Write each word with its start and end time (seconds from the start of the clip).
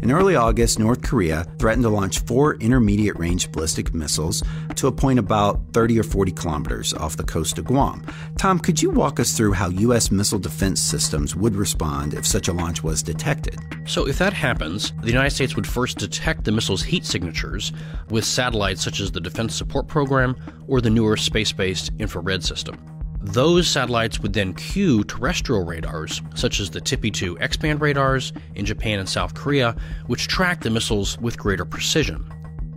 In 0.00 0.12
early 0.12 0.36
August, 0.36 0.78
North 0.78 1.02
Korea 1.02 1.44
threatened 1.58 1.82
to 1.82 1.88
launch 1.88 2.20
four 2.20 2.54
intermediate 2.54 3.18
range 3.18 3.50
ballistic 3.50 3.92
missiles 3.92 4.44
to 4.76 4.86
a 4.86 4.92
point 4.92 5.18
about 5.18 5.60
30 5.72 5.98
or 5.98 6.04
40 6.04 6.32
kilometers 6.32 6.94
off 6.94 7.16
the 7.16 7.24
coast 7.24 7.58
of 7.58 7.64
Guam. 7.64 8.06
Tom, 8.36 8.60
could 8.60 8.80
you 8.80 8.90
walk 8.90 9.18
us 9.18 9.36
through 9.36 9.52
how 9.52 9.70
U.S. 9.70 10.12
missile 10.12 10.38
defense 10.38 10.80
systems 10.80 11.34
would 11.34 11.56
respond 11.56 12.14
if 12.14 12.24
such 12.24 12.46
a 12.46 12.52
launch 12.52 12.84
was 12.84 13.02
detected? 13.02 13.58
So, 13.86 14.06
if 14.06 14.18
that 14.18 14.32
happens, 14.32 14.92
the 15.02 15.08
United 15.08 15.30
States 15.30 15.56
would 15.56 15.66
first 15.66 15.98
detect 15.98 16.44
the 16.44 16.52
missile's 16.52 16.82
heat 16.82 17.04
signatures 17.04 17.72
with 18.08 18.24
satellites 18.24 18.82
such 18.82 19.00
as 19.00 19.10
the 19.10 19.20
Defense 19.20 19.54
Support 19.56 19.88
Program 19.88 20.36
or 20.68 20.80
the 20.80 20.90
newer 20.90 21.16
space 21.16 21.50
based 21.52 21.90
infrared 21.98 22.44
system. 22.44 22.97
Those 23.20 23.68
satellites 23.68 24.20
would 24.20 24.32
then 24.32 24.54
cue 24.54 25.02
terrestrial 25.04 25.64
radars, 25.64 26.22
such 26.34 26.60
as 26.60 26.70
the 26.70 26.80
TPY-2 26.80 27.40
X 27.40 27.56
band 27.56 27.80
radars 27.80 28.32
in 28.54 28.64
Japan 28.64 29.00
and 29.00 29.08
South 29.08 29.34
Korea, 29.34 29.76
which 30.06 30.28
track 30.28 30.60
the 30.60 30.70
missiles 30.70 31.18
with 31.18 31.36
greater 31.36 31.64
precision. 31.64 32.28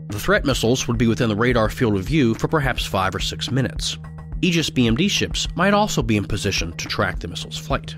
The 0.09 0.19
threat 0.19 0.43
missiles 0.43 0.87
would 0.87 0.97
be 0.97 1.07
within 1.07 1.29
the 1.29 1.35
radar 1.35 1.69
field 1.69 1.95
of 1.95 2.03
view 2.03 2.33
for 2.33 2.47
perhaps 2.47 2.85
five 2.85 3.15
or 3.15 3.19
six 3.19 3.51
minutes. 3.51 3.97
Aegis 4.41 4.69
BMD 4.69 5.09
ships 5.09 5.47
might 5.55 5.73
also 5.73 6.01
be 6.01 6.17
in 6.17 6.25
position 6.25 6.73
to 6.73 6.87
track 6.87 7.19
the 7.19 7.27
missile's 7.27 7.57
flight. 7.57 7.95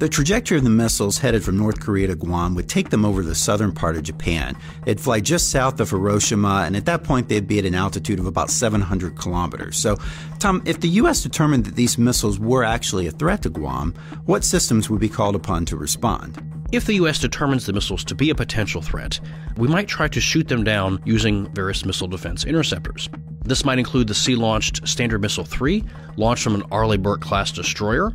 The 0.00 0.08
trajectory 0.08 0.56
of 0.56 0.64
the 0.64 0.70
missiles 0.70 1.18
headed 1.18 1.44
from 1.44 1.58
North 1.58 1.78
Korea 1.78 2.06
to 2.06 2.14
Guam 2.14 2.54
would 2.54 2.70
take 2.70 2.88
them 2.88 3.04
over 3.04 3.22
the 3.22 3.34
southern 3.34 3.70
part 3.70 3.98
of 3.98 4.02
Japan. 4.02 4.56
They'd 4.86 4.98
fly 4.98 5.20
just 5.20 5.50
south 5.50 5.78
of 5.78 5.90
Hiroshima, 5.90 6.62
and 6.64 6.74
at 6.74 6.86
that 6.86 7.04
point, 7.04 7.28
they'd 7.28 7.46
be 7.46 7.58
at 7.58 7.66
an 7.66 7.74
altitude 7.74 8.18
of 8.18 8.24
about 8.24 8.48
700 8.48 9.14
kilometers. 9.18 9.76
So, 9.76 9.98
Tom, 10.38 10.62
if 10.64 10.80
the 10.80 10.88
U.S. 10.88 11.22
determined 11.22 11.66
that 11.66 11.76
these 11.76 11.98
missiles 11.98 12.38
were 12.38 12.64
actually 12.64 13.08
a 13.08 13.10
threat 13.10 13.42
to 13.42 13.50
Guam, 13.50 13.92
what 14.24 14.42
systems 14.42 14.88
would 14.88 15.00
be 15.00 15.08
called 15.10 15.34
upon 15.34 15.66
to 15.66 15.76
respond? 15.76 16.42
If 16.72 16.86
the 16.86 16.94
U.S. 16.94 17.18
determines 17.18 17.66
the 17.66 17.74
missiles 17.74 18.02
to 18.04 18.14
be 18.14 18.30
a 18.30 18.34
potential 18.34 18.80
threat, 18.80 19.20
we 19.58 19.68
might 19.68 19.86
try 19.86 20.08
to 20.08 20.20
shoot 20.20 20.48
them 20.48 20.64
down 20.64 21.02
using 21.04 21.52
various 21.52 21.84
missile 21.84 22.08
defense 22.08 22.44
interceptors. 22.44 23.10
This 23.44 23.66
might 23.66 23.78
include 23.78 24.08
the 24.08 24.14
sea 24.14 24.34
launched 24.34 24.88
Standard 24.88 25.20
Missile 25.20 25.44
3, 25.44 25.84
launched 26.16 26.42
from 26.42 26.54
an 26.54 26.62
Arleigh 26.70 26.96
Burke 26.96 27.20
class 27.20 27.52
destroyer, 27.52 28.14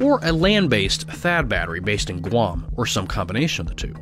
or 0.00 0.20
a 0.22 0.32
land 0.32 0.70
based 0.70 1.06
THAAD 1.08 1.48
battery 1.48 1.80
based 1.80 2.10
in 2.10 2.20
Guam, 2.20 2.66
or 2.76 2.86
some 2.86 3.06
combination 3.06 3.62
of 3.62 3.68
the 3.68 3.74
two. 3.74 3.94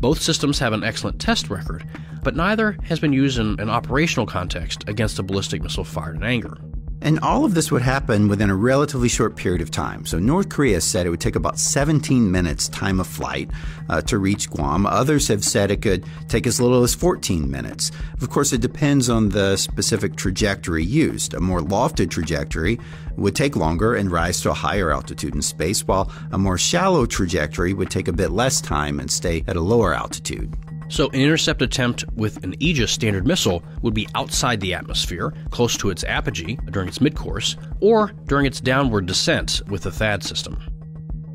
Both 0.00 0.20
systems 0.20 0.58
have 0.58 0.72
an 0.72 0.82
excellent 0.82 1.20
test 1.20 1.50
record, 1.50 1.86
but 2.22 2.36
neither 2.36 2.76
has 2.82 2.98
been 2.98 3.12
used 3.12 3.38
in 3.38 3.58
an 3.60 3.70
operational 3.70 4.26
context 4.26 4.88
against 4.88 5.18
a 5.18 5.22
ballistic 5.22 5.62
missile 5.62 5.84
fired 5.84 6.16
in 6.16 6.24
anger. 6.24 6.56
And 7.02 7.18
all 7.18 7.44
of 7.44 7.54
this 7.54 7.72
would 7.72 7.82
happen 7.82 8.28
within 8.28 8.48
a 8.48 8.54
relatively 8.54 9.08
short 9.08 9.34
period 9.34 9.60
of 9.60 9.72
time. 9.72 10.06
So 10.06 10.20
North 10.20 10.48
Korea 10.48 10.80
said 10.80 11.04
it 11.04 11.10
would 11.10 11.20
take 11.20 11.34
about 11.34 11.58
17 11.58 12.30
minutes 12.30 12.68
time 12.68 13.00
of 13.00 13.08
flight 13.08 13.50
uh, 13.88 14.02
to 14.02 14.18
reach 14.18 14.48
Guam. 14.48 14.86
Others 14.86 15.26
have 15.26 15.44
said 15.44 15.72
it 15.72 15.82
could 15.82 16.04
take 16.28 16.46
as 16.46 16.60
little 16.60 16.84
as 16.84 16.94
14 16.94 17.50
minutes. 17.50 17.90
Of 18.20 18.30
course, 18.30 18.52
it 18.52 18.60
depends 18.60 19.10
on 19.10 19.30
the 19.30 19.56
specific 19.56 20.14
trajectory 20.14 20.84
used. 20.84 21.34
A 21.34 21.40
more 21.40 21.60
lofted 21.60 22.10
trajectory 22.10 22.78
would 23.16 23.34
take 23.34 23.56
longer 23.56 23.96
and 23.96 24.10
rise 24.10 24.40
to 24.42 24.50
a 24.50 24.54
higher 24.54 24.92
altitude 24.92 25.34
in 25.34 25.42
space, 25.42 25.86
while 25.86 26.10
a 26.30 26.38
more 26.38 26.56
shallow 26.56 27.04
trajectory 27.04 27.74
would 27.74 27.90
take 27.90 28.06
a 28.06 28.12
bit 28.12 28.30
less 28.30 28.60
time 28.60 29.00
and 29.00 29.10
stay 29.10 29.42
at 29.48 29.56
a 29.56 29.60
lower 29.60 29.92
altitude. 29.92 30.54
So, 30.92 31.08
an 31.08 31.20
intercept 31.20 31.62
attempt 31.62 32.04
with 32.16 32.44
an 32.44 32.54
Aegis 32.60 32.92
standard 32.92 33.26
missile 33.26 33.64
would 33.80 33.94
be 33.94 34.06
outside 34.14 34.60
the 34.60 34.74
atmosphere, 34.74 35.32
close 35.48 35.74
to 35.78 35.88
its 35.88 36.04
apogee 36.04 36.58
during 36.70 36.86
its 36.86 36.98
midcourse, 36.98 37.56
or 37.80 38.12
during 38.26 38.44
its 38.44 38.60
downward 38.60 39.06
descent 39.06 39.62
with 39.68 39.84
the 39.84 39.90
THAAD 39.90 40.22
system. 40.22 40.58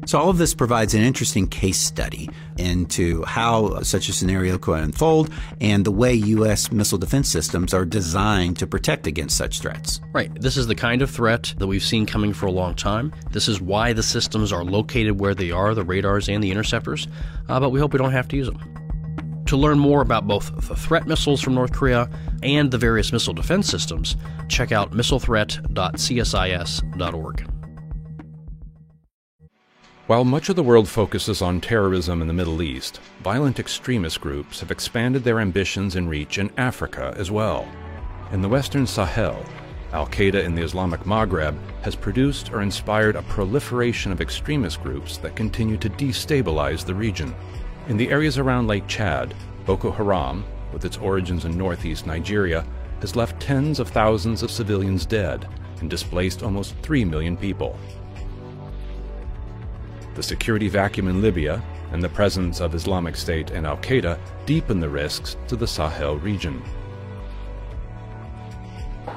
So, 0.06 0.20
all 0.20 0.30
of 0.30 0.38
this 0.38 0.54
provides 0.54 0.94
an 0.94 1.02
interesting 1.02 1.48
case 1.48 1.80
study 1.80 2.30
into 2.60 3.24
how 3.24 3.82
such 3.82 4.10
a 4.10 4.14
scenario 4.14 4.60
could 4.60 4.78
unfold 4.78 5.34
and 5.60 5.84
the 5.84 5.92
way 5.92 6.14
U.S. 6.14 6.72
missile 6.72 7.00
defense 7.00 7.28
systems 7.28 7.74
are 7.74 7.84
designed 7.84 8.60
to 8.60 8.68
protect 8.68 9.08
against 9.08 9.38
such 9.38 9.60
threats. 9.60 10.02
Right. 10.14 10.32
This 10.40 10.56
is 10.56 10.68
the 10.68 10.76
kind 10.76 11.02
of 11.02 11.10
threat 11.10 11.56
that 11.58 11.66
we've 11.66 11.84
seen 11.84 12.06
coming 12.06 12.32
for 12.32 12.46
a 12.46 12.52
long 12.52 12.76
time. 12.76 13.12
This 13.32 13.48
is 13.48 13.60
why 13.60 13.94
the 13.94 14.04
systems 14.04 14.54
are 14.54 14.64
located 14.64 15.20
where 15.20 15.34
they 15.34 15.50
are 15.50 15.74
the 15.74 15.84
radars 15.84 16.30
and 16.30 16.44
the 16.44 16.52
interceptors, 16.52 17.08
uh, 17.50 17.60
but 17.60 17.72
we 17.72 17.80
hope 17.80 17.92
we 17.92 17.98
don't 17.98 18.12
have 18.12 18.28
to 18.28 18.38
use 18.38 18.46
them. 18.46 18.77
To 19.48 19.58
learn 19.58 19.80
more 19.80 20.02
about 20.02 20.28
both 20.28 20.54
the 20.68 20.76
threat 20.76 21.08
missiles 21.08 21.42
from 21.42 21.56
North 21.56 21.72
Korea 21.72 22.10
and 22.44 22.70
the 22.70 22.78
various 22.78 23.14
missile 23.14 23.34
defense 23.34 23.70
systems, 23.70 24.18
check 24.50 24.74
out 24.74 24.92
missilethreat.csis.org. 24.92 27.50
While 30.08 30.26
much 30.26 30.50
of 30.50 30.58
the 30.58 30.64
world 30.64 30.90
focuses 30.90 31.42
on 31.42 31.62
terrorism 31.62 32.22
in 32.22 32.28
the 32.28 32.34
Middle 32.34 32.62
East, 32.62 33.00
violent 33.24 33.60
extremist 33.60 34.22
groups 34.22 34.60
have 34.60 34.72
expanded 34.72 35.24
their 35.24 35.40
ambitions 35.40 35.96
and 35.96 36.10
reach 36.10 36.38
in 36.38 36.52
Africa 36.58 37.14
as 37.18 37.32
well. 37.32 37.66
In 38.32 38.42
the 38.42 38.50
Western 38.50 38.86
Sahel, 38.86 39.46
Al 39.94 40.08
Qaeda 40.08 40.44
in 40.44 40.56
the 40.56 40.62
Islamic 40.62 41.00
Maghreb 41.02 41.58
has 41.84 41.96
produced 41.96 42.52
or 42.52 42.62
inspired 42.62 43.16
a 43.16 43.22
proliferation 43.24 44.12
of 44.12 44.20
extremist 44.20 44.84
groups 44.84 45.16
that 45.18 45.38
continue 45.38 45.78
to 45.78 45.90
destabilize 45.90 46.84
the 46.84 46.96
region. 46.96 47.34
In 47.88 47.96
the 47.96 48.10
areas 48.10 48.38
around 48.38 48.68
Lake 48.68 48.86
Chad, 48.88 49.34
Boko 49.66 49.92
Haram, 49.92 50.44
with 50.74 50.84
its 50.84 50.98
origins 50.98 51.46
in 51.46 51.58
northeast 51.58 52.06
Nigeria, 52.06 52.66
has 53.00 53.16
left 53.16 53.42
tens 53.42 53.80
of 53.80 53.88
thousands 53.88 54.44
of 54.44 54.52
civilians 54.52 55.06
dead 55.06 55.48
and 55.80 55.90
displaced 55.90 56.44
almost 56.44 56.76
3 56.82 57.06
million 57.06 57.38
people. 57.38 57.80
The 60.16 60.24
security 60.24 60.68
vacuum 60.68 61.08
in 61.08 61.22
Libya 61.22 61.64
and 61.94 62.04
the 62.04 62.10
presence 62.10 62.60
of 62.60 62.76
Islamic 62.76 63.16
State 63.16 63.52
and 63.52 63.66
Al 63.66 63.78
Qaeda 63.78 64.20
deepen 64.46 64.82
the 64.82 64.90
risks 64.90 65.38
to 65.48 65.56
the 65.56 65.68
Sahel 65.68 66.18
region. 66.18 66.62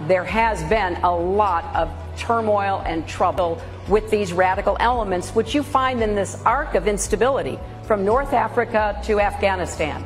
There 0.08 0.24
has 0.24 0.62
been 0.64 0.96
a 1.02 1.14
lot 1.14 1.64
of 1.76 1.90
turmoil 2.16 2.82
and 2.86 3.06
trouble 3.06 3.60
with 3.86 4.10
these 4.10 4.32
radical 4.32 4.78
elements, 4.80 5.30
which 5.30 5.54
you 5.54 5.62
find 5.62 6.02
in 6.02 6.14
this 6.14 6.42
arc 6.44 6.74
of 6.74 6.88
instability 6.88 7.58
from 7.82 8.04
North 8.04 8.32
Africa 8.32 8.98
to 9.04 9.20
Afghanistan. 9.20 10.04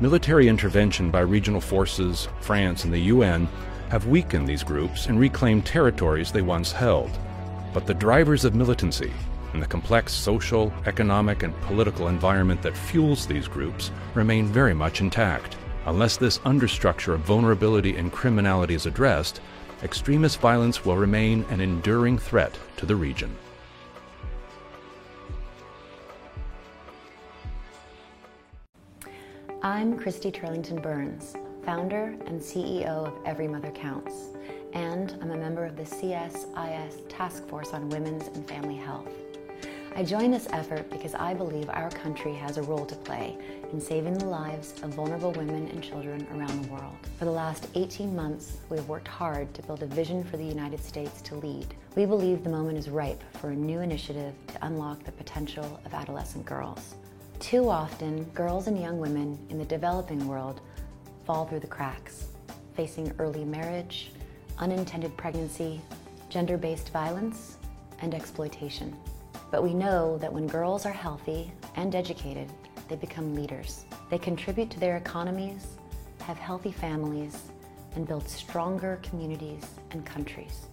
Military 0.00 0.48
intervention 0.48 1.12
by 1.12 1.20
regional 1.20 1.60
forces, 1.60 2.26
France, 2.40 2.84
and 2.84 2.92
the 2.92 2.98
UN 2.98 3.46
have 3.90 4.08
weakened 4.08 4.48
these 4.48 4.64
groups 4.64 5.06
and 5.06 5.20
reclaimed 5.20 5.64
territories 5.64 6.32
they 6.32 6.42
once 6.42 6.72
held. 6.72 7.10
But 7.72 7.86
the 7.86 7.94
drivers 7.94 8.44
of 8.44 8.56
militancy 8.56 9.12
and 9.52 9.62
the 9.62 9.66
complex 9.66 10.12
social, 10.12 10.72
economic, 10.86 11.44
and 11.44 11.54
political 11.60 12.08
environment 12.08 12.62
that 12.62 12.76
fuels 12.76 13.26
these 13.26 13.46
groups 13.46 13.92
remain 14.14 14.46
very 14.46 14.74
much 14.74 15.00
intact. 15.00 15.56
Unless 15.86 16.16
this 16.16 16.38
understructure 16.38 17.12
of 17.12 17.20
vulnerability 17.20 17.96
and 17.96 18.10
criminality 18.10 18.74
is 18.74 18.86
addressed, 18.86 19.42
extremist 19.82 20.40
violence 20.40 20.82
will 20.82 20.96
remain 20.96 21.44
an 21.50 21.60
enduring 21.60 22.16
threat 22.16 22.56
to 22.78 22.86
the 22.86 22.96
region. 22.96 23.36
I'm 29.62 29.98
Christy 29.98 30.32
Turlington 30.32 30.82
Burns, 30.82 31.34
founder 31.64 32.16
and 32.26 32.40
CEO 32.40 33.06
of 33.06 33.14
Every 33.26 33.48
Mother 33.48 33.70
Counts, 33.70 34.30
and 34.72 35.16
I'm 35.20 35.32
a 35.32 35.36
member 35.36 35.66
of 35.66 35.76
the 35.76 35.84
CSIS 35.84 37.08
Task 37.10 37.46
Force 37.46 37.74
on 37.74 37.90
Women's 37.90 38.28
and 38.28 38.48
Family 38.48 38.76
Health. 38.76 39.08
I 39.96 40.02
join 40.02 40.32
this 40.32 40.48
effort 40.50 40.90
because 40.90 41.14
I 41.14 41.34
believe 41.34 41.70
our 41.70 41.88
country 41.88 42.34
has 42.34 42.56
a 42.56 42.62
role 42.62 42.84
to 42.84 42.96
play 42.96 43.38
in 43.72 43.80
saving 43.80 44.14
the 44.14 44.24
lives 44.24 44.74
of 44.82 44.92
vulnerable 44.92 45.30
women 45.30 45.68
and 45.68 45.84
children 45.84 46.26
around 46.32 46.64
the 46.64 46.72
world. 46.72 46.96
For 47.16 47.26
the 47.26 47.30
last 47.30 47.68
18 47.76 48.14
months, 48.14 48.56
we 48.68 48.76
have 48.76 48.88
worked 48.88 49.06
hard 49.06 49.54
to 49.54 49.62
build 49.62 49.84
a 49.84 49.86
vision 49.86 50.24
for 50.24 50.36
the 50.36 50.44
United 50.44 50.82
States 50.82 51.22
to 51.22 51.36
lead. 51.36 51.74
We 51.94 52.06
believe 52.06 52.42
the 52.42 52.50
moment 52.50 52.76
is 52.76 52.88
ripe 52.88 53.22
for 53.34 53.50
a 53.50 53.54
new 53.54 53.82
initiative 53.82 54.34
to 54.48 54.66
unlock 54.66 55.04
the 55.04 55.12
potential 55.12 55.80
of 55.86 55.94
adolescent 55.94 56.44
girls. 56.44 56.96
Too 57.38 57.70
often, 57.70 58.24
girls 58.34 58.66
and 58.66 58.80
young 58.80 58.98
women 58.98 59.38
in 59.48 59.58
the 59.58 59.64
developing 59.64 60.26
world 60.26 60.60
fall 61.24 61.46
through 61.46 61.60
the 61.60 61.68
cracks, 61.68 62.26
facing 62.74 63.12
early 63.20 63.44
marriage, 63.44 64.10
unintended 64.58 65.16
pregnancy, 65.16 65.80
gender 66.30 66.58
based 66.58 66.88
violence, 66.88 67.58
and 68.00 68.12
exploitation. 68.12 68.92
But 69.54 69.62
we 69.62 69.72
know 69.72 70.18
that 70.18 70.32
when 70.32 70.48
girls 70.48 70.84
are 70.84 70.92
healthy 70.92 71.52
and 71.76 71.94
educated, 71.94 72.50
they 72.88 72.96
become 72.96 73.36
leaders. 73.36 73.84
They 74.10 74.18
contribute 74.18 74.68
to 74.70 74.80
their 74.80 74.96
economies, 74.96 75.76
have 76.22 76.38
healthy 76.38 76.72
families, 76.72 77.40
and 77.94 78.04
build 78.04 78.28
stronger 78.28 78.98
communities 79.04 79.64
and 79.92 80.04
countries. 80.04 80.66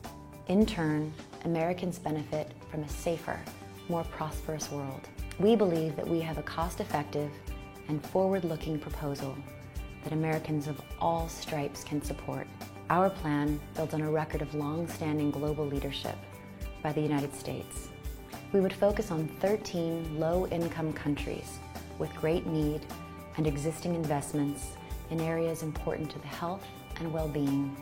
In 0.47 0.65
turn, 0.65 1.13
Americans 1.45 1.99
benefit 1.99 2.53
from 2.71 2.81
a 2.81 2.89
safer, 2.89 3.39
more 3.87 4.03
prosperous 4.05 4.71
world. 4.71 5.07
We 5.37 5.55
believe 5.55 5.95
that 5.95 6.07
we 6.07 6.19
have 6.21 6.39
a 6.39 6.41
cost 6.41 6.79
effective 6.79 7.29
and 7.87 8.03
forward 8.03 8.43
looking 8.43 8.79
proposal 8.79 9.37
that 10.03 10.11
Americans 10.11 10.65
of 10.65 10.81
all 10.99 11.29
stripes 11.29 11.83
can 11.83 12.01
support. 12.01 12.47
Our 12.89 13.11
plan 13.11 13.59
builds 13.75 13.93
on 13.93 14.01
a 14.01 14.09
record 14.09 14.41
of 14.41 14.55
long 14.55 14.87
standing 14.87 15.29
global 15.29 15.67
leadership 15.67 16.17
by 16.81 16.91
the 16.93 17.01
United 17.01 17.35
States. 17.35 17.90
We 18.53 18.59
would 18.59 18.73
focus 18.73 19.11
on 19.11 19.29
13 19.39 20.19
low 20.19 20.45
income 20.47 20.91
countries 20.91 21.59
with 21.99 22.13
great 22.15 22.45
need 22.45 22.81
and 23.37 23.47
existing 23.47 23.95
investments 23.95 24.75
in 25.09 25.21
areas 25.21 25.63
important 25.63 26.09
to 26.11 26.19
the 26.19 26.27
health 26.27 26.65
and 26.99 27.13
well 27.13 27.29
being 27.29 27.73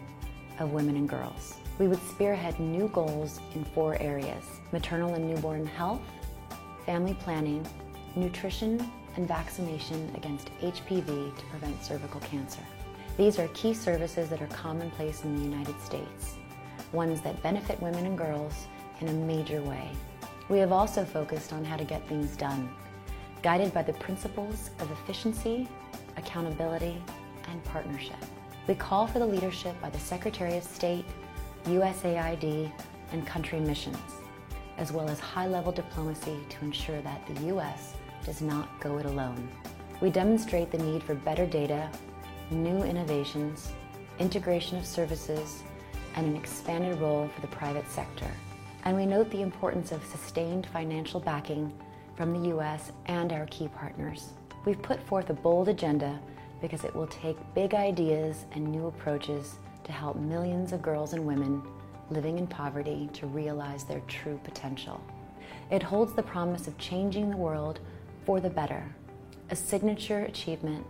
of 0.60 0.72
women 0.72 0.96
and 0.96 1.10
girls. 1.10 1.56
We 1.80 1.88
would 1.88 2.02
spearhead 2.04 2.60
new 2.60 2.88
goals 2.90 3.40
in 3.56 3.64
four 3.66 3.98
areas 4.00 4.44
maternal 4.72 5.16
and 5.16 5.28
newborn 5.28 5.66
health, 5.66 6.02
family 6.86 7.16
planning, 7.16 7.66
nutrition, 8.16 8.92
and 9.16 9.28
vaccination 9.28 10.12
against 10.16 10.52
HPV 10.60 11.36
to 11.36 11.46
prevent 11.46 11.84
cervical 11.84 12.20
cancer. 12.22 12.62
These 13.18 13.40
are 13.40 13.48
key 13.50 13.74
services 13.74 14.30
that 14.30 14.42
are 14.42 14.48
commonplace 14.48 15.24
in 15.24 15.36
the 15.36 15.44
United 15.44 15.82
States, 15.82 16.36
ones 16.92 17.22
that 17.22 17.42
benefit 17.42 17.82
women 17.82 18.06
and 18.06 18.18
girls 18.18 18.68
in 19.02 19.08
a 19.08 19.14
major 19.14 19.62
way. 19.64 19.90
We 20.50 20.58
have 20.58 20.72
also 20.72 21.06
focused 21.06 21.54
on 21.54 21.64
how 21.64 21.78
to 21.78 21.84
get 21.84 22.08
things 22.08 22.36
done, 22.36 22.74
guided 23.44 23.72
by 23.72 23.84
the 23.84 23.94
principles 23.94 24.72
of 24.80 24.90
efficiency, 24.90 25.68
accountability, 26.18 27.00
and 27.48 27.64
partnership. 27.66 28.18
We 28.68 28.74
call 28.74 29.06
for 29.06 29.20
the 29.20 29.28
leadership 29.28 29.80
by 29.80 29.92
the 29.92 30.00
Secretary 30.00 30.58
of 30.58 30.64
State, 30.64 31.06
USAID, 31.66 32.72
and 33.12 33.28
country 33.28 33.60
missions, 33.60 33.98
as 34.80 34.92
well 34.92 35.08
as 35.08 35.20
high 35.20 35.48
level 35.48 35.72
diplomacy 35.72 36.40
to 36.50 36.66
ensure 36.66 37.00
that 37.02 37.26
the 37.28 37.42
U.S. 37.48 37.94
does 38.26 38.42
not 38.42 38.80
go 38.80 38.98
it 38.98 39.06
alone. 39.06 39.48
We 40.02 40.10
demonstrate 40.10 40.72
the 40.72 40.80
need 40.80 41.04
for 41.04 41.14
better 41.14 41.46
data, 41.46 41.92
new 42.50 42.82
innovations, 42.82 43.72
integration 44.18 44.80
of 44.80 44.86
services, 44.86 45.62
and 46.16 46.26
an 46.26 46.36
expanded 46.36 47.00
role 47.00 47.30
for 47.36 47.42
the 47.42 47.48
private 47.48 47.88
sector. 47.88 48.32
And 48.84 48.96
we 48.96 49.06
note 49.06 49.30
the 49.30 49.42
importance 49.42 49.92
of 49.92 50.04
sustained 50.06 50.68
financial 50.68 51.20
backing 51.20 51.74
from 52.16 52.34
the 52.34 52.50
U.S. 52.50 52.92
and 53.06 53.32
our 53.32 53.46
key 53.48 53.68
partners. 53.70 54.30
We've 54.66 54.82
put 54.82 55.02
forth 55.08 55.30
a 55.30 55.34
bold 55.34 55.70
agenda 55.70 56.20
because 56.62 56.84
it 56.84 56.96
will 56.96 57.08
take 57.08 57.38
big 57.54 57.74
ideas 57.74 58.46
and 58.52 58.68
new 58.68 58.88
approaches 58.88 59.60
to 59.84 59.92
help 59.92 60.18
millions 60.18 60.74
of 60.74 60.82
girls 60.82 61.14
and 61.14 61.26
women 61.26 61.64
living 62.10 62.38
in 62.38 62.48
poverty 62.48 63.10
to 63.14 63.28
realize 63.28 63.84
their 63.84 64.02
true 64.02 64.40
potential. 64.44 65.02
It 65.72 65.84
holds 65.84 66.14
the 66.14 66.24
promise 66.24 66.68
of 66.68 66.78
changing 66.78 67.30
the 67.30 67.38
world 67.38 67.80
for 68.26 68.40
the 68.40 68.50
better, 68.50 68.84
a 69.50 69.56
signature 69.56 70.24
achievement 70.24 70.86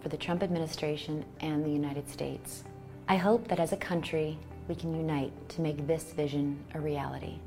for 0.00 0.08
the 0.08 0.16
Trump 0.16 0.42
administration 0.42 1.24
and 1.40 1.64
the 1.64 1.70
United 1.70 2.08
States. 2.08 2.64
I 3.08 3.16
hope 3.16 3.48
that 3.48 3.60
as 3.60 3.72
a 3.72 3.76
country, 3.76 4.38
we 4.68 4.74
can 4.74 4.94
unite 4.94 5.32
to 5.50 5.60
make 5.60 5.86
this 5.86 6.12
vision 6.12 6.58
a 6.74 6.80
reality. 6.80 7.38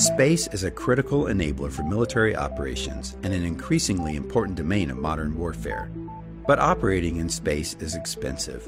Space 0.00 0.46
is 0.46 0.64
a 0.64 0.70
critical 0.70 1.24
enabler 1.24 1.70
for 1.70 1.82
military 1.82 2.34
operations 2.34 3.18
and 3.22 3.34
an 3.34 3.44
increasingly 3.44 4.16
important 4.16 4.56
domain 4.56 4.90
of 4.90 4.96
modern 4.96 5.36
warfare. 5.36 5.90
But 6.46 6.58
operating 6.58 7.16
in 7.16 7.28
space 7.28 7.76
is 7.80 7.94
expensive. 7.94 8.66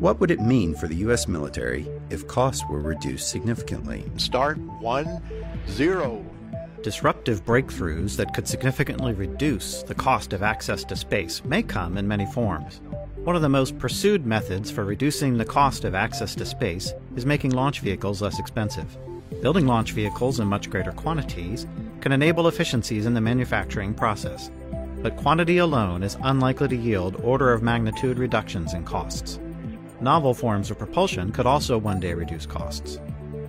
What 0.00 0.18
would 0.18 0.32
it 0.32 0.40
mean 0.40 0.74
for 0.74 0.88
the 0.88 0.96
U.S. 0.96 1.28
military 1.28 1.86
if 2.10 2.26
costs 2.26 2.64
were 2.68 2.80
reduced 2.80 3.30
significantly? 3.30 4.02
Start 4.16 4.58
one, 4.58 5.22
zero. 5.68 6.26
Disruptive 6.82 7.44
breakthroughs 7.44 8.16
that 8.16 8.34
could 8.34 8.48
significantly 8.48 9.12
reduce 9.12 9.84
the 9.84 9.94
cost 9.94 10.32
of 10.32 10.42
access 10.42 10.82
to 10.86 10.96
space 10.96 11.44
may 11.44 11.62
come 11.62 11.96
in 11.96 12.08
many 12.08 12.26
forms. 12.26 12.80
One 13.18 13.36
of 13.36 13.42
the 13.42 13.48
most 13.48 13.78
pursued 13.78 14.26
methods 14.26 14.72
for 14.72 14.84
reducing 14.84 15.38
the 15.38 15.44
cost 15.44 15.84
of 15.84 15.94
access 15.94 16.34
to 16.34 16.44
space 16.44 16.92
is 17.14 17.24
making 17.24 17.52
launch 17.52 17.78
vehicles 17.78 18.20
less 18.20 18.40
expensive. 18.40 18.98
Building 19.40 19.66
launch 19.66 19.92
vehicles 19.92 20.40
in 20.40 20.48
much 20.48 20.70
greater 20.70 20.92
quantities 20.92 21.66
can 22.00 22.12
enable 22.12 22.48
efficiencies 22.48 23.06
in 23.06 23.14
the 23.14 23.20
manufacturing 23.20 23.94
process, 23.94 24.50
but 25.02 25.16
quantity 25.16 25.58
alone 25.58 26.02
is 26.02 26.16
unlikely 26.22 26.68
to 26.68 26.76
yield 26.76 27.16
order 27.22 27.52
of 27.52 27.62
magnitude 27.62 28.18
reductions 28.18 28.72
in 28.72 28.84
costs. 28.84 29.38
Novel 30.00 30.34
forms 30.34 30.70
of 30.70 30.78
propulsion 30.78 31.30
could 31.30 31.46
also 31.46 31.76
one 31.78 32.00
day 32.00 32.14
reduce 32.14 32.46
costs. 32.46 32.98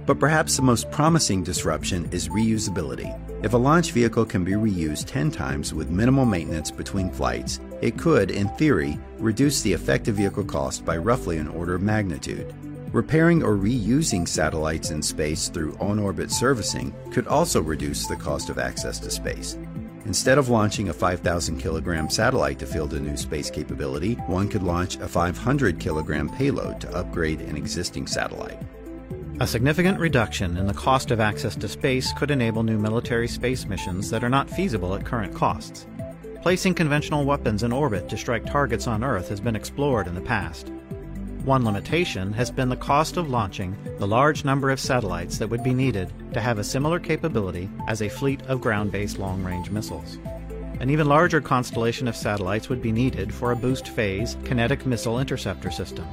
But 0.06 0.20
perhaps 0.20 0.56
the 0.56 0.62
most 0.62 0.92
promising 0.92 1.44
disruption 1.44 2.08
is 2.12 2.30
reusability. 2.30 3.20
If 3.44 3.54
a 3.54 3.58
launch 3.58 3.92
vehicle 3.92 4.26
can 4.26 4.44
be 4.44 4.54
reused 4.54 5.06
10 5.06 5.32
times 5.32 5.74
with 5.74 5.90
minimal 5.90 6.26
maintenance 6.26 6.72
between 6.72 7.12
flights, 7.12 7.60
it 7.82 7.98
could, 7.98 8.32
in 8.32 8.48
theory, 8.50 9.00
reduce 9.18 9.62
the 9.62 9.74
effective 9.74 10.16
vehicle 10.16 10.44
cost 10.44 10.86
by 10.86 10.98
roughly 10.98 11.38
an 11.38 11.48
order 11.48 11.76
of 11.76 11.82
magnitude. 11.82 12.54
Repairing 12.96 13.44
or 13.44 13.58
reusing 13.58 14.26
satellites 14.26 14.90
in 14.90 15.02
space 15.02 15.50
through 15.50 15.76
on 15.82 16.00
orbit 16.00 16.32
servicing 16.32 16.96
could 17.12 17.28
also 17.28 17.62
reduce 17.62 18.08
the 18.08 18.16
cost 18.16 18.50
of 18.50 18.58
access 18.58 19.00
to 19.00 19.12
space. 19.12 19.58
Instead 20.06 20.38
of 20.38 20.48
launching 20.48 20.88
a 20.88 20.94
5,000 20.94 21.58
kilogram 21.58 22.10
satellite 22.10 22.58
to 22.60 22.66
field 22.66 22.94
a 22.94 23.00
new 23.02 23.18
space 23.18 23.50
capability, 23.50 24.14
one 24.28 24.48
could 24.48 24.64
launch 24.64 24.96
a 24.96 25.10
500 25.10 25.78
kilogram 25.78 26.30
payload 26.30 26.80
to 26.80 26.96
upgrade 26.96 27.42
an 27.42 27.58
existing 27.58 28.08
satellite. 28.08 28.62
A 29.42 29.46
significant 29.46 30.00
reduction 30.00 30.56
in 30.56 30.66
the 30.66 30.74
cost 30.74 31.12
of 31.12 31.20
access 31.20 31.58
to 31.58 31.68
space 31.68 32.14
could 32.14 32.32
enable 32.32 32.64
new 32.64 32.80
military 32.80 33.28
space 33.28 33.66
missions 33.66 34.10
that 34.10 34.24
are 34.24 34.30
not 34.30 34.50
feasible 34.50 34.96
at 34.96 35.04
current 35.04 35.36
costs. 35.36 35.86
Placing 36.42 36.74
conventional 36.74 37.26
weapons 37.26 37.64
in 37.64 37.74
orbit 37.74 38.08
to 38.08 38.16
strike 38.16 38.46
targets 38.46 38.88
on 38.88 39.04
Earth 39.04 39.28
has 39.28 39.42
been 39.42 39.58
explored 39.58 40.08
in 40.08 40.16
the 40.16 40.22
past. 40.22 40.72
One 41.46 41.64
limitation 41.64 42.34
has 42.34 42.50
been 42.50 42.70
the 42.70 42.76
cost 42.76 43.18
of 43.18 43.30
launching 43.30 43.78
the 44.00 44.08
large 44.08 44.44
number 44.44 44.72
of 44.72 44.80
satellites 44.80 45.38
that 45.38 45.48
would 45.48 45.64
be 45.64 45.76
needed 45.76 46.12
to 46.34 46.42
have 46.42 46.58
a 46.58 46.64
similar 46.64 47.00
capability 47.00 47.70
as 47.88 48.02
a 48.02 48.10
fleet 48.10 48.42
of 48.48 48.62
ground 48.62 48.92
based 48.92 49.20
long 49.20 49.44
range 49.44 49.70
missiles. 49.70 50.18
An 50.80 50.90
even 50.90 51.08
larger 51.08 51.42
constellation 51.42 52.08
of 52.08 52.16
satellites 52.16 52.68
would 52.68 52.82
be 52.82 52.92
needed 52.92 53.32
for 53.32 53.52
a 53.52 53.56
boost 53.56 53.90
phase 53.90 54.38
kinetic 54.44 54.88
missile 54.88 55.20
interceptor 55.20 55.70
system. 55.70 56.08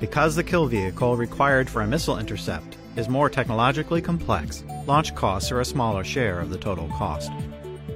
Because 0.00 0.34
the 0.34 0.42
kill 0.42 0.66
vehicle 0.66 1.16
required 1.16 1.70
for 1.70 1.82
a 1.82 1.86
missile 1.86 2.18
intercept 2.18 2.76
is 2.96 3.08
more 3.08 3.30
technologically 3.30 4.02
complex, 4.02 4.64
launch 4.88 5.14
costs 5.14 5.52
are 5.52 5.60
a 5.60 5.64
smaller 5.64 6.02
share 6.02 6.40
of 6.40 6.50
the 6.50 6.58
total 6.58 6.88
cost. 6.88 7.30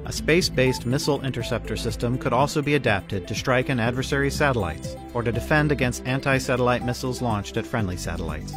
A 0.07 0.13
space 0.13 0.49
based 0.49 0.87
missile 0.87 1.21
interceptor 1.23 1.77
system 1.77 2.17
could 2.17 2.33
also 2.33 2.63
be 2.63 2.77
adapted 2.77 3.27
to 3.27 3.35
strike 3.35 3.71
an 3.71 3.81
adversary's 3.81 4.37
satellites 4.37 4.95
or 5.15 5.25
to 5.25 5.33
defend 5.33 5.73
against 5.73 6.07
anti 6.07 6.39
satellite 6.39 6.85
missiles 6.85 7.21
launched 7.21 7.57
at 7.57 7.67
friendly 7.67 7.97
satellites. 7.97 8.53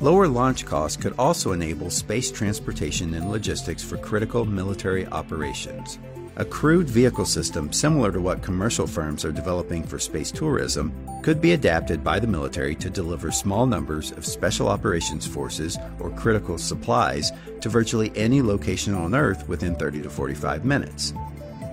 Lower 0.00 0.26
launch 0.26 0.64
costs 0.64 0.96
could 0.96 1.14
also 1.18 1.52
enable 1.52 1.90
space 1.90 2.30
transportation 2.30 3.12
and 3.12 3.30
logistics 3.30 3.84
for 3.84 3.98
critical 3.98 4.46
military 4.46 5.06
operations. 5.08 5.98
A 6.40 6.44
crewed 6.46 6.88
vehicle 6.88 7.26
system 7.26 7.70
similar 7.70 8.10
to 8.10 8.18
what 8.18 8.42
commercial 8.42 8.86
firms 8.86 9.26
are 9.26 9.30
developing 9.30 9.82
for 9.82 9.98
space 9.98 10.30
tourism 10.30 10.90
could 11.22 11.38
be 11.38 11.52
adapted 11.52 12.02
by 12.02 12.18
the 12.18 12.26
military 12.26 12.74
to 12.76 12.88
deliver 12.88 13.30
small 13.30 13.66
numbers 13.66 14.10
of 14.12 14.24
special 14.24 14.66
operations 14.66 15.26
forces 15.26 15.76
or 15.98 16.08
critical 16.08 16.56
supplies 16.56 17.30
to 17.60 17.68
virtually 17.68 18.10
any 18.16 18.40
location 18.40 18.94
on 18.94 19.14
Earth 19.14 19.46
within 19.48 19.76
30 19.76 20.00
to 20.00 20.08
45 20.08 20.64
minutes. 20.64 21.12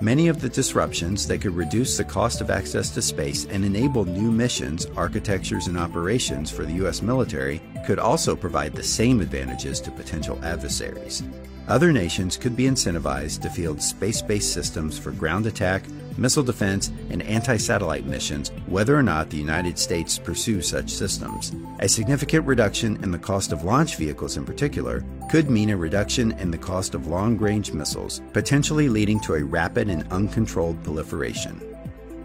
Many 0.01 0.27
of 0.27 0.41
the 0.41 0.50
disruptions 0.50 1.25
that 1.27 1.39
could 1.39 1.55
reduce 1.55 1.95
the 1.95 2.03
cost 2.03 2.41
of 2.41 2.51
access 2.51 2.89
to 2.89 3.01
space 3.01 3.45
and 3.45 3.63
enable 3.63 4.03
new 4.03 4.33
missions, 4.33 4.86
architectures, 4.97 5.67
and 5.67 5.77
operations 5.77 6.51
for 6.51 6.65
the 6.65 6.74
U.S. 6.74 7.01
military 7.01 7.62
could 7.86 8.00
also 8.00 8.36
provide 8.36 8.74
the 8.74 8.83
same 8.83 9.21
advantages 9.21 9.79
to 9.79 9.91
potential 9.91 10.38
adversaries. 10.43 11.24
Other 11.67 11.91
nations 11.91 12.38
could 12.38 12.55
be 12.55 12.63
incentivized 12.63 13.41
to 13.41 13.50
field 13.50 13.81
space 13.81 14.21
based 14.21 14.53
systems 14.53 14.97
for 14.97 15.12
ground 15.12 15.45
attack, 15.45 15.83
missile 16.17 16.43
defense, 16.43 16.91
and 17.09 17.21
anti 17.24 17.57
satellite 17.57 18.05
missions, 18.05 18.51
whether 18.67 18.95
or 18.95 19.03
not 19.03 19.29
the 19.29 19.38
United 19.38 19.77
States 19.77 20.17
pursues 20.17 20.69
such 20.69 20.89
systems. 20.89 21.53
A 21.79 21.89
significant 21.89 22.45
reduction 22.45 23.03
in 23.03 23.12
the 23.12 23.19
cost 23.19 23.51
of 23.51 23.65
launch 23.65 23.97
vehicles, 23.97 24.38
in 24.38 24.45
particular, 24.45 25.03
could 25.29 25.50
mean 25.50 25.69
a 25.69 25.77
reduction 25.77 26.31
in 26.33 26.51
the 26.51 26.57
cost 26.57 26.95
of 26.95 27.07
long 27.07 27.38
range 27.38 27.74
missiles, 27.74 28.21
potentially 28.31 28.88
leading 28.88 29.19
to 29.21 29.36
a 29.36 29.43
rapid 29.43 29.89
and 29.89 30.09
uncontrolled 30.12 30.81
proliferation. 30.83 31.62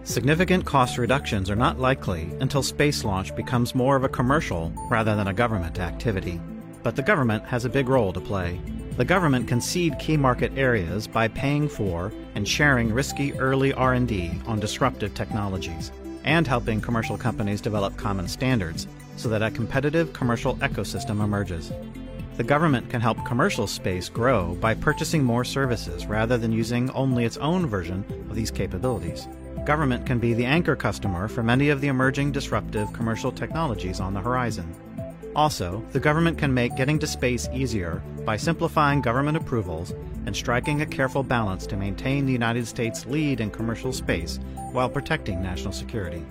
Significant 0.04 0.64
cost 0.64 0.99
reductions 0.99 1.50
are 1.50 1.56
not 1.56 1.80
likely 1.80 2.30
until 2.40 2.62
space 2.62 3.04
launch 3.04 3.34
becomes 3.34 3.75
more 3.75 3.96
of 3.96 4.04
a 4.04 4.08
commercial 4.08 4.72
rather 4.88 5.14
than 5.16 5.28
a 5.28 5.34
government 5.34 5.78
activity. 5.80 6.40
But 6.82 6.96
the 6.96 7.02
government 7.02 7.44
has 7.44 7.64
a 7.64 7.68
big 7.68 7.88
role 7.88 8.12
to 8.12 8.20
play. 8.20 8.61
The 8.96 9.06
government 9.06 9.49
can 9.49 9.62
seed 9.62 9.99
key 9.99 10.18
market 10.18 10.52
areas 10.54 11.06
by 11.06 11.26
paying 11.26 11.66
for 11.66 12.12
and 12.34 12.46
sharing 12.46 12.92
risky 12.92 13.32
early 13.38 13.72
R&D 13.72 14.32
on 14.46 14.61
disruptive 14.61 15.14
technologies 15.14 15.90
and 16.25 16.46
helping 16.46 16.80
commercial 16.80 17.16
companies 17.16 17.62
develop 17.62 17.96
common 17.96 18.28
standards 18.28 18.87
so 19.16 19.30
that 19.30 19.42
a 19.42 19.50
competitive 19.50 20.12
commercial 20.12 20.56
ecosystem 20.56 21.22
emerges. 21.22 21.72
The 22.37 22.44
government 22.44 22.90
can 22.90 23.00
help 23.00 23.25
commercial 23.25 23.66
space 23.66 24.11
grow 24.11 24.54
by 24.56 24.75
purchasing 24.75 25.25
more 25.25 25.44
services 25.44 26.06
rather 26.06 26.37
than 26.37 26.52
using 26.52 26.90
only 26.90 27.25
its 27.25 27.38
own 27.38 27.66
version 27.66 28.04
of 28.28 28.37
these 28.37 28.50
capabilities. 28.50 29.26
Government 29.64 30.04
can 30.04 30.18
be 30.18 30.34
the 30.34 30.44
anchor 30.44 30.76
customer 30.76 31.28
for 31.28 31.42
many 31.42 31.70
of 31.70 31.80
the 31.80 31.88
emerging 31.88 32.32
disruptive 32.32 32.92
commercial 32.92 33.32
technologies 33.32 34.00
on 34.00 34.12
the 34.12 34.20
horizon. 34.20 34.75
Also, 35.35 35.83
the 35.93 36.01
government 36.01 36.37
can 36.37 36.53
make 36.53 36.77
getting 36.77 36.99
to 36.99 37.07
space 37.07 37.49
easier 37.53 38.03
by 38.25 38.37
simplifying 38.37 39.01
government 39.01 39.37
approvals 39.37 39.95
and 40.27 40.37
striking 40.37 40.83
a 40.83 40.87
careful 40.87 41.23
balance 41.23 41.67
to 41.67 41.77
maintain 41.77 42.27
the 42.27 42.33
United 42.33 42.67
States' 42.67 43.07
lead 43.07 43.41
in 43.41 43.51
commercial 43.51 43.93
space 43.93 44.39
while 44.73 44.89
protecting 44.89 45.43
national 45.43 45.73
security. 45.73 46.25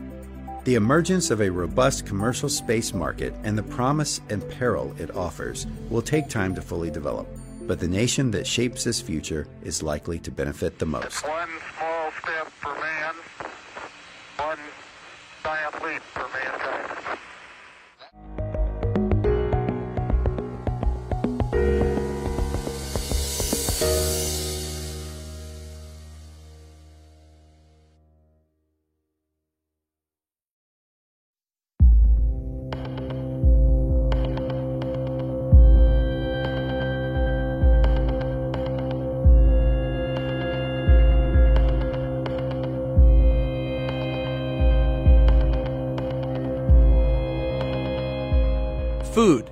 The 0.64 0.76
emergence 0.76 1.32
of 1.32 1.42
a 1.42 1.50
robust 1.50 2.06
commercial 2.06 2.48
space 2.48 2.94
market 2.94 3.34
and 3.44 3.58
the 3.58 3.64
promise 3.64 4.22
and 4.30 4.48
peril 4.52 4.96
it 5.00 5.16
offers 5.16 5.66
will 5.90 6.04
take 6.04 6.30
time 6.30 6.54
to 6.54 6.62
fully 6.62 6.92
develop, 6.92 7.28
but 7.64 7.80
the 7.80 7.88
nation 7.88 8.30
that 8.32 8.46
shapes 8.46 8.84
this 8.84 9.02
future 9.02 9.48
is 9.64 9.82
likely 9.82 10.20
to 10.20 10.30
benefit 10.30 10.78
the 10.78 10.86
most. 10.86 11.28
One 11.28 11.50
small 11.76 12.12
step 12.22 12.48
for 12.50 12.76
man, 12.80 13.01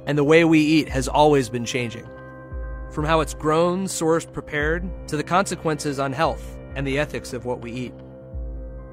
and 0.09 0.17
the 0.17 0.23
way 0.23 0.43
we 0.43 0.59
eat 0.59 0.89
has 0.89 1.07
always 1.07 1.49
been 1.49 1.63
changing. 1.63 2.09
From 2.89 3.05
how 3.05 3.19
it's 3.19 3.35
grown, 3.35 3.85
sourced, 3.85 4.33
prepared, 4.33 4.89
to 5.07 5.15
the 5.15 5.23
consequences 5.23 5.99
on 5.99 6.13
health 6.13 6.57
and 6.75 6.87
the 6.87 6.97
ethics 6.97 7.31
of 7.31 7.45
what 7.45 7.61
we 7.61 7.71
eat. 7.71 7.93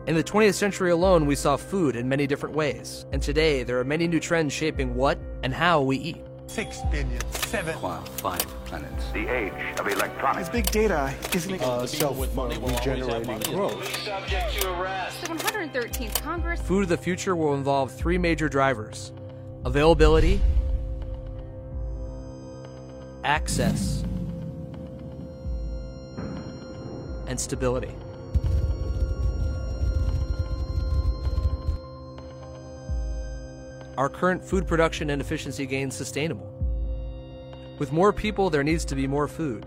In 0.06 0.14
the 0.14 0.22
20th 0.22 0.52
century 0.52 0.90
alone, 0.90 1.24
we 1.24 1.34
saw 1.34 1.56
food 1.56 1.96
in 1.96 2.06
many 2.06 2.26
different 2.26 2.54
ways, 2.54 3.06
and 3.12 3.22
today 3.22 3.62
there 3.62 3.80
are 3.80 3.84
many 3.84 4.06
new 4.06 4.20
trends 4.20 4.52
shaping 4.52 4.94
what 4.94 5.18
and 5.42 5.54
how 5.54 5.80
we 5.80 5.96
eat. 5.96 6.22
Six 6.48 6.82
billion, 6.90 7.18
seven. 7.32 7.80
Wow, 7.80 8.04
five 8.18 8.46
planets. 8.66 9.10
The 9.14 9.26
age 9.26 9.78
of 9.78 9.88
electronics. 9.88 10.50
This 10.50 10.64
big 10.64 10.70
data 10.70 11.14
isn't 11.34 11.62
uh, 11.62 11.86
self-regenerating 11.86 13.38
growth. 13.54 14.02
Subject 14.04 14.60
to 14.60 14.70
arrest. 14.78 15.22
The 15.22 15.28
113th 15.28 16.20
Congress. 16.20 16.60
Food 16.60 16.82
of 16.82 16.88
the 16.90 16.98
future 16.98 17.34
will 17.34 17.54
involve 17.54 17.90
three 17.90 18.18
major 18.18 18.50
drivers 18.50 19.12
availability, 19.64 20.40
access, 23.26 24.04
and 27.26 27.38
stability. 27.38 27.92
Are 33.98 34.08
current 34.08 34.44
food 34.44 34.68
production 34.68 35.10
and 35.10 35.20
efficiency 35.20 35.66
gains 35.66 35.96
sustainable? 35.96 36.52
With 37.78 37.90
more 37.90 38.12
people, 38.12 38.48
there 38.48 38.62
needs 38.62 38.84
to 38.86 38.94
be 38.94 39.06
more 39.06 39.26
food. 39.26 39.66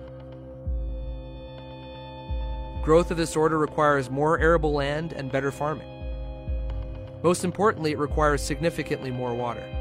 growth 2.81 3.11
of 3.11 3.17
this 3.17 3.35
order 3.35 3.59
requires 3.59 4.09
more 4.09 4.39
arable 4.39 4.71
land 4.73 5.13
and 5.13 5.31
better 5.31 5.51
farming. 5.51 5.87
Most 7.21 7.43
importantly, 7.43 7.91
it 7.91 7.99
requires 7.99 8.41
significantly 8.41 9.11
more 9.11 9.35
water. 9.35 9.78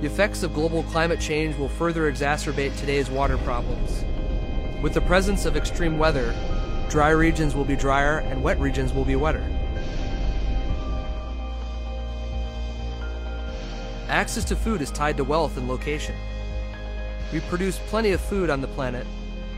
The 0.00 0.06
effects 0.06 0.42
of 0.42 0.54
global 0.54 0.82
climate 0.84 1.20
change 1.20 1.56
will 1.58 1.68
further 1.68 2.10
exacerbate 2.10 2.74
today's 2.78 3.10
water 3.10 3.36
problems. 3.36 4.02
With 4.80 4.94
the 4.94 5.02
presence 5.02 5.44
of 5.44 5.58
extreme 5.58 5.98
weather, 5.98 6.34
dry 6.88 7.10
regions 7.10 7.54
will 7.54 7.66
be 7.66 7.76
drier 7.76 8.20
and 8.20 8.42
wet 8.42 8.58
regions 8.58 8.94
will 8.94 9.04
be 9.04 9.16
wetter. 9.16 9.44
Access 14.08 14.44
to 14.44 14.56
food 14.56 14.80
is 14.80 14.90
tied 14.90 15.18
to 15.18 15.24
wealth 15.24 15.58
and 15.58 15.68
location. 15.68 16.16
We 17.30 17.40
produce 17.40 17.78
plenty 17.78 18.12
of 18.12 18.22
food 18.22 18.48
on 18.48 18.62
the 18.62 18.68
planet, 18.68 19.06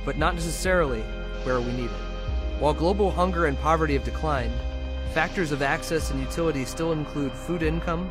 but 0.04 0.18
not 0.18 0.34
necessarily 0.34 1.02
where 1.44 1.60
we 1.60 1.70
need 1.70 1.84
it. 1.84 2.58
While 2.58 2.74
global 2.74 3.12
hunger 3.12 3.46
and 3.46 3.56
poverty 3.60 3.94
have 3.94 4.04
declined, 4.04 4.52
factors 5.14 5.52
of 5.52 5.62
access 5.62 6.10
and 6.10 6.18
utility 6.18 6.64
still 6.64 6.90
include 6.90 7.32
food 7.32 7.62
income, 7.62 8.10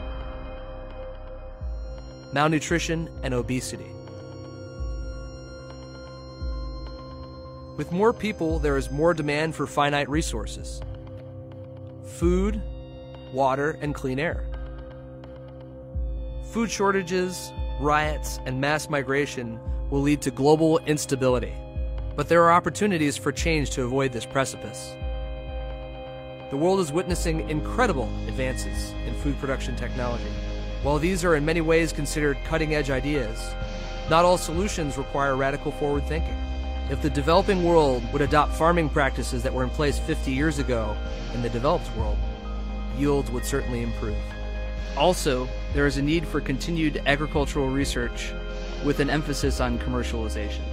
malnutrition, 2.34 3.10
and 3.24 3.34
obesity. 3.34 3.92
With 7.78 7.92
more 7.92 8.14
people, 8.14 8.60
there 8.60 8.78
is 8.78 8.92
more 8.92 9.14
demand 9.14 9.56
for 9.56 9.66
finite 9.66 10.10
resources 10.10 10.82
food, 12.06 12.62
water, 13.34 13.78
and 13.82 13.96
clean 13.96 14.20
air. 14.20 14.46
Food 16.52 16.70
shortages, 16.70 17.52
riots, 17.80 18.40
and 18.46 18.60
mass 18.62 18.90
migration 18.90 19.60
will 19.90 20.02
lead 20.02 20.22
to 20.22 20.32
global 20.32 20.78
instability. 20.80 21.54
But 22.16 22.28
there 22.28 22.44
are 22.44 22.52
opportunities 22.52 23.18
for 23.18 23.32
change 23.32 23.72
to 23.72 23.84
avoid 23.84 24.12
this 24.12 24.26
precipice. 24.26 24.94
The 26.52 26.58
world 26.58 26.82
is 26.82 26.92
witnessing 26.92 27.50
incredible 27.50 28.10
advances 28.28 28.92
in 29.08 29.16
food 29.16 29.40
production 29.40 29.76
technology. 29.76 30.30
While 30.84 30.98
these 30.98 31.24
are 31.24 31.36
in 31.36 31.46
many 31.46 31.62
ways 31.62 31.94
considered 31.94 32.44
cutting 32.44 32.74
edge 32.74 32.90
ideas, 32.90 33.54
not 34.10 34.26
all 34.26 34.38
solutions 34.38 34.98
require 34.98 35.36
radical 35.36 35.72
forward 35.72 36.08
thinking. 36.08 36.36
If 36.90 37.04
the 37.04 37.10
developing 37.10 37.64
world 37.64 38.04
would 38.12 38.24
adopt 38.24 38.54
farming 38.54 38.90
practices 38.90 39.44
that 39.44 39.54
were 39.54 39.64
in 39.64 39.70
place 39.70 40.00
50 40.00 40.32
years 40.32 40.58
ago 40.58 40.98
in 41.36 41.44
the 41.44 41.50
developed 41.50 41.96
world, 41.96 42.18
yields 42.98 43.30
would 43.30 43.46
certainly 43.46 43.84
improve. 43.84 44.18
Also, 44.98 45.48
there 45.74 45.86
is 45.86 45.98
a 45.98 46.02
need 46.02 46.28
for 46.28 46.42
continued 46.42 47.02
agricultural 47.06 47.70
research 47.70 48.34
with 48.84 49.00
an 49.00 49.10
emphasis 49.10 49.62
on 49.62 49.78
commercialization. 49.78 50.64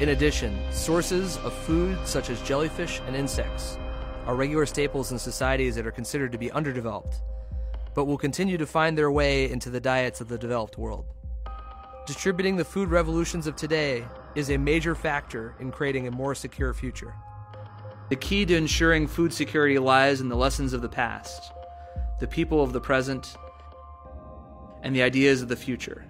In 0.00 0.08
addition, 0.08 0.58
sources 0.72 1.36
of 1.44 1.52
food 1.52 1.98
such 2.06 2.30
as 2.30 2.40
jellyfish 2.40 3.02
and 3.06 3.14
insects 3.14 3.78
are 4.26 4.34
regular 4.34 4.64
staples 4.64 5.12
in 5.12 5.18
societies 5.18 5.74
that 5.76 5.86
are 5.86 5.92
considered 5.92 6.32
to 6.32 6.38
be 6.38 6.50
underdeveloped, 6.50 7.20
but 7.96 8.04
will 8.04 8.18
continue 8.18 8.58
to 8.58 8.66
find 8.66 8.96
their 8.96 9.10
way 9.10 9.50
into 9.50 9.70
the 9.70 9.80
diets 9.80 10.20
of 10.20 10.28
the 10.28 10.36
developed 10.36 10.76
world. 10.76 11.06
Distributing 12.06 12.54
the 12.54 12.64
food 12.64 12.90
revolutions 12.90 13.46
of 13.46 13.56
today 13.56 14.04
is 14.34 14.50
a 14.50 14.56
major 14.58 14.94
factor 14.94 15.54
in 15.58 15.72
creating 15.72 16.06
a 16.06 16.10
more 16.10 16.34
secure 16.34 16.74
future. 16.74 17.14
The 18.10 18.16
key 18.16 18.44
to 18.44 18.54
ensuring 18.54 19.06
food 19.06 19.32
security 19.32 19.78
lies 19.78 20.20
in 20.20 20.28
the 20.28 20.36
lessons 20.36 20.74
of 20.74 20.82
the 20.82 20.88
past, 20.90 21.50
the 22.20 22.28
people 22.28 22.62
of 22.62 22.74
the 22.74 22.80
present, 22.80 23.34
and 24.82 24.94
the 24.94 25.02
ideas 25.02 25.40
of 25.40 25.48
the 25.48 25.56
future. 25.56 26.04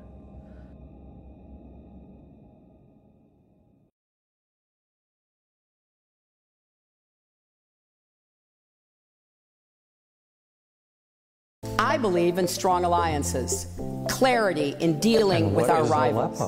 I 11.78 11.98
believe 11.98 12.38
in 12.38 12.48
strong 12.48 12.84
alliances, 12.84 13.66
clarity 14.08 14.74
in 14.80 14.98
dealing 14.98 15.54
with 15.54 15.68
our 15.68 15.84
rivals. 15.84 16.40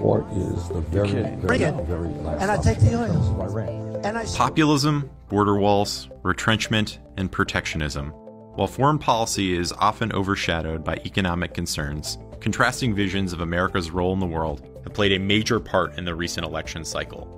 What 0.00 0.24
is 0.32 0.68
the 0.68 0.80
very, 0.80 1.08
very, 1.10 1.36
Bring 1.36 1.62
it. 1.62 1.74
very 1.84 2.08
last 2.08 2.42
And 2.42 2.50
I 2.50 2.56
take 2.60 2.78
the 2.78 3.00
oil. 3.00 3.40
of 3.40 3.40
Iran? 3.40 4.00
And 4.04 4.18
I 4.18 4.24
Populism, 4.24 5.10
border 5.28 5.58
walls, 5.58 6.08
retrenchment, 6.22 6.98
and 7.16 7.30
protectionism. 7.30 8.10
While 8.54 8.66
foreign 8.66 8.98
policy 8.98 9.56
is 9.56 9.72
often 9.72 10.12
overshadowed 10.12 10.84
by 10.84 10.96
economic 11.06 11.54
concerns, 11.54 12.18
contrasting 12.40 12.94
visions 12.94 13.32
of 13.32 13.40
America's 13.40 13.90
role 13.90 14.12
in 14.12 14.18
the 14.20 14.26
world 14.26 14.68
have 14.84 14.92
played 14.92 15.12
a 15.12 15.18
major 15.18 15.58
part 15.60 15.96
in 15.98 16.04
the 16.04 16.14
recent 16.14 16.46
election 16.46 16.84
cycle. 16.84 17.28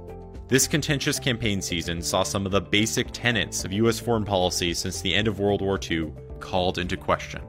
This 0.49 0.67
contentious 0.67 1.19
campaign 1.19 1.63
season 1.63 2.03
saw 2.03 2.23
some 2.23 2.45
of 2.45 2.53
the 2.53 2.61
basic 2.61 3.11
tenets 3.13 3.65
of 3.65 3.73
U.S. 3.73 3.99
foreign 3.99 4.25
policy 4.25 4.75
since 4.75 5.01
the 5.01 5.15
end 5.15 5.27
of 5.29 5.39
World 5.39 5.63
War 5.63 5.79
II 5.91 6.13
called 6.45 6.79
into 6.79 6.97
question. 6.97 7.43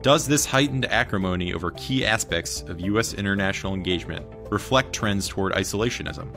Does 0.00 0.28
this 0.28 0.46
heightened 0.46 0.86
acrimony 0.86 1.52
over 1.52 1.72
key 1.72 2.06
aspects 2.06 2.62
of 2.62 2.80
U.S. 2.80 3.14
international 3.14 3.74
engagement 3.74 4.24
reflect 4.48 4.92
trends 4.92 5.26
toward 5.26 5.52
isolationism? 5.54 6.34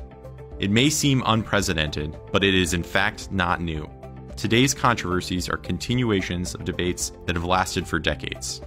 It 0.60 0.72
may 0.72 0.90
seem 0.90 1.22
unprecedented, 1.28 2.18
but 2.32 2.44
it 2.44 2.56
is 2.56 2.74
in 2.74 2.82
fact 2.84 3.32
not 3.32 3.62
new. 3.62 3.88
Today's 4.36 4.74
controversies 4.74 5.48
are 5.48 5.58
continuations 5.58 6.56
of 6.56 6.66
debates 6.66 7.12
that 7.28 7.36
have 7.36 7.46
lasted 7.46 7.88
for 7.88 8.00
decades. 8.00 8.62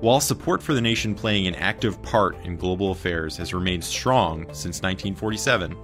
While 0.00 0.20
support 0.20 0.60
for 0.60 0.74
the 0.74 0.80
nation 0.80 1.14
playing 1.14 1.46
an 1.46 1.54
active 1.54 2.02
part 2.02 2.36
in 2.44 2.56
global 2.56 2.90
affairs 2.90 3.36
has 3.36 3.54
remained 3.54 3.84
strong 3.84 4.42
since 4.52 4.82
1947, 4.82 5.76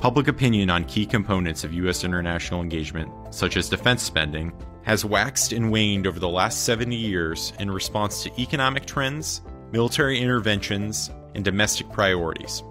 public 0.00 0.26
opinion 0.26 0.70
on 0.70 0.84
key 0.84 1.06
components 1.06 1.62
of 1.62 1.72
U.S. 1.74 2.02
international 2.02 2.60
engagement, 2.60 3.10
such 3.32 3.56
as 3.56 3.68
defense 3.68 4.02
spending, 4.02 4.52
has 4.90 5.04
waxed 5.04 5.52
and 5.52 5.70
waned 5.70 6.04
over 6.04 6.18
the 6.18 6.28
last 6.28 6.64
70 6.64 6.96
years 6.96 7.52
in 7.60 7.70
response 7.70 8.24
to 8.24 8.40
economic 8.42 8.86
trends, 8.86 9.40
military 9.70 10.18
interventions, 10.18 11.12
and 11.36 11.44
domestic 11.44 11.88
priorities. 11.92 12.64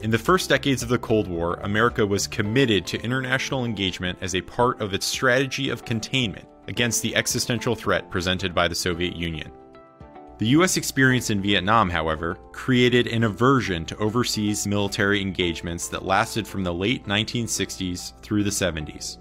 In 0.00 0.10
the 0.10 0.18
first 0.18 0.48
decades 0.48 0.82
of 0.82 0.88
the 0.88 0.98
Cold 0.98 1.28
War, 1.28 1.54
America 1.62 2.04
was 2.04 2.26
committed 2.26 2.88
to 2.88 3.00
international 3.02 3.64
engagement 3.64 4.18
as 4.20 4.34
a 4.34 4.40
part 4.40 4.80
of 4.80 4.92
its 4.92 5.06
strategy 5.06 5.68
of 5.68 5.84
containment 5.84 6.48
against 6.66 7.02
the 7.02 7.14
existential 7.14 7.76
threat 7.76 8.10
presented 8.10 8.52
by 8.52 8.66
the 8.66 8.74
Soviet 8.74 9.14
Union. 9.14 9.52
The 10.38 10.48
U.S. 10.48 10.76
experience 10.76 11.30
in 11.30 11.40
Vietnam, 11.40 11.88
however, 11.88 12.36
created 12.50 13.06
an 13.06 13.22
aversion 13.22 13.84
to 13.84 13.96
overseas 13.98 14.66
military 14.66 15.22
engagements 15.22 15.86
that 15.86 16.04
lasted 16.04 16.48
from 16.48 16.64
the 16.64 16.74
late 16.74 17.06
1960s 17.06 18.20
through 18.22 18.42
the 18.42 18.50
70s. 18.50 19.18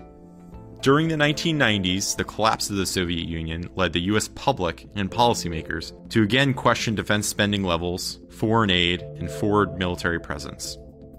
During 0.81 1.07
the 1.07 1.15
1990s, 1.15 2.15
the 2.15 2.23
collapse 2.23 2.69
of 2.69 2.77
the 2.77 2.85
Soviet 2.85 3.27
Union 3.27 3.69
led 3.75 3.93
the 3.93 4.01
U.S. 4.01 4.27
public 4.27 4.87
and 4.95 5.09
policymakers 5.09 5.91
to 6.11 6.21
again 6.21 6.53
question 6.53 6.93
defense 6.93 7.27
spending 7.27 7.63
levels, 7.63 8.19
foreign 8.29 8.69
aid, 8.69 9.01
and 9.01 9.29
forward 9.29 9.77
military 9.77 10.19
presence. 10.19 10.77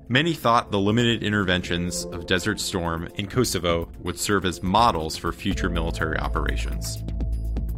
Many 0.08 0.32
thought 0.32 0.70
the 0.70 0.78
limited 0.78 1.22
interventions 1.22 2.04
of 2.06 2.26
Desert 2.26 2.60
Storm 2.60 3.08
in 3.16 3.26
Kosovo 3.26 3.90
would 3.98 4.18
serve 4.18 4.46
as 4.46 4.62
models 4.62 5.16
for 5.16 5.32
future 5.32 5.68
military 5.68 6.16
operations. 6.18 6.96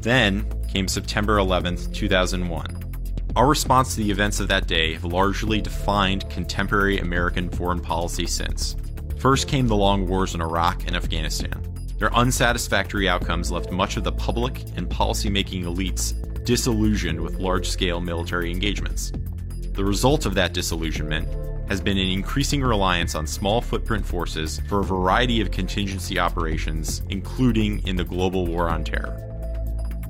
Then 0.00 0.46
came 0.68 0.86
September 0.86 1.38
11, 1.38 1.92
2001. 1.92 3.32
Our 3.36 3.48
response 3.48 3.94
to 3.94 4.02
the 4.02 4.10
events 4.10 4.38
of 4.38 4.48
that 4.48 4.66
day 4.68 4.92
have 4.92 5.04
largely 5.04 5.60
defined 5.60 6.28
contemporary 6.30 6.98
American 6.98 7.48
foreign 7.48 7.80
policy 7.80 8.26
since. 8.26 8.76
First 9.18 9.48
came 9.48 9.66
the 9.66 9.76
long 9.76 10.06
wars 10.06 10.34
in 10.34 10.40
Iraq 10.40 10.86
and 10.86 10.94
Afghanistan. 10.94 11.69
Their 12.00 12.16
unsatisfactory 12.16 13.10
outcomes 13.10 13.52
left 13.52 13.70
much 13.70 13.98
of 13.98 14.04
the 14.04 14.12
public 14.12 14.62
and 14.74 14.88
policymaking 14.88 15.64
elites 15.64 16.14
disillusioned 16.46 17.20
with 17.20 17.34
large 17.34 17.68
scale 17.68 18.00
military 18.00 18.50
engagements. 18.50 19.12
The 19.74 19.84
result 19.84 20.24
of 20.24 20.34
that 20.34 20.54
disillusionment 20.54 21.28
has 21.68 21.78
been 21.78 21.98
an 21.98 22.08
increasing 22.08 22.62
reliance 22.62 23.14
on 23.14 23.26
small 23.26 23.60
footprint 23.60 24.06
forces 24.06 24.62
for 24.66 24.80
a 24.80 24.84
variety 24.84 25.42
of 25.42 25.50
contingency 25.50 26.18
operations, 26.18 27.02
including 27.10 27.86
in 27.86 27.96
the 27.96 28.04
global 28.04 28.46
war 28.46 28.70
on 28.70 28.82
terror. 28.82 29.18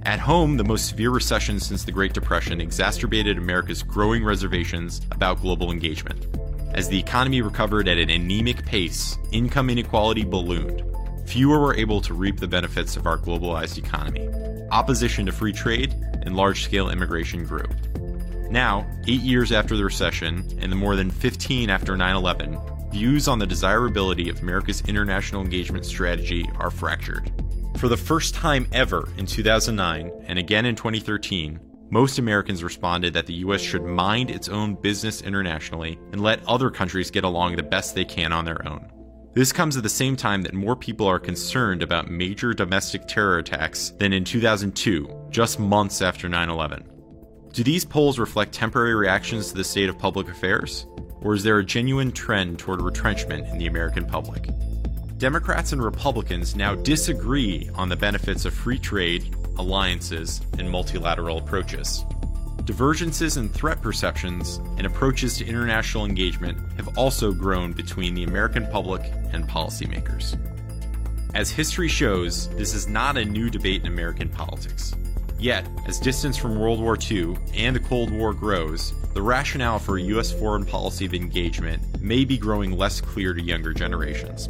At 0.05 0.20
home, 0.20 0.57
the 0.59 0.64
most 0.64 0.88
severe 0.88 1.11
recession 1.11 1.59
since 1.59 1.83
the 1.83 1.90
Great 1.90 2.12
Depression 2.12 2.61
exacerbated 2.61 3.37
America's 3.37 3.83
growing 3.83 4.24
reservations 4.24 5.00
about 5.11 5.40
global 5.40 5.72
engagement. 5.72 6.24
As 6.72 6.88
the 6.88 7.00
economy 7.00 7.42
recovered 7.42 7.88
at 7.88 7.98
an 7.98 8.11
anemic 8.11 8.64
pace, 8.64 9.18
income 9.33 9.68
inequality 9.70 10.22
ballooned. 10.22 10.85
Fewer 11.30 11.60
were 11.60 11.76
able 11.76 12.00
to 12.00 12.12
reap 12.12 12.40
the 12.40 12.48
benefits 12.48 12.96
of 12.96 13.06
our 13.06 13.16
globalized 13.16 13.78
economy. 13.78 14.28
Opposition 14.72 15.26
to 15.26 15.32
free 15.32 15.52
trade 15.52 15.94
and 16.22 16.36
large 16.36 16.64
scale 16.64 16.90
immigration 16.90 17.44
grew. 17.44 17.68
Now, 18.50 18.84
eight 19.06 19.20
years 19.20 19.52
after 19.52 19.76
the 19.76 19.84
recession 19.84 20.44
and 20.60 20.72
the 20.72 20.76
more 20.76 20.96
than 20.96 21.08
15 21.08 21.70
after 21.70 21.96
9 21.96 22.16
11, 22.16 22.58
views 22.90 23.28
on 23.28 23.38
the 23.38 23.46
desirability 23.46 24.28
of 24.28 24.42
America's 24.42 24.80
international 24.88 25.42
engagement 25.42 25.86
strategy 25.86 26.50
are 26.58 26.68
fractured. 26.68 27.30
For 27.76 27.86
the 27.86 27.96
first 27.96 28.34
time 28.34 28.66
ever 28.72 29.08
in 29.16 29.26
2009 29.26 30.10
and 30.26 30.36
again 30.36 30.66
in 30.66 30.74
2013, 30.74 31.60
most 31.90 32.18
Americans 32.18 32.64
responded 32.64 33.14
that 33.14 33.26
the 33.26 33.34
US 33.34 33.60
should 33.60 33.84
mind 33.84 34.32
its 34.32 34.48
own 34.48 34.74
business 34.74 35.22
internationally 35.22 35.96
and 36.10 36.20
let 36.20 36.44
other 36.48 36.70
countries 36.70 37.12
get 37.12 37.22
along 37.22 37.54
the 37.54 37.62
best 37.62 37.94
they 37.94 38.04
can 38.04 38.32
on 38.32 38.44
their 38.44 38.66
own. 38.66 38.90
This 39.32 39.52
comes 39.52 39.76
at 39.76 39.84
the 39.84 39.88
same 39.88 40.16
time 40.16 40.42
that 40.42 40.54
more 40.54 40.74
people 40.74 41.06
are 41.06 41.20
concerned 41.20 41.84
about 41.84 42.10
major 42.10 42.52
domestic 42.52 43.06
terror 43.06 43.38
attacks 43.38 43.90
than 43.90 44.12
in 44.12 44.24
2002, 44.24 45.28
just 45.30 45.60
months 45.60 46.02
after 46.02 46.28
9 46.28 46.48
11. 46.50 46.84
Do 47.52 47.62
these 47.62 47.84
polls 47.84 48.18
reflect 48.18 48.52
temporary 48.52 48.94
reactions 48.94 49.50
to 49.50 49.56
the 49.56 49.62
state 49.62 49.88
of 49.88 49.96
public 49.96 50.28
affairs? 50.28 50.84
Or 51.20 51.34
is 51.34 51.44
there 51.44 51.58
a 51.58 51.64
genuine 51.64 52.10
trend 52.10 52.58
toward 52.58 52.82
retrenchment 52.82 53.46
in 53.46 53.58
the 53.58 53.68
American 53.68 54.04
public? 54.04 54.48
Democrats 55.18 55.70
and 55.70 55.82
Republicans 55.82 56.56
now 56.56 56.74
disagree 56.74 57.70
on 57.76 57.88
the 57.88 57.96
benefits 57.96 58.44
of 58.46 58.52
free 58.52 58.80
trade, 58.80 59.32
alliances, 59.58 60.40
and 60.58 60.68
multilateral 60.68 61.38
approaches. 61.38 62.04
Divergences 62.64 63.36
in 63.36 63.48
threat 63.48 63.80
perceptions 63.80 64.58
and 64.76 64.86
approaches 64.86 65.36
to 65.38 65.46
international 65.46 66.04
engagement 66.04 66.58
have 66.76 66.96
also 66.98 67.32
grown 67.32 67.72
between 67.72 68.14
the 68.14 68.24
American 68.24 68.66
public 68.66 69.02
and 69.32 69.48
policymakers. 69.48 70.38
As 71.34 71.50
history 71.50 71.88
shows, 71.88 72.48
this 72.56 72.74
is 72.74 72.86
not 72.86 73.16
a 73.16 73.24
new 73.24 73.50
debate 73.50 73.80
in 73.80 73.86
American 73.86 74.28
politics. 74.28 74.94
Yet, 75.38 75.66
as 75.86 75.98
distance 75.98 76.36
from 76.36 76.58
World 76.58 76.80
War 76.80 76.98
II 77.10 77.38
and 77.54 77.74
the 77.74 77.80
Cold 77.80 78.10
War 78.10 78.34
grows, 78.34 78.92
the 79.14 79.22
rationale 79.22 79.78
for 79.78 79.96
U.S. 79.98 80.30
foreign 80.30 80.66
policy 80.66 81.06
of 81.06 81.14
engagement 81.14 82.00
may 82.00 82.24
be 82.24 82.36
growing 82.36 82.76
less 82.76 83.00
clear 83.00 83.32
to 83.32 83.42
younger 83.42 83.72
generations. 83.72 84.48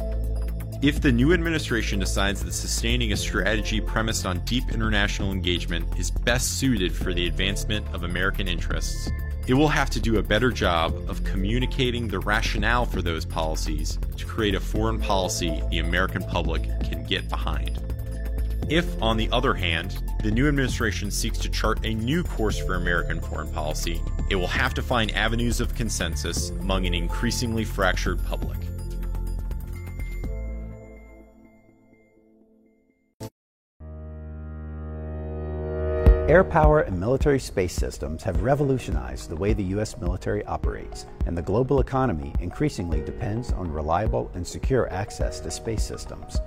If 0.81 0.99
the 0.99 1.11
new 1.11 1.31
administration 1.31 1.99
decides 1.99 2.43
that 2.43 2.53
sustaining 2.53 3.11
a 3.11 3.15
strategy 3.15 3.79
premised 3.79 4.25
on 4.25 4.39
deep 4.45 4.71
international 4.73 5.31
engagement 5.31 5.85
is 5.99 6.09
best 6.09 6.57
suited 6.57 6.91
for 6.91 7.13
the 7.13 7.27
advancement 7.27 7.85
of 7.93 8.01
American 8.01 8.47
interests, 8.47 9.07
it 9.45 9.53
will 9.53 9.67
have 9.67 9.91
to 9.91 9.99
do 9.99 10.17
a 10.17 10.23
better 10.23 10.49
job 10.49 10.95
of 11.07 11.23
communicating 11.23 12.07
the 12.07 12.17
rationale 12.17 12.87
for 12.87 13.03
those 13.03 13.25
policies 13.25 13.99
to 14.17 14.25
create 14.25 14.55
a 14.55 14.59
foreign 14.59 14.99
policy 14.99 15.61
the 15.69 15.77
American 15.77 16.23
public 16.23 16.63
can 16.81 17.05
get 17.05 17.29
behind. 17.29 17.79
If, 18.67 18.99
on 19.03 19.17
the 19.17 19.29
other 19.31 19.53
hand, 19.53 20.01
the 20.23 20.31
new 20.31 20.47
administration 20.47 21.11
seeks 21.11 21.37
to 21.39 21.49
chart 21.49 21.85
a 21.85 21.93
new 21.93 22.23
course 22.23 22.57
for 22.57 22.73
American 22.73 23.21
foreign 23.21 23.51
policy, 23.51 24.01
it 24.31 24.35
will 24.35 24.47
have 24.47 24.73
to 24.73 24.81
find 24.81 25.11
avenues 25.11 25.61
of 25.61 25.75
consensus 25.75 26.49
among 26.49 26.87
an 26.87 26.95
increasingly 26.95 27.65
fractured 27.65 28.25
public. 28.25 28.57
Air 36.27 36.43
power 36.43 36.81
and 36.81 36.99
military 36.99 37.39
space 37.39 37.73
systems 37.73 38.23
have 38.23 38.43
revolutionized 38.43 39.29
the 39.29 39.35
way 39.35 39.53
the 39.53 39.63
U.S. 39.75 39.97
military 39.97 40.45
operates, 40.45 41.07
and 41.25 41.35
the 41.35 41.41
global 41.41 41.79
economy 41.79 42.33
increasingly 42.39 43.01
depends 43.01 43.51
on 43.51 43.71
reliable 43.71 44.31
and 44.35 44.45
secure 44.45 44.91
access 44.93 45.39
to 45.41 45.51
space 45.51 45.83
systems. 45.83 46.37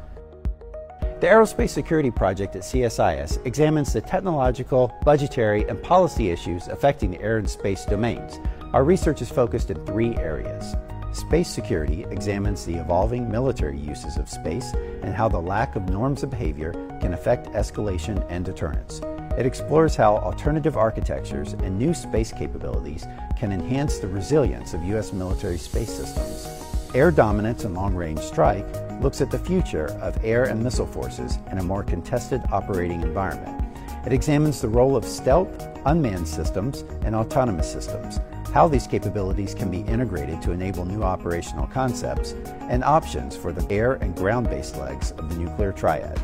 The 1.21 1.27
Aerospace 1.27 1.71
Security 1.71 2.11
Project 2.11 2.55
at 2.57 2.63
CSIS 2.63 3.45
examines 3.47 3.93
the 3.93 4.01
technological, 4.01 4.95
budgetary, 5.05 5.69
and 5.69 5.83
policy 5.83 6.31
issues 6.31 6.69
affecting 6.69 7.11
the 7.11 7.21
air 7.21 7.39
and 7.39 7.51
space 7.51 7.85
domains. 7.85 8.39
Our 8.73 8.85
research 8.85 9.23
is 9.23 9.31
focused 9.31 9.71
in 9.71 9.85
three 9.85 10.17
areas. 10.17 10.77
Space 11.13 11.49
security 11.49 12.05
examines 12.11 12.65
the 12.65 12.77
evolving 12.77 13.31
military 13.31 13.79
uses 13.79 14.19
of 14.19 14.31
space 14.31 14.73
and 15.03 15.15
how 15.15 15.29
the 15.29 15.39
lack 15.39 15.77
of 15.77 15.89
norms 15.89 16.23
of 16.23 16.31
behavior 16.31 16.73
can 17.01 17.13
affect 17.13 17.49
escalation 17.49 18.25
and 18.31 18.45
deterrence. 18.45 19.01
It 19.37 19.47
explores 19.47 19.97
how 19.97 20.19
alternative 20.19 20.77
architectures 20.77 21.55
and 21.55 21.77
new 21.77 21.93
space 21.93 22.33
capabilities 22.33 23.07
can 23.37 23.51
enhance 23.51 23.99
the 23.99 24.07
resilience 24.07 24.75
of 24.75 24.85
U.S. 24.85 25.13
military 25.13 25.59
space 25.59 25.93
systems. 25.93 26.47
Air 26.95 27.11
Dominance 27.11 27.65
and 27.65 27.75
Long 27.75 27.97
Range 27.97 28.21
Strike 28.21 28.67
looks 29.03 29.21
at 29.21 29.33
the 29.33 29.39
future 29.39 29.87
of 30.01 30.17
air 30.25 30.45
and 30.45 30.63
missile 30.63 30.87
forces 30.87 31.39
in 31.51 31.59
a 31.59 31.65
more 31.65 31.83
contested 31.83 32.43
operating 32.53 33.03
environment. 33.03 33.61
It 34.07 34.13
examines 34.13 34.61
the 34.61 34.69
role 34.69 34.95
of 34.95 35.05
stealth, 35.05 35.69
unmanned 35.85 36.29
systems, 36.29 36.85
and 37.03 37.17
autonomous 37.17 37.71
systems, 37.71 38.21
how 38.53 38.69
these 38.69 38.87
capabilities 38.87 39.53
can 39.53 39.69
be 39.69 39.81
integrated 39.81 40.41
to 40.43 40.53
enable 40.53 40.85
new 40.85 41.03
operational 41.03 41.67
concepts, 41.67 42.35
and 42.61 42.85
options 42.85 43.37
for 43.37 43.51
the 43.51 43.69
air 43.73 43.95
and 43.95 44.15
ground 44.15 44.49
based 44.49 44.77
legs 44.77 45.11
of 45.13 45.29
the 45.29 45.37
nuclear 45.37 45.73
triad. 45.73 46.21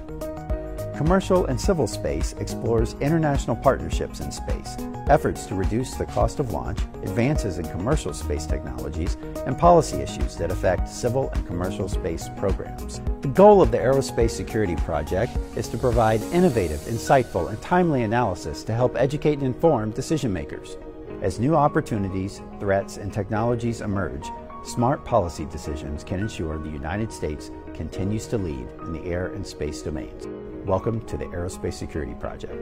Commercial 1.00 1.46
and 1.46 1.58
Civil 1.58 1.86
Space 1.86 2.34
explores 2.40 2.92
international 3.00 3.56
partnerships 3.56 4.20
in 4.20 4.30
space, 4.30 4.76
efforts 5.08 5.46
to 5.46 5.54
reduce 5.54 5.94
the 5.94 6.04
cost 6.04 6.40
of 6.40 6.52
launch, 6.52 6.78
advances 7.02 7.58
in 7.58 7.64
commercial 7.70 8.12
space 8.12 8.44
technologies, 8.44 9.16
and 9.46 9.56
policy 9.56 9.96
issues 9.96 10.36
that 10.36 10.50
affect 10.50 10.86
civil 10.86 11.30
and 11.30 11.46
commercial 11.46 11.88
space 11.88 12.28
programs. 12.36 13.00
The 13.22 13.28
goal 13.28 13.62
of 13.62 13.70
the 13.70 13.78
Aerospace 13.78 14.32
Security 14.32 14.76
Project 14.76 15.38
is 15.56 15.68
to 15.68 15.78
provide 15.78 16.20
innovative, 16.34 16.80
insightful, 16.80 17.48
and 17.48 17.58
timely 17.62 18.02
analysis 18.02 18.62
to 18.64 18.74
help 18.74 18.94
educate 18.94 19.38
and 19.38 19.46
inform 19.46 19.92
decision 19.92 20.34
makers. 20.34 20.76
As 21.22 21.40
new 21.40 21.54
opportunities, 21.54 22.42
threats, 22.58 22.98
and 22.98 23.10
technologies 23.10 23.80
emerge, 23.80 24.26
smart 24.66 25.02
policy 25.06 25.46
decisions 25.46 26.04
can 26.04 26.20
ensure 26.20 26.58
the 26.58 26.68
United 26.68 27.10
States 27.10 27.50
continues 27.72 28.26
to 28.26 28.36
lead 28.36 28.68
in 28.82 28.92
the 28.92 29.04
air 29.06 29.28
and 29.28 29.46
space 29.46 29.80
domains. 29.80 30.26
Welcome 30.70 31.04
to 31.06 31.16
the 31.16 31.24
Aerospace 31.24 31.72
Security 31.72 32.14
Project. 32.14 32.52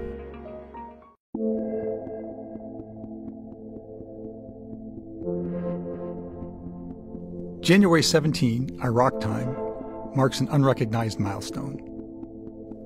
January 7.61 8.03
17, 8.03 8.81
Iraq 8.83 9.21
time, 9.21 9.55
marks 10.17 10.41
an 10.41 10.49
unrecognized 10.49 11.21
milestone. 11.21 11.77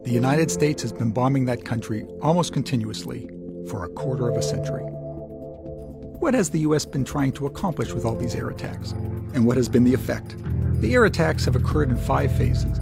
The 0.03 0.11
United 0.11 0.51
States 0.51 0.83
has 0.83 0.93
been 0.93 1.13
bombing 1.13 1.45
that 1.45 1.65
country 1.65 2.05
almost 2.21 2.53
continuously 2.53 3.31
for 3.71 3.85
a 3.85 3.89
quarter 3.91 4.29
of 4.29 4.37
a 4.37 4.43
century. 4.43 4.83
What 4.83 6.35
has 6.35 6.51
the 6.51 6.59
U.S. 6.63 6.85
been 6.85 7.05
trying 7.05 7.31
to 7.35 7.47
accomplish 7.47 7.93
with 7.93 8.05
all 8.05 8.17
these 8.17 8.35
air 8.35 8.49
attacks? 8.49 8.91
And 9.35 9.47
what 9.47 9.57
has 9.57 9.69
been 9.69 9.85
the 9.85 9.95
effect? 9.95 10.35
The 10.81 10.93
air 10.95 11.05
attacks 11.05 11.45
have 11.45 11.55
occurred 11.55 11.91
in 11.91 11.97
five 11.97 12.37
phases 12.37 12.81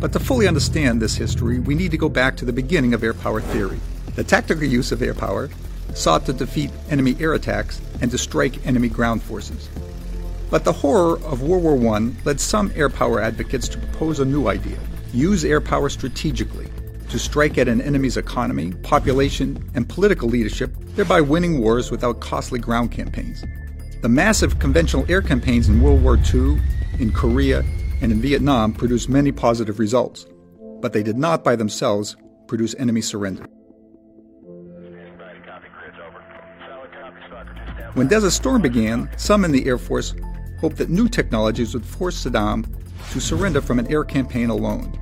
but 0.00 0.12
to 0.12 0.20
fully 0.20 0.46
understand 0.46 1.00
this 1.00 1.16
history, 1.16 1.58
we 1.58 1.74
need 1.74 1.90
to 1.90 1.96
go 1.96 2.08
back 2.08 2.36
to 2.36 2.44
the 2.44 2.52
beginning 2.52 2.94
of 2.94 3.02
air 3.02 3.14
power 3.14 3.40
theory. 3.40 3.80
The 4.14 4.24
tactical 4.24 4.64
use 4.64 4.92
of 4.92 5.02
air 5.02 5.14
power 5.14 5.48
sought 5.94 6.26
to 6.26 6.32
defeat 6.32 6.70
enemy 6.90 7.16
air 7.18 7.34
attacks 7.34 7.80
and 8.00 8.10
to 8.10 8.18
strike 8.18 8.66
enemy 8.66 8.88
ground 8.88 9.22
forces. 9.22 9.68
But 10.50 10.64
the 10.64 10.72
horror 10.72 11.18
of 11.24 11.42
World 11.42 11.62
War 11.62 11.96
I 11.96 12.12
led 12.24 12.40
some 12.40 12.72
air 12.76 12.88
power 12.88 13.20
advocates 13.20 13.68
to 13.68 13.78
propose 13.78 14.20
a 14.20 14.24
new 14.24 14.48
idea 14.48 14.78
use 15.12 15.44
air 15.44 15.60
power 15.60 15.88
strategically 15.88 16.68
to 17.08 17.18
strike 17.18 17.56
at 17.56 17.68
an 17.68 17.80
enemy's 17.80 18.16
economy, 18.16 18.72
population, 18.82 19.70
and 19.74 19.88
political 19.88 20.28
leadership, 20.28 20.70
thereby 20.94 21.20
winning 21.20 21.60
wars 21.60 21.90
without 21.90 22.20
costly 22.20 22.58
ground 22.58 22.90
campaigns. 22.90 23.44
The 24.02 24.08
massive 24.08 24.58
conventional 24.58 25.06
air 25.08 25.22
campaigns 25.22 25.68
in 25.68 25.80
World 25.80 26.02
War 26.02 26.18
II, 26.34 26.60
in 26.98 27.12
Korea, 27.12 27.64
and 28.00 28.12
in 28.12 28.20
Vietnam 28.20 28.72
produced 28.72 29.08
many 29.08 29.32
positive 29.32 29.78
results, 29.78 30.26
but 30.80 30.92
they 30.92 31.02
did 31.02 31.16
not 31.16 31.42
by 31.42 31.56
themselves 31.56 32.16
produce 32.46 32.74
enemy 32.78 33.00
surrender. 33.00 33.46
When 37.94 38.08
Desert 38.08 38.32
Storm 38.32 38.60
began, 38.60 39.08
some 39.16 39.44
in 39.44 39.52
the 39.52 39.66
Air 39.66 39.78
Force 39.78 40.14
hoped 40.60 40.76
that 40.76 40.90
new 40.90 41.08
technologies 41.08 41.72
would 41.72 41.84
force 41.84 42.24
Saddam 42.24 42.66
to 43.12 43.20
surrender 43.20 43.60
from 43.60 43.78
an 43.78 43.86
air 43.90 44.04
campaign 44.04 44.50
alone. 44.50 44.98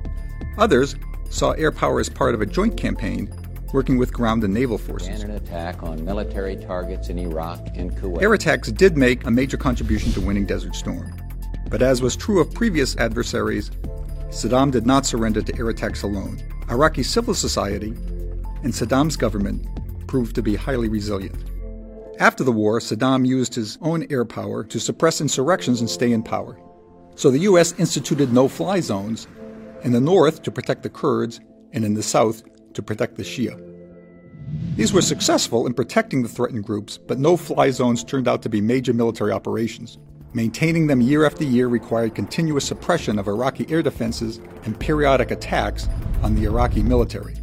Others 0.57 0.95
saw 1.29 1.51
air 1.51 1.71
power 1.71 1.99
as 1.99 2.07
part 2.07 2.33
of 2.33 2.41
a 2.41 2.45
joint 2.45 2.77
campaign 2.77 3.29
working 3.73 3.97
with 3.97 4.13
ground 4.13 4.43
and 4.45 4.53
naval 4.53 4.77
forces. 4.77 5.23
an 5.23 5.31
attack 5.31 5.83
on 5.83 6.05
military 6.05 6.55
targets 6.55 7.09
in 7.09 7.19
Iraq 7.19 7.59
and 7.75 7.91
Kuwait. 7.91 8.21
Air 8.21 8.33
attacks 8.33 8.71
did 8.71 8.95
make 8.95 9.25
a 9.25 9.31
major 9.31 9.57
contribution 9.57 10.13
to 10.13 10.21
winning 10.21 10.45
Desert 10.45 10.75
Storm. 10.75 11.13
But 11.69 11.81
as 11.81 12.01
was 12.01 12.15
true 12.15 12.39
of 12.39 12.53
previous 12.53 12.95
adversaries, 12.97 13.71
Saddam 14.29 14.71
did 14.71 14.85
not 14.85 15.05
surrender 15.05 15.41
to 15.41 15.57
air 15.57 15.69
attacks 15.69 16.03
alone. 16.03 16.41
Iraqi 16.69 17.03
civil 17.03 17.33
society 17.33 17.89
and 18.63 18.73
Saddam's 18.73 19.15
government 19.15 19.67
proved 20.07 20.35
to 20.35 20.41
be 20.41 20.55
highly 20.55 20.89
resilient. 20.89 21.43
After 22.19 22.43
the 22.43 22.51
war, 22.51 22.79
Saddam 22.79 23.25
used 23.25 23.55
his 23.55 23.77
own 23.81 24.05
air 24.09 24.25
power 24.25 24.63
to 24.63 24.79
suppress 24.79 25.21
insurrections 25.21 25.79
and 25.79 25.89
stay 25.89 26.11
in 26.11 26.23
power. 26.23 26.57
So 27.15 27.29
the 27.29 27.39
U.S. 27.39 27.73
instituted 27.79 28.33
no 28.33 28.47
fly 28.47 28.79
zones 28.79 29.27
in 29.83 29.91
the 29.91 30.01
north 30.01 30.41
to 30.43 30.51
protect 30.51 30.83
the 30.83 30.89
Kurds 30.89 31.39
and 31.73 31.85
in 31.85 31.93
the 31.93 32.03
south 32.03 32.43
to 32.73 32.81
protect 32.81 33.15
the 33.15 33.23
Shia. 33.23 33.61
These 34.75 34.93
were 34.93 35.01
successful 35.01 35.65
in 35.67 35.73
protecting 35.73 36.23
the 36.23 36.29
threatened 36.29 36.63
groups, 36.63 36.97
but 36.97 37.19
no 37.19 37.37
fly 37.37 37.69
zones 37.71 38.03
turned 38.03 38.27
out 38.27 38.41
to 38.43 38.49
be 38.49 38.61
major 38.61 38.93
military 38.93 39.31
operations. 39.31 39.97
Maintaining 40.35 40.87
them 40.87 40.99
year 40.99 41.25
after 41.25 41.45
year 41.45 41.69
required 41.69 42.13
continuous 42.13 42.65
suppression 42.65 43.17
of 43.19 43.29
Iraqi 43.29 43.65
air 43.69 43.81
defenses 43.81 44.41
and 44.65 44.77
periodic 44.77 45.31
attacks 45.31 45.87
on 46.23 46.35
the 46.35 46.43
Iraqi 46.43 46.83
military. 46.83 47.35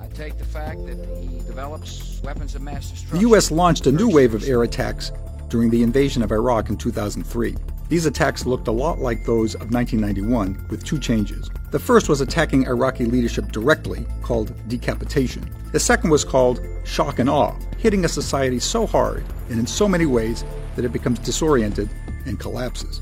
I 0.00 0.08
take 0.08 0.36
the 0.36 0.44
fact 0.44 0.84
that 0.84 0.98
he 1.20 1.38
develops 1.46 2.20
weapons 2.24 2.56
of 2.56 2.62
mass 2.62 2.90
destruction. 2.90 3.18
The 3.18 3.20
U.S. 3.28 3.52
launched 3.52 3.86
a 3.86 3.92
new 3.92 4.08
wave 4.08 4.34
of 4.34 4.42
air 4.48 4.64
attacks 4.64 5.12
during 5.48 5.70
the 5.70 5.84
invasion 5.84 6.24
of 6.24 6.32
Iraq 6.32 6.70
in 6.70 6.76
2003. 6.76 7.54
These 7.88 8.06
attacks 8.06 8.46
looked 8.46 8.66
a 8.66 8.72
lot 8.72 8.98
like 8.98 9.24
those 9.24 9.54
of 9.54 9.70
1991, 9.70 10.66
with 10.70 10.82
two 10.82 10.98
changes. 10.98 11.48
The 11.70 11.78
first 11.78 12.08
was 12.08 12.20
attacking 12.20 12.66
Iraqi 12.66 13.04
leadership 13.04 13.52
directly, 13.52 14.06
called 14.22 14.52
decapitation. 14.66 15.48
The 15.70 15.78
second 15.78 16.10
was 16.10 16.24
called 16.24 16.66
shock 16.82 17.20
and 17.20 17.30
awe, 17.30 17.54
hitting 17.78 18.04
a 18.04 18.08
society 18.08 18.58
so 18.58 18.88
hard 18.88 19.22
and 19.50 19.60
in 19.60 19.68
so 19.68 19.86
many 19.86 20.06
ways 20.06 20.44
that 20.74 20.84
it 20.84 20.92
becomes 20.92 21.20
disoriented 21.20 21.88
and 22.26 22.38
collapses. 22.38 23.00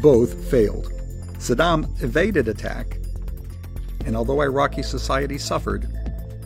Both 0.00 0.50
failed. 0.50 0.92
Saddam 1.38 2.02
evaded 2.02 2.48
attack, 2.48 2.98
and 4.04 4.16
although 4.16 4.40
Iraqi 4.40 4.82
society 4.82 5.38
suffered, 5.38 5.86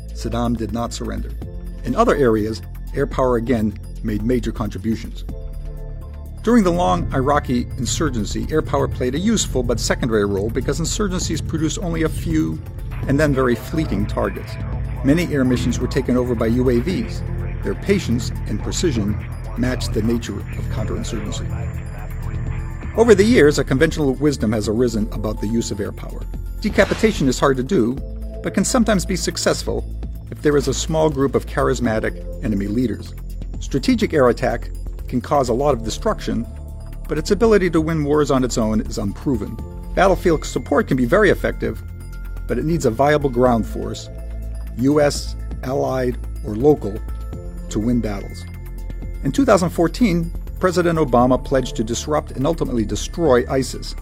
Saddam 0.09 0.57
did 0.57 0.73
not 0.73 0.93
surrender. 0.93 1.31
In 1.85 1.95
other 1.95 2.15
areas, 2.15 2.63
air 2.95 3.07
power 3.07 3.37
again 3.37 3.79
made 4.03 4.23
major 4.23 4.53
contributions. 4.53 5.25
During 6.43 6.65
the 6.65 6.73
long 6.73 7.13
Iraqi 7.15 7.69
insurgency, 7.79 8.47
air 8.51 8.63
power 8.63 8.89
played 8.89 9.15
a 9.15 9.19
useful 9.19 9.63
but 9.63 9.79
secondary 9.79 10.27
role 10.27 10.51
because 10.51 10.81
insurgencies 10.81 11.47
produced 11.47 11.79
only 11.79 12.03
a 12.03 12.09
few 12.09 12.61
and 13.07 13.19
then 13.19 13.33
very 13.33 13.55
fleeting 13.55 14.07
targets. 14.07 14.53
Many 15.05 15.33
air 15.33 15.45
missions 15.45 15.79
were 15.79 15.87
taken 15.87 16.17
over 16.17 16.35
by 16.35 16.51
UAVs. 16.51 17.63
Their 17.63 17.77
patience 17.77 18.31
and 18.49 18.61
precision 18.63 19.17
matched 19.57 19.93
the 19.93 20.03
nature 20.03 20.39
of 20.41 20.65
counterinsurgency. 20.67 21.49
Over 22.95 23.15
the 23.15 23.25
years, 23.25 23.59
a 23.59 23.65
conventional 23.65 24.13
wisdom 24.13 24.53
has 24.53 24.69
arisen 24.69 25.09
about 25.13 25.41
the 25.41 25.47
use 25.47 25.71
of 25.71 25.81
air 25.81 25.93
power. 25.93 26.21
Decapitation 26.61 27.27
is 27.27 27.41
hard 27.41 27.57
to 27.57 27.63
do, 27.63 27.95
but 28.43 28.53
can 28.53 28.67
sometimes 28.67 29.07
be 29.07 29.17
successful 29.17 29.83
if 30.31 30.43
there 30.43 30.59
is 30.59 30.69
a 30.69 30.75
small 30.75 31.09
group 31.09 31.35
of 31.35 31.47
charismatic 31.47 32.45
enemy 32.45 32.67
leaders. 32.67 33.15
Strategic 33.61 34.13
air 34.13 34.29
attack 34.29 34.69
can 35.09 35.23
cause 35.23 35.49
a 35.49 35.55
lot 35.55 35.73
of 35.73 35.85
destruction, 35.85 36.47
but 37.09 37.17
its 37.17 37.31
ability 37.31 37.71
to 37.71 37.81
win 37.81 38.05
wars 38.05 38.31
on 38.31 38.45
its 38.45 38.59
own 38.59 38.83
is 38.83 38.99
unproven. 38.99 39.57
Battlefield 39.95 40.45
support 40.45 40.87
can 40.87 40.99
be 40.99 41.07
very 41.07 41.31
effective, 41.31 41.83
but 42.47 42.59
it 42.59 42.67
needs 42.67 42.85
a 42.85 42.91
viable 42.91 43.31
ground 43.31 43.67
force, 43.67 44.11
U.S., 44.77 45.35
allied, 45.63 46.19
or 46.45 46.55
local, 46.57 47.01
to 47.71 47.79
win 47.79 48.03
battles. 48.03 48.45
In 49.25 49.33
2014, 49.33 50.31
President 50.63 50.97
Obama 50.97 51.45
pledged 51.45 51.75
to 51.75 51.83
disrupt 51.83 52.31
and 52.31 52.47
ultimately 52.47 52.85
destroy 52.85 53.45
ISIS. 53.51 53.97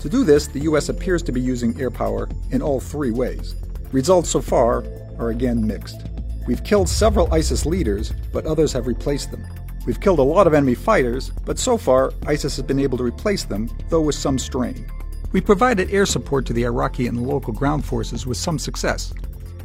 To 0.00 0.08
do 0.08 0.24
this, 0.24 0.46
the 0.46 0.60
U.S. 0.60 0.88
appears 0.88 1.22
to 1.24 1.30
be 1.30 1.42
using 1.42 1.78
air 1.78 1.90
power 1.90 2.26
in 2.50 2.62
all 2.62 2.80
three 2.80 3.10
ways. 3.10 3.54
Results 3.92 4.30
so 4.30 4.40
far 4.40 4.82
are 5.18 5.28
again 5.28 5.66
mixed. 5.66 6.06
We've 6.46 6.64
killed 6.64 6.88
several 6.88 7.30
ISIS 7.34 7.66
leaders, 7.66 8.14
but 8.32 8.46
others 8.46 8.72
have 8.72 8.86
replaced 8.86 9.30
them. 9.30 9.44
We've 9.84 10.00
killed 10.00 10.18
a 10.18 10.22
lot 10.22 10.46
of 10.46 10.54
enemy 10.54 10.74
fighters, 10.74 11.28
but 11.44 11.58
so 11.58 11.76
far, 11.76 12.14
ISIS 12.26 12.56
has 12.56 12.64
been 12.64 12.80
able 12.80 12.96
to 12.96 13.04
replace 13.04 13.44
them, 13.44 13.68
though 13.90 14.00
with 14.00 14.14
some 14.14 14.38
strain. 14.38 14.86
We 15.32 15.42
provided 15.42 15.90
air 15.90 16.06
support 16.06 16.46
to 16.46 16.54
the 16.54 16.64
Iraqi 16.64 17.08
and 17.08 17.26
local 17.26 17.52
ground 17.52 17.84
forces 17.84 18.26
with 18.26 18.38
some 18.38 18.58
success, 18.58 19.12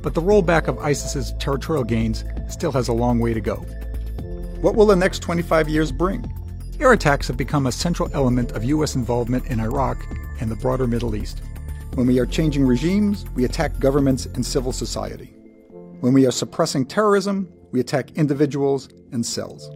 but 0.01 0.13
the 0.13 0.21
rollback 0.21 0.67
of 0.67 0.79
ISIS's 0.79 1.31
territorial 1.39 1.85
gains 1.85 2.25
still 2.49 2.73
has 2.73 2.89
a 2.89 2.93
long 2.93 3.19
way 3.19 3.33
to 3.33 3.39
go. 3.39 3.55
What 4.59 4.75
will 4.75 4.85
the 4.85 4.97
next 4.97 5.19
25 5.19 5.69
years 5.69 5.93
bring? 5.93 6.29
Air 6.82 6.94
attacks 6.94 7.28
have 7.28 7.38
become 7.38 7.67
a 7.67 7.72
central 7.72 8.10
element 8.12 8.54
of 8.54 8.63
U.S. 8.63 8.96
involvement 8.96 9.46
in 9.46 9.60
Iraq 9.60 10.04
and 10.39 10.50
the 10.50 10.56
broader 10.56 10.88
Middle 10.88 11.15
East. 11.15 11.44
When 11.94 12.08
we 12.08 12.17
are 12.17 12.26
changing 12.26 12.65
regimes, 12.65 13.24
we 13.36 13.46
attack 13.46 13.78
governments 13.78 14.26
and 14.26 14.44
civil 14.44 14.72
society. 14.72 15.28
When 16.00 16.12
we 16.12 16.26
are 16.26 16.32
suppressing 16.32 16.88
terrorism, 16.88 17.54
we 17.70 17.82
attack 17.82 18.10
individuals 18.13 18.89
and 19.12 19.24
cells. 19.24 19.70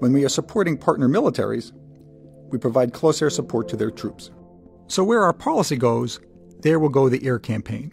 When 0.00 0.12
we 0.12 0.24
are 0.24 0.28
supporting 0.28 0.76
partner 0.76 1.08
militaries, 1.08 1.70
we 2.50 2.58
provide 2.58 2.92
close 2.92 3.22
air 3.22 3.30
support 3.30 3.68
to 3.68 3.76
their 3.76 3.92
troops. 3.92 4.32
So, 4.88 5.04
where 5.04 5.22
our 5.22 5.32
policy 5.32 5.76
goes, 5.76 6.18
there 6.62 6.80
will 6.80 6.88
go 6.88 7.08
the 7.08 7.24
air 7.24 7.38
campaign. 7.38 7.92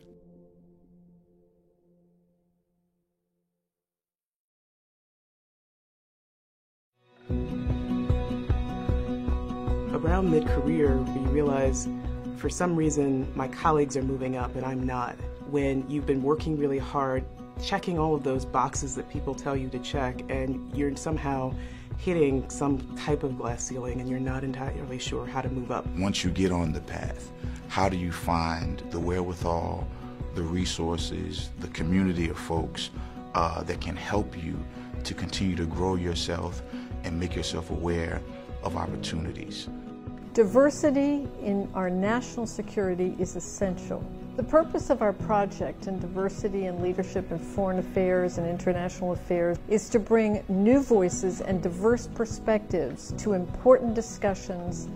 Around 10.05 10.29
mid 10.29 10.45
career, 10.47 10.91
you 11.15 11.21
realize 11.31 11.87
for 12.37 12.47
some 12.47 12.75
reason 12.75 13.27
my 13.35 13.47
colleagues 13.47 13.97
are 13.97 14.03
moving 14.03 14.37
up 14.37 14.55
and 14.55 14.63
I'm 14.63 14.85
not. 14.85 15.15
When 15.49 15.89
you've 15.89 16.05
been 16.05 16.21
working 16.21 16.59
really 16.59 16.77
hard, 16.77 17.25
checking 17.63 17.97
all 17.97 18.13
of 18.13 18.23
those 18.23 18.45
boxes 18.45 18.93
that 18.95 19.09
people 19.09 19.33
tell 19.33 19.57
you 19.57 19.67
to 19.69 19.79
check, 19.79 20.21
and 20.29 20.71
you're 20.77 20.95
somehow 20.95 21.55
hitting 21.97 22.47
some 22.49 22.95
type 22.97 23.23
of 23.23 23.37
glass 23.37 23.63
ceiling 23.63 23.99
and 23.99 24.09
you're 24.09 24.19
not 24.19 24.43
entirely 24.43 24.99
sure 24.99 25.25
how 25.25 25.41
to 25.41 25.49
move 25.49 25.71
up. 25.71 25.87
Once 25.97 26.23
you 26.23 26.29
get 26.29 26.51
on 26.51 26.71
the 26.71 26.81
path, 26.81 27.31
how 27.67 27.89
do 27.89 27.97
you 27.97 28.11
find 28.11 28.83
the 28.91 28.99
wherewithal, 28.99 29.87
the 30.35 30.43
resources, 30.43 31.49
the 31.59 31.67
community 31.69 32.29
of 32.29 32.37
folks 32.37 32.91
uh, 33.33 33.63
that 33.63 33.81
can 33.81 33.95
help 33.95 34.37
you 34.43 34.59
to 35.03 35.13
continue 35.15 35.55
to 35.55 35.65
grow 35.65 35.95
yourself 35.95 36.61
and 37.03 37.19
make 37.19 37.35
yourself 37.35 37.71
aware 37.71 38.21
of 38.61 38.75
opportunities? 38.75 39.67
Diversity 40.35 41.29
in 41.41 41.71
our 41.73 41.89
national 41.89 42.45
security 42.45 43.15
is 43.19 43.37
essential. 43.37 44.03
The 44.35 44.43
purpose 44.43 44.89
of 44.89 45.01
our 45.01 45.13
project 45.13 45.87
in 45.87 45.97
diversity 45.97 46.65
and 46.65 46.83
leadership 46.83 47.31
in 47.31 47.39
foreign 47.39 47.79
affairs 47.79 48.37
and 48.37 48.45
international 48.45 49.13
affairs 49.13 49.57
is 49.69 49.87
to 49.91 49.97
bring 49.97 50.43
new 50.49 50.81
voices 50.81 51.39
and 51.39 51.63
diverse 51.63 52.07
perspectives 52.07 53.13
to 53.19 53.31
important 53.31 53.93
discussions 53.93 54.89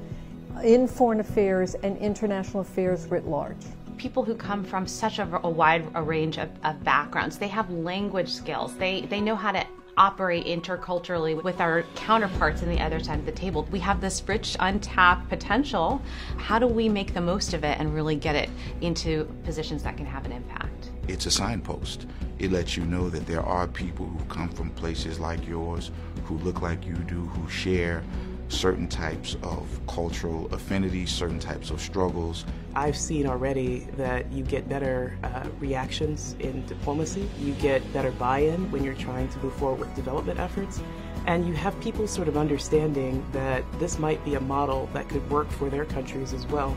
in 0.61 0.89
foreign 0.89 1.21
affairs 1.21 1.73
and 1.83 1.97
international 1.99 2.59
affairs 2.59 3.07
writ 3.07 3.25
large 3.25 3.65
people 3.95 4.23
who 4.23 4.35
come 4.35 4.63
from 4.63 4.87
such 4.87 5.19
a, 5.19 5.39
a 5.43 5.49
wide 5.49 5.85
a 5.95 6.03
range 6.03 6.37
of, 6.37 6.49
of, 6.63 6.81
backgrounds. 6.83 7.37
They 7.37 7.49
have 7.49 7.69
language 7.69 8.31
skills. 8.31 8.75
They 8.75 9.01
they 9.01 9.19
know 9.19 9.35
how 9.35 9.51
to 9.51 9.65
operate 9.99 10.45
interculturally 10.45 11.43
with 11.43 11.59
our 11.59 11.83
counterparts 11.93 12.63
on 12.63 12.69
the 12.69 12.79
other 12.79 13.03
side 13.03 13.19
of 13.19 13.25
the 13.25 13.31
table. 13.33 13.67
We 13.69 13.79
have 13.79 13.99
this 13.99 14.23
rich, 14.25 14.55
untapped 14.59 15.27
potential. 15.29 16.01
How 16.37 16.57
do 16.57 16.67
we 16.67 16.87
make 16.87 17.13
the 17.13 17.21
most 17.21 17.53
of 17.53 17.65
it 17.65 17.77
and 17.79 17.93
really 17.93 18.15
get 18.15 18.35
it 18.35 18.49
into 18.79 19.25
positions 19.43 19.83
that 19.83 19.97
can 19.97 20.05
have 20.05 20.25
an 20.25 20.31
impact? 20.31 20.91
It's 21.09 21.25
a 21.25 21.31
signpost. 21.31 22.07
It 22.39 22.51
lets 22.51 22.77
you 22.77 22.85
know 22.85 23.09
that 23.09 23.27
there 23.27 23.41
are 23.41 23.67
people 23.67 24.05
who 24.05 24.23
come 24.25 24.47
from 24.47 24.69
places 24.69 25.19
like 25.19 25.45
yours, 25.45 25.91
who 26.23 26.37
look 26.37 26.61
like 26.61 26.85
you 26.85 26.95
do, 26.95 27.25
who 27.25 27.49
share 27.49 28.01
certain 28.49 28.87
types 28.87 29.37
of 29.43 29.67
cultural 29.87 30.53
affinities, 30.53 31.09
certain 31.09 31.39
types 31.39 31.69
of 31.69 31.79
struggles. 31.79 32.45
I've 32.75 32.97
seen 32.97 33.25
already 33.25 33.87
that 33.95 34.31
you 34.31 34.43
get 34.43 34.67
better 34.67 35.17
uh, 35.23 35.47
reactions 35.59 36.35
in 36.39 36.65
diplomacy, 36.65 37.29
you 37.39 37.53
get 37.53 37.81
better 37.93 38.11
buy 38.11 38.39
in 38.39 38.69
when 38.71 38.83
you're 38.83 38.95
trying 38.95 39.29
to 39.29 39.39
move 39.39 39.53
forward 39.53 39.79
with 39.79 39.95
development 39.95 40.39
efforts, 40.39 40.81
and 41.25 41.47
you 41.47 41.53
have 41.53 41.79
people 41.79 42.07
sort 42.07 42.27
of 42.27 42.37
understanding 42.37 43.25
that 43.31 43.63
this 43.79 43.99
might 43.99 44.23
be 44.25 44.35
a 44.35 44.39
model 44.39 44.89
that 44.93 45.07
could 45.09 45.27
work 45.29 45.49
for 45.51 45.69
their 45.69 45.85
countries 45.85 46.33
as 46.33 46.45
well. 46.47 46.75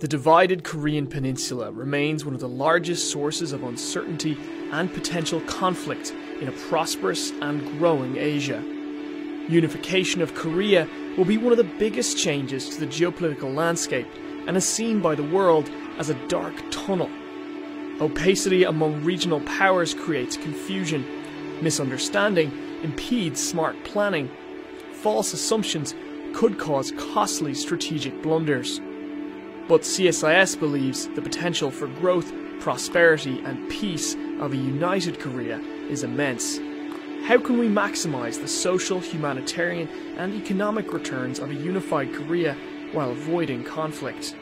The 0.00 0.08
divided 0.08 0.64
Korean 0.64 1.06
peninsula 1.06 1.70
remains 1.72 2.24
one 2.24 2.32
of 2.32 2.40
the 2.40 2.48
largest 2.48 3.10
sources 3.10 3.52
of 3.52 3.64
uncertainty 3.64 4.34
and 4.72 4.90
potential 4.90 5.42
conflict 5.42 6.14
in 6.40 6.48
a 6.48 6.52
prosperous 6.52 7.32
and 7.42 7.78
growing 7.78 8.16
Asia. 8.16 8.64
Unification 9.50 10.22
of 10.22 10.34
Korea 10.34 10.88
will 11.18 11.26
be 11.26 11.36
one 11.36 11.52
of 11.52 11.58
the 11.58 11.70
biggest 11.78 12.16
changes 12.16 12.70
to 12.70 12.80
the 12.80 12.86
geopolitical 12.86 13.54
landscape 13.54 14.06
and 14.46 14.56
is 14.56 14.66
seen 14.66 15.02
by 15.02 15.14
the 15.14 15.22
world 15.22 15.70
as 15.98 16.08
a 16.08 16.28
dark 16.28 16.54
tunnel. 16.70 17.10
Opacity 18.00 18.64
among 18.64 19.04
regional 19.04 19.40
powers 19.40 19.92
creates 19.92 20.38
confusion. 20.38 21.04
Misunderstanding 21.60 22.50
impedes 22.82 23.46
smart 23.46 23.76
planning. 23.84 24.30
False 24.94 25.34
assumptions 25.34 25.94
could 26.32 26.58
cause 26.58 26.90
costly 26.92 27.52
strategic 27.52 28.22
blunders. 28.22 28.80
But 29.70 29.82
CSIS 29.82 30.58
believes 30.58 31.06
the 31.06 31.22
potential 31.22 31.70
for 31.70 31.86
growth, 31.86 32.32
prosperity, 32.58 33.40
and 33.44 33.70
peace 33.70 34.16
of 34.40 34.52
a 34.52 34.56
united 34.56 35.20
Korea 35.20 35.60
is 35.88 36.02
immense. 36.02 36.58
How 37.22 37.38
can 37.38 37.56
we 37.56 37.68
maximise 37.68 38.40
the 38.40 38.48
social, 38.48 38.98
humanitarian, 38.98 39.88
and 40.18 40.34
economic 40.34 40.92
returns 40.92 41.38
of 41.38 41.52
a 41.52 41.54
unified 41.54 42.12
Korea 42.12 42.56
while 42.90 43.12
avoiding 43.12 43.62
conflict? 43.62 44.34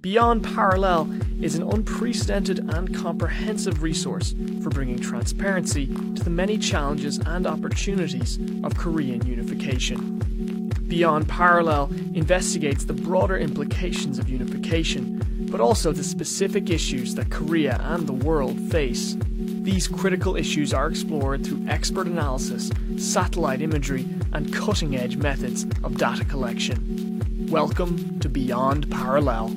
Beyond 0.00 0.42
Parallel 0.42 1.08
is 1.40 1.54
an 1.54 1.62
unprecedented 1.62 2.58
and 2.58 2.92
comprehensive 2.92 3.84
resource 3.84 4.34
for 4.64 4.70
bringing 4.70 4.98
transparency 4.98 5.86
to 5.86 6.24
the 6.24 6.30
many 6.30 6.58
challenges 6.58 7.18
and 7.18 7.46
opportunities 7.46 8.40
of 8.64 8.76
Korean 8.76 9.24
unification. 9.24 10.63
Beyond 10.88 11.28
Parallel 11.28 11.90
investigates 12.14 12.84
the 12.84 12.92
broader 12.92 13.38
implications 13.38 14.18
of 14.18 14.28
unification, 14.28 15.48
but 15.50 15.60
also 15.60 15.92
the 15.92 16.04
specific 16.04 16.68
issues 16.68 17.14
that 17.14 17.30
Korea 17.30 17.80
and 17.82 18.06
the 18.06 18.12
world 18.12 18.58
face. 18.70 19.16
These 19.18 19.88
critical 19.88 20.36
issues 20.36 20.74
are 20.74 20.86
explored 20.86 21.44
through 21.44 21.66
expert 21.68 22.06
analysis, 22.06 22.70
satellite 22.98 23.62
imagery, 23.62 24.06
and 24.34 24.52
cutting 24.52 24.94
edge 24.94 25.16
methods 25.16 25.64
of 25.82 25.96
data 25.96 26.24
collection. 26.26 27.48
Welcome 27.50 28.20
to 28.20 28.28
Beyond 28.28 28.90
Parallel. 28.90 29.54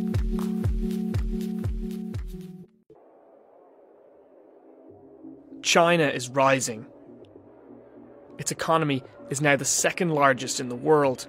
China 5.62 6.08
is 6.08 6.30
rising. 6.30 6.86
Its 8.38 8.52
economy 8.52 9.04
is 9.30 9.42
now 9.42 9.56
the 9.56 9.66
second 9.66 10.12
largest 10.12 10.60
in 10.60 10.70
the 10.70 10.76
world. 10.76 11.28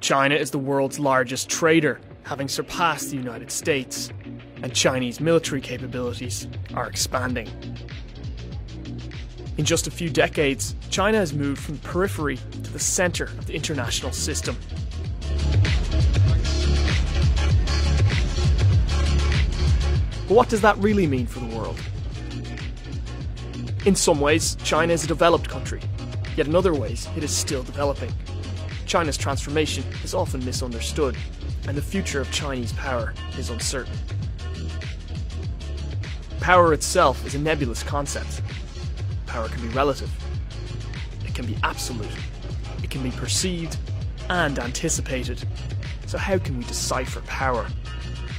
China 0.00 0.34
is 0.34 0.50
the 0.50 0.58
world's 0.58 0.98
largest 0.98 1.48
trader, 1.48 2.00
having 2.24 2.48
surpassed 2.48 3.10
the 3.10 3.16
United 3.16 3.50
States, 3.50 4.10
and 4.62 4.74
Chinese 4.74 5.20
military 5.20 5.60
capabilities 5.60 6.48
are 6.74 6.88
expanding. 6.88 7.48
In 9.56 9.64
just 9.64 9.86
a 9.86 9.90
few 9.90 10.08
decades, 10.08 10.74
China 10.90 11.18
has 11.18 11.32
moved 11.32 11.60
from 11.60 11.76
the 11.76 11.80
periphery 11.82 12.36
to 12.36 12.72
the 12.72 12.78
centre 12.78 13.24
of 13.24 13.46
the 13.46 13.54
international 13.54 14.12
system. 14.12 14.56
But 20.28 20.34
what 20.34 20.48
does 20.48 20.60
that 20.60 20.76
really 20.78 21.06
mean 21.06 21.26
for 21.26 21.40
the 21.40 21.56
world? 21.56 21.80
In 23.86 23.94
some 23.94 24.20
ways, 24.20 24.56
China 24.62 24.92
is 24.92 25.04
a 25.04 25.06
developed 25.06 25.48
country, 25.48 25.80
yet 26.38 26.46
in 26.46 26.54
other 26.54 26.72
ways, 26.72 27.08
it 27.16 27.24
is 27.24 27.36
still 27.36 27.64
developing. 27.64 28.12
China's 28.86 29.16
transformation 29.16 29.82
is 30.04 30.14
often 30.14 30.42
misunderstood, 30.44 31.16
and 31.66 31.76
the 31.76 31.82
future 31.82 32.20
of 32.20 32.30
Chinese 32.30 32.72
power 32.74 33.12
is 33.36 33.50
uncertain. 33.50 33.92
Power 36.40 36.72
itself 36.72 37.26
is 37.26 37.34
a 37.34 37.40
nebulous 37.40 37.82
concept. 37.82 38.40
Power 39.26 39.48
can 39.48 39.60
be 39.62 39.68
relative, 39.74 40.10
it 41.26 41.34
can 41.34 41.44
be 41.44 41.56
absolute, 41.64 42.08
it 42.84 42.88
can 42.88 43.02
be 43.02 43.10
perceived 43.10 43.76
and 44.30 44.60
anticipated. 44.60 45.44
So, 46.06 46.18
how 46.18 46.38
can 46.38 46.56
we 46.56 46.64
decipher 46.64 47.20
power? 47.22 47.66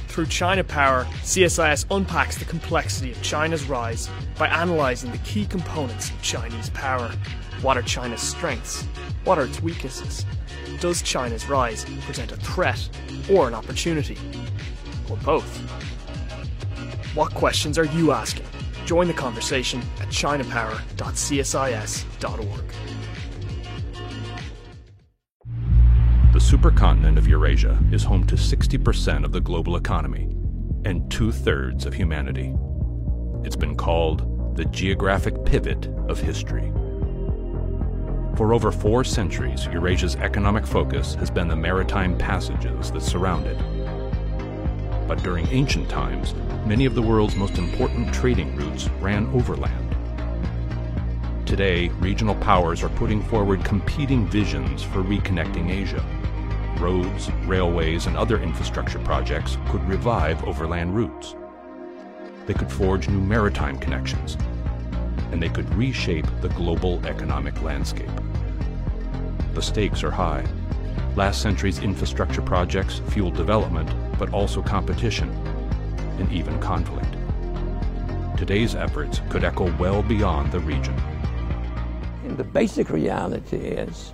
Through 0.08 0.26
China 0.26 0.64
Power, 0.64 1.04
CSIS 1.22 1.84
unpacks 1.90 2.38
the 2.38 2.46
complexity 2.46 3.12
of 3.12 3.22
China's 3.22 3.64
rise 3.64 4.08
by 4.38 4.48
analysing 4.48 5.12
the 5.12 5.18
key 5.18 5.44
components 5.44 6.10
of 6.10 6.20
Chinese 6.22 6.70
power. 6.70 7.12
What 7.62 7.76
are 7.76 7.82
China's 7.82 8.22
strengths? 8.22 8.84
What 9.24 9.38
are 9.38 9.44
its 9.44 9.62
weaknesses? 9.62 10.24
Does 10.80 11.02
China's 11.02 11.46
rise 11.46 11.84
present 12.06 12.32
a 12.32 12.36
threat 12.36 12.88
or 13.30 13.48
an 13.48 13.54
opportunity? 13.54 14.16
Or 15.10 15.18
both? 15.18 15.58
What 17.14 17.34
questions 17.34 17.76
are 17.76 17.84
you 17.84 18.12
asking? 18.12 18.46
Join 18.86 19.08
the 19.08 19.12
conversation 19.12 19.82
at 20.00 20.08
chinapower.csis.org. 20.08 22.64
The 26.32 26.38
supercontinent 26.38 27.18
of 27.18 27.28
Eurasia 27.28 27.78
is 27.92 28.04
home 28.04 28.26
to 28.28 28.36
60% 28.36 29.24
of 29.24 29.32
the 29.32 29.40
global 29.40 29.76
economy 29.76 30.34
and 30.86 31.10
two 31.10 31.30
thirds 31.30 31.84
of 31.84 31.92
humanity. 31.92 32.54
It's 33.44 33.56
been 33.56 33.76
called 33.76 34.56
the 34.56 34.64
geographic 34.64 35.44
pivot 35.44 35.88
of 36.08 36.18
history. 36.18 36.72
For 38.36 38.54
over 38.54 38.72
four 38.72 39.04
centuries, 39.04 39.66
Eurasia's 39.66 40.16
economic 40.16 40.66
focus 40.66 41.14
has 41.16 41.30
been 41.30 41.48
the 41.48 41.56
maritime 41.56 42.16
passages 42.16 42.90
that 42.90 43.02
surround 43.02 43.46
it. 43.46 43.58
But 45.06 45.22
during 45.22 45.46
ancient 45.48 45.88
times, 45.88 46.34
many 46.64 46.86
of 46.86 46.94
the 46.94 47.02
world's 47.02 47.36
most 47.36 47.58
important 47.58 48.14
trading 48.14 48.56
routes 48.56 48.88
ran 49.00 49.26
overland. 49.34 49.96
Today, 51.46 51.88
regional 51.98 52.36
powers 52.36 52.82
are 52.82 52.88
putting 52.90 53.22
forward 53.24 53.64
competing 53.64 54.26
visions 54.28 54.82
for 54.82 55.02
reconnecting 55.02 55.70
Asia 55.70 56.04
roads, 56.80 57.30
railways, 57.44 58.06
and 58.06 58.16
other 58.16 58.40
infrastructure 58.40 58.98
projects 59.00 59.58
could 59.68 59.86
revive 59.86 60.42
overland 60.44 60.96
routes. 60.96 61.36
They 62.46 62.54
could 62.54 62.72
forge 62.72 63.08
new 63.08 63.20
maritime 63.20 63.78
connections, 63.78 64.36
and 65.32 65.42
they 65.42 65.48
could 65.48 65.72
reshape 65.74 66.26
the 66.40 66.48
global 66.50 67.04
economic 67.06 67.60
landscape. 67.62 68.10
The 69.54 69.62
stakes 69.62 70.02
are 70.04 70.10
high. 70.10 70.44
Last 71.16 71.42
century's 71.42 71.80
infrastructure 71.80 72.42
projects 72.42 73.00
fueled 73.08 73.34
development, 73.34 73.90
but 74.18 74.32
also 74.32 74.62
competition, 74.62 75.28
and 76.18 76.30
even 76.32 76.58
conflict. 76.60 77.16
Today's 78.36 78.74
efforts 78.74 79.20
could 79.28 79.44
echo 79.44 79.74
well 79.76 80.02
beyond 80.02 80.52
the 80.52 80.60
region. 80.60 80.94
And 82.24 82.36
the 82.36 82.44
basic 82.44 82.90
reality 82.90 83.56
is 83.56 84.12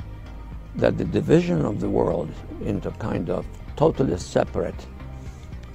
that 0.77 0.99
the 0.99 1.05
division 1.05 1.65
of 1.65 1.81
the 1.81 1.89
world 1.89 2.33
into 2.65 2.91
kind 2.93 3.31
of 3.31 3.47
totally 3.77 4.17
separate, 4.19 4.87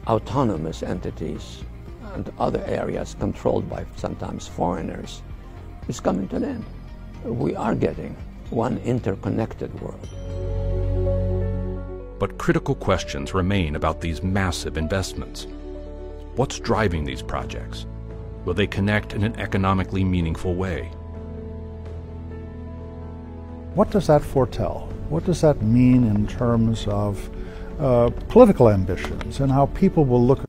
autonomous 0.07 0.83
entities 0.83 1.63
and 2.13 2.31
other 2.39 2.63
areas 2.65 3.15
controlled 3.19 3.69
by 3.69 3.85
sometimes 3.95 4.47
foreigners 4.47 5.21
is 5.87 5.99
coming 5.99 6.27
to 6.29 6.37
an 6.37 6.43
end. 6.43 6.65
We 7.23 7.55
are 7.55 7.75
getting 7.75 8.15
one 8.49 8.77
interconnected 8.79 9.73
world. 9.81 10.07
But 12.19 12.37
critical 12.37 12.75
questions 12.75 13.33
remain 13.33 13.75
about 13.75 14.01
these 14.01 14.21
massive 14.21 14.77
investments. 14.77 15.47
What's 16.35 16.59
driving 16.59 17.03
these 17.03 17.21
projects? 17.21 17.85
Will 18.45 18.53
they 18.53 18.67
connect 18.67 19.13
in 19.13 19.23
an 19.23 19.39
economically 19.39 20.03
meaningful 20.03 20.55
way? 20.55 20.91
What 23.73 23.89
does 23.89 24.07
that 24.07 24.21
foretell? 24.21 24.89
What 25.09 25.25
does 25.25 25.41
that 25.41 25.61
mean 25.61 26.03
in 26.03 26.27
terms 26.27 26.85
of 26.87 27.29
uh, 27.79 28.09
political 28.27 28.69
ambitions 28.69 29.39
and 29.39 29.51
how 29.51 29.65
people 29.67 30.05
will 30.05 30.25
look 30.25 30.39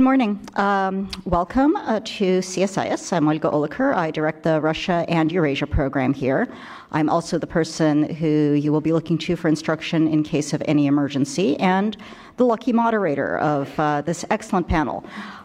Good 0.00 0.04
morning. 0.04 0.40
Um, 0.56 1.10
welcome 1.26 1.76
uh, 1.76 2.00
to 2.02 2.38
CSIS. 2.38 3.12
I'm 3.12 3.28
Olga 3.28 3.50
Oliker. 3.50 3.94
I 3.94 4.10
direct 4.10 4.44
the 4.44 4.58
Russia 4.58 5.04
and 5.10 5.30
Eurasia 5.30 5.66
program 5.66 6.14
here. 6.14 6.48
I'm 6.90 7.10
also 7.10 7.36
the 7.36 7.46
person 7.46 8.14
who 8.14 8.52
you 8.54 8.72
will 8.72 8.80
be 8.80 8.94
looking 8.94 9.18
to 9.18 9.36
for 9.36 9.48
instruction 9.48 10.08
in 10.08 10.22
case 10.22 10.54
of 10.54 10.62
any 10.64 10.86
emergency 10.86 11.58
and 11.58 11.98
the 12.38 12.46
lucky 12.46 12.72
moderator 12.72 13.40
of 13.40 13.78
uh, 13.78 14.00
this 14.00 14.24
excellent 14.30 14.66
panel. 14.68 15.04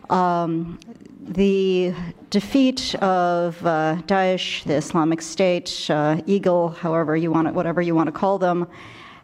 Um, 0.10 0.80
the 1.20 1.94
defeat 2.30 2.96
of 3.02 3.62
uh, 3.66 3.98
Daesh, 4.08 4.64
the 4.64 4.76
Islamic 4.76 5.22
State, 5.22 5.88
uh, 5.90 6.22
Eagle, 6.28 6.70
however 6.70 7.18
you 7.18 7.30
want 7.30 7.50
it, 7.50 7.54
whatever 7.54 7.82
you 7.82 7.94
want 7.94 8.08
to 8.08 8.14
call 8.14 8.40
them, 8.40 8.70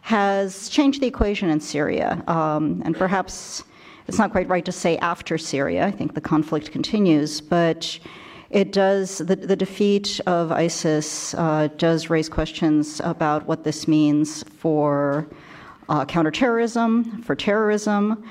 has 0.02 0.68
changed 0.68 1.00
the 1.00 1.06
equation 1.06 1.48
in 1.48 1.58
Syria, 1.58 2.22
um, 2.26 2.82
and 2.84 2.94
perhaps 2.94 3.64
it's 4.12 4.18
not 4.18 4.30
quite 4.30 4.46
right 4.46 4.66
to 4.66 4.72
say 4.72 4.98
after 4.98 5.38
Syria. 5.38 5.86
I 5.86 5.90
think 5.90 6.12
the 6.12 6.20
conflict 6.20 6.70
continues, 6.70 7.40
but 7.40 7.98
it 8.50 8.70
does, 8.70 9.16
the, 9.16 9.36
the 9.36 9.56
defeat 9.56 10.20
of 10.26 10.52
ISIS 10.52 11.32
uh, 11.32 11.68
does 11.78 12.10
raise 12.10 12.28
questions 12.28 13.00
about 13.04 13.46
what 13.46 13.64
this 13.64 13.88
means 13.88 14.42
for 14.42 15.26
uh, 15.88 16.04
counterterrorism, 16.04 17.22
for 17.22 17.34
terrorism, 17.34 18.22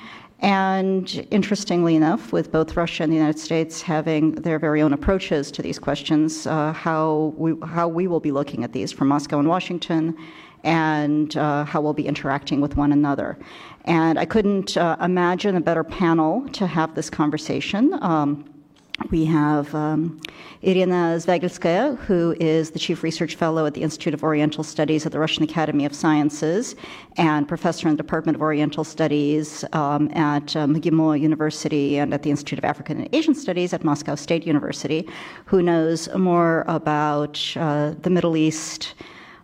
and 0.42 1.28
interestingly 1.32 1.96
enough, 1.96 2.32
with 2.32 2.52
both 2.52 2.76
Russia 2.76 3.02
and 3.02 3.12
the 3.12 3.18
United 3.18 3.40
States 3.40 3.82
having 3.82 4.34
their 4.36 4.60
very 4.60 4.84
own 4.84 4.94
approaches 4.94 5.50
to 5.50 5.64
these 5.64 5.80
questions, 5.80 6.46
uh, 6.46 6.74
how, 6.74 7.34
we, 7.38 7.56
how 7.66 7.88
we 7.88 8.06
will 8.06 8.20
be 8.20 8.32
looking 8.32 8.64
at 8.64 8.72
these 8.72 8.92
from 8.92 9.08
Moscow 9.08 9.40
and 9.40 9.50
Washington, 9.50 10.16
and 10.64 11.36
uh, 11.38 11.64
how 11.66 11.82
we'll 11.82 11.94
be 11.94 12.08
interacting 12.08 12.62
with 12.62 12.78
one 12.78 12.92
another. 12.92 13.38
And 13.86 14.20
I 14.20 14.26
couldn't 14.26 14.78
uh, 14.78 14.98
imagine 15.02 15.56
a 15.56 15.62
better 15.62 15.84
panel 15.84 16.48
to 16.50 16.68
have 16.68 16.96
this 16.96 17.10
conversation. 17.10 17.98
Um, 18.02 18.46
we 19.10 19.26
have 19.26 19.74
um, 19.74 20.22
Irina 20.62 21.18
Zvyagelskaya, 21.18 21.98
who 21.98 22.36
is 22.40 22.72
the 22.72 22.78
Chief 22.78 23.02
Research 23.02 23.36
Fellow 23.36 23.66
at 23.66 23.74
the 23.74 23.82
Institute 23.82 24.14
of 24.14 24.24
Oriental 24.24 24.64
Studies 24.64 25.06
at 25.06 25.12
the 25.12 25.20
Russian 25.20 25.44
Academy 25.44 25.86
of 25.86 25.96
Sciences 25.96 26.76
and 27.18 27.48
Professor 27.48 27.88
in 27.88 27.96
the 27.96 28.04
Department 28.04 28.36
of 28.36 28.42
Oriental 28.42 28.84
Studies 28.84 29.66
um, 29.74 30.12
at 30.12 30.56
uh, 30.56 30.68
MGIMO 30.68 31.20
University 31.20 31.98
and 31.98 32.14
at 32.14 32.22
the 32.22 32.30
Institute 32.30 32.60
of 32.60 32.66
African 32.66 32.98
and 33.00 33.10
Asian 33.16 33.34
Studies 33.34 33.74
at 33.74 33.84
Moscow 33.84 34.14
State 34.14 34.46
University, 34.46 35.10
who 35.46 35.64
knows 35.64 36.14
more 36.14 36.64
about 36.68 37.42
uh, 37.56 37.96
the 38.02 38.10
Middle 38.10 38.38
East 38.38 38.94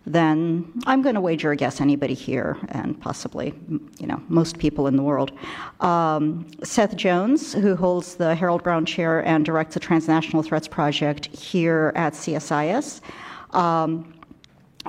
then 0.08 0.72
I'm 0.86 1.02
going 1.02 1.16
to 1.16 1.22
wager 1.22 1.52
a 1.52 1.56
guess 1.58 1.82
anybody 1.82 2.14
here 2.14 2.58
and 2.70 3.00
possibly, 3.00 3.54
you 4.00 4.08
know, 4.08 4.22
most 4.30 4.58
people 4.58 4.88
in 4.88 4.96
the 4.96 5.04
world. 5.04 5.34
Um, 5.82 6.48
Seth 6.64 6.96
Jones, 6.96 7.54
who 7.54 7.76
holds 7.76 8.16
the 8.16 8.34
Harold 8.34 8.64
Brown 8.64 8.86
Chair 8.86 9.26
and 9.26 9.44
directs 9.44 9.74
the 9.74 9.82
Transnational 9.82 10.44
Threats 10.44 10.68
Project 10.68 11.26
here 11.36 11.92
at 11.96 12.14
CSIS. 12.14 13.02
Um, 13.54 14.14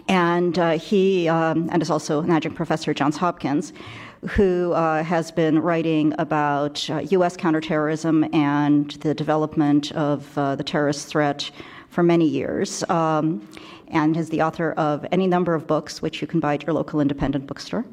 and 0.07 0.57
uh, 0.57 0.79
he, 0.79 1.29
um, 1.29 1.69
and 1.73 1.83
is 1.83 1.91
also 1.91 2.21
an 2.21 2.31
adjunct 2.31 2.57
professor 2.57 2.93
at 2.93 2.97
Johns 2.97 3.17
Hopkins, 3.17 3.73
who 4.31 4.73
uh, 4.73 5.03
has 5.03 5.33
been 5.33 5.59
writing 5.59 6.15
about 6.21 6.89
uh, 6.91 6.99
U.S. 7.11 7.37
counterterrorism 7.37 8.25
and 8.33 8.93
the 8.93 9.15
development 9.15 9.91
of 9.93 10.39
uh, 10.39 10.55
the 10.55 10.63
terrorist 10.63 11.09
threat 11.09 11.51
for 11.91 12.05
many 12.05 12.29
years. 12.29 12.89
Um, 12.89 13.49
and 13.91 14.17
is 14.17 14.29
the 14.31 14.43
author 14.43 14.73
of 14.73 15.07
any 15.13 15.27
number 15.27 15.55
of 15.55 15.67
books, 15.67 16.03
which 16.03 16.21
you 16.21 16.27
can 16.27 16.41
buy 16.41 16.55
at 16.55 16.65
your 16.65 16.73
local 16.73 17.01
independent 17.01 17.47
bookstore. 17.47 17.85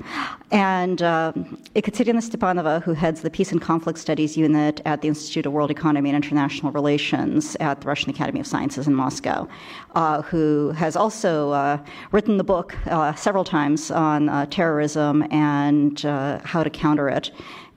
And 0.51 1.01
uh, 1.01 1.33
Ekaterina 1.75 2.19
Stepanova, 2.19 2.81
who 2.83 2.93
heads 2.93 3.21
the 3.21 3.29
Peace 3.29 3.51
and 3.51 3.61
Conflict 3.61 3.99
Studies 3.99 4.37
Unit 4.37 4.81
at 4.85 5.01
the 5.01 5.07
Institute 5.07 5.45
of 5.45 5.53
World 5.53 5.71
Economy 5.71 6.09
and 6.09 6.15
International 6.15 6.71
Relations 6.71 7.55
at 7.59 7.81
the 7.81 7.87
Russian 7.87 8.09
Academy 8.09 8.39
of 8.39 8.47
Sciences 8.47 8.87
in 8.87 8.93
Moscow, 8.93 9.47
uh, 9.95 10.21
who 10.23 10.71
has 10.71 10.95
also 10.95 11.51
uh, 11.51 11.77
written 12.11 12.37
the 12.37 12.43
book 12.43 12.75
uh, 12.87 13.13
several 13.15 13.43
times 13.43 13.91
on 13.91 14.29
uh, 14.29 14.45
terrorism 14.47 15.25
and 15.31 16.05
uh, 16.05 16.39
how 16.43 16.63
to 16.63 16.69
counter 16.69 17.09
it. 17.09 17.31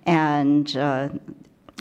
And 0.07 0.75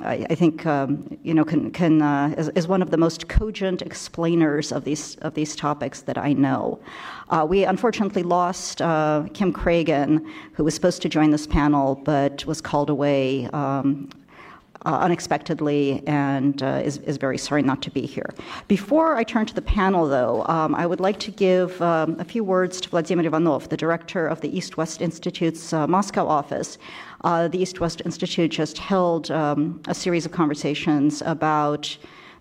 I, 0.04 0.36
think 0.36 0.66
um, 0.66 1.18
you 1.24 1.34
know 1.34 1.44
can, 1.44 1.72
can 1.72 2.02
uh, 2.02 2.36
is, 2.38 2.50
is, 2.50 2.68
one 2.68 2.82
of 2.82 2.92
the 2.92 2.98
most 2.98 3.28
cogent 3.28 3.82
explainers 3.82 4.72
of 4.72 4.84
these 4.84 5.16
of 5.18 5.34
these 5.34 5.56
topics 5.56 6.02
that 6.02 6.18
I 6.18 6.34
know. 6.34 6.80
Uh, 7.30 7.46
we 7.50 7.64
unfortunately 7.64 8.24
lost 8.24 8.82
uh, 8.82 9.26
Kim 9.34 9.52
Cragin, 9.52 10.26
who 10.54 10.64
was 10.64 10.76
supposed 10.76 11.02
to 11.02 11.10
join 11.10 11.32
this 11.32 11.48
panel 11.48 11.96
but 11.96 12.46
was 12.46 12.62
called 12.62 12.90
away. 12.90 13.48
Um, 13.54 14.10
uh, 14.86 15.00
unexpectedly 15.00 16.02
and 16.08 16.64
uh, 16.64 16.82
is, 16.84 16.98
is 17.00 17.18
very 17.18 17.38
sorry 17.38 17.62
not 17.62 17.82
to 17.82 17.92
be 17.92 18.06
here. 18.06 18.30
Before 18.68 19.18
I 19.18 19.24
turn 19.24 19.46
to 19.48 19.54
the 19.54 19.62
panel, 19.62 20.08
though, 20.08 20.46
um, 20.46 20.76
I 20.76 20.86
would 20.86 21.02
like 21.02 21.20
to 21.22 21.32
give 21.32 21.82
um, 21.82 22.18
a 22.20 22.24
few 22.24 22.44
words 22.44 22.80
to 22.82 22.90
Vladimir 22.90 23.26
Ivanov, 23.26 23.68
the 23.68 23.76
director 23.76 24.28
of 24.28 24.40
the 24.40 24.56
East 24.56 24.78
West 24.78 25.02
Institute's 25.02 25.74
uh, 25.74 25.88
Moscow 25.88 26.26
office, 26.28 26.78
uh, 27.22 27.48
the 27.48 27.60
East 27.60 27.80
West 27.80 28.02
Institute 28.06 28.52
just 28.52 28.78
held 28.78 29.32
um, 29.32 29.82
a 29.88 29.94
series 29.94 30.26
of 30.26 30.32
conversations 30.32 31.22
about 31.26 31.98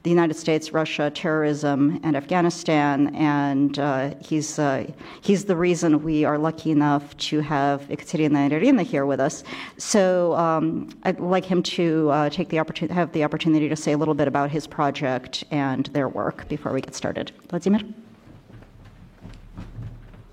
the 0.06 0.10
United 0.10 0.34
States, 0.34 0.72
Russia, 0.72 1.10
terrorism, 1.10 1.98
and 2.04 2.16
Afghanistan. 2.16 3.12
And 3.16 3.76
uh, 3.76 4.14
he's, 4.20 4.56
uh, 4.56 4.88
he's 5.20 5.46
the 5.46 5.56
reason 5.56 6.04
we 6.04 6.24
are 6.24 6.38
lucky 6.38 6.70
enough 6.70 7.16
to 7.16 7.40
have 7.40 7.90
Ekaterina 7.90 8.38
and 8.38 8.52
Irina 8.52 8.84
here 8.84 9.04
with 9.04 9.18
us. 9.18 9.42
So 9.78 10.34
um, 10.36 10.90
I'd 11.02 11.18
like 11.18 11.44
him 11.44 11.60
to 11.64 12.08
uh, 12.10 12.30
take 12.30 12.50
the 12.50 12.58
have 12.90 13.10
the 13.10 13.24
opportunity 13.24 13.68
to 13.68 13.74
say 13.74 13.92
a 13.92 13.98
little 13.98 14.14
bit 14.14 14.28
about 14.28 14.48
his 14.48 14.68
project 14.68 15.42
and 15.50 15.86
their 15.86 16.08
work 16.08 16.46
before 16.48 16.72
we 16.72 16.80
get 16.80 16.94
started. 16.94 17.32
Vladimir? 17.48 17.80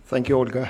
Thank 0.05 0.29
you, 0.29 0.37
Olga. 0.37 0.69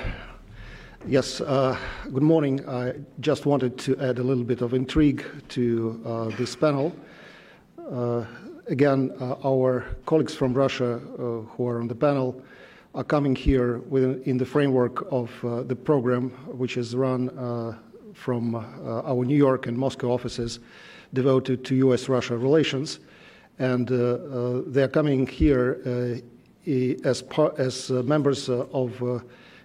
Yes, 1.06 1.42
uh, 1.42 1.76
good 2.14 2.22
morning. 2.22 2.66
I 2.66 2.94
just 3.20 3.44
wanted 3.44 3.76
to 3.80 3.94
add 3.98 4.18
a 4.18 4.22
little 4.22 4.42
bit 4.42 4.62
of 4.62 4.72
intrigue 4.72 5.22
to 5.50 6.00
uh, 6.06 6.24
this 6.38 6.56
panel. 6.56 6.96
Uh, 7.78 8.24
again, 8.68 9.12
uh, 9.20 9.34
our 9.44 9.84
colleagues 10.06 10.34
from 10.34 10.54
Russia 10.54 10.94
uh, 10.94 11.42
who 11.42 11.68
are 11.68 11.78
on 11.78 11.88
the 11.88 11.94
panel 11.94 12.42
are 12.94 13.04
coming 13.04 13.36
here 13.36 13.80
within, 13.80 14.22
in 14.22 14.38
the 14.38 14.46
framework 14.46 15.06
of 15.12 15.30
uh, 15.44 15.62
the 15.64 15.76
program, 15.76 16.30
which 16.56 16.78
is 16.78 16.96
run 16.96 17.28
from 18.14 18.54
our 18.54 19.26
New 19.26 19.36
York 19.36 19.66
and 19.66 19.76
Moscow 19.76 20.10
offices 20.10 20.58
devoted 21.12 21.66
to 21.66 21.74
US 21.88 22.08
Russia 22.08 22.38
relations. 22.38 23.00
And 23.58 23.88
they're 24.72 24.88
coming 24.88 25.26
here 25.26 26.22
as, 27.04 27.20
par- 27.20 27.52
as 27.58 27.90
members 27.90 28.48
of 28.48 29.22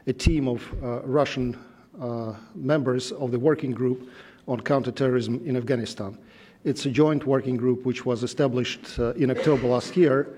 a 0.09 0.13
team 0.13 0.47
of 0.47 0.63
uh, 0.83 1.01
Russian 1.01 1.55
uh, 2.01 2.33
members 2.55 3.11
of 3.11 3.29
the 3.29 3.37
working 3.37 3.71
group 3.71 4.09
on 4.47 4.59
counterterrorism 4.59 5.39
in 5.45 5.55
Afghanistan. 5.55 6.17
It's 6.63 6.87
a 6.87 6.89
joint 6.89 7.27
working 7.27 7.55
group 7.55 7.85
which 7.85 8.07
was 8.07 8.23
established 8.23 8.97
uh, 8.97 9.13
in 9.13 9.29
October 9.29 9.67
last 9.67 9.95
year 9.95 10.35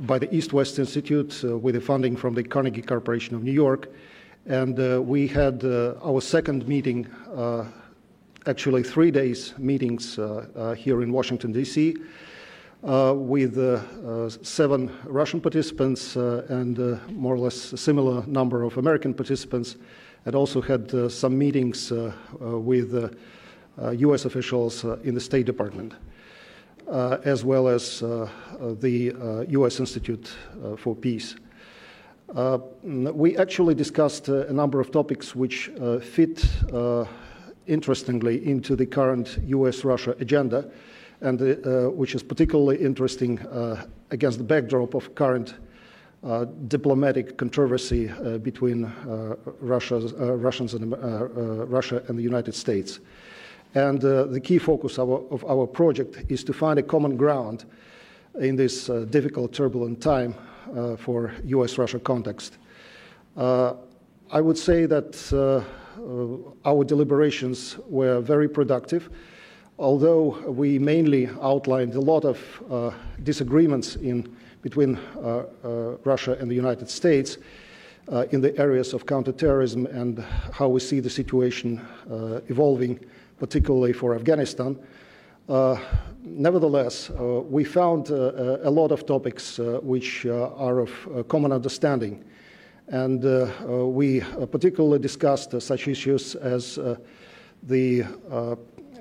by 0.00 0.18
the 0.18 0.34
East 0.34 0.52
West 0.52 0.78
Institute 0.78 1.42
with 1.42 1.74
the 1.74 1.80
funding 1.80 2.16
from 2.16 2.34
the 2.34 2.42
Carnegie 2.42 2.82
Corporation 2.82 3.34
of 3.34 3.42
New 3.42 3.52
York. 3.52 3.90
And 4.46 4.78
we 5.06 5.26
had 5.26 5.62
our 6.02 6.20
second 6.20 6.66
meeting 6.66 7.06
actually 8.46 8.82
three 8.82 9.10
days 9.10 9.52
meetings 9.58 10.18
uh, 10.18 10.46
uh, 10.56 10.74
here 10.74 11.02
in 11.02 11.12
Washington, 11.12 11.52
D.C 11.52 11.96
Uh, 12.82 13.12
with 13.14 13.58
uh, 13.58 13.82
uh, 14.08 14.30
seven 14.42 14.90
Russian 15.04 15.38
participants 15.38 16.16
uh, 16.16 16.46
and 16.48 16.78
uh, 16.78 16.96
more 17.10 17.34
or 17.34 17.38
less 17.38 17.74
a 17.74 17.76
similar 17.76 18.24
number 18.26 18.62
of 18.62 18.78
American 18.78 19.12
participants, 19.12 19.76
and 20.24 20.34
also 20.34 20.62
had 20.62 21.10
some 21.10 21.36
meetings 21.36 21.92
with 22.40 23.14
U.S. 23.78 24.24
officials 24.24 24.84
in 25.04 25.14
the 25.14 25.20
State 25.20 25.46
Department. 25.46 25.94
Uh, 26.90 27.18
as 27.24 27.44
well 27.44 27.68
as 27.68 28.02
uh, 28.02 28.28
the 28.80 29.12
uh, 29.12 29.44
U.S. 29.50 29.78
Institute 29.78 30.28
for 30.76 30.96
Peace. 30.96 31.36
we 32.82 33.36
actually 33.36 33.76
discussed 33.76 34.28
a 34.28 34.52
number 34.52 34.80
of 34.80 34.90
topics 34.90 35.36
which 35.36 35.70
fit 36.02 36.44
interestingly 37.68 38.44
into 38.44 38.74
the 38.74 38.86
current 38.86 39.38
U.S. 39.46 39.84
Russia 39.84 40.16
agenda, 40.18 40.68
and 41.20 41.40
uh, 41.42 41.90
which 41.90 42.14
is 42.14 42.22
particularly 42.22 42.76
interesting 42.76 43.38
uh, 43.40 43.84
against 44.10 44.38
the 44.38 44.44
backdrop 44.44 44.94
of 44.94 45.14
current 45.14 45.54
uh, 46.22 46.44
diplomatic 46.68 47.38
controversy 47.38 48.10
uh, 48.10 48.36
between 48.36 48.84
uh, 48.84 49.36
Russia's, 49.60 50.12
uh, 50.12 50.36
Russians 50.36 50.74
and 50.74 50.92
Russia 51.70 52.02
and 52.08 52.18
the 52.18 52.22
United 52.22 52.54
States. 52.54 53.00
And 53.74 54.00
the 54.00 54.40
key 54.42 54.58
focus 54.58 54.98
of 54.98 55.10
our, 55.10 55.22
of 55.30 55.44
our, 55.44 55.66
project 55.66 56.24
is 56.28 56.44
to 56.44 56.52
find 56.52 56.78
a 56.78 56.82
common 56.82 57.16
ground 57.16 57.64
in 58.38 58.56
this 58.56 58.86
difficult, 59.08 59.54
turbulent 59.54 60.02
time 60.02 60.34
for 60.98 61.32
U.S.-Russia 61.44 62.02
context. 62.02 62.58
I 63.36 64.40
would 64.40 64.58
say 64.58 64.86
that 64.86 65.32
uh, 65.32 66.68
our 66.68 66.84
deliberations 66.84 67.78
were 67.88 68.20
very 68.20 68.48
productive 68.48 69.08
although 69.80 70.38
we 70.50 70.78
mainly 70.78 71.28
outlined 71.40 71.94
a 71.94 72.00
lot 72.00 72.24
of 72.24 72.38
uh, 72.70 72.90
disagreements 73.22 73.96
in, 73.96 74.36
between 74.62 74.96
uh, 74.96 75.44
uh, 75.64 75.96
Russia 76.04 76.36
and 76.38 76.50
the 76.50 76.54
United 76.54 76.88
States 76.88 77.38
uh, 78.12 78.26
in 78.30 78.42
the 78.42 78.56
areas 78.58 78.92
of 78.92 79.06
counterterrorism 79.06 79.86
and 79.86 80.22
how 80.52 80.68
we 80.68 80.80
see 80.80 81.00
the 81.00 81.08
situation 81.08 81.80
uh, 82.10 82.40
evolving, 82.48 83.00
particularly 83.38 83.94
for 83.94 84.14
Afghanistan, 84.14 84.78
uh, 85.48 85.78
nevertheless, 86.22 87.10
we 87.48 87.64
found 87.64 88.10
a 88.10 88.70
lot 88.70 88.92
of 88.92 89.04
topics 89.04 89.58
which 89.82 90.24
are 90.26 90.78
of 90.78 91.26
common 91.26 91.50
understanding. 91.50 92.22
And 92.86 93.22
we 93.92 94.20
particularly 94.52 95.00
discussed 95.00 95.60
such 95.60 95.88
issues 95.88 96.36
as 96.36 96.78
the 97.64 98.04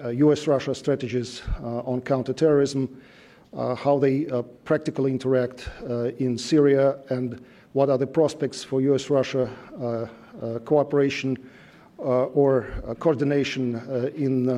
US 0.05 0.47
uh, 0.47 0.51
Russia 0.51 0.75
strategies 0.75 1.41
uh, 1.61 1.79
on 1.79 2.01
counterterrorism, 2.01 3.01
uh, 3.53 3.75
how 3.75 3.97
they 3.97 4.27
uh, 4.27 4.41
practically 4.63 5.11
interact 5.11 5.69
uh, 5.89 6.11
in 6.19 6.37
Syria, 6.37 6.99
and 7.09 7.41
what 7.73 7.89
are 7.89 7.97
the 7.97 8.07
prospects 8.07 8.63
for 8.63 8.81
US 8.81 9.09
Russia 9.09 9.49
uh, 9.81 10.59
cooperation 10.59 11.37
or 11.97 12.65
coordination 12.99 13.75
in 14.15 14.49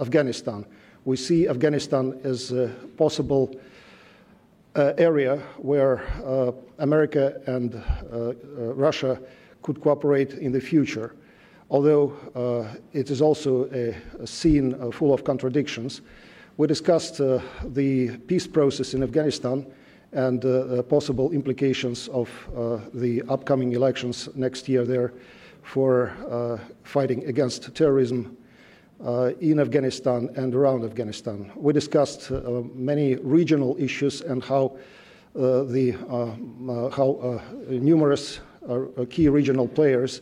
Afghanistan. 0.00 0.66
We 1.06 1.16
see 1.16 1.48
Afghanistan 1.48 2.20
as 2.24 2.52
a 2.52 2.68
possible 2.98 3.56
area 4.76 5.38
where 5.56 6.02
America 6.78 7.40
and 7.46 7.82
Russia 8.76 9.18
could 9.62 9.80
cooperate 9.80 10.34
in 10.34 10.52
the 10.52 10.60
future 10.60 11.14
although 11.70 12.12
uh, 12.34 12.74
it 12.92 13.10
is 13.10 13.22
also 13.22 13.68
a, 13.72 13.96
a 14.22 14.26
scene 14.26 14.74
uh, 14.74 14.90
full 14.90 15.14
of 15.14 15.24
contradictions, 15.24 16.02
We 16.60 16.66
discussed 16.66 17.22
uh, 17.22 17.40
the 17.64 18.18
peace 18.26 18.46
process 18.46 18.92
in 18.92 19.02
Afghanistan 19.02 19.66
and 20.12 20.44
uh, 20.44 20.82
possible 20.82 21.32
implications 21.32 22.06
of 22.08 22.28
uh, 22.54 22.80
the 22.92 23.22
upcoming 23.30 23.72
elections 23.72 24.28
next 24.34 24.68
year 24.68 24.84
there 24.84 25.14
for 25.62 26.12
uh, 26.28 26.58
fighting 26.82 27.24
against 27.24 27.74
terrorism 27.74 28.36
uh, 29.02 29.30
in 29.40 29.58
Afghanistan 29.58 30.28
and 30.36 30.54
around 30.54 30.84
Afghanistan. 30.84 31.50
We 31.56 31.72
discussed 31.72 32.30
many 32.74 33.14
regional 33.14 33.74
issues 33.78 34.20
and 34.20 34.44
how 34.44 34.76
the 35.34 35.92
how 36.94 37.40
numerous 37.70 38.40
key 39.08 39.30
regional 39.30 39.66
players 39.66 40.20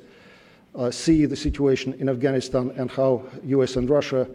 see 0.90 1.26
the 1.26 1.36
situation 1.36 1.94
in 1.94 2.08
Afghanistan 2.08 2.72
and 2.76 2.90
how 2.90 3.24
U.S. 3.44 3.76
and 3.76 3.88
Russia 3.88 4.28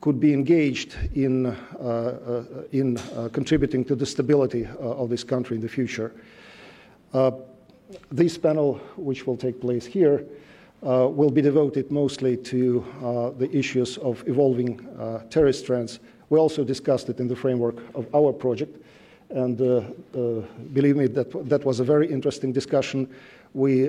could 0.00 0.18
be 0.18 0.32
engaged 0.32 0.96
in, 1.14 1.46
uh, 1.46 1.52
uh, 1.78 2.44
in 2.72 2.96
uh, 2.96 3.28
contributing 3.32 3.84
to 3.84 3.94
the 3.94 4.06
stability 4.06 4.66
of 4.78 5.10
this 5.10 5.24
country 5.24 5.56
in 5.56 5.62
the 5.62 5.68
future. 5.68 6.12
this 8.10 8.38
panel, 8.38 8.74
which 8.96 9.26
will 9.26 9.36
take 9.36 9.60
place 9.60 9.84
here, 9.84 10.24
uh, 10.82 11.06
will 11.08 11.30
be 11.30 11.42
devoted 11.42 11.90
mostly 11.90 12.36
to 12.36 12.84
uh, 13.02 13.30
the 13.30 13.50
issues 13.54 13.98
of 13.98 14.26
evolving 14.26 14.80
uh, 14.98 15.18
terrorist 15.28 15.66
trends. 15.66 16.00
We 16.30 16.38
also 16.38 16.64
discussed 16.64 17.10
it 17.10 17.20
in 17.20 17.28
the 17.28 17.36
framework 17.36 17.76
of 17.94 18.06
our 18.14 18.32
project, 18.32 18.78
and 19.28 19.58
believe 20.72 20.96
me, 20.96 21.06
that 21.08 21.48
that 21.48 21.64
was 21.64 21.80
a 21.80 21.84
very 21.84 22.10
interesting 22.10 22.52
discussion. 22.52 23.08
We 23.54 23.88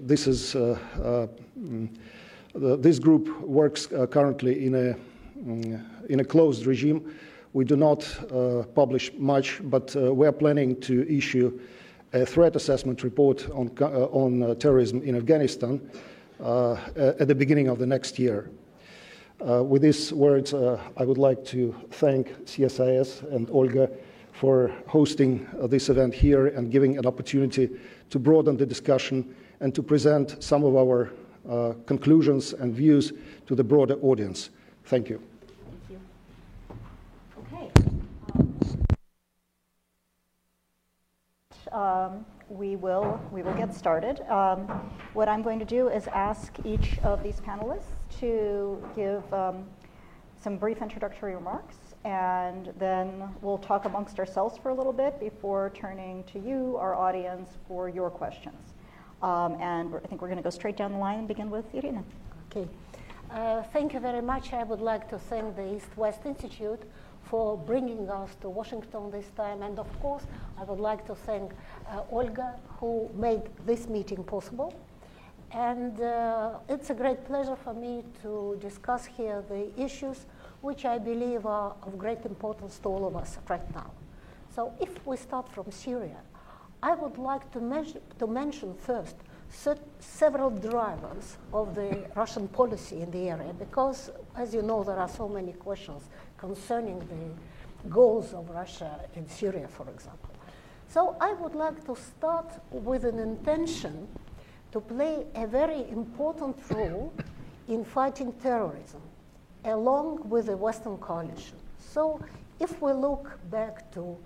this 0.00 0.26
is 0.26 0.54
mm, 0.54 1.88
this 2.54 2.98
group 2.98 3.40
works 3.40 3.86
currently 3.86 4.66
in 4.66 4.74
a 4.74 4.96
in 6.08 6.20
a 6.20 6.24
closed 6.24 6.66
regime. 6.66 7.14
We 7.52 7.64
do 7.64 7.76
not 7.76 8.08
uh, 8.32 8.62
publish 8.74 9.12
much, 9.18 9.60
but 9.64 9.94
uh, 9.94 10.14
we 10.14 10.26
are 10.26 10.32
planning 10.32 10.80
to 10.82 11.06
issue 11.14 11.60
a 12.14 12.24
threat 12.24 12.56
assessment 12.56 13.02
report 13.02 13.48
on, 13.50 13.70
uh, 13.80 14.06
on 14.06 14.56
terrorism 14.56 15.02
in 15.02 15.16
Afghanistan 15.16 15.80
at 16.40 17.28
the 17.28 17.34
beginning 17.34 17.68
of 17.68 17.78
the 17.78 17.86
next 17.86 18.18
year. 18.18 18.50
Uh, 19.40 19.62
with 19.62 19.82
these 19.82 20.12
words, 20.12 20.54
uh, 20.54 20.80
I 20.96 21.04
would 21.04 21.18
like 21.18 21.44
to 21.46 21.74
thank 21.90 22.28
CSIS 22.44 23.28
and 23.32 23.50
Olga 23.50 23.90
for 24.42 24.72
hosting 24.88 25.46
uh, 25.60 25.68
this 25.68 25.88
event 25.88 26.12
here 26.12 26.48
and 26.48 26.72
giving 26.72 26.98
an 26.98 27.06
opportunity 27.06 27.70
to 28.10 28.18
broaden 28.18 28.56
the 28.56 28.66
discussion 28.66 29.32
and 29.60 29.72
to 29.72 29.80
present 29.84 30.42
some 30.42 30.64
of 30.64 30.74
our 30.74 31.12
conclusions 31.86 32.52
and 32.52 32.74
views 32.74 33.12
to 33.46 33.54
the 33.54 33.62
broader 33.62 33.94
audience. 34.02 34.50
Thank 34.86 35.10
you. 35.10 35.22
um, 41.70 42.26
we 42.48 42.74
will 42.74 43.20
we 43.30 43.42
will 43.42 43.54
get 43.54 43.72
started. 43.72 44.20
Um, 44.28 44.66
what 45.14 45.28
I'm 45.28 45.42
going 45.42 45.60
to 45.60 45.64
do 45.64 45.88
is 45.88 46.06
ask 46.08 46.52
each 46.64 46.98
of 47.04 47.22
these 47.22 47.40
panelists 47.40 47.94
to 48.20 48.82
give 48.96 49.22
um, 49.32 49.64
some 50.42 50.58
brief 50.58 50.82
introductory 50.82 51.34
remarks, 51.34 51.76
and 52.04 52.72
then 52.78 53.28
we'll 53.40 53.58
talk 53.58 53.84
amongst 53.84 54.18
ourselves 54.18 54.58
for 54.58 54.70
a 54.70 54.74
little 54.74 54.92
bit 54.92 55.20
before 55.20 55.70
turning 55.74 56.24
to 56.24 56.38
you, 56.38 56.76
our 56.76 56.94
audience, 56.94 57.50
for 57.68 57.88
your 57.88 58.10
questions. 58.10 58.74
Um, 59.22 59.54
and 59.60 59.94
I 59.94 60.06
think 60.08 60.20
we're 60.20 60.28
going 60.28 60.38
to 60.38 60.42
go 60.42 60.50
straight 60.50 60.76
down 60.76 60.92
the 60.92 60.98
line 60.98 61.20
and 61.20 61.28
begin 61.28 61.48
with 61.48 61.72
Irina. 61.74 62.02
Okay. 62.50 62.68
Uh, 63.30 63.62
thank 63.72 63.94
you 63.94 64.00
very 64.00 64.20
much. 64.20 64.52
I 64.52 64.64
would 64.64 64.80
like 64.80 65.08
to 65.10 65.18
thank 65.18 65.56
the 65.56 65.76
East 65.76 65.96
West 65.96 66.20
Institute 66.26 66.82
for 67.22 67.56
bringing 67.56 68.10
us 68.10 68.34
to 68.40 68.50
Washington 68.50 69.10
this 69.10 69.30
time. 69.36 69.62
And 69.62 69.78
of 69.78 69.88
course, 70.00 70.24
I 70.58 70.64
would 70.64 70.80
like 70.80 71.06
to 71.06 71.14
thank 71.14 71.52
uh, 71.88 72.02
Olga, 72.10 72.56
who 72.78 73.08
made 73.14 73.42
this 73.64 73.88
meeting 73.88 74.24
possible. 74.24 74.74
And 75.52 76.00
uh, 76.00 76.58
it's 76.68 76.90
a 76.90 76.94
great 76.94 77.24
pleasure 77.24 77.56
for 77.56 77.74
me 77.74 78.04
to 78.22 78.58
discuss 78.60 79.06
here 79.06 79.44
the 79.48 79.70
issues 79.80 80.26
which 80.62 80.84
I 80.84 80.98
believe 80.98 81.44
are 81.44 81.74
of 81.82 81.98
great 81.98 82.24
importance 82.24 82.78
to 82.78 82.88
all 82.88 83.06
of 83.06 83.16
us 83.16 83.36
right 83.48 83.74
now. 83.74 83.90
So 84.54 84.72
if 84.80 85.04
we 85.06 85.16
start 85.16 85.48
from 85.48 85.70
Syria, 85.70 86.18
I 86.82 86.94
would 86.94 87.18
like 87.18 87.50
to, 87.52 87.60
mention, 87.60 88.00
to 88.18 88.26
mention 88.26 88.74
first 88.74 89.16
several 89.98 90.50
drivers 90.50 91.36
of 91.52 91.74
the 91.74 92.08
Russian 92.16 92.48
policy 92.48 93.02
in 93.02 93.10
the 93.10 93.28
area 93.28 93.52
because, 93.52 94.10
as 94.36 94.54
you 94.54 94.62
know, 94.62 94.82
there 94.82 94.98
are 94.98 95.08
so 95.08 95.28
many 95.28 95.52
questions 95.52 96.08
concerning 96.38 96.98
the 97.00 97.88
goals 97.90 98.32
of 98.32 98.48
Russia 98.48 99.00
in 99.14 99.28
Syria, 99.28 99.68
for 99.68 99.88
example. 99.90 100.30
So 100.88 101.16
I 101.20 101.32
would 101.34 101.54
like 101.54 101.84
to 101.86 101.96
start 101.96 102.52
with 102.70 103.04
an 103.04 103.18
intention 103.18 104.08
to 104.70 104.80
play 104.80 105.26
a 105.34 105.46
very 105.46 105.88
important 105.90 106.56
role 106.70 107.12
in 107.68 107.84
fighting 107.84 108.32
terrorism 108.34 109.02
along 109.64 110.28
with 110.28 110.46
the 110.46 110.56
Western 110.56 110.96
coalition. 110.98 111.56
So 111.78 112.20
if 112.60 112.80
we 112.80 112.92
look 112.92 113.38
back 113.50 113.90
to 113.92 114.16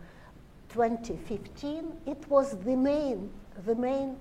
2015, 0.71 1.93
it 2.07 2.29
was 2.29 2.57
the 2.59 2.77
main, 2.77 3.31
the 3.65 3.75
main 3.75 4.17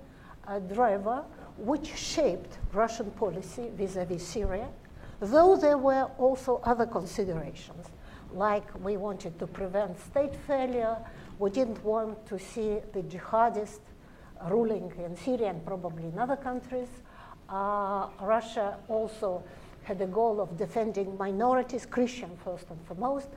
uh, 0.46 0.58
driver 0.60 1.24
which 1.58 1.96
shaped 1.96 2.58
Russian 2.72 3.10
policy 3.12 3.70
vis-à-vis 3.76 4.26
Syria 4.26 4.68
though 5.20 5.56
there 5.56 5.78
were 5.78 6.10
also 6.18 6.60
other 6.64 6.86
considerations, 6.86 7.86
like 8.32 8.66
we 8.84 8.96
wanted 8.96 9.38
to 9.38 9.46
prevent 9.46 9.98
state 9.98 10.34
failure, 10.46 10.96
we 11.38 11.50
didn't 11.50 11.82
want 11.84 12.26
to 12.26 12.38
see 12.38 12.78
the 12.92 13.02
jihadists 13.02 13.80
ruling 14.48 14.92
in 14.98 15.16
Syria 15.16 15.50
and 15.50 15.64
probably 15.64 16.04
in 16.04 16.18
other 16.18 16.36
countries. 16.36 16.88
Uh, 17.48 18.08
Russia 18.20 18.76
also 18.88 19.42
had 19.86 20.00
the 20.00 20.06
goal 20.06 20.40
of 20.40 20.56
defending 20.58 21.16
minorities, 21.16 21.86
Christian 21.86 22.30
first 22.44 22.66
and 22.70 22.86
foremost. 22.86 23.28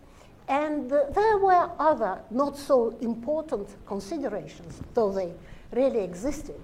And 0.48 0.92
uh, 0.92 1.04
there 1.12 1.38
were 1.38 1.70
other 1.78 2.22
not 2.32 2.58
so 2.58 2.98
important 3.02 3.68
considerations, 3.86 4.82
though 4.96 5.12
they 5.12 5.32
really 5.72 6.00
existed. 6.00 6.60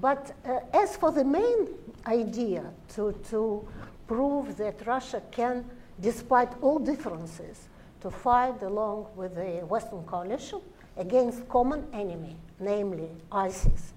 But 0.00 0.34
uh, 0.44 0.58
as 0.74 0.96
for 0.96 1.12
the 1.12 1.22
main 1.22 1.68
idea 2.08 2.72
to, 2.96 3.12
to 3.30 3.68
prove 4.08 4.56
that 4.56 4.84
Russia 4.84 5.22
can, 5.30 5.64
despite 6.00 6.50
all 6.60 6.80
differences, 6.80 7.68
to 8.00 8.10
fight 8.10 8.60
along 8.62 9.06
with 9.14 9.36
the 9.36 9.64
Western 9.64 10.02
coalition 10.06 10.60
against 10.96 11.48
common 11.48 11.86
enemy, 11.92 12.34
namely 12.58 13.10
ISIS. 13.30 13.92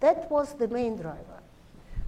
That 0.00 0.30
was 0.30 0.54
the 0.54 0.68
main 0.68 0.96
driver. 0.96 1.37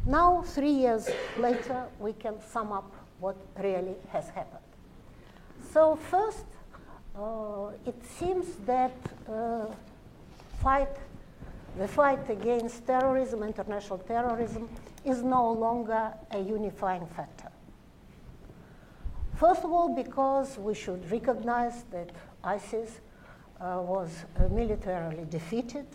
Now, 0.06 0.42
three 0.42 0.72
years 0.72 1.08
later, 1.38 1.84
we 1.98 2.14
can 2.14 2.40
sum 2.40 2.72
up 2.72 2.90
what 3.20 3.36
really 3.58 3.96
has 4.10 4.28
happened. 4.30 4.64
So 5.72 5.96
first, 5.96 6.46
uh, 7.14 7.72
it 7.86 8.02
seems 8.04 8.46
that 8.66 8.96
uh, 9.28 9.66
fight, 10.62 10.96
the 11.76 11.86
fight 11.86 12.28
against 12.30 12.86
terrorism, 12.86 13.42
international 13.42 13.98
terrorism, 13.98 14.68
is 15.04 15.22
no 15.22 15.52
longer 15.52 16.14
a 16.30 16.38
unifying 16.38 17.06
factor. 17.06 17.50
First 19.36 19.64
of 19.64 19.72
all, 19.72 19.94
because 19.94 20.58
we 20.58 20.74
should 20.74 21.10
recognize 21.10 21.84
that 21.90 22.10
ISIS 22.42 23.00
uh, 23.60 23.78
was 23.82 24.24
uh, 24.36 24.48
militarily 24.48 25.26
defeated. 25.28 25.86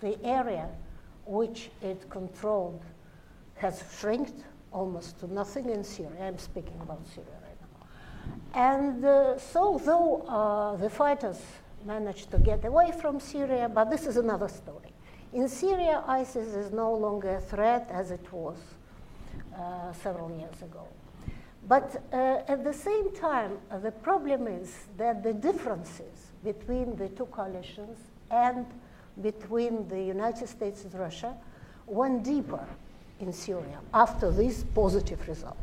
The 0.00 0.22
area 0.24 0.68
which 1.24 1.70
it 1.82 2.10
controlled 2.10 2.82
has 3.64 3.82
shrinked 3.98 4.44
almost 4.72 5.18
to 5.20 5.32
nothing 5.32 5.70
in 5.70 5.82
Syria. 5.82 6.26
I'm 6.26 6.38
speaking 6.38 6.78
about 6.82 7.00
Syria 7.06 7.38
right 7.46 7.60
now. 7.64 8.70
And 8.70 9.04
uh, 9.04 9.38
so, 9.38 9.80
though 9.82 10.22
uh, 10.28 10.76
the 10.76 10.90
fighters 10.90 11.40
managed 11.86 12.30
to 12.32 12.38
get 12.38 12.62
away 12.66 12.92
from 13.00 13.18
Syria, 13.18 13.70
but 13.72 13.90
this 13.90 14.06
is 14.06 14.18
another 14.18 14.48
story. 14.48 14.92
In 15.32 15.48
Syria, 15.48 16.04
ISIS 16.06 16.48
is 16.54 16.72
no 16.72 16.92
longer 16.94 17.36
a 17.36 17.40
threat 17.40 17.88
as 17.90 18.10
it 18.10 18.26
was 18.30 18.58
uh, 19.56 19.92
several 19.94 20.30
years 20.30 20.60
ago. 20.60 20.86
But 21.66 22.02
uh, 22.12 22.42
at 22.46 22.64
the 22.64 22.72
same 22.74 23.16
time, 23.16 23.52
uh, 23.70 23.78
the 23.78 23.92
problem 23.92 24.46
is 24.46 24.70
that 24.98 25.22
the 25.22 25.32
differences 25.32 26.32
between 26.44 26.96
the 26.96 27.08
two 27.08 27.26
coalitions 27.26 27.96
and 28.30 28.66
between 29.22 29.88
the 29.88 30.02
United 30.02 30.48
States 30.48 30.84
and 30.84 30.94
Russia 30.94 31.34
went 31.86 32.24
deeper 32.24 32.66
in 33.20 33.32
Syria 33.32 33.78
after 33.92 34.30
this 34.30 34.64
positive 34.74 35.26
result. 35.28 35.56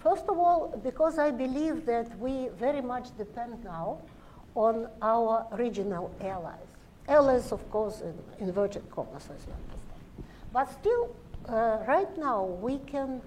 First 0.00 0.24
of 0.28 0.38
all, 0.38 0.80
because 0.82 1.18
I 1.18 1.30
believe 1.30 1.84
that 1.86 2.16
we 2.18 2.48
very 2.58 2.80
much 2.80 3.16
depend 3.18 3.64
now 3.64 3.98
on 4.54 4.88
our 5.02 5.46
regional 5.52 6.10
allies. 6.20 6.70
Allies, 7.08 7.52
of 7.52 7.68
course, 7.70 8.00
in 8.00 8.14
inverted 8.38 8.88
commas, 8.90 9.28
as 9.34 9.46
you 9.46 9.52
understand. 9.52 10.24
But 10.52 10.72
still, 10.72 11.14
uh, 11.48 11.78
right 11.86 12.16
now, 12.18 12.44
we 12.44 12.78
can 12.78 13.20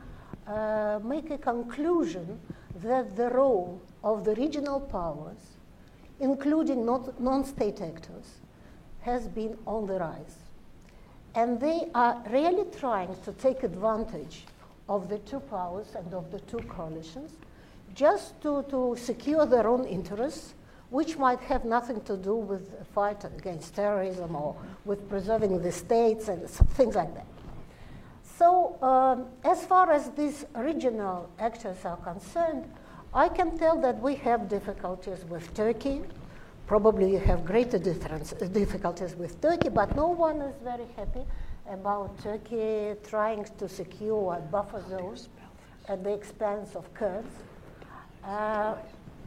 uh, 0.47 0.99
make 1.03 1.29
a 1.29 1.37
conclusion 1.37 2.39
that 2.83 3.15
the 3.15 3.29
role 3.29 3.81
of 4.03 4.23
the 4.23 4.35
regional 4.35 4.79
powers, 4.79 5.57
including 6.19 6.85
non 6.85 7.45
state 7.45 7.81
actors, 7.81 8.39
has 9.01 9.27
been 9.27 9.57
on 9.65 9.87
the 9.87 9.99
rise. 9.99 10.40
And 11.35 11.59
they 11.59 11.87
are 11.95 12.21
really 12.29 12.65
trying 12.77 13.15
to 13.23 13.31
take 13.33 13.63
advantage 13.63 14.45
of 14.89 15.07
the 15.09 15.19
two 15.19 15.39
powers 15.39 15.95
and 15.95 16.13
of 16.13 16.31
the 16.31 16.39
two 16.39 16.59
coalitions 16.67 17.31
just 17.95 18.39
to, 18.41 18.63
to 18.69 18.95
secure 18.97 19.45
their 19.45 19.67
own 19.67 19.85
interests, 19.85 20.53
which 20.89 21.17
might 21.17 21.39
have 21.39 21.63
nothing 21.63 22.01
to 22.01 22.17
do 22.17 22.35
with 22.35 22.73
a 22.81 22.85
fight 22.85 23.23
against 23.23 23.75
terrorism 23.75 24.35
or 24.35 24.55
with 24.83 25.07
preserving 25.09 25.61
the 25.61 25.71
states 25.71 26.27
and 26.27 26.49
things 26.49 26.95
like 26.95 27.13
that. 27.15 27.27
So, 28.37 28.77
um, 28.81 29.27
as 29.43 29.65
far 29.65 29.91
as 29.91 30.09
these 30.11 30.45
regional 30.55 31.29
actors 31.39 31.85
are 31.85 31.97
concerned, 31.97 32.65
I 33.13 33.29
can 33.29 33.57
tell 33.57 33.79
that 33.81 34.01
we 34.01 34.15
have 34.15 34.49
difficulties 34.49 35.23
with 35.25 35.53
Turkey. 35.53 36.01
Probably 36.71 37.11
you 37.11 37.19
have 37.19 37.43
greater 37.43 37.77
difficulties 37.77 39.13
with 39.15 39.41
Turkey, 39.41 39.67
but 39.67 39.93
no 39.93 40.07
one 40.07 40.39
is 40.39 40.55
very 40.63 40.87
happy 40.95 41.25
about 41.69 42.17
Turkey 42.23 42.95
trying 43.05 43.45
to 43.57 43.67
secure 43.67 44.35
a 44.35 44.39
buffer 44.39 44.81
zone 44.89 45.17
at 45.89 46.01
the 46.01 46.13
expense 46.13 46.77
of 46.77 46.93
Kurds. 46.93 47.27
Uh, 48.23 48.75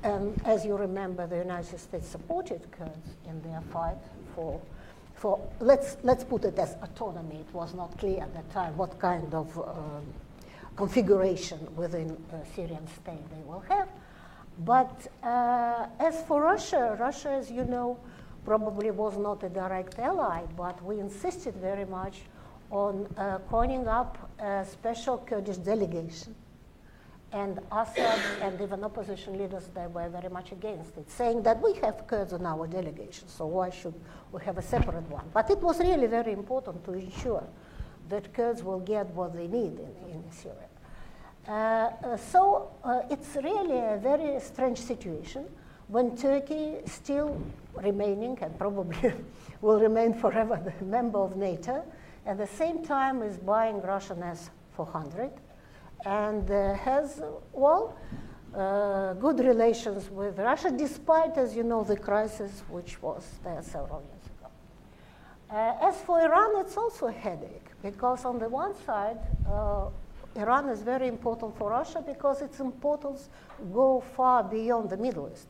and 0.03 0.41
as 0.47 0.65
you 0.65 0.75
remember, 0.75 1.27
the 1.27 1.37
United 1.37 1.79
States 1.79 2.09
supported 2.09 2.63
Kurds 2.71 3.11
in 3.29 3.43
their 3.43 3.61
fight 3.71 3.99
for, 4.35 4.59
for 5.15 5.39
let's, 5.61 5.99
let's 6.03 6.25
put 6.25 6.47
it 6.47 6.59
as 6.59 6.77
autonomy. 6.83 7.41
It 7.47 7.53
was 7.53 7.75
not 7.75 7.99
clear 7.99 8.23
at 8.23 8.33
that 8.33 8.51
time 8.53 8.75
what 8.79 8.99
kind 8.99 9.35
of 9.35 9.59
um, 9.59 10.07
configuration 10.77 11.59
within 11.77 12.17
a 12.33 12.55
Syrian 12.57 12.87
state 12.87 13.29
they 13.29 13.43
will 13.47 13.63
have. 13.69 13.89
But 14.59 15.09
uh, 15.23 15.87
as 15.99 16.23
for 16.23 16.43
Russia, 16.43 16.97
Russia, 16.99 17.31
as 17.31 17.51
you 17.51 17.65
know, 17.65 17.99
probably 18.45 18.91
was 18.91 19.17
not 19.17 19.43
a 19.43 19.49
direct 19.49 19.99
ally, 19.99 20.43
but 20.57 20.83
we 20.85 21.01
insisted 21.01 21.55
very 21.57 21.85
much 21.85 22.23
on 22.71 23.07
uh, 23.17 23.39
calling 23.51 23.89
up 23.89 24.31
a 24.39 24.65
special 24.65 25.19
Kurdish 25.19 25.57
delegation. 25.57 26.35
And 27.33 27.59
Assad 27.73 28.21
and 28.43 28.61
even 28.61 28.85
opposition 28.85 29.37
leaders, 29.37 29.69
they 29.75 29.89
were 29.89 30.09
very 30.09 30.29
much 30.29 30.53
against 30.53 30.97
it, 30.97 31.11
saying 31.11 31.43
that 31.43 31.61
we 31.61 31.75
have 31.83 32.07
Kurds 32.07 32.33
in 32.33 32.47
our 32.47 32.69
delegation, 32.69 33.27
so 33.27 33.47
why 33.47 33.71
should 33.71 33.95
we 34.31 34.41
have 34.45 34.57
a 34.57 34.63
separate 34.63 35.09
one? 35.11 35.25
But 35.33 35.51
it 35.51 35.59
was 35.59 35.81
really 35.81 36.07
very 36.07 36.33
important 36.33 36.85
to 36.85 36.93
ensure 36.93 37.43
that 38.09 38.33
Kurds 38.33 38.63
will 38.63 38.79
get 38.79 39.09
what 39.11 39.35
they 39.35 39.49
need 39.49 39.81
in, 39.81 40.11
in 40.13 40.31
Syria. 40.31 40.69
Uh, 41.47 41.53
uh, 41.53 42.17
so 42.17 42.71
uh, 42.85 43.03
it's 43.11 43.37
really 43.37 43.79
a 43.79 43.99
very 44.03 44.41
strange 44.41 44.79
situation 44.79 45.45
when 45.89 46.17
Turkey 46.17 46.77
still 46.87 47.39
remaining 47.75 48.39
and 48.41 48.59
probably 48.59 49.13
will 49.61 49.79
remain 49.79 50.15
forever 50.15 50.59
the 50.65 50.85
member 50.87 51.19
of 51.19 51.37
NATO, 51.37 51.85
at 52.25 52.39
the 52.39 52.47
same 52.47 52.83
time 52.83 53.23
is 53.23 53.37
buying 53.37 53.83
Russian 53.83 54.23
S-400 54.23 55.31
and 56.07 56.51
uh, 56.51 56.75
has, 56.75 57.21
well, 57.53 57.95
uh, 58.55 59.13
good 59.15 59.41
relations 59.41 60.11
with 60.11 60.39
Russia, 60.39 60.71
despite, 60.71 61.37
as 61.37 61.55
you 61.55 61.63
know, 61.63 61.85
the 61.85 61.97
crisis 61.97 62.63
which 62.71 63.03
was 63.03 63.27
there 63.43 63.61
several 63.63 64.01
years 64.01 64.27
ago. 64.39 64.49
Uh, 65.51 65.89
as 65.89 65.97
for 66.03 66.21
Iran, 66.21 66.65
it's 66.65 66.77
also 66.79 67.09
a 67.09 67.13
headache 67.13 67.67
because, 67.83 68.25
on 68.25 68.39
the 68.39 68.49
one 68.49 68.75
side, 68.87 69.19
Iran 70.37 70.69
is 70.69 70.83
very 70.83 71.07
important 71.07 71.57
for 71.57 71.71
Russia 71.71 72.03
because 72.05 72.43
its 72.43 72.61
importance 72.61 73.29
go 73.73 74.03
far 74.17 74.43
beyond 74.43 74.91
the 74.91 74.97
Middle 74.97 75.31
East. 75.33 75.47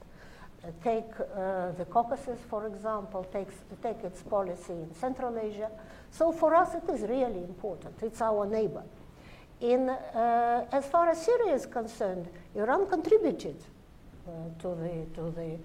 Uh, 0.63 0.69
take 0.83 1.05
uh, 1.21 1.73
the 1.73 1.85
Caucasus, 1.85 2.39
for 2.49 2.67
example, 2.67 3.25
takes, 3.33 3.55
take 3.83 4.03
its 4.05 4.23
policy 4.23 4.73
in 4.73 4.95
Central 4.95 5.39
Asia. 5.39 5.71
So 6.11 6.33
for 6.33 6.55
us, 6.55 6.75
it 6.75 6.89
is 6.91 7.03
really 7.03 7.43
important. 7.43 7.95
It's 8.03 8.21
our 8.21 8.47
neighbor. 8.47 8.83
In, 9.61 9.89
uh, 9.89 10.67
as 10.73 10.87
far 10.87 11.09
as 11.11 11.25
Syria 11.25 11.55
is 11.55 11.67
concerned, 11.67 12.29
Iran 12.55 12.87
contributed 12.89 13.57
uh, 14.27 14.31
to 14.61 14.69
the, 14.69 15.07
to 15.15 15.31
the 15.31 15.59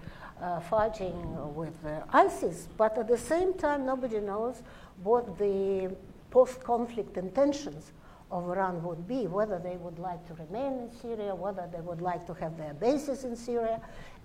uh, 0.46 0.60
fighting 0.62 1.16
with 1.56 1.76
ISIS, 2.14 2.68
but 2.78 2.98
at 2.98 3.08
the 3.08 3.18
same 3.18 3.54
time, 3.54 3.86
nobody 3.86 4.20
knows 4.20 4.62
what 5.04 5.38
the 5.38 5.94
post-conflict 6.30 7.18
intentions 7.18 7.92
of 8.32 8.50
Iran 8.50 8.84
would 8.84 9.08
be, 9.08 9.28
whether 9.28 9.60
they 9.60 9.78
would 9.78 10.00
like 10.00 10.26
to 10.28 10.34
remain 10.36 10.74
in 10.80 10.92
Syria, 11.02 11.34
whether 11.34 11.68
they 11.72 11.82
would 11.82 12.02
like 12.02 12.26
to 12.28 12.34
have 12.36 12.58
their 12.58 12.74
bases 12.74 13.24
in 13.24 13.36
Syria. 13.36 13.82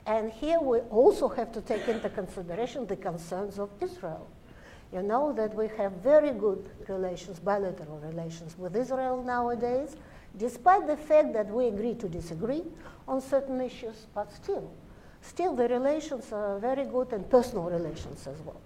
And 0.07 0.30
here 0.30 0.61
we 0.61 0.80
also 0.90 1.28
have 1.28 1.52
to 1.52 1.61
take 1.62 1.88
into 1.88 2.11
consideration 2.11 2.86
the 2.86 2.96
concerns 2.96 3.59
of 3.59 3.70
Israel. 3.80 4.26
You 4.92 5.02
know 5.02 5.32
that 5.32 5.55
we 5.55 5.68
have 5.78 5.92
very 5.92 6.30
good 6.32 6.68
relations, 6.86 7.40
bilateral 7.40 7.98
relations 7.98 8.57
with 8.59 8.76
Israel 8.76 9.22
nowadays, 9.24 9.96
despite 10.36 10.86
the 10.86 10.96
fact 10.96 11.32
that 11.32 11.48
we 11.48 11.68
agree 11.68 11.94
to 11.94 12.09
disagree 12.09 12.64
on 13.09 13.20
certain 13.20 13.61
issues, 13.61 14.07
but 14.14 14.30
still, 14.32 14.70
still 15.22 15.57
the 15.57 15.68
relations 15.68 16.30
are 16.32 16.59
very 16.59 16.84
good 16.84 17.12
and 17.12 17.28
personal 17.30 17.64
relations 17.64 18.26
as 18.26 18.38
well. 18.42 18.61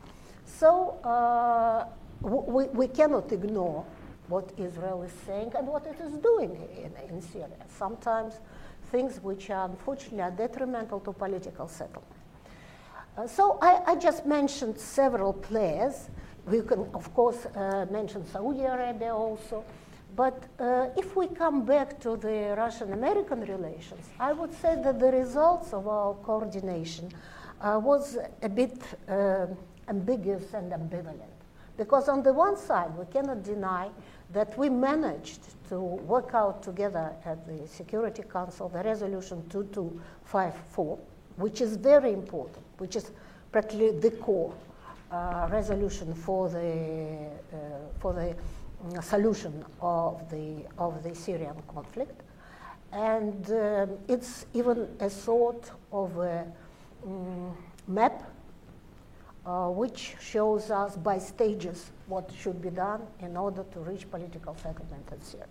So 0.45 0.99
uh, 1.05 1.87
we, 2.21 2.65
we 2.65 2.89
cannot 2.89 3.31
ignore 3.31 3.85
what 4.29 4.53
Israel 4.59 5.03
is 5.03 5.13
saying 5.27 5.53
and 5.57 5.67
what 5.67 5.87
it 5.87 5.99
is 6.01 6.13
doing 6.15 6.57
in, 6.77 6.93
in 7.09 7.21
Syria. 7.21 7.49
Sometimes 7.69 8.35
things 8.91 9.21
which 9.23 9.51
are 9.51 9.69
unfortunately 9.69 10.23
are 10.23 10.31
detrimental 10.31 11.01
to 11.01 11.13
political 11.13 11.69
settlement. 11.69 12.13
Uh, 13.17 13.27
so 13.27 13.59
I, 13.61 13.83
I, 13.87 13.97
just 13.97 14.27
mentioned 14.27 14.79
several 14.79 15.33
players. 15.33 16.09
We 16.47 16.63
can, 16.63 16.87
of 16.95 17.13
course, 17.15 17.47
uh, 17.47 17.87
mention 17.91 18.25
Saudi 18.27 18.63
Arabia 18.63 19.15
also. 19.15 19.65
But 20.15 20.45
uh, 20.59 20.89
if 20.97 21.17
we 21.17 21.27
come 21.27 21.65
back 21.65 22.01
to 22.01 22.17
the 22.17 22.55
Russian 22.57 22.93
American 22.93 23.41
relations, 23.41 24.07
I 24.19 24.33
would 24.33 24.53
say 24.53 24.81
that 24.83 24.99
the 24.99 25.11
results 25.11 25.73
of 25.73 25.87
our 25.87 26.15
coordination 26.15 27.11
uh, 27.61 27.81
was 27.83 28.19
a 28.43 28.49
bit 28.49 28.81
uh, 29.09 29.47
ambiguous 29.89 30.55
and 30.55 30.73
ambivalent. 30.73 31.39
Because 31.77 32.09
on 32.09 32.23
the 32.23 32.33
one 32.33 32.57
side, 32.57 32.97
we 32.97 33.07
cannot 33.07 33.43
deny 33.43 33.89
that 34.33 34.57
we 34.59 34.69
managed 34.69 35.41
to 35.69 35.81
work 35.81 36.35
out 36.35 36.63
together 36.63 37.13
at 37.25 37.47
the 37.47 37.67
Security 37.67 38.23
Council 38.23 38.69
the 38.69 38.83
resolution 38.83 39.43
2254, 39.49 40.99
which 41.37 41.61
is 41.61 41.77
very 41.77 42.13
important, 42.13 42.65
which 42.79 42.97
is 42.97 43.11
practically 43.53 43.91
the 43.93 44.11
core 44.11 44.53
uh, 45.11 45.49
resolution 45.51 46.15
for 46.15 46.49
the, 46.51 47.27
uh, 47.53 47.57
for 47.99 48.13
the 48.13 48.37
uh, 48.97 49.01
solution 49.01 49.65
of 49.81 50.29
the, 50.31 50.65
of 50.77 51.03
the 51.03 51.15
Syrian 51.15 51.57
conflict. 51.67 52.23
And 52.93 53.51
um, 53.51 53.99
it's 54.09 54.47
even 54.55 54.89
a 55.01 55.11
sort 55.11 55.71
of 55.93 56.17
a 56.19 56.47
um, 57.05 57.57
map 57.87 58.31
uh, 59.47 59.69
which 59.69 60.17
shows 60.21 60.71
us 60.71 60.97
by 60.97 61.19
stages 61.19 61.91
what 62.09 62.31
should 62.41 62.61
be 62.61 62.71
done 62.71 63.03
in 63.21 63.37
order 63.37 63.65
to 63.73 63.81
reach 63.81 64.11
political 64.11 64.55
settlement 64.57 65.07
in 65.13 65.21
Syria. 65.23 65.47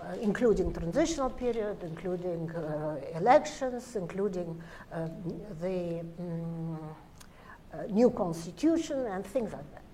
Uh, 0.00 0.14
including 0.22 0.72
transitional 0.72 1.28
period, 1.28 1.76
including 1.82 2.50
uh, 2.52 2.96
elections, 3.16 3.96
including 3.96 4.58
uh, 4.92 5.08
the 5.60 6.00
um, 6.18 6.78
new 7.90 8.08
constitution 8.10 9.06
and 9.08 9.26
things 9.26 9.52
like 9.52 9.70
that. 9.74 9.84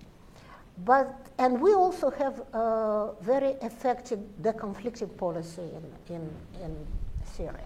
But, 0.85 1.27
and 1.37 1.59
we 1.59 1.73
also 1.73 2.09
have 2.11 2.39
a 2.53 3.15
very 3.19 3.55
effective 3.61 4.19
deconflicting 4.41 5.17
policy 5.17 5.69
in, 6.07 6.15
in, 6.15 6.29
in 6.63 6.87
Syria. 7.25 7.65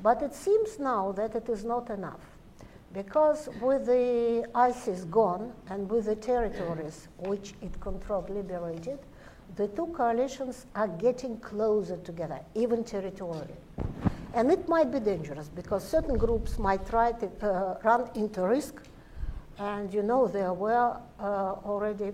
But 0.00 0.22
it 0.22 0.32
seems 0.32 0.78
now 0.78 1.10
that 1.12 1.34
it 1.34 1.48
is 1.48 1.64
not 1.64 1.90
enough. 1.90 2.20
Because 2.94 3.48
with 3.60 3.86
the 3.86 4.46
ISIS 4.54 5.02
gone 5.06 5.52
and 5.68 5.90
with 5.90 6.04
the 6.04 6.14
territories 6.14 7.08
which 7.18 7.54
it 7.60 7.80
controlled 7.80 8.30
liberated, 8.30 9.00
the 9.56 9.66
two 9.68 9.88
coalitions 9.88 10.66
are 10.76 10.86
getting 10.86 11.38
closer 11.38 11.96
together, 11.96 12.38
even 12.54 12.84
territorially. 12.84 13.56
And 14.32 14.50
it 14.50 14.68
might 14.68 14.92
be 14.92 15.00
dangerous 15.00 15.48
because 15.48 15.82
certain 15.86 16.16
groups 16.16 16.56
might 16.56 16.88
try 16.88 17.10
to 17.12 17.26
uh, 17.42 17.78
run 17.82 18.10
into 18.14 18.42
risk. 18.42 18.80
And 19.58 19.92
you 19.92 20.02
know, 20.04 20.28
there 20.28 20.52
were 20.52 20.96
uh, 21.18 21.22
already 21.64 22.12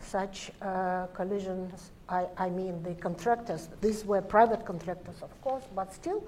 such 0.00 0.50
uh, 0.60 1.06
collisions. 1.14 1.92
I, 2.08 2.26
I, 2.36 2.50
mean, 2.50 2.82
the 2.82 2.94
contractors, 2.94 3.68
these 3.80 4.04
were 4.04 4.22
private 4.22 4.64
contractors, 4.64 5.22
of 5.22 5.40
course, 5.40 5.64
but 5.74 5.92
still, 5.92 6.24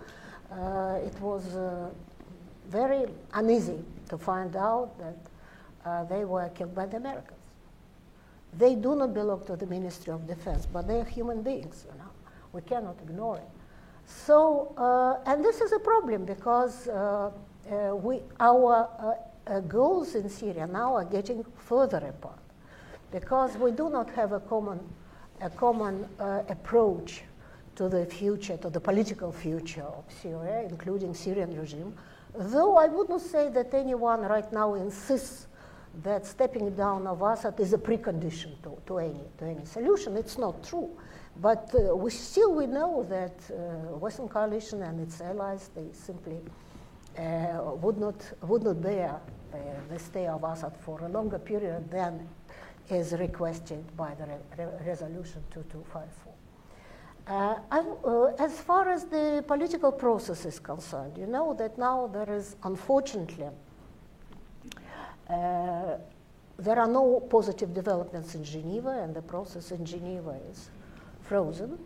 uh, 0.52 0.98
it 1.04 1.20
was 1.20 1.54
uh, 1.54 1.90
very 2.68 3.06
uneasy 3.34 3.84
to 4.08 4.18
find 4.18 4.56
out 4.56 4.98
that 4.98 5.16
uh, 5.84 6.04
they 6.04 6.24
were 6.24 6.48
killed 6.50 6.74
by 6.74 6.86
the 6.86 6.96
Americans. 6.96 7.38
They 8.56 8.74
do 8.74 8.96
not 8.96 9.14
belong 9.14 9.44
to 9.46 9.56
the 9.56 9.66
Ministry 9.66 10.12
of 10.12 10.26
Defense, 10.26 10.66
but 10.66 10.88
they 10.88 11.00
are 11.00 11.04
human 11.04 11.42
beings. 11.42 11.86
You 11.90 11.98
know? 11.98 12.10
We 12.52 12.62
cannot 12.62 12.96
ignore 13.02 13.36
it. 13.36 13.48
So, 14.06 14.72
uh, 14.76 15.30
and 15.30 15.44
this 15.44 15.60
is 15.60 15.72
a 15.72 15.78
problem 15.78 16.24
because 16.24 16.88
uh, 16.88 17.30
uh, 17.70 17.94
we, 17.94 18.20
our 18.40 18.88
uh, 18.98 19.50
uh, 19.52 19.60
goals 19.60 20.14
in 20.14 20.28
Syria 20.30 20.66
now 20.66 20.94
are 20.94 21.04
getting 21.04 21.44
further 21.56 21.98
apart 21.98 22.38
because 23.12 23.56
we 23.58 23.70
do 23.70 23.90
not 23.90 24.08
have 24.10 24.32
a 24.32 24.40
common, 24.40 24.80
a 25.42 25.50
common 25.50 26.06
approach 26.48 27.22
to 27.76 27.88
the 27.88 28.04
future, 28.06 28.56
to 28.56 28.70
the 28.70 28.80
political 28.80 29.30
future 29.30 29.82
of 29.82 30.04
Syria, 30.22 30.66
including 30.68 31.14
Syrian 31.14 31.56
regime. 31.58 31.94
Though 32.34 32.76
I 32.76 32.86
would 32.86 33.08
not 33.08 33.20
say 33.20 33.48
that 33.50 33.74
anyone 33.74 34.22
right 34.22 34.50
now 34.52 34.74
insists 34.74 35.46
that 36.02 36.26
stepping 36.26 36.70
down 36.74 37.06
of 37.06 37.22
Assad 37.22 37.58
is 37.58 37.72
a 37.72 37.78
precondition 37.78 38.60
to, 38.62 38.78
to, 38.86 38.98
any, 38.98 39.20
to 39.38 39.44
any 39.44 39.64
solution. 39.64 40.16
It's 40.16 40.38
not 40.38 40.62
true. 40.62 40.90
But 41.40 41.72
uh, 41.74 41.96
we 41.96 42.10
still 42.10 42.54
we 42.54 42.66
know 42.66 43.06
that 43.08 43.34
uh, 43.50 43.96
Western 43.96 44.28
coalition 44.28 44.82
and 44.82 45.00
its 45.00 45.20
allies 45.20 45.70
they 45.74 45.86
simply 45.92 46.40
uh, 47.16 47.74
would 47.80 47.98
not 47.98 48.20
would 48.42 48.64
not 48.64 48.82
bear 48.82 49.20
uh, 49.52 49.56
the 49.88 49.98
stay 49.98 50.26
of 50.26 50.42
Assad 50.42 50.76
for 50.80 51.00
a 51.04 51.08
longer 51.08 51.38
period 51.38 51.90
than 51.90 52.28
is 52.90 53.12
requested 53.12 53.84
by 53.96 54.14
the 54.14 54.26
re- 54.26 54.86
resolution 54.86 55.42
2254. 55.50 56.27
Uh, 57.28 57.56
uh, 57.70 58.24
as 58.38 58.58
far 58.58 58.88
as 58.88 59.04
the 59.04 59.44
political 59.46 59.92
process 59.92 60.46
is 60.46 60.58
concerned, 60.58 61.18
you 61.18 61.26
know 61.26 61.52
that 61.52 61.76
now 61.76 62.06
there 62.06 62.32
is, 62.32 62.56
unfortunately, 62.62 63.48
uh, 65.28 65.98
there 66.58 66.78
are 66.78 66.88
no 66.88 67.20
positive 67.28 67.74
developments 67.74 68.34
in 68.34 68.42
Geneva, 68.42 69.02
and 69.02 69.14
the 69.14 69.20
process 69.20 69.72
in 69.72 69.84
Geneva 69.84 70.40
is 70.50 70.70
frozen. 71.20 71.78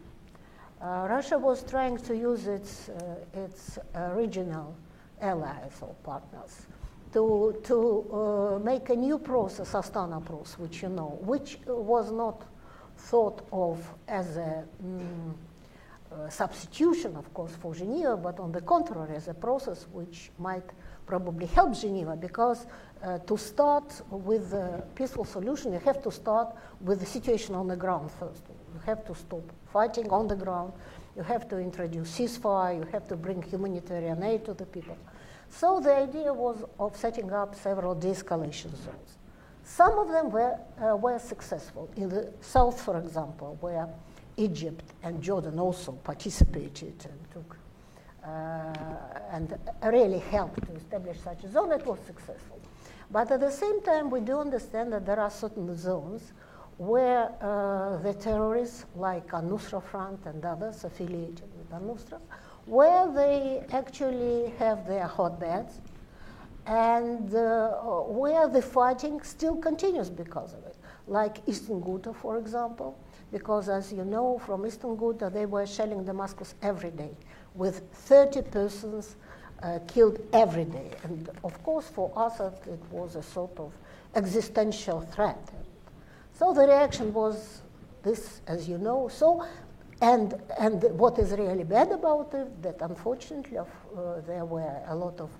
Uh, 0.80 1.08
Russia 1.10 1.36
was 1.36 1.64
trying 1.64 1.96
to 1.96 2.16
use 2.16 2.46
its, 2.46 2.88
uh, 2.90 3.16
its 3.34 3.78
uh, 3.78 4.10
regional 4.14 4.76
allies 5.20 5.72
or 5.80 5.94
partners 6.04 6.66
to, 7.12 7.60
to 7.64 8.60
make 8.64 8.90
a 8.90 8.96
new 8.96 9.18
process, 9.18 9.72
Astana 9.72 10.24
process, 10.24 10.56
which 10.60 10.82
you 10.82 10.88
know, 10.88 11.18
which 11.22 11.58
was 11.66 12.12
not 12.12 12.42
thought 13.08 13.46
of 13.52 13.78
as 14.08 14.36
a 14.36 14.64
uh, 16.12 16.28
substitution, 16.28 17.16
of 17.16 17.32
course, 17.32 17.52
for 17.56 17.74
Geneva, 17.74 18.16
but 18.16 18.38
on 18.38 18.52
the 18.52 18.60
contrary, 18.60 19.16
as 19.16 19.28
a 19.28 19.34
process 19.34 19.86
which 19.92 20.30
might 20.38 20.68
probably 21.06 21.46
help 21.46 21.74
Geneva 21.74 22.16
because 22.16 22.66
uh, 23.02 23.18
to 23.18 23.36
start 23.36 24.02
with 24.10 24.52
a 24.52 24.84
peaceful 24.94 25.24
solution, 25.24 25.72
you 25.72 25.78
have 25.80 26.02
to 26.02 26.10
start 26.10 26.54
with 26.80 27.00
the 27.00 27.06
situation 27.06 27.54
on 27.54 27.66
the 27.66 27.76
ground 27.76 28.10
first. 28.10 28.42
You 28.74 28.80
have 28.86 29.04
to 29.06 29.14
stop 29.14 29.42
fighting 29.72 30.10
on 30.10 30.28
the 30.28 30.36
ground. 30.36 30.72
You 31.16 31.22
have 31.22 31.48
to 31.48 31.58
introduce 31.58 32.18
ceasefire. 32.18 32.76
You 32.76 32.86
have 32.92 33.08
to 33.08 33.16
bring 33.16 33.42
humanitarian 33.42 34.22
aid 34.22 34.44
to 34.44 34.54
the 34.54 34.66
people. 34.66 34.96
So 35.50 35.80
the 35.80 35.94
idea 35.94 36.32
was 36.32 36.64
of 36.78 36.96
setting 36.96 37.32
up 37.32 37.54
several 37.54 37.94
de-escalation 37.94 38.70
zones. 38.84 39.18
Some 39.64 39.98
of 39.98 40.08
them 40.08 40.30
were, 40.30 40.58
uh, 40.80 40.96
were 40.96 41.18
successful. 41.18 41.88
In 41.96 42.08
the 42.08 42.32
south, 42.40 42.80
for 42.80 42.98
example, 42.98 43.56
where 43.60 43.88
Egypt 44.36 44.84
and 45.02 45.22
Jordan 45.22 45.58
also 45.58 45.92
participated 45.92 46.94
and 47.04 47.30
took 47.30 47.56
uh, 48.24 48.72
and 49.32 49.58
really 49.84 50.20
helped 50.20 50.64
to 50.64 50.72
establish 50.74 51.18
such 51.20 51.42
a 51.44 51.50
zone, 51.50 51.72
it 51.72 51.84
was 51.84 51.98
successful. 52.06 52.60
But 53.10 53.30
at 53.30 53.40
the 53.40 53.50
same 53.50 53.82
time, 53.82 54.10
we 54.10 54.20
do 54.20 54.38
understand 54.38 54.92
that 54.92 55.04
there 55.04 55.18
are 55.18 55.30
certain 55.30 55.76
zones 55.76 56.32
where 56.78 57.30
uh, 57.40 57.98
the 57.98 58.14
terrorists, 58.14 58.86
like 58.96 59.32
Al-Nusra 59.34 59.82
Front 59.82 60.26
and 60.26 60.44
others 60.44 60.84
affiliated 60.84 61.48
with 61.58 61.72
Al-Nusra, 61.72 62.20
where 62.66 63.12
they 63.12 63.64
actually 63.72 64.52
have 64.58 64.86
their 64.86 65.06
hotbeds 65.06 65.80
and 66.66 67.34
uh, 67.34 67.70
where 68.06 68.48
the 68.48 68.62
fighting 68.62 69.20
still 69.22 69.56
continues 69.56 70.10
because 70.10 70.52
of 70.52 70.64
it, 70.64 70.76
like 71.06 71.38
Eastern 71.46 71.80
Ghouta, 71.80 72.14
for 72.14 72.38
example, 72.38 72.98
because 73.32 73.68
as 73.68 73.92
you 73.92 74.04
know 74.04 74.38
from 74.38 74.66
Eastern 74.66 74.96
Ghouta, 74.96 75.32
they 75.32 75.46
were 75.46 75.66
shelling 75.66 76.04
Damascus 76.04 76.54
every 76.62 76.90
day 76.90 77.10
with 77.54 77.82
30 77.92 78.42
persons 78.42 79.16
uh, 79.62 79.78
killed 79.86 80.18
every 80.32 80.64
day. 80.64 80.90
And 81.04 81.28
of 81.44 81.62
course, 81.62 81.88
for 81.88 82.12
us, 82.16 82.40
it 82.40 82.80
was 82.90 83.16
a 83.16 83.22
sort 83.22 83.58
of 83.58 83.72
existential 84.14 85.00
threat. 85.00 85.50
So 86.34 86.52
the 86.52 86.66
reaction 86.66 87.12
was 87.12 87.62
this, 88.02 88.40
as 88.46 88.68
you 88.68 88.78
know. 88.78 89.08
So, 89.08 89.44
and, 90.00 90.34
and 90.58 90.82
what 90.98 91.18
is 91.18 91.32
really 91.32 91.64
bad 91.64 91.92
about 91.92 92.34
it, 92.34 92.62
that 92.62 92.76
unfortunately 92.80 93.58
uh, 93.58 93.64
there 94.26 94.44
were 94.44 94.82
a 94.86 94.94
lot 94.94 95.20
of 95.20 95.30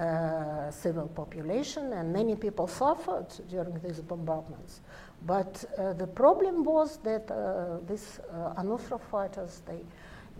uh, 0.00 0.70
civil 0.70 1.08
population 1.08 1.92
and 1.92 2.10
many 2.12 2.34
people 2.34 2.66
suffered 2.66 3.26
during 3.50 3.78
these 3.80 4.00
bombardments. 4.00 4.80
But 5.26 5.62
uh, 5.76 5.92
the 5.92 6.06
problem 6.06 6.64
was 6.64 6.96
that 6.98 7.30
uh, 7.30 7.78
these 7.86 8.20
uh, 8.32 8.54
Al-Nusra 8.56 8.98
fighters, 8.98 9.60
they, 9.66 9.82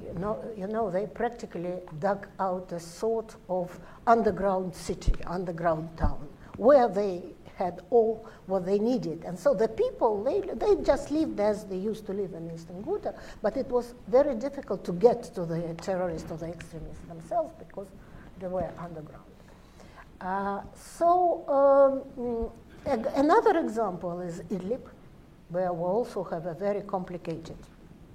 you 0.02 0.18
know, 0.18 0.42
you 0.56 0.66
know, 0.66 0.90
they 0.90 1.06
practically 1.06 1.74
dug 1.98 2.26
out 2.38 2.72
a 2.72 2.80
sort 2.80 3.36
of 3.50 3.78
underground 4.06 4.74
city, 4.74 5.12
underground 5.26 5.94
town, 5.98 6.26
where 6.56 6.88
they 6.88 7.22
had 7.56 7.82
all 7.90 8.26
what 8.46 8.64
they 8.64 8.78
needed. 8.78 9.22
And 9.26 9.38
so 9.38 9.52
the 9.52 9.68
people, 9.68 10.24
they, 10.24 10.40
they 10.40 10.82
just 10.82 11.10
lived 11.10 11.38
as 11.38 11.66
they 11.66 11.76
used 11.76 12.06
to 12.06 12.14
live 12.14 12.32
in 12.32 12.50
Eastern 12.50 12.82
Ghouta, 12.82 13.14
but 13.42 13.58
it 13.58 13.66
was 13.66 13.92
very 14.08 14.34
difficult 14.34 14.82
to 14.86 14.92
get 14.92 15.22
to 15.34 15.44
the 15.44 15.74
terrorists 15.74 16.30
or 16.30 16.38
the 16.38 16.48
extremists 16.48 17.04
themselves 17.06 17.52
because 17.58 17.88
they 18.38 18.48
were 18.48 18.70
underground. 18.78 19.29
Uh, 20.20 20.60
so 20.74 21.48
um, 21.48 22.50
another 23.16 23.58
example 23.58 24.20
is 24.20 24.40
Idlib, 24.50 24.82
where 25.48 25.72
we 25.72 25.82
also 25.82 26.22
have 26.24 26.44
a 26.44 26.54
very 26.54 26.82
complicated 26.82 27.56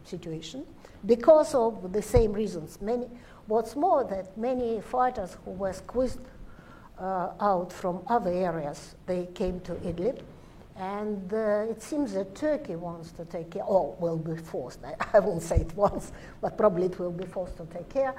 situation 0.04 0.66
because 1.06 1.56
of 1.56 1.92
the 1.92 2.02
same 2.02 2.32
reasons. 2.32 2.80
Many, 2.80 3.08
what's 3.48 3.76
more, 3.76 4.04
that 4.04 4.38
many 4.38 4.82
fighters 4.82 5.38
who 5.44 5.52
were 5.52 5.74
squeezed 5.74 6.20
uh, 7.00 7.32
out 7.40 7.74
from 7.74 8.04
other 8.08 8.32
areas, 8.32 8.96
they 9.08 9.26
came 9.34 9.60
to 9.62 9.74
Idlib. 9.74 10.22
And 10.78 11.34
uh, 11.34 11.72
it 11.72 11.82
seems 11.82 12.14
that 12.14 12.36
Turkey 12.36 12.76
wants 12.76 13.12
to 13.14 13.26
take 13.26 13.52
care, 13.52 13.64
or 13.64 13.96
will 14.00 14.18
be 14.18 14.36
forced, 14.36 14.80
I, 14.84 14.96
I 15.14 15.20
won't 15.20 15.42
say 15.42 15.62
it 15.62 15.74
once, 15.76 16.12
but 16.42 16.58
probably 16.58 16.88
it 16.88 17.00
will 17.00 17.12
be 17.12 17.26
forced 17.26 17.58
to 17.58 17.66
take 17.66 17.90
care 17.90 18.14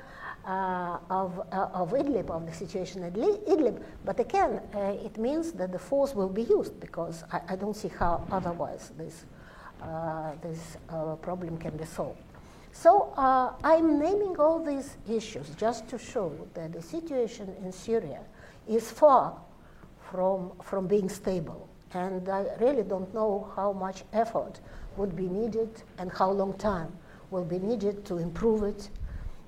uh, 0.47 0.99
of, 1.11 1.41
uh, 1.51 1.69
of 1.75 1.91
Idlib, 1.91 2.31
of 2.31 2.47
the 2.47 2.53
situation 2.53 3.03
at 3.03 3.15
Idlib. 3.15 3.83
But 4.05 4.21
again, 4.21 4.61
uh, 4.75 4.95
it 5.05 5.19
means 5.19 5.51
that 5.53 5.73
the 5.73 5.79
force 5.79 6.15
will 6.15 6.29
be 6.29 6.43
used 6.43 6.79
because 6.79 7.25
I, 7.33 7.41
I 7.49 7.57
don't 7.57 7.75
see 7.75 7.89
how 7.89 8.25
otherwise 8.31 8.93
this, 8.97 9.25
uh, 9.83 10.33
this 10.43 10.77
uh, 10.89 11.17
problem 11.17 11.59
can 11.59 11.77
be 11.77 11.85
solved. 11.85 12.21
So 12.73 13.13
I'm 13.17 13.99
naming 13.99 14.37
all 14.39 14.63
these 14.63 14.99
issues 15.09 15.49
just 15.57 15.89
to 15.89 15.99
show 15.99 16.33
that 16.55 16.75
the 16.75 16.83
situation 16.83 17.53
in 17.65 17.73
Syria 17.73 18.21
is 18.69 18.91
far 18.91 19.35
from, 20.11 20.53
from 20.63 20.87
being 20.87 21.09
stable. 21.09 21.69
And 21.95 22.29
I 22.29 22.45
really 22.61 22.83
don't 22.83 23.13
know 23.15 23.51
how 23.57 23.73
much 23.73 24.05
effort 24.13 24.61
would 24.97 25.17
be 25.17 25.27
needed 25.27 25.83
and 25.99 26.13
how 26.13 26.31
long 26.31 26.53
time 26.59 26.93
will 27.31 27.45
be 27.45 27.59
needed 27.59 28.05
to 28.05 28.19
improve 28.19 28.63
it 28.63 28.91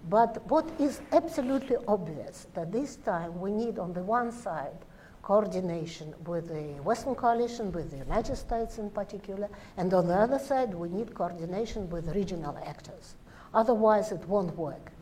but 0.08 0.44
what 0.50 0.68
is 0.78 1.00
absolutely 1.12 1.76
obvious 1.86 2.46
that 2.54 2.72
this 2.72 2.96
time 2.96 3.40
we 3.40 3.50
need, 3.50 3.78
on 3.78 3.92
the 3.92 4.02
one 4.02 4.32
side, 4.32 4.78
coordination 5.22 6.14
with 6.24 6.48
the 6.48 6.80
Western 6.82 7.14
coalition, 7.14 7.70
with 7.72 7.90
the 7.90 7.98
United 7.98 8.36
States 8.36 8.78
in 8.78 8.88
particular, 8.90 9.48
and 9.76 9.92
on 9.92 10.06
the 10.06 10.14
other 10.14 10.38
side, 10.38 10.72
we 10.72 10.88
need 10.88 11.14
coordination 11.14 11.90
with 11.90 12.08
regional 12.14 12.56
actors. 12.64 13.16
Otherwise, 13.52 14.12
it 14.12 14.24
won't 14.26 14.56
work. 14.56 14.92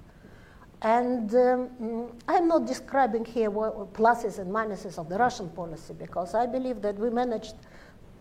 And 0.82 1.34
um, 1.34 2.12
I'm 2.28 2.48
not 2.48 2.66
describing 2.66 3.24
here 3.24 3.50
pluses 3.50 4.38
and 4.38 4.50
minuses 4.52 4.98
of 4.98 5.09
the 5.09 5.16
Russian 5.16 5.48
policy 5.50 5.94
because 5.94 6.34
I 6.34 6.46
believe 6.46 6.82
that 6.82 6.96
we 6.96 7.09
managed 7.11 7.54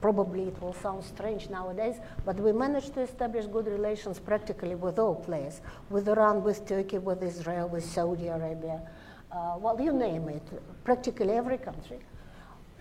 Probably 0.05 0.49
it 0.49 0.61
will 0.61 0.75
sound 0.75 1.03
strange 1.03 1.49
nowadays, 1.49 1.95
but 2.25 2.35
we 2.39 2.51
managed 2.51 2.93
to 2.93 3.01
establish 3.01 3.47
good 3.47 3.65
relations 3.65 4.19
practically 4.19 4.75
with 4.75 4.99
all 4.99 5.15
players 5.15 5.61
with 5.89 6.07
Iran, 6.07 6.43
with 6.43 6.63
Turkey, 6.67 6.99
with 6.99 7.23
Israel, 7.23 7.67
with 7.67 7.83
Saudi 7.83 8.27
Arabia. 8.27 8.83
Uh, 9.31 9.55
well, 9.57 9.81
you 9.81 9.91
name 9.91 10.29
it, 10.29 10.47
practically 10.83 11.31
every 11.31 11.57
country. 11.57 11.97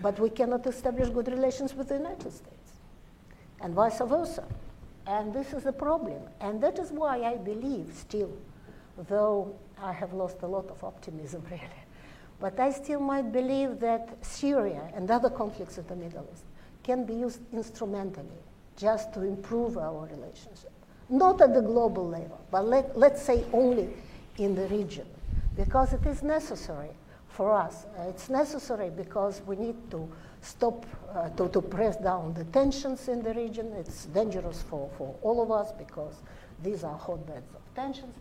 But 0.03 0.19
we 0.19 0.29
cannot 0.29 0.67
establish 0.67 1.09
good 1.09 1.27
relations 1.27 1.73
with 1.73 1.87
the 1.87 1.95
United 1.95 2.31
States, 2.31 2.73
and 3.59 3.73
vice 3.73 4.01
versa. 4.01 4.45
And 5.07 5.33
this 5.33 5.51
is 5.51 5.63
the 5.63 5.73
problem. 5.73 6.21
And 6.41 6.61
that 6.61 6.77
is 6.77 6.91
why 6.91 7.23
I 7.23 7.37
believe 7.37 7.91
still, 7.95 8.37
though 9.09 9.55
I 9.81 9.93
have 9.93 10.13
lost 10.13 10.43
a 10.43 10.47
lot 10.47 10.69
of 10.69 10.83
optimism 10.83 11.41
really, 11.49 11.81
but 12.39 12.59
I 12.59 12.69
still 12.69 12.99
might 12.99 13.31
believe 13.31 13.79
that 13.79 14.23
Syria 14.23 14.91
and 14.93 15.09
other 15.09 15.31
conflicts 15.31 15.79
in 15.79 15.87
the 15.87 15.95
Middle 15.95 16.27
East 16.31 16.45
can 16.85 17.03
be 17.05 17.15
used 17.15 17.41
instrumentally 17.51 18.41
just 18.77 19.13
to 19.13 19.21
improve 19.21 19.77
our 19.77 20.07
relationship. 20.07 20.71
not 21.09 21.41
at 21.41 21.53
the 21.53 21.61
global 21.61 22.07
level, 22.07 22.39
but 22.51 22.65
let, 22.67 22.97
let's 22.97 23.21
say 23.21 23.43
only 23.53 23.89
in 24.37 24.55
the 24.55 24.67
region, 24.69 25.05
because 25.55 25.93
it 25.93 26.05
is 26.05 26.23
necessary 26.23 26.89
for 27.27 27.53
us. 27.53 27.85
Uh, 27.97 28.09
it's 28.09 28.29
necessary 28.29 28.89
because 28.89 29.41
we 29.45 29.55
need 29.55 29.75
to 29.91 30.09
stop, 30.41 30.85
uh, 31.13 31.29
to, 31.29 31.47
to 31.49 31.61
press 31.61 31.97
down 31.97 32.33
the 32.33 32.43
tensions 32.45 33.07
in 33.07 33.21
the 33.21 33.33
region. 33.33 33.71
It's 33.77 34.05
dangerous 34.05 34.61
for, 34.63 34.89
for 34.97 35.15
all 35.21 35.41
of 35.41 35.51
us 35.51 35.71
because 35.77 36.15
these 36.63 36.83
are 36.83 36.97
hotbeds 36.97 37.53
of 37.53 37.61
tensions. 37.75 38.15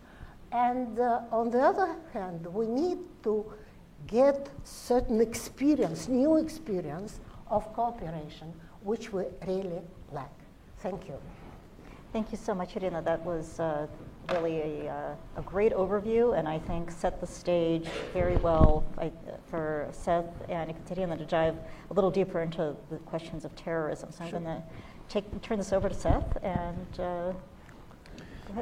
And 0.52 0.98
uh, 0.98 1.22
on 1.32 1.50
the 1.50 1.60
other 1.60 1.96
hand, 2.12 2.46
we 2.46 2.66
need 2.66 2.98
to 3.22 3.52
get 4.06 4.48
certain 4.64 5.20
experience, 5.20 6.06
new 6.08 6.36
experience 6.36 7.20
of 7.54 7.72
cooperation, 7.72 8.52
which 8.82 9.12
we 9.12 9.24
really 9.46 9.80
lack. 10.12 10.32
Thank 10.78 11.06
you. 11.06 11.14
Thank 12.12 12.32
you 12.32 12.38
so 12.38 12.52
much, 12.54 12.76
Irina. 12.76 13.00
That 13.00 13.24
was 13.24 13.60
uh, 13.60 13.86
really 14.32 14.86
a, 14.86 14.92
uh, 14.92 15.40
a, 15.40 15.42
great 15.42 15.72
overview, 15.72 16.36
and 16.36 16.48
I 16.48 16.58
think 16.58 16.90
set 16.90 17.20
the 17.20 17.26
stage 17.26 17.86
very 18.12 18.36
well 18.36 18.84
I, 18.98 19.12
for 19.46 19.88
Seth 19.92 20.32
and 20.48 20.70
Ekaterina 20.70 21.16
to 21.16 21.24
dive 21.24 21.56
a 21.90 21.94
little 21.94 22.10
deeper 22.10 22.42
into 22.42 22.74
the 22.90 22.96
questions 22.98 23.44
of 23.44 23.54
terrorism. 23.54 24.10
So 24.10 24.26
sure. 24.26 24.38
I'm 24.38 24.44
going 24.44 24.62
to 25.10 25.20
turn 25.40 25.58
this 25.58 25.72
over 25.72 25.88
to 25.88 25.94
Seth 25.94 26.36
and. 26.42 27.00
Uh, 27.00 27.32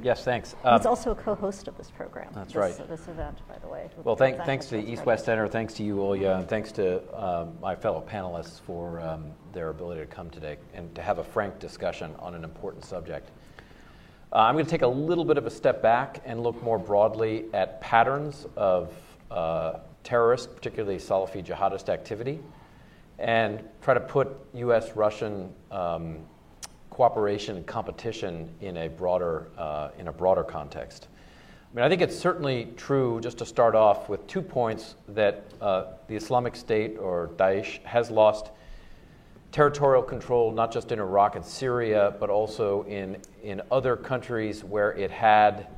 Yes, 0.03 0.25
thanks. 0.25 0.55
Um, 0.65 0.79
He's 0.79 0.87
also 0.87 1.11
a 1.11 1.15
co-host 1.15 1.69
of 1.69 1.77
this 1.77 1.91
program. 1.91 2.31
That's 2.35 2.49
this, 2.49 2.57
right. 2.57 2.89
This 2.89 3.09
event, 3.09 3.39
by 3.49 3.59
the 3.59 3.69
way. 3.69 3.89
Well, 4.05 4.17
thank, 4.17 4.39
thanks 4.39 4.67
to 4.67 4.77
the 4.77 4.91
East 4.91 5.05
West 5.05 5.25
Center, 5.25 5.47
thanks 5.49 5.75
to 5.75 5.83
you, 5.83 5.97
Olya, 5.97 6.39
and 6.39 6.49
thanks 6.49 6.73
to 6.73 7.03
um, 7.21 7.59
my 7.61 7.75
fellow 7.75 8.05
panelists 8.09 8.61
for 8.61 9.01
um, 9.01 9.33
their 9.53 9.69
ability 9.69 10.01
to 10.01 10.07
come 10.07 10.31
today 10.31 10.57
and 10.75 10.95
to 10.95 11.03
have 11.03 11.19
a 11.19 11.25
frank 11.25 11.59
discussion 11.59 12.15
on 12.19 12.35
an 12.35 12.45
important 12.45 12.85
subject. 12.85 13.31
Uh, 14.33 14.37
I'm 14.37 14.55
going 14.55 14.65
to 14.65 14.71
take 14.71 14.83
a 14.83 14.87
little 14.87 15.25
bit 15.25 15.37
of 15.37 15.47
a 15.47 15.51
step 15.51 15.83
back 15.83 16.23
and 16.25 16.43
look 16.43 16.63
more 16.63 16.79
broadly 16.79 17.47
at 17.53 17.81
patterns 17.83 18.47
of 18.57 18.95
uh, 19.31 19.81
terrorist, 20.05 20.55
particularly 20.55 20.97
Salafi 20.97 21.45
jihadist 21.45 21.89
activity, 21.89 22.41
and 23.19 23.63
try 23.83 23.95
to 23.95 24.01
put 24.01 24.37
U.S. 24.55 24.97
Russian 24.97 25.53
um, 25.71 26.19
cooperation 26.93 27.57
and 27.57 27.67
competition 27.67 28.51
in 28.61 28.77
a 28.77 28.89
broader, 28.89 29.49
uh, 29.57 29.89
in 29.99 30.09
a 30.09 30.13
broader 30.13 30.45
context. 30.45 31.09
I 31.73 31.75
mean, 31.75 31.87
I 31.87 31.89
think 31.89 32.03
it's 32.03 32.19
certainly 32.19 32.69
true, 32.77 33.19
just 33.23 33.39
to 33.39 33.47
start 33.47 33.75
off 33.75 34.11
with 34.11 34.27
two 34.27 34.43
points, 34.43 34.97
that 35.09 35.47
uh, 35.63 35.85
the 36.07 36.15
Islamic 36.15 36.55
State 36.55 36.99
or 36.99 37.31
Daesh 37.39 37.83
has 37.85 38.11
lost 38.11 38.51
territorial 39.53 40.03
control 40.03 40.53
not 40.53 40.71
just 40.71 40.93
in 40.93 40.99
Iraq 40.99 41.35
and 41.35 41.43
Syria, 41.43 42.15
but 42.21 42.29
also 42.29 42.83
in, 42.83 43.17
in 43.43 43.63
other 43.71 43.97
countries 43.97 44.63
where 44.63 44.93
it 44.93 45.11
had 45.11 45.69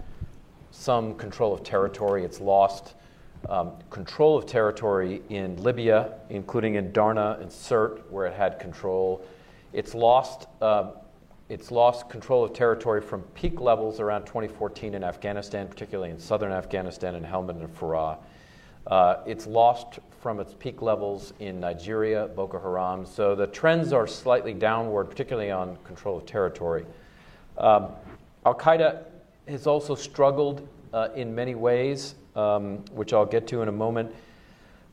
some 0.72 1.14
control 1.14 1.54
of 1.54 1.62
territory. 1.62 2.24
It's 2.24 2.40
lost 2.40 2.94
um, 3.48 3.74
control 3.88 4.36
of 4.36 4.46
territory 4.46 5.22
in 5.28 5.62
Libya, 5.62 6.14
including 6.28 6.74
in 6.74 6.90
Darna 6.90 7.38
and 7.40 7.48
Sirte, 7.48 8.00
where 8.10 8.26
it 8.26 8.34
had 8.34 8.58
control. 8.58 9.24
It's 9.72 9.94
lost 9.94 10.48
uh, 10.60 10.90
it's 11.48 11.70
lost 11.70 12.08
control 12.08 12.42
of 12.42 12.52
territory 12.52 13.00
from 13.00 13.22
peak 13.34 13.60
levels 13.60 14.00
around 14.00 14.22
2014 14.22 14.94
in 14.94 15.04
Afghanistan, 15.04 15.68
particularly 15.68 16.10
in 16.10 16.18
southern 16.18 16.52
Afghanistan 16.52 17.14
and 17.14 17.26
Helmand 17.26 17.60
and 17.60 17.78
Farah. 17.78 18.16
Uh, 18.86 19.16
it's 19.26 19.46
lost 19.46 19.98
from 20.20 20.40
its 20.40 20.54
peak 20.54 20.80
levels 20.80 21.34
in 21.40 21.60
Nigeria, 21.60 22.28
Boko 22.28 22.58
Haram. 22.58 23.04
So 23.04 23.34
the 23.34 23.46
trends 23.46 23.92
are 23.92 24.06
slightly 24.06 24.54
downward, 24.54 25.04
particularly 25.04 25.50
on 25.50 25.76
control 25.84 26.16
of 26.16 26.26
territory. 26.26 26.86
Um, 27.58 27.88
Al 28.46 28.54
Qaeda 28.54 29.04
has 29.46 29.66
also 29.66 29.94
struggled 29.94 30.66
uh, 30.94 31.08
in 31.14 31.34
many 31.34 31.54
ways, 31.54 32.14
um, 32.36 32.78
which 32.92 33.12
I'll 33.12 33.26
get 33.26 33.46
to 33.48 33.60
in 33.60 33.68
a 33.68 33.72
moment. 33.72 34.14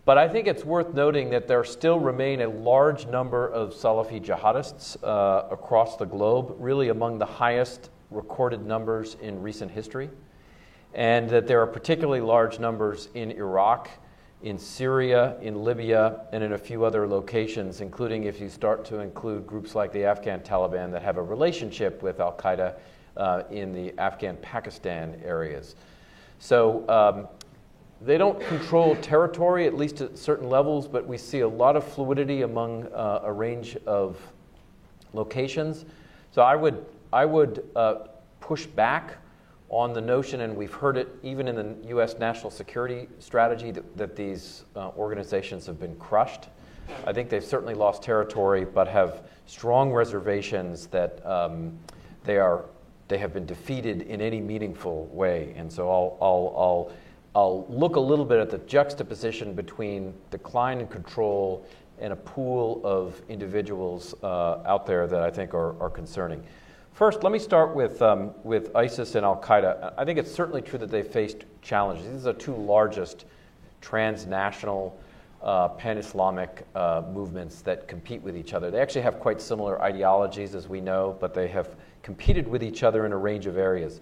But 0.03 0.17
I 0.17 0.27
think 0.27 0.47
it's 0.47 0.65
worth 0.65 0.95
noting 0.95 1.29
that 1.29 1.47
there 1.47 1.63
still 1.63 1.99
remain 1.99 2.41
a 2.41 2.47
large 2.47 3.05
number 3.05 3.47
of 3.47 3.73
Salafi 3.73 4.23
jihadists 4.23 4.97
uh, 5.03 5.47
across 5.51 5.95
the 5.95 6.05
globe, 6.05 6.55
really 6.57 6.89
among 6.89 7.19
the 7.19 7.25
highest 7.25 7.91
recorded 8.09 8.65
numbers 8.65 9.15
in 9.21 9.41
recent 9.41 9.69
history, 9.69 10.09
and 10.95 11.29
that 11.29 11.45
there 11.45 11.61
are 11.61 11.67
particularly 11.67 12.19
large 12.19 12.59
numbers 12.59 13.09
in 13.13 13.31
Iraq, 13.31 13.89
in 14.41 14.57
Syria, 14.57 15.37
in 15.39 15.63
Libya, 15.63 16.21
and 16.33 16.43
in 16.43 16.53
a 16.53 16.57
few 16.57 16.83
other 16.83 17.07
locations, 17.07 17.79
including 17.79 18.23
if 18.23 18.41
you 18.41 18.49
start 18.49 18.83
to 18.85 18.99
include 19.01 19.45
groups 19.45 19.75
like 19.75 19.91
the 19.93 20.03
Afghan 20.03 20.39
Taliban 20.39 20.91
that 20.91 21.03
have 21.03 21.17
a 21.17 21.23
relationship 21.23 22.01
with 22.01 22.19
Al 22.19 22.33
Qaeda 22.33 22.73
uh, 23.17 23.43
in 23.51 23.71
the 23.71 23.93
Afghan 23.99 24.35
Pakistan 24.37 25.21
areas. 25.23 25.75
So 26.39 26.89
um, 26.89 27.27
they 28.03 28.17
don't 28.17 28.39
control 28.41 28.95
territory, 28.97 29.67
at 29.67 29.75
least 29.75 30.01
at 30.01 30.17
certain 30.17 30.49
levels, 30.49 30.87
but 30.87 31.05
we 31.05 31.17
see 31.17 31.41
a 31.41 31.47
lot 31.47 31.75
of 31.75 31.83
fluidity 31.83 32.41
among 32.41 32.85
uh, 32.87 33.21
a 33.23 33.31
range 33.31 33.77
of 33.85 34.17
locations. 35.13 35.85
So 36.31 36.41
I 36.41 36.55
would, 36.55 36.83
I 37.13 37.25
would 37.25 37.69
uh, 37.75 38.07
push 38.39 38.65
back 38.65 39.17
on 39.69 39.93
the 39.93 40.01
notion, 40.01 40.41
and 40.41 40.55
we've 40.55 40.73
heard 40.73 40.97
it 40.97 41.07
even 41.21 41.47
in 41.47 41.55
the 41.55 41.87
U.S. 41.89 42.17
national 42.17 42.49
security 42.49 43.07
strategy, 43.19 43.71
that, 43.71 43.97
that 43.97 44.15
these 44.15 44.65
uh, 44.75 44.89
organizations 44.97 45.65
have 45.67 45.79
been 45.79 45.95
crushed. 45.95 46.47
I 47.05 47.13
think 47.13 47.29
they've 47.29 47.43
certainly 47.43 47.75
lost 47.75 48.01
territory, 48.01 48.65
but 48.65 48.87
have 48.87 49.23
strong 49.45 49.91
reservations 49.91 50.87
that 50.87 51.25
um, 51.25 51.77
they, 52.23 52.37
are, 52.37 52.65
they 53.07 53.17
have 53.19 53.31
been 53.31 53.45
defeated 53.45 54.01
in 54.03 54.21
any 54.21 54.41
meaningful 54.41 55.05
way. 55.07 55.53
And 55.55 55.71
so 55.71 55.89
I'll, 55.89 56.17
I'll, 56.19 56.55
I'll 56.57 56.91
I'll 57.33 57.65
look 57.69 57.95
a 57.95 57.99
little 57.99 58.25
bit 58.25 58.39
at 58.39 58.49
the 58.49 58.57
juxtaposition 58.59 59.53
between 59.53 60.13
decline 60.31 60.79
and 60.79 60.89
control 60.89 61.65
and 61.99 62.11
a 62.11 62.15
pool 62.15 62.81
of 62.83 63.21
individuals 63.29 64.13
uh, 64.21 64.61
out 64.65 64.85
there 64.85 65.07
that 65.07 65.21
I 65.21 65.29
think 65.29 65.53
are, 65.53 65.79
are 65.81 65.89
concerning. 65.89 66.43
First, 66.91 67.23
let 67.23 67.31
me 67.31 67.39
start 67.39 67.73
with, 67.73 68.01
um, 68.01 68.31
with 68.43 68.75
ISIS 68.75 69.15
and 69.15 69.25
Al 69.25 69.39
Qaeda. 69.39 69.93
I 69.97 70.03
think 70.03 70.19
it's 70.19 70.31
certainly 70.31 70.61
true 70.61 70.77
that 70.79 70.91
they 70.91 71.03
faced 71.03 71.45
challenges. 71.61 72.05
These 72.05 72.27
are 72.27 72.33
the 72.33 72.39
two 72.39 72.55
largest 72.55 73.25
transnational 73.79 74.99
uh, 75.41 75.69
pan 75.69 75.97
Islamic 75.97 76.67
uh, 76.75 77.03
movements 77.13 77.61
that 77.61 77.87
compete 77.87 78.21
with 78.21 78.35
each 78.35 78.53
other. 78.53 78.69
They 78.69 78.79
actually 78.81 79.01
have 79.01 79.19
quite 79.19 79.41
similar 79.41 79.81
ideologies, 79.81 80.53
as 80.53 80.67
we 80.67 80.81
know, 80.81 81.15
but 81.19 81.33
they 81.33 81.47
have 81.47 81.75
competed 82.03 82.45
with 82.47 82.61
each 82.61 82.83
other 82.83 83.05
in 83.05 83.13
a 83.13 83.17
range 83.17 83.47
of 83.47 83.57
areas. 83.57 84.01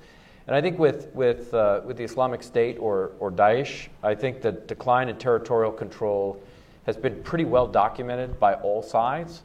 And 0.49 0.55
I 0.55 0.61
think 0.61 0.79
with, 0.79 1.13
with, 1.13 1.53
uh, 1.53 1.81
with 1.85 1.97
the 1.97 2.03
Islamic 2.03 2.41
State 2.41 2.77
or, 2.79 3.11
or 3.19 3.31
Daesh, 3.31 3.87
I 4.01 4.15
think 4.15 4.41
the 4.41 4.51
decline 4.51 5.07
in 5.07 5.15
territorial 5.15 5.71
control 5.71 6.41
has 6.87 6.97
been 6.97 7.21
pretty 7.21 7.45
well 7.45 7.67
documented 7.67 8.39
by 8.39 8.55
all 8.55 8.81
sides 8.81 9.43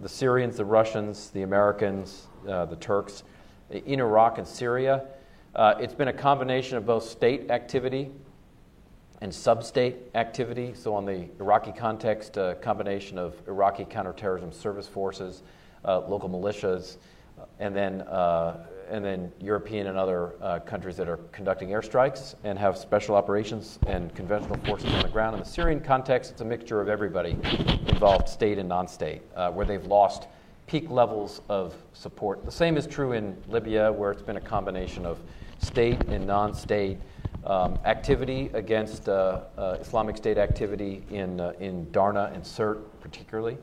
the 0.00 0.08
Syrians, 0.08 0.56
the 0.56 0.64
Russians, 0.64 1.28
the 1.28 1.42
Americans, 1.42 2.28
uh, 2.48 2.64
the 2.64 2.76
Turks, 2.76 3.22
in 3.68 4.00
Iraq 4.00 4.38
and 4.38 4.48
Syria. 4.48 5.04
Uh, 5.54 5.74
it's 5.78 5.92
been 5.92 6.08
a 6.08 6.12
combination 6.12 6.78
of 6.78 6.86
both 6.86 7.04
state 7.04 7.50
activity 7.50 8.10
and 9.20 9.34
sub 9.34 9.62
state 9.62 9.96
activity. 10.14 10.72
So, 10.72 10.94
on 10.94 11.04
the 11.04 11.28
Iraqi 11.38 11.72
context, 11.72 12.38
a 12.38 12.56
combination 12.62 13.18
of 13.18 13.34
Iraqi 13.46 13.84
counterterrorism 13.84 14.52
service 14.52 14.88
forces, 14.88 15.42
uh, 15.84 16.00
local 16.00 16.30
militias, 16.30 16.96
and 17.58 17.76
then 17.76 18.00
uh, 18.02 18.64
and 18.90 19.04
then 19.04 19.32
European 19.40 19.88
and 19.88 19.98
other 19.98 20.34
uh, 20.40 20.58
countries 20.60 20.96
that 20.96 21.08
are 21.08 21.18
conducting 21.32 21.70
airstrikes 21.70 22.34
and 22.44 22.58
have 22.58 22.76
special 22.76 23.14
operations 23.14 23.78
and 23.86 24.14
conventional 24.14 24.58
forces 24.64 24.92
on 24.92 25.02
the 25.02 25.08
ground. 25.08 25.34
In 25.34 25.40
the 25.42 25.48
Syrian 25.48 25.80
context, 25.80 26.30
it's 26.30 26.40
a 26.40 26.44
mixture 26.44 26.80
of 26.80 26.88
everybody 26.88 27.32
involved, 27.88 28.28
state 28.28 28.58
and 28.58 28.68
non 28.68 28.88
state, 28.88 29.22
uh, 29.34 29.50
where 29.50 29.66
they've 29.66 29.86
lost 29.86 30.28
peak 30.66 30.90
levels 30.90 31.40
of 31.48 31.74
support. 31.92 32.44
The 32.44 32.52
same 32.52 32.76
is 32.76 32.86
true 32.86 33.12
in 33.12 33.36
Libya, 33.48 33.92
where 33.92 34.10
it's 34.10 34.22
been 34.22 34.36
a 34.36 34.40
combination 34.40 35.06
of 35.06 35.18
state 35.58 36.02
and 36.04 36.26
non 36.26 36.54
state. 36.54 36.98
Um, 37.44 37.78
activity 37.84 38.50
against 38.54 39.08
uh, 39.08 39.42
uh, 39.56 39.76
Islamic 39.80 40.16
State 40.16 40.36
activity 40.36 41.04
in, 41.10 41.40
uh, 41.40 41.52
in 41.60 41.88
Darna 41.92 42.32
and 42.34 42.42
Sirte, 42.42 42.82
particularly. 43.00 43.56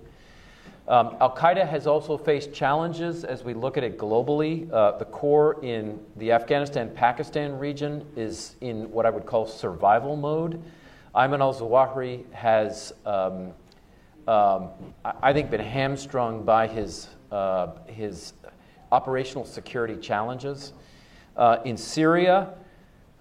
Um, 0.86 1.16
Al 1.22 1.34
Qaeda 1.34 1.66
has 1.66 1.88
also 1.88 2.18
faced 2.18 2.54
challenges 2.54 3.24
as 3.24 3.42
we 3.44 3.54
look 3.54 3.78
at 3.78 3.86
it 3.86 3.98
globally. 3.98 4.70
Uh, 4.72 4.98
the 4.98 5.06
core 5.06 5.64
in 5.64 5.98
the 6.18 6.34
Afghanistan 6.34 6.92
Pakistan 6.94 7.58
region 7.58 8.06
is 8.18 8.58
in 8.60 8.92
what 8.92 9.06
I 9.06 9.10
would 9.10 9.26
call 9.26 9.46
survival 9.46 10.18
mode. 10.18 10.62
Ayman 11.16 11.40
al 11.40 11.54
Zawahiri 11.54 12.30
has, 12.34 12.92
um, 13.06 13.54
um, 14.28 14.70
I 15.06 15.32
think, 15.32 15.50
been 15.50 15.62
hamstrung 15.62 16.44
by 16.44 16.68
his, 16.68 17.08
uh, 17.32 17.68
his 17.88 18.34
operational 18.92 19.46
security 19.46 19.96
challenges. 19.96 20.74
Uh, 21.38 21.60
in 21.64 21.78
Syria, 21.78 22.56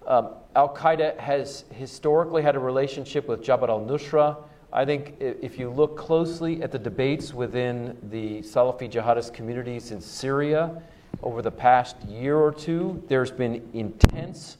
um, 0.05 0.31
Al 0.55 0.75
Qaeda 0.75 1.17
has 1.17 1.63
historically 1.71 2.41
had 2.41 2.57
a 2.57 2.59
relationship 2.59 3.27
with 3.29 3.41
Jabhat 3.41 3.69
al 3.69 3.79
Nusra. 3.79 4.35
I 4.75 4.85
think 4.85 5.17
if 5.19 5.59
you 5.59 5.69
look 5.69 5.95
closely 5.95 6.63
at 6.63 6.71
the 6.71 6.79
debates 6.79 7.31
within 7.31 7.95
the 8.09 8.39
Salafi 8.41 8.91
jihadist 8.91 9.31
communities 9.31 9.91
in 9.91 10.01
Syria, 10.01 10.81
over 11.21 11.43
the 11.43 11.51
past 11.51 11.95
year 12.07 12.37
or 12.37 12.51
two, 12.51 13.03
there's 13.07 13.29
been 13.29 13.69
intense 13.73 14.57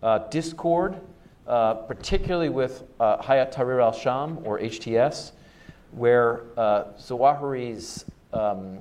uh, 0.00 0.18
discord, 0.28 1.00
uh, 1.48 1.74
particularly 1.74 2.50
with 2.50 2.84
uh, 3.00 3.16
Hayat 3.16 3.52
Tahrir 3.52 3.82
al 3.82 3.92
Sham, 3.92 4.38
or 4.44 4.60
HTS, 4.60 5.32
where 5.90 6.42
uh, 6.56 6.84
Zawahiri's 6.96 8.04
um, 8.32 8.78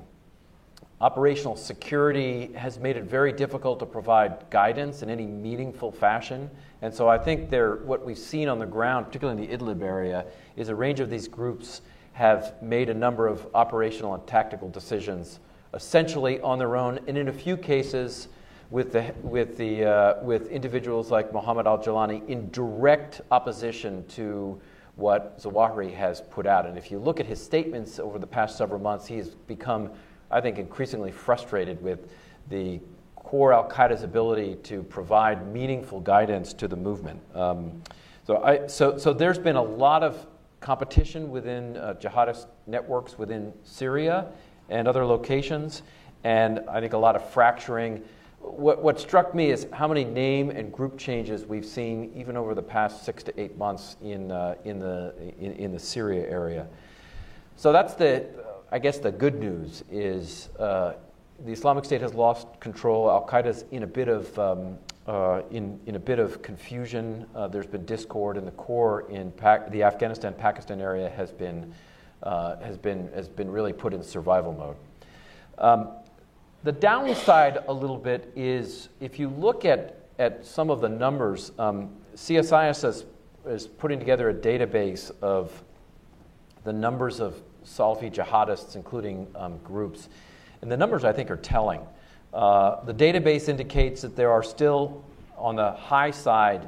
operational 1.02 1.56
security 1.56 2.54
has 2.54 2.78
made 2.78 2.98
it 2.98 3.04
very 3.06 3.34
difficult 3.34 3.80
to 3.80 3.86
provide 3.88 4.48
guidance 4.52 5.02
in 5.02 5.10
any 5.10 5.26
meaningful 5.26 5.92
fashion. 5.92 6.52
And 6.86 6.94
so 6.94 7.10
I 7.10 7.18
think 7.18 7.50
there, 7.50 7.78
what 7.78 8.06
we've 8.06 8.16
seen 8.16 8.48
on 8.48 8.60
the 8.60 8.66
ground, 8.68 9.08
particularly 9.08 9.42
in 9.42 9.50
the 9.50 9.58
Idlib 9.58 9.82
area, 9.82 10.24
is 10.56 10.70
a 10.70 10.76
range 10.76 11.00
of 11.00 11.10
these 11.10 11.28
groups 11.28 11.82
have 12.14 12.62
made 12.62 12.90
a 12.90 12.94
number 12.94 13.26
of 13.26 13.48
operational 13.56 14.14
and 14.14 14.28
tactical 14.28 14.70
decisions 14.70 15.40
essentially 15.74 16.40
on 16.42 16.60
their 16.60 16.76
own, 16.76 17.00
and 17.08 17.18
in 17.18 17.28
a 17.28 17.34
few 17.34 17.58
cases, 17.58 18.28
with, 18.70 18.92
the, 18.92 19.16
with, 19.24 19.58
the, 19.58 19.84
uh, 19.84 20.24
with 20.24 20.48
individuals 20.50 21.10
like 21.10 21.34
Mohammed 21.34 21.66
al 21.66 21.80
Jalani 21.80 22.24
in 22.30 22.52
direct 22.52 23.20
opposition 23.32 24.06
to 24.10 24.62
what 24.96 25.40
Zawahiri 25.42 25.92
has 25.92 26.22
put 26.22 26.46
out. 26.46 26.68
And 26.68 26.78
if 26.78 26.92
you 26.92 27.00
look 27.00 27.20
at 27.20 27.26
his 27.26 27.44
statements 27.44 27.98
over 27.98 28.20
the 28.20 28.28
past 28.28 28.60
several 28.60 28.80
months, 28.80 29.08
he's 29.08 29.30
become, 29.30 29.90
I 30.30 30.40
think, 30.40 30.60
increasingly 30.60 31.12
frustrated 31.12 31.82
with 31.82 32.12
the 32.50 32.80
core 33.26 33.54
Al 33.54 33.68
Qaeda's 33.68 34.04
ability 34.04 34.56
to 34.62 34.84
provide 34.84 35.52
meaningful 35.52 36.00
guidance 36.00 36.54
to 36.54 36.68
the 36.68 36.76
movement. 36.76 37.20
Um, 37.34 37.82
so, 38.24 38.44
I, 38.44 38.68
so, 38.68 39.00
so 39.00 39.14
there's 39.14 39.40
been 39.40 39.56
a 39.56 39.64
lot 39.64 40.04
of 40.04 40.28
competition 40.60 41.32
within 41.32 41.76
uh, 41.78 41.96
jihadist 42.00 42.46
networks 42.68 43.18
within 43.18 43.52
Syria 43.64 44.28
and 44.70 44.88
other 44.88 45.04
locations, 45.04 45.82
and 46.24 46.60
I 46.70 46.80
think 46.80 46.94
a 46.94 47.00
lot 47.00 47.16
of 47.16 47.28
fracturing. 47.32 48.04
What, 48.42 48.84
what 48.84 49.00
struck 49.00 49.34
me 49.34 49.50
is 49.50 49.66
how 49.74 49.88
many 49.88 50.04
name 50.04 50.52
and 50.52 50.72
group 50.72 50.96
changes 50.96 51.46
we've 51.46 51.66
seen 51.66 52.12
even 52.16 52.38
over 52.38 52.54
the 52.54 52.62
past 52.62 53.06
six 53.06 53.24
to 53.24 53.42
eight 53.42 53.58
months 53.58 53.98
in, 54.04 54.32
uh, 54.32 54.54
in, 54.66 54.78
the, 54.78 55.16
in, 55.40 55.54
in, 55.54 55.72
the 55.72 55.80
Syria 55.80 56.30
area. 56.30 56.68
So 57.56 57.72
that's 57.72 57.96
the, 57.96 58.28
I 58.72 58.78
guess, 58.78 59.00
the 59.00 59.12
good 59.12 59.40
news 59.40 59.84
is 59.90 60.50
uh, 60.60 60.94
the 61.44 61.52
Islamic 61.52 61.86
State 61.86 62.02
has 62.02 62.14
lost 62.14 62.48
control. 62.60 63.10
Al 63.10 63.28
Qaeda's 63.28 63.66
in 63.72 63.84
a 63.84 63.88
bit 63.88 64.08
of 64.08 64.38
um, 64.40 64.78
uh, 65.08 65.42
in, 65.52 65.80
in 65.86 65.96
a 65.96 66.00
bit 66.00 66.20
of 66.20 66.42
confusion. 66.42 67.26
Uh, 67.36 67.48
there's 67.48 67.68
been 67.68 67.86
discord, 67.86 68.38
and 68.38 68.48
the 68.48 68.52
core 68.52 69.10
in 69.10 69.32
the 69.70 69.84
Afghanistan 69.84 70.34
Pakistan 70.34 70.82
area 70.82 71.10
has 71.10 71.32
been 71.32 71.74
uh, 72.24 72.58
has, 72.58 72.78
been, 72.78 73.10
has 73.14 73.30
been 73.30 73.50
really 73.50 73.74
put 73.74 73.94
in 73.94 74.02
survival 74.02 74.54
mode. 74.54 74.76
Um, 75.58 75.90
the 76.64 76.72
downside, 76.72 77.60
a 77.68 77.74
little 77.74 77.98
bit, 77.98 78.32
is 78.36 78.90
if 79.00 79.20
you 79.20 79.30
look 79.30 79.66
at, 79.66 80.00
at 80.18 80.46
some 80.46 80.72
of 80.72 80.82
the 80.82 80.90
numbers, 80.90 81.52
um, 81.60 81.92
CSIS 82.16 82.88
is, 82.88 83.06
is 83.46 83.68
putting 83.68 84.00
together 84.00 84.30
a 84.30 84.34
database 84.34 85.12
of 85.22 85.64
the 86.64 86.74
numbers 86.74 87.20
of 87.20 87.42
Salafi 87.64 88.12
jihadists, 88.12 88.76
including 88.76 89.28
um, 89.36 89.60
groups. 89.60 90.10
And 90.66 90.72
the 90.72 90.78
numbers, 90.78 91.04
I 91.04 91.14
think, 91.14 91.30
are 91.30 91.38
telling. 91.38 91.80
Uh, 92.34 92.84
the 92.86 92.94
database 92.94 93.50
indicates 93.50 94.02
that 94.02 94.16
there 94.16 94.32
are 94.32 94.42
still, 94.42 95.06
on 95.38 95.58
the 95.58 95.74
high 95.74 96.10
side, 96.10 96.68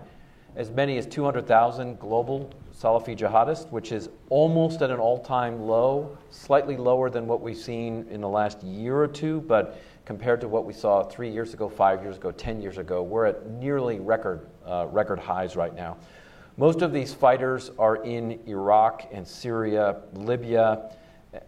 as 0.55 0.69
many 0.69 0.99
as 0.99 1.07
200,000 1.07 1.99
global 1.99 2.47
Salafi 2.79 3.17
jihadists, 3.17 3.67
which 3.71 3.91
is 3.91 4.09
almost 4.29 4.83
at 4.83 4.91
an 4.91 4.99
all 4.99 5.17
time 5.17 5.61
low, 5.63 6.15
slightly 6.29 6.77
lower 6.77 7.09
than 7.09 7.25
what 7.25 7.41
we've 7.41 7.57
seen 7.57 8.05
in 8.11 8.21
the 8.21 8.29
last 8.29 8.61
year 8.61 8.95
or 8.97 9.07
two, 9.07 9.41
but 9.47 9.81
compared 10.05 10.41
to 10.41 10.47
what 10.47 10.63
we 10.63 10.73
saw 10.73 11.01
three 11.01 11.31
years 11.31 11.55
ago, 11.55 11.67
five 11.67 12.03
years 12.03 12.17
ago, 12.17 12.29
10 12.29 12.61
years 12.61 12.77
ago, 12.77 13.01
we're 13.01 13.25
at 13.25 13.49
nearly 13.49 13.99
record, 13.99 14.45
uh, 14.67 14.85
record 14.91 15.17
highs 15.17 15.55
right 15.55 15.73
now. 15.73 15.97
Most 16.55 16.83
of 16.83 16.93
these 16.93 17.15
fighters 17.15 17.71
are 17.79 18.03
in 18.03 18.39
Iraq 18.45 19.07
and 19.11 19.27
Syria, 19.27 20.01
Libya, 20.13 20.91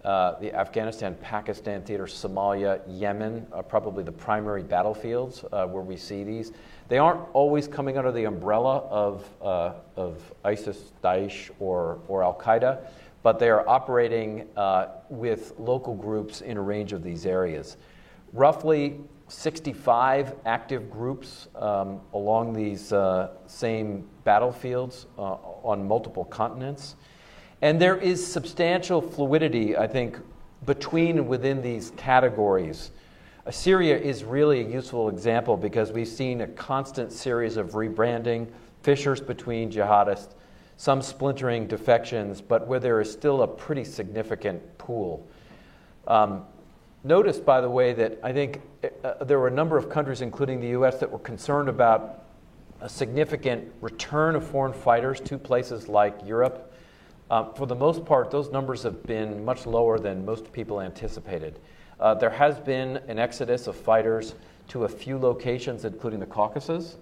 uh, 0.03 0.39
the 0.39 0.53
Afghanistan 0.53 1.15
Pakistan 1.21 1.81
theater, 1.81 2.05
Somalia, 2.05 2.81
Yemen 2.87 3.45
are 3.51 3.63
probably 3.63 4.03
the 4.03 4.11
primary 4.11 4.63
battlefields 4.63 5.43
uh, 5.51 5.65
where 5.65 5.83
we 5.83 5.97
see 5.97 6.23
these. 6.23 6.51
They 6.87 6.97
aren't 6.97 7.21
always 7.33 7.67
coming 7.67 7.97
under 7.97 8.11
the 8.11 8.25
umbrella 8.25 8.79
of, 8.89 9.29
uh, 9.41 9.73
of 9.95 10.33
ISIS, 10.43 10.93
Daesh, 11.03 11.49
or, 11.59 11.99
or 12.07 12.23
Al 12.23 12.33
Qaeda, 12.33 12.85
but 13.23 13.39
they 13.39 13.49
are 13.49 13.67
operating 13.67 14.47
uh, 14.57 14.87
with 15.09 15.53
local 15.57 15.95
groups 15.95 16.41
in 16.41 16.57
a 16.57 16.61
range 16.61 16.93
of 16.93 17.03
these 17.03 17.25
areas. 17.25 17.77
Roughly 18.33 18.99
65 19.27 20.35
active 20.45 20.89
groups 20.89 21.47
um, 21.55 22.01
along 22.13 22.53
these 22.53 22.91
uh, 22.91 23.31
same 23.45 24.07
battlefields 24.23 25.05
on 25.17 25.87
multiple 25.87 26.25
continents. 26.25 26.95
And 27.61 27.79
there 27.79 27.97
is 27.97 28.25
substantial 28.25 29.01
fluidity, 29.01 29.75
I 29.75 29.87
think, 29.87 30.17
between 30.65 31.17
and 31.17 31.27
within 31.27 31.61
these 31.61 31.91
categories. 31.97 32.91
Syria 33.49 33.97
is 33.97 34.23
really 34.23 34.61
a 34.61 34.67
useful 34.67 35.09
example 35.09 35.57
because 35.57 35.91
we've 35.91 36.07
seen 36.07 36.41
a 36.41 36.47
constant 36.47 37.11
series 37.11 37.57
of 37.57 37.71
rebranding, 37.71 38.47
fissures 38.83 39.19
between 39.19 39.71
jihadists, 39.71 40.33
some 40.77 41.01
splintering 41.01 41.67
defections, 41.67 42.41
but 42.41 42.67
where 42.67 42.79
there 42.79 43.01
is 43.01 43.11
still 43.11 43.41
a 43.41 43.47
pretty 43.47 43.83
significant 43.83 44.77
pool. 44.77 45.27
Um, 46.07 46.45
notice, 47.03 47.39
by 47.39 47.59
the 47.59 47.69
way, 47.69 47.93
that 47.93 48.19
I 48.23 48.31
think 48.31 48.61
uh, 49.03 49.23
there 49.23 49.39
were 49.39 49.47
a 49.47 49.51
number 49.51 49.77
of 49.77 49.89
countries, 49.89 50.21
including 50.21 50.61
the 50.61 50.69
US, 50.69 50.99
that 50.99 51.11
were 51.11 51.19
concerned 51.19 51.69
about 51.69 52.25
a 52.81 52.87
significant 52.87 53.73
return 53.81 54.35
of 54.35 54.47
foreign 54.47 54.73
fighters 54.73 55.19
to 55.21 55.37
places 55.37 55.87
like 55.87 56.15
Europe. 56.25 56.68
Um, 57.31 57.53
for 57.53 57.67
the 57.67 57.75
most 57.75 58.05
part, 58.05 58.31
those 58.31 58.51
numbers 58.51 58.81
have 58.83 59.03
been 59.03 59.45
much 59.45 59.67
lower 59.67 59.99
than 59.99 60.25
most 60.25 60.51
people 60.51 60.81
anticipated. 60.81 61.59
Uh, 61.99 62.15
there 62.15 62.31
has 62.31 62.59
been 62.59 62.97
an 63.07 63.19
exodus 63.19 63.67
of 63.67 63.75
fighters 63.75 64.33
to 64.69 64.85
a 64.85 64.89
few 64.89 65.17
locations, 65.17 65.85
including 65.85 66.19
the 66.19 66.25
Caucasus, 66.25 66.97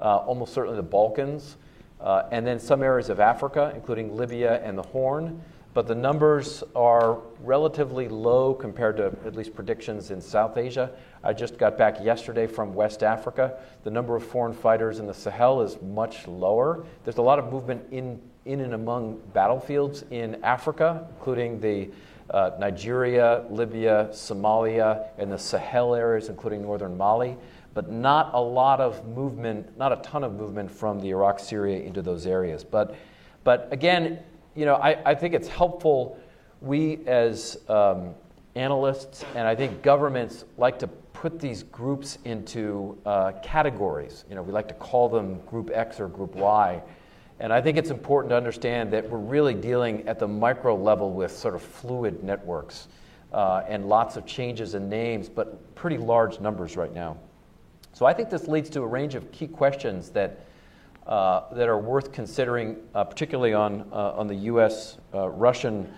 uh, 0.00 0.16
almost 0.18 0.54
certainly 0.54 0.76
the 0.76 0.82
Balkans, 0.82 1.56
uh, 2.00 2.22
and 2.30 2.46
then 2.46 2.58
some 2.58 2.82
areas 2.82 3.10
of 3.10 3.20
Africa, 3.20 3.72
including 3.74 4.16
Libya 4.16 4.62
and 4.62 4.78
the 4.78 4.82
Horn. 4.82 5.42
But 5.74 5.86
the 5.86 5.94
numbers 5.94 6.64
are 6.74 7.18
relatively 7.40 8.08
low 8.08 8.54
compared 8.54 8.96
to 8.96 9.06
at 9.26 9.36
least 9.36 9.54
predictions 9.54 10.10
in 10.10 10.22
South 10.22 10.56
Asia. 10.56 10.90
I 11.26 11.32
just 11.32 11.58
got 11.58 11.76
back 11.76 12.00
yesterday 12.04 12.46
from 12.46 12.72
West 12.72 13.02
Africa. 13.02 13.58
The 13.82 13.90
number 13.90 14.14
of 14.14 14.24
foreign 14.24 14.52
fighters 14.52 15.00
in 15.00 15.08
the 15.08 15.12
Sahel 15.12 15.60
is 15.60 15.76
much 15.82 16.28
lower. 16.28 16.86
There's 17.02 17.16
a 17.16 17.22
lot 17.22 17.40
of 17.40 17.50
movement 17.50 17.84
in, 17.90 18.20
in 18.44 18.60
and 18.60 18.74
among 18.74 19.20
battlefields 19.34 20.04
in 20.12 20.36
Africa, 20.44 21.04
including 21.16 21.58
the 21.58 21.90
uh, 22.30 22.52
Nigeria, 22.60 23.44
Libya, 23.50 24.08
Somalia, 24.12 25.08
and 25.18 25.32
the 25.32 25.38
Sahel 25.38 25.96
areas, 25.96 26.28
including 26.28 26.62
northern 26.62 26.96
Mali, 26.96 27.36
but 27.74 27.90
not 27.90 28.30
a 28.32 28.40
lot 28.40 28.80
of 28.80 29.04
movement, 29.08 29.76
not 29.76 29.92
a 29.92 29.96
ton 29.96 30.22
of 30.22 30.32
movement 30.34 30.70
from 30.70 31.00
the 31.00 31.08
Iraq, 31.08 31.40
Syria 31.40 31.80
into 31.80 32.02
those 32.02 32.24
areas. 32.24 32.62
But, 32.62 32.94
but 33.42 33.66
again, 33.72 34.20
you 34.54 34.64
know, 34.64 34.76
I, 34.76 35.10
I 35.10 35.16
think 35.16 35.34
it's 35.34 35.48
helpful. 35.48 36.20
We 36.60 37.00
as 37.04 37.58
um, 37.68 38.14
analysts 38.56 39.24
and 39.34 39.46
I 39.46 39.54
think 39.54 39.82
governments 39.82 40.44
like 40.56 40.78
to 40.80 40.88
put 41.28 41.40
these 41.40 41.64
groups 41.64 42.18
into 42.24 42.96
uh, 43.04 43.32
categories. 43.42 44.24
You 44.28 44.36
know, 44.36 44.44
we 44.44 44.52
like 44.52 44.68
to 44.68 44.74
call 44.74 45.08
them 45.08 45.40
Group 45.40 45.72
X 45.74 45.98
or 45.98 46.06
Group 46.06 46.36
Y. 46.36 46.80
And 47.40 47.52
I 47.52 47.60
think 47.60 47.76
it's 47.76 47.90
important 47.90 48.30
to 48.30 48.36
understand 48.36 48.92
that 48.92 49.10
we're 49.10 49.18
really 49.18 49.52
dealing 49.52 50.06
at 50.06 50.20
the 50.20 50.28
micro 50.28 50.76
level 50.76 51.12
with 51.12 51.36
sort 51.36 51.56
of 51.56 51.62
fluid 51.62 52.22
networks 52.22 52.86
uh, 53.32 53.64
and 53.66 53.88
lots 53.88 54.16
of 54.16 54.24
changes 54.24 54.76
in 54.76 54.88
names, 54.88 55.28
but 55.28 55.74
pretty 55.74 55.98
large 55.98 56.38
numbers 56.38 56.76
right 56.76 56.94
now. 56.94 57.16
So 57.92 58.06
I 58.06 58.12
think 58.12 58.30
this 58.30 58.46
leads 58.46 58.70
to 58.70 58.82
a 58.82 58.86
range 58.86 59.16
of 59.16 59.32
key 59.32 59.48
questions 59.48 60.10
that, 60.10 60.46
uh, 61.08 61.52
that 61.54 61.68
are 61.68 61.80
worth 61.80 62.12
considering, 62.12 62.76
uh, 62.94 63.02
particularly 63.02 63.52
on, 63.52 63.84
uh, 63.90 64.12
on 64.12 64.28
the 64.28 64.36
US 64.52 64.98
uh, 65.12 65.28
Russian 65.30 65.92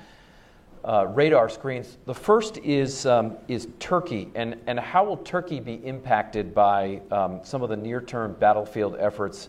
uh, 0.84 1.06
radar 1.08 1.48
screens. 1.48 1.98
The 2.06 2.14
first 2.14 2.58
is, 2.58 3.06
um, 3.06 3.36
is 3.48 3.68
Turkey, 3.78 4.30
and, 4.34 4.56
and 4.66 4.78
how 4.78 5.04
will 5.04 5.18
Turkey 5.18 5.60
be 5.60 5.74
impacted 5.84 6.54
by 6.54 7.00
um, 7.10 7.40
some 7.42 7.62
of 7.62 7.68
the 7.68 7.76
near 7.76 8.00
term 8.00 8.36
battlefield 8.38 8.96
efforts 8.98 9.48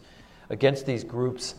against 0.49 0.85
these 0.85 1.03
groups? 1.03 1.55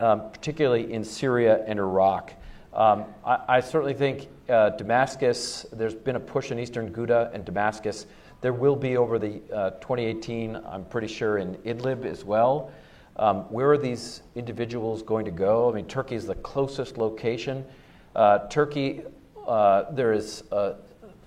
um, 0.00 0.30
particularly 0.30 0.92
in 0.92 1.04
Syria 1.04 1.64
and 1.66 1.78
Iraq. 1.78 2.32
Um, 2.72 3.04
I, 3.24 3.38
I, 3.48 3.60
certainly 3.60 3.94
think 3.94 4.28
uh, 4.48 4.70
Damascus, 4.70 5.64
there's 5.72 5.94
been 5.94 6.16
a 6.16 6.20
push 6.20 6.50
in 6.50 6.58
eastern 6.58 6.92
Ghouta 6.92 7.30
and 7.32 7.44
Damascus. 7.44 8.06
There 8.40 8.52
will 8.52 8.74
be 8.74 8.96
over 8.96 9.18
the 9.18 9.40
uh, 9.52 9.70
2018, 9.70 10.56
I'm 10.56 10.84
pretty 10.86 11.06
sure, 11.06 11.38
in 11.38 11.54
Idlib 11.58 12.04
as 12.04 12.24
well. 12.24 12.72
Um, 13.16 13.42
where 13.42 13.70
are 13.70 13.78
these 13.78 14.22
individuals 14.34 15.02
going 15.02 15.24
to 15.24 15.30
go? 15.30 15.70
I 15.70 15.74
mean, 15.74 15.86
Turkey 15.86 16.16
is 16.16 16.26
the 16.26 16.34
closest 16.36 16.98
location. 16.98 17.64
Uh, 18.16 18.38
Turkey, 18.48 19.02
uh, 19.46 19.90
there 19.92 20.12
is 20.12 20.44
a 20.52 20.74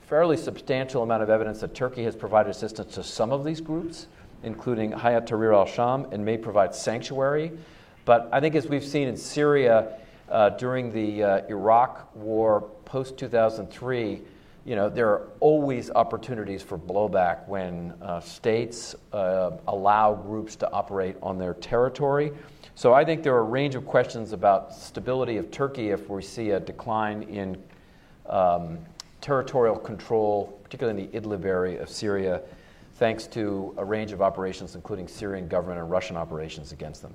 fairly 0.08 0.38
substantial 0.38 1.04
amount 1.04 1.22
of 1.22 1.30
evidence 1.30 1.60
that 1.60 1.76
Turkey 1.76 2.04
has 2.04 2.16
provided 2.16 2.50
assistance 2.50 2.96
to 2.96 3.04
some 3.04 3.32
of 3.32 3.44
these 3.44 3.60
groups, 3.60 4.08
including 4.44 4.92
Hayat 4.92 5.28
Tahrir 5.28 5.54
al 5.54 5.66
Sham, 5.66 6.08
and 6.12 6.24
may 6.24 6.38
provide 6.38 6.74
sanctuary. 6.74 7.52
But 8.06 8.30
I 8.32 8.40
think 8.40 8.56
as 8.56 8.68
we've 8.68 8.86
seen 8.86 9.08
in 9.10 9.18
Syria 9.18 9.98
uh, 10.30 10.50
during 10.52 10.92
the 10.92 11.24
uh, 11.24 11.42
Iraq 11.50 12.16
war 12.16 12.62
post 12.86 13.18
2003, 13.18 14.22
you 14.64 14.76
know, 14.76 14.90
there 14.90 15.08
are 15.08 15.28
always 15.40 15.90
opportunities 15.92 16.62
for 16.62 16.78
blowback 16.78 17.48
when 17.48 17.94
uh, 18.02 18.20
states 18.20 18.96
uh, 19.14 19.52
allow 19.68 20.14
groups 20.14 20.56
to 20.58 20.72
operate 20.72 21.16
on 21.22 21.38
their 21.38 21.54
territory. 21.54 22.32
So 22.76 22.94
I 22.94 23.04
think 23.06 23.24
there 23.24 23.34
are 23.34 23.40
a 23.40 23.44
range 23.44 23.76
of 23.76 23.86
questions 23.86 24.34
about 24.34 24.74
stability 24.74 25.38
of 25.38 25.52
Turkey 25.52 25.90
if 25.90 26.10
we 26.10 26.22
see 26.22 26.52
a 26.52 26.60
decline 26.60 27.24
in 27.24 27.58
um, 28.30 28.80
territorial 29.22 29.76
control, 29.76 30.60
particularly 30.64 31.04
in 31.04 31.12
the 31.12 31.20
Idlib 31.20 31.46
area 31.46 31.82
of 31.82 31.90
Syria, 31.90 32.42
thanks 32.96 33.28
to 33.28 33.74
a 33.78 33.86
range 33.86 34.12
of 34.12 34.22
operations, 34.22 34.76
including 34.76 35.08
Syrian 35.08 35.48
government 35.48 35.80
and 35.80 35.90
Russian 35.90 36.18
operations 36.18 36.72
against 36.72 37.02
them. 37.02 37.14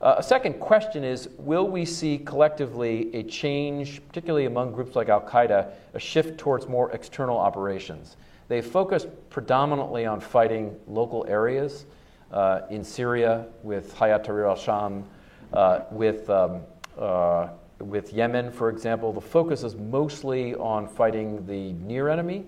Uh, 0.00 0.16
a 0.18 0.22
second 0.22 0.60
question 0.60 1.04
is 1.04 1.30
Will 1.38 1.66
we 1.66 1.84
see 1.84 2.18
collectively 2.18 3.14
a 3.14 3.22
change, 3.22 4.06
particularly 4.08 4.44
among 4.44 4.72
groups 4.72 4.94
like 4.94 5.08
Al 5.08 5.22
Qaeda, 5.22 5.70
a 5.94 5.98
shift 5.98 6.38
towards 6.38 6.68
more 6.68 6.90
external 6.92 7.38
operations? 7.38 8.16
They 8.48 8.60
focused 8.60 9.08
predominantly 9.30 10.06
on 10.06 10.20
fighting 10.20 10.76
local 10.86 11.24
areas 11.28 11.86
uh, 12.30 12.62
in 12.70 12.84
Syria 12.84 13.46
with 13.62 13.94
Hayat 13.96 14.24
Tahrir 14.24 14.48
al 14.48 14.56
Sham, 14.56 15.04
uh, 15.52 15.80
with, 15.90 16.28
um, 16.28 16.60
uh, 16.98 17.48
with 17.78 18.12
Yemen, 18.12 18.50
for 18.50 18.68
example. 18.68 19.12
The 19.12 19.20
focus 19.20 19.62
is 19.62 19.74
mostly 19.74 20.54
on 20.54 20.88
fighting 20.88 21.46
the 21.46 21.72
near 21.74 22.08
enemy 22.08 22.44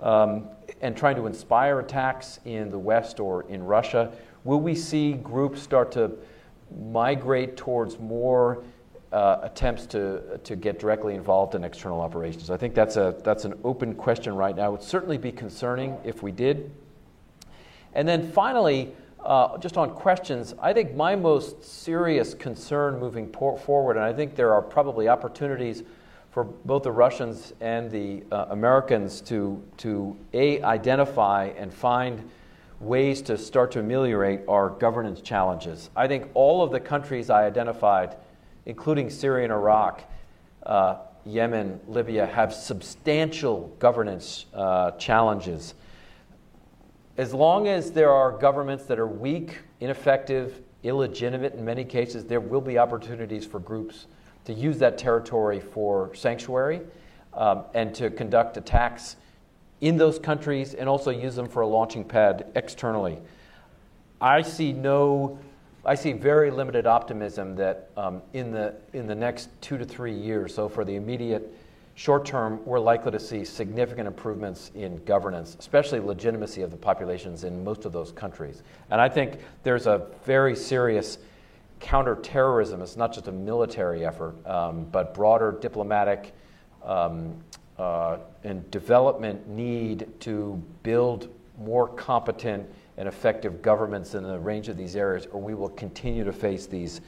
um, 0.00 0.48
and 0.80 0.96
trying 0.96 1.16
to 1.16 1.26
inspire 1.26 1.80
attacks 1.80 2.40
in 2.44 2.70
the 2.70 2.78
West 2.78 3.20
or 3.20 3.48
in 3.48 3.62
Russia. 3.62 4.12
Will 4.44 4.60
we 4.60 4.74
see 4.74 5.12
groups 5.12 5.62
start 5.62 5.92
to 5.92 6.12
migrate 6.90 7.56
towards 7.56 7.98
more 7.98 8.64
uh, 9.12 9.38
attempts 9.42 9.86
to, 9.86 10.38
to 10.42 10.56
get 10.56 10.78
directly 10.78 11.14
involved 11.14 11.54
in 11.54 11.62
external 11.62 12.00
operations? 12.00 12.50
I 12.50 12.56
think 12.56 12.74
that's, 12.74 12.96
a, 12.96 13.14
that's 13.22 13.44
an 13.44 13.54
open 13.62 13.94
question 13.94 14.34
right 14.34 14.56
now. 14.56 14.68
It 14.68 14.72
would 14.72 14.82
certainly 14.82 15.18
be 15.18 15.30
concerning 15.30 15.96
if 16.04 16.22
we 16.22 16.32
did. 16.32 16.72
And 17.94 18.08
then 18.08 18.30
finally, 18.32 18.92
uh, 19.24 19.58
just 19.58 19.76
on 19.76 19.90
questions, 19.90 20.54
I 20.60 20.72
think 20.72 20.94
my 20.94 21.16
most 21.16 21.64
serious 21.64 22.34
concern 22.34 22.98
moving 22.98 23.26
por- 23.26 23.58
forward, 23.58 23.96
and 23.96 24.04
I 24.04 24.12
think 24.12 24.36
there 24.36 24.52
are 24.52 24.62
probably 24.62 25.08
opportunities 25.08 25.82
for 26.30 26.44
both 26.44 26.82
the 26.82 26.92
Russians 26.92 27.52
and 27.60 27.90
the 27.90 28.22
uh, 28.30 28.46
Americans 28.50 29.20
to, 29.22 29.62
to 29.78 30.16
A, 30.32 30.60
identify 30.62 31.52
and 31.56 31.72
find 31.72 32.28
ways 32.80 33.22
to 33.22 33.38
start 33.38 33.70
to 33.72 33.80
ameliorate 33.80 34.40
our 34.48 34.68
governance 34.68 35.20
challenges. 35.20 35.90
I 35.96 36.08
think 36.08 36.28
all 36.34 36.62
of 36.62 36.70
the 36.70 36.80
countries 36.80 37.30
I 37.30 37.46
identified, 37.46 38.16
including 38.66 39.10
Syria 39.10 39.44
and 39.44 39.52
Iraq, 39.52 40.02
uh, 40.66 40.96
Yemen, 41.24 41.80
Libya, 41.88 42.26
have 42.26 42.52
substantial 42.52 43.74
governance 43.78 44.46
uh, 44.52 44.90
challenges. 44.92 45.74
As 47.16 47.32
long 47.32 47.68
as 47.68 47.92
there 47.92 48.10
are 48.10 48.32
governments 48.32 48.86
that 48.86 48.98
are 48.98 49.06
weak, 49.06 49.58
ineffective, 49.78 50.60
illegitimate 50.82 51.54
in 51.54 51.64
many 51.64 51.84
cases, 51.84 52.24
there 52.24 52.40
will 52.40 52.60
be 52.60 52.76
opportunities 52.76 53.46
for 53.46 53.60
groups 53.60 54.06
to 54.46 54.52
use 54.52 54.78
that 54.78 54.98
territory 54.98 55.60
for 55.60 56.12
sanctuary 56.14 56.80
um, 57.32 57.64
and 57.72 57.94
to 57.94 58.10
conduct 58.10 58.56
attacks 58.56 59.16
in 59.80 59.96
those 59.96 60.18
countries 60.18 60.74
and 60.74 60.88
also 60.88 61.10
use 61.10 61.36
them 61.36 61.48
for 61.48 61.62
a 61.62 61.66
launching 61.66 62.04
pad 62.04 62.46
externally. 62.56 63.18
I 64.20 64.42
see 64.42 64.72
no, 64.72 65.38
I 65.84 65.94
see 65.94 66.12
very 66.12 66.50
limited 66.50 66.84
optimism 66.84 67.54
that 67.56 67.90
um, 67.96 68.22
in, 68.32 68.50
the, 68.50 68.74
in 68.92 69.06
the 69.06 69.14
next 69.14 69.50
two 69.60 69.78
to 69.78 69.84
three 69.84 70.14
years, 70.14 70.52
so 70.54 70.68
for 70.68 70.84
the 70.84 70.96
immediate 70.96 71.54
short 71.94 72.26
term, 72.26 72.60
we're 72.64 72.80
likely 72.80 73.12
to 73.12 73.20
see 73.20 73.44
significant 73.44 74.06
improvements 74.08 74.70
in 74.74 75.02
governance, 75.04 75.56
especially 75.58 76.00
legitimacy 76.00 76.62
of 76.62 76.70
the 76.70 76.76
populations 76.76 77.44
in 77.44 77.62
most 77.62 77.84
of 77.84 77.92
those 77.92 78.12
countries. 78.12 78.62
And 78.90 79.00
I 79.00 79.08
think 79.08 79.38
there's 79.62 79.86
a 79.86 80.06
very 80.24 80.56
serious 80.56 81.18
counterterrorism. 81.80 82.82
It's 82.82 82.96
not 82.96 83.12
just 83.12 83.28
a 83.28 83.32
military 83.32 84.04
effort, 84.04 84.34
um, 84.46 84.84
but 84.90 85.14
broader 85.14 85.56
diplomatic 85.60 86.32
um, 86.84 87.36
uh, 87.78 88.18
and 88.42 88.68
development 88.70 89.48
need 89.48 90.08
to 90.20 90.62
build 90.82 91.28
more 91.58 91.88
competent 91.88 92.68
and 92.96 93.08
effective 93.08 93.62
governments 93.62 94.14
in 94.14 94.24
a 94.24 94.38
range 94.38 94.68
of 94.68 94.76
these 94.76 94.96
areas, 94.96 95.26
or 95.32 95.40
we 95.40 95.54
will 95.54 95.68
continue 95.70 96.24
to 96.24 96.32
face 96.32 96.66
these 96.66 97.00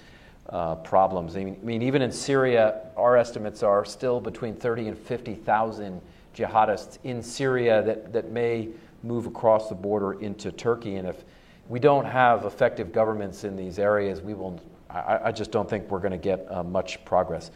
uh, 0.48 0.76
problems. 0.76 1.36
I 1.36 1.44
mean, 1.44 1.58
I 1.60 1.64
mean, 1.64 1.82
even 1.82 2.02
in 2.02 2.12
Syria, 2.12 2.80
our 2.96 3.16
estimates 3.16 3.62
are 3.62 3.84
still 3.84 4.20
between 4.20 4.54
30 4.54 4.88
and 4.88 4.98
50,000 4.98 6.00
jihadists 6.34 6.98
in 7.04 7.22
Syria 7.22 7.82
that, 7.82 8.12
that 8.12 8.30
may 8.30 8.68
move 9.02 9.26
across 9.26 9.68
the 9.68 9.74
border 9.74 10.20
into 10.20 10.52
Turkey. 10.52 10.96
And 10.96 11.08
if 11.08 11.24
we 11.68 11.80
don't 11.80 12.04
have 12.04 12.44
effective 12.44 12.92
governments 12.92 13.44
in 13.44 13.56
these 13.56 13.78
areas, 13.78 14.20
we 14.20 14.34
will, 14.34 14.60
I, 14.90 15.18
I 15.24 15.32
just 15.32 15.50
don't 15.50 15.68
think 15.68 15.90
we're 15.90 16.00
going 16.00 16.12
to 16.12 16.18
get 16.18 16.46
uh, 16.50 16.62
much 16.62 17.04
progress. 17.04 17.50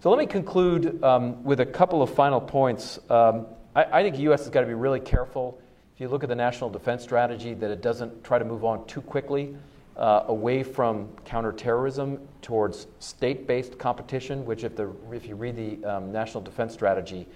So 0.00 0.10
let 0.10 0.18
me 0.18 0.26
conclude 0.26 1.02
um, 1.02 1.42
with 1.44 1.60
a 1.60 1.66
couple 1.66 2.02
of 2.02 2.12
final 2.14 2.40
points. 2.40 2.98
Um, 3.08 3.46
I, 3.74 3.84
I, 3.84 4.02
think 4.02 4.16
the 4.16 4.22
U.S. 4.22 4.40
has 4.40 4.50
got 4.50 4.60
to 4.60 4.66
be 4.66 4.74
really 4.74 5.00
careful. 5.00 5.60
If 5.94 6.00
you 6.00 6.08
look 6.08 6.22
at 6.22 6.28
the 6.28 6.34
national 6.34 6.70
defense 6.70 7.02
strategy, 7.02 7.54
that 7.54 7.70
it 7.70 7.82
doesn't 7.82 8.22
try 8.22 8.38
to 8.38 8.44
move 8.44 8.64
on 8.64 8.86
too 8.86 9.00
quickly 9.00 9.54
uh, 9.96 10.24
away 10.28 10.62
from 10.62 11.08
counterterrorism 11.24 12.18
towards 12.42 12.86
state-based 12.98 13.78
competition. 13.78 14.44
Which, 14.44 14.64
if 14.64 14.76
the 14.76 14.90
if 15.12 15.26
you 15.26 15.34
read 15.34 15.56
the 15.56 15.84
um, 15.88 16.12
national 16.12 16.42
defense 16.42 16.72
strategy, 16.72 17.26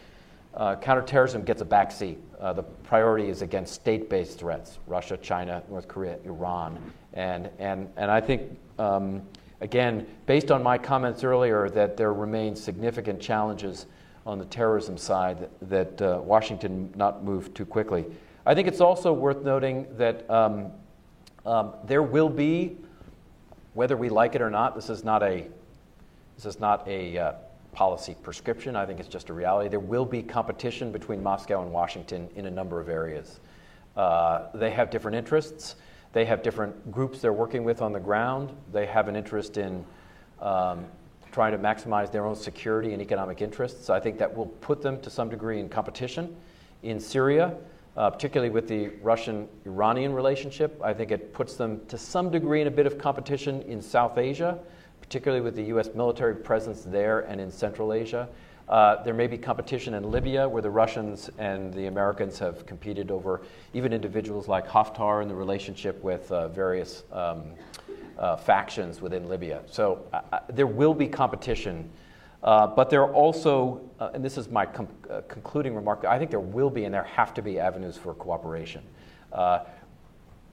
uh, 0.55 0.77
counterterrorism 0.77 1.43
gets 1.43 1.63
a 1.63 1.67
backseat. 1.67 2.17
Uh, 2.39 2.53
the 2.53 2.63
priority 2.63 3.29
is 3.29 3.43
against 3.43 3.75
state-based 3.75 4.39
threats: 4.39 4.79
Russia, 4.87 5.17
China, 5.17 5.63
North 5.71 5.89
Korea, 5.89 6.19
Iran, 6.25 6.79
and 7.15 7.51
and 7.59 7.89
and 7.97 8.11
I 8.11 8.21
think 8.21 8.59
um, 8.79 9.23
Again, 9.61 10.07
based 10.25 10.51
on 10.51 10.63
my 10.63 10.79
comments 10.79 11.23
earlier, 11.23 11.69
that 11.71 11.97
there 11.97 12.13
remain 12.15 12.57
significant 12.57 13.21
challenges 13.21 13.87
on 14.25 14.39
the 14.39 14.45
terrorism 14.47 14.97
side 14.97 15.39
that, 15.39 15.69
that 15.69 16.03
uh, 16.03 16.21
Washington 16.23 16.91
not 16.97 17.25
move 17.25 17.53
too 17.53 17.67
quickly. 17.67 18.07
I 18.47 18.55
think 18.55 18.69
it's 18.69 18.81
also 18.81 19.13
worth 19.13 19.43
noting 19.43 19.87
that 19.99 20.29
um, 20.31 20.73
um, 21.47 21.73
there 21.85 22.03
will 22.03 22.29
be, 22.29 22.77
whether 23.75 23.97
we 23.97 24.09
like 24.09 24.35
it 24.35 24.43
or 24.43 24.51
not, 24.51 24.75
this 24.75 24.91
is 24.91 25.05
not 25.05 25.23
a 25.23 25.47
this 26.37 26.55
is 26.55 26.61
not 26.61 26.89
a 26.89 27.19
uh, 27.19 27.33
policy 27.73 28.17
prescription. 28.23 28.75
I 28.75 28.87
think 28.87 28.99
it's 28.99 29.09
just 29.09 29.29
a 29.29 29.33
reality. 29.35 29.69
There 29.69 29.79
will 29.79 30.07
be 30.07 30.23
competition 30.23 30.91
between 30.91 31.23
Moscow 31.23 31.63
and 31.63 31.71
Washington 31.71 32.31
in 32.35 32.47
a 32.47 32.51
number 32.51 32.81
of 32.81 32.89
areas. 32.89 33.41
Uh, 33.95 34.47
they 34.55 34.71
have 34.71 34.91
different 34.91 35.19
interests. 35.19 35.77
They 36.13 36.25
have 36.25 36.43
different 36.43 36.91
groups 36.91 37.21
they're 37.21 37.33
working 37.33 37.63
with 37.63 37.83
on 37.83 37.93
the 37.93 38.01
ground. 38.01 38.53
They 38.73 38.87
have 38.87 39.07
an 39.09 39.17
interest 39.17 39.59
in 39.59 39.85
um, 40.41 40.87
trying 41.31 41.53
to 41.53 41.59
maximize 41.59 42.11
their 42.11 42.27
own 42.27 42.35
security 42.35 42.93
and 42.93 43.03
economic 43.03 43.43
interests. 43.43 43.85
So 43.85 43.95
I 43.95 44.01
think 44.01 44.19
that 44.19 44.35
will 44.35 44.47
put 44.47 44.83
them 44.83 45.01
to 45.03 45.11
some 45.11 45.29
degree 45.29 45.61
in 45.61 45.69
competition 45.69 46.35
in 46.83 46.99
Syria, 46.99 47.55
uh, 48.01 48.09
particularly 48.09 48.49
with 48.49 48.67
the 48.67 48.89
Russian 49.03 49.47
Iranian 49.67 50.15
relationship. 50.15 50.81
I 50.83 50.95
think 50.95 51.11
it 51.11 51.35
puts 51.35 51.57
them 51.57 51.83
to 51.89 51.99
some 51.99 52.31
degree 52.31 52.63
in 52.63 52.67
a 52.67 52.71
bit 52.71 52.87
of 52.87 52.97
competition 52.97 53.61
in 53.63 53.83
South 53.83 54.17
Asia, 54.17 54.59
particularly 55.03 55.43
with 55.43 55.55
the 55.55 55.65
U.S. 55.65 55.91
military 55.95 56.35
presence 56.35 56.81
there 56.81 57.21
and 57.21 57.39
in 57.39 57.51
Central 57.51 57.93
Asia. 57.93 58.27
Uh, 58.71 59.03
there 59.03 59.13
may 59.13 59.27
be 59.27 59.37
competition 59.37 59.93
in 59.93 60.11
Libya, 60.11 60.49
where 60.49 60.63
the 60.63 60.71
Russians 60.71 61.29
and 61.37 61.75
the 61.75 61.89
Americans 61.89 62.39
have 62.39 62.65
competed 62.65 63.11
over 63.11 63.43
even 63.75 63.93
individuals 63.93 64.49
like 64.49 64.67
Haftar 64.67 65.21
and 65.21 65.31
the 65.31 65.35
relationship 65.35 66.03
with 66.03 66.33
uh, 66.33 66.49
various 66.49 67.03
um, 67.13 67.43
uh, 68.19 68.35
factions 68.35 69.03
within 69.03 69.29
Libya. 69.29 69.61
So 69.67 70.07
uh, 70.15 70.23
uh, 70.33 70.39
there 70.49 70.67
will 70.67 70.95
be 70.95 71.07
competition. 71.07 71.91
Uh, 72.43 72.67
but 72.67 72.89
there 72.89 73.03
are 73.03 73.13
also, 73.13 73.81
and 74.15 74.25
this 74.25 74.39
is 74.39 74.49
my 74.49 74.65
com- 74.65 74.89
concluding 75.29 75.75
remark, 75.75 76.05
I 76.05 76.19
think 76.19 76.31
there 76.31 76.41
will 76.41 76.71
be 76.71 76.85
and 76.85 76.95
there 76.95 77.05
have 77.05 77.35
to 77.35 77.43
be 77.43 77.59
avenues 77.59 77.97
for 77.97 78.15
cooperation. 78.15 78.83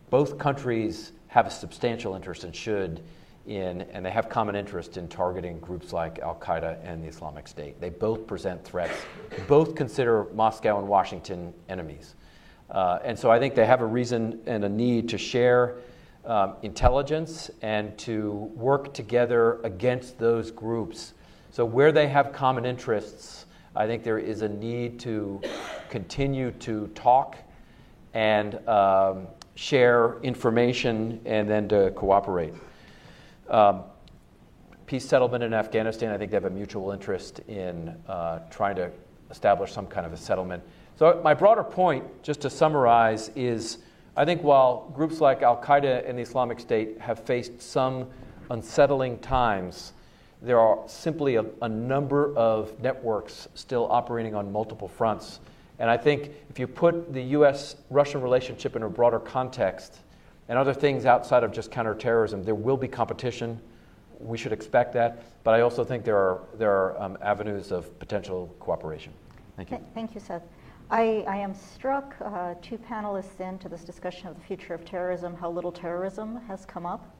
both 0.09 0.37
countries 0.37 1.11
have 1.27 1.47
a 1.47 1.51
substantial 1.51 2.15
interest 2.15 2.43
and 2.43 2.55
should 2.55 3.01
in, 3.47 3.81
and 3.93 4.05
they 4.05 4.11
have 4.11 4.29
common 4.29 4.55
interest 4.55 4.97
in 4.97 5.07
targeting 5.07 5.59
groups 5.59 5.93
like 5.93 6.19
Al 6.19 6.35
Qaeda 6.35 6.77
and 6.83 7.03
the 7.03 7.07
Islamic 7.07 7.47
State. 7.47 7.79
They 7.79 7.89
both 7.89 8.27
present 8.27 8.63
threats. 8.63 8.97
Both 9.47 9.75
consider 9.75 10.27
Moscow 10.33 10.79
and 10.79 10.87
Washington 10.87 11.53
enemies. 11.69 12.15
Uh, 12.69 12.99
and 13.03 13.17
so 13.17 13.31
I 13.31 13.39
think 13.39 13.55
they 13.55 13.65
have 13.65 13.81
a 13.81 13.85
reason 13.85 14.41
and 14.45 14.65
a 14.65 14.69
need 14.69 15.07
to 15.09 15.17
share 15.17 15.77
um, 16.25 16.55
intelligence 16.61 17.49
and 17.61 17.97
to 17.99 18.31
work 18.55 18.93
together 18.93 19.61
against 19.63 20.19
those 20.19 20.51
groups. 20.51 21.13
So, 21.51 21.65
where 21.65 21.91
they 21.91 22.07
have 22.07 22.31
common 22.31 22.65
interests, 22.65 23.45
I 23.75 23.87
think 23.87 24.03
there 24.03 24.19
is 24.19 24.41
a 24.41 24.49
need 24.49 24.99
to 25.01 25.41
continue 25.89 26.51
to 26.51 26.87
talk 26.95 27.37
and 28.13 28.67
um, 28.67 29.27
share 29.55 30.19
information 30.21 31.19
and 31.25 31.49
then 31.49 31.67
to 31.69 31.91
cooperate. 31.91 32.53
Um, 33.49 33.83
peace 34.85 35.07
settlement 35.07 35.43
in 35.43 35.53
Afghanistan, 35.53 36.11
I 36.11 36.17
think 36.17 36.31
they 36.31 36.37
have 36.37 36.45
a 36.45 36.49
mutual 36.49 36.91
interest 36.91 37.39
in 37.47 37.95
uh, 38.07 38.39
trying 38.49 38.75
to 38.77 38.91
establish 39.29 39.71
some 39.71 39.87
kind 39.87 40.05
of 40.05 40.13
a 40.13 40.17
settlement. 40.17 40.63
So, 40.95 41.21
my 41.23 41.33
broader 41.33 41.63
point, 41.63 42.03
just 42.23 42.41
to 42.41 42.49
summarize, 42.49 43.29
is 43.35 43.79
I 44.15 44.25
think 44.25 44.41
while 44.41 44.91
groups 44.95 45.21
like 45.21 45.43
Al 45.43 45.61
Qaeda 45.61 46.09
and 46.09 46.17
the 46.17 46.23
Islamic 46.23 46.59
State 46.59 46.99
have 46.99 47.19
faced 47.19 47.61
some 47.61 48.07
unsettling 48.49 49.19
times, 49.19 49.93
there 50.41 50.59
are 50.59 50.79
simply 50.87 51.35
a, 51.35 51.45
a, 51.61 51.69
number 51.69 52.35
of 52.35 52.79
networks 52.79 53.47
still 53.55 53.87
operating 53.91 54.35
on 54.35 54.51
multiple 54.51 54.87
fronts. 54.87 55.39
And 55.79 55.89
I 55.89 55.97
think 55.97 56.31
if 56.49 56.59
you 56.59 56.67
put 56.67 57.13
the 57.13 57.21
US 57.21 57.75
Russian 57.89 58.21
relationship 58.21 58.75
in 58.75 58.83
a 58.83 58.89
broader 58.89 59.19
context 59.19 59.99
and 60.47 60.57
other 60.57 60.73
things 60.73 61.05
outside 61.05 61.43
of 61.43 61.51
just 61.51 61.71
counterterrorism, 61.71 62.43
there 62.43 62.55
will 62.55 62.77
be 62.77 62.87
competition. 62.87 63.59
We 64.19 64.37
should 64.37 64.53
expect 64.53 64.93
that. 64.93 65.23
But 65.43 65.55
I 65.55 65.61
also 65.61 65.83
think 65.83 66.03
there 66.03 66.17
are, 66.17 66.41
there 66.57 66.71
are 66.71 67.01
um, 67.01 67.17
avenues 67.21 67.71
of 67.71 67.97
potential 67.99 68.53
cooperation. 68.59 69.13
Thank 69.55 69.71
you. 69.71 69.79
Thank 69.93 70.13
you, 70.13 70.21
Seth. 70.21 70.43
I, 70.89 71.25
I 71.27 71.35
am 71.37 71.53
struck, 71.53 72.15
uh, 72.23 72.53
two 72.61 72.77
panelists 72.77 73.41
into 73.41 73.67
this 73.67 73.83
discussion 73.83 74.27
of 74.27 74.35
the 74.35 74.41
future 74.41 74.73
of 74.73 74.85
terrorism, 74.85 75.35
how 75.35 75.49
little 75.49 75.71
terrorism 75.71 76.37
has 76.47 76.65
come 76.65 76.85
up. 76.85 77.16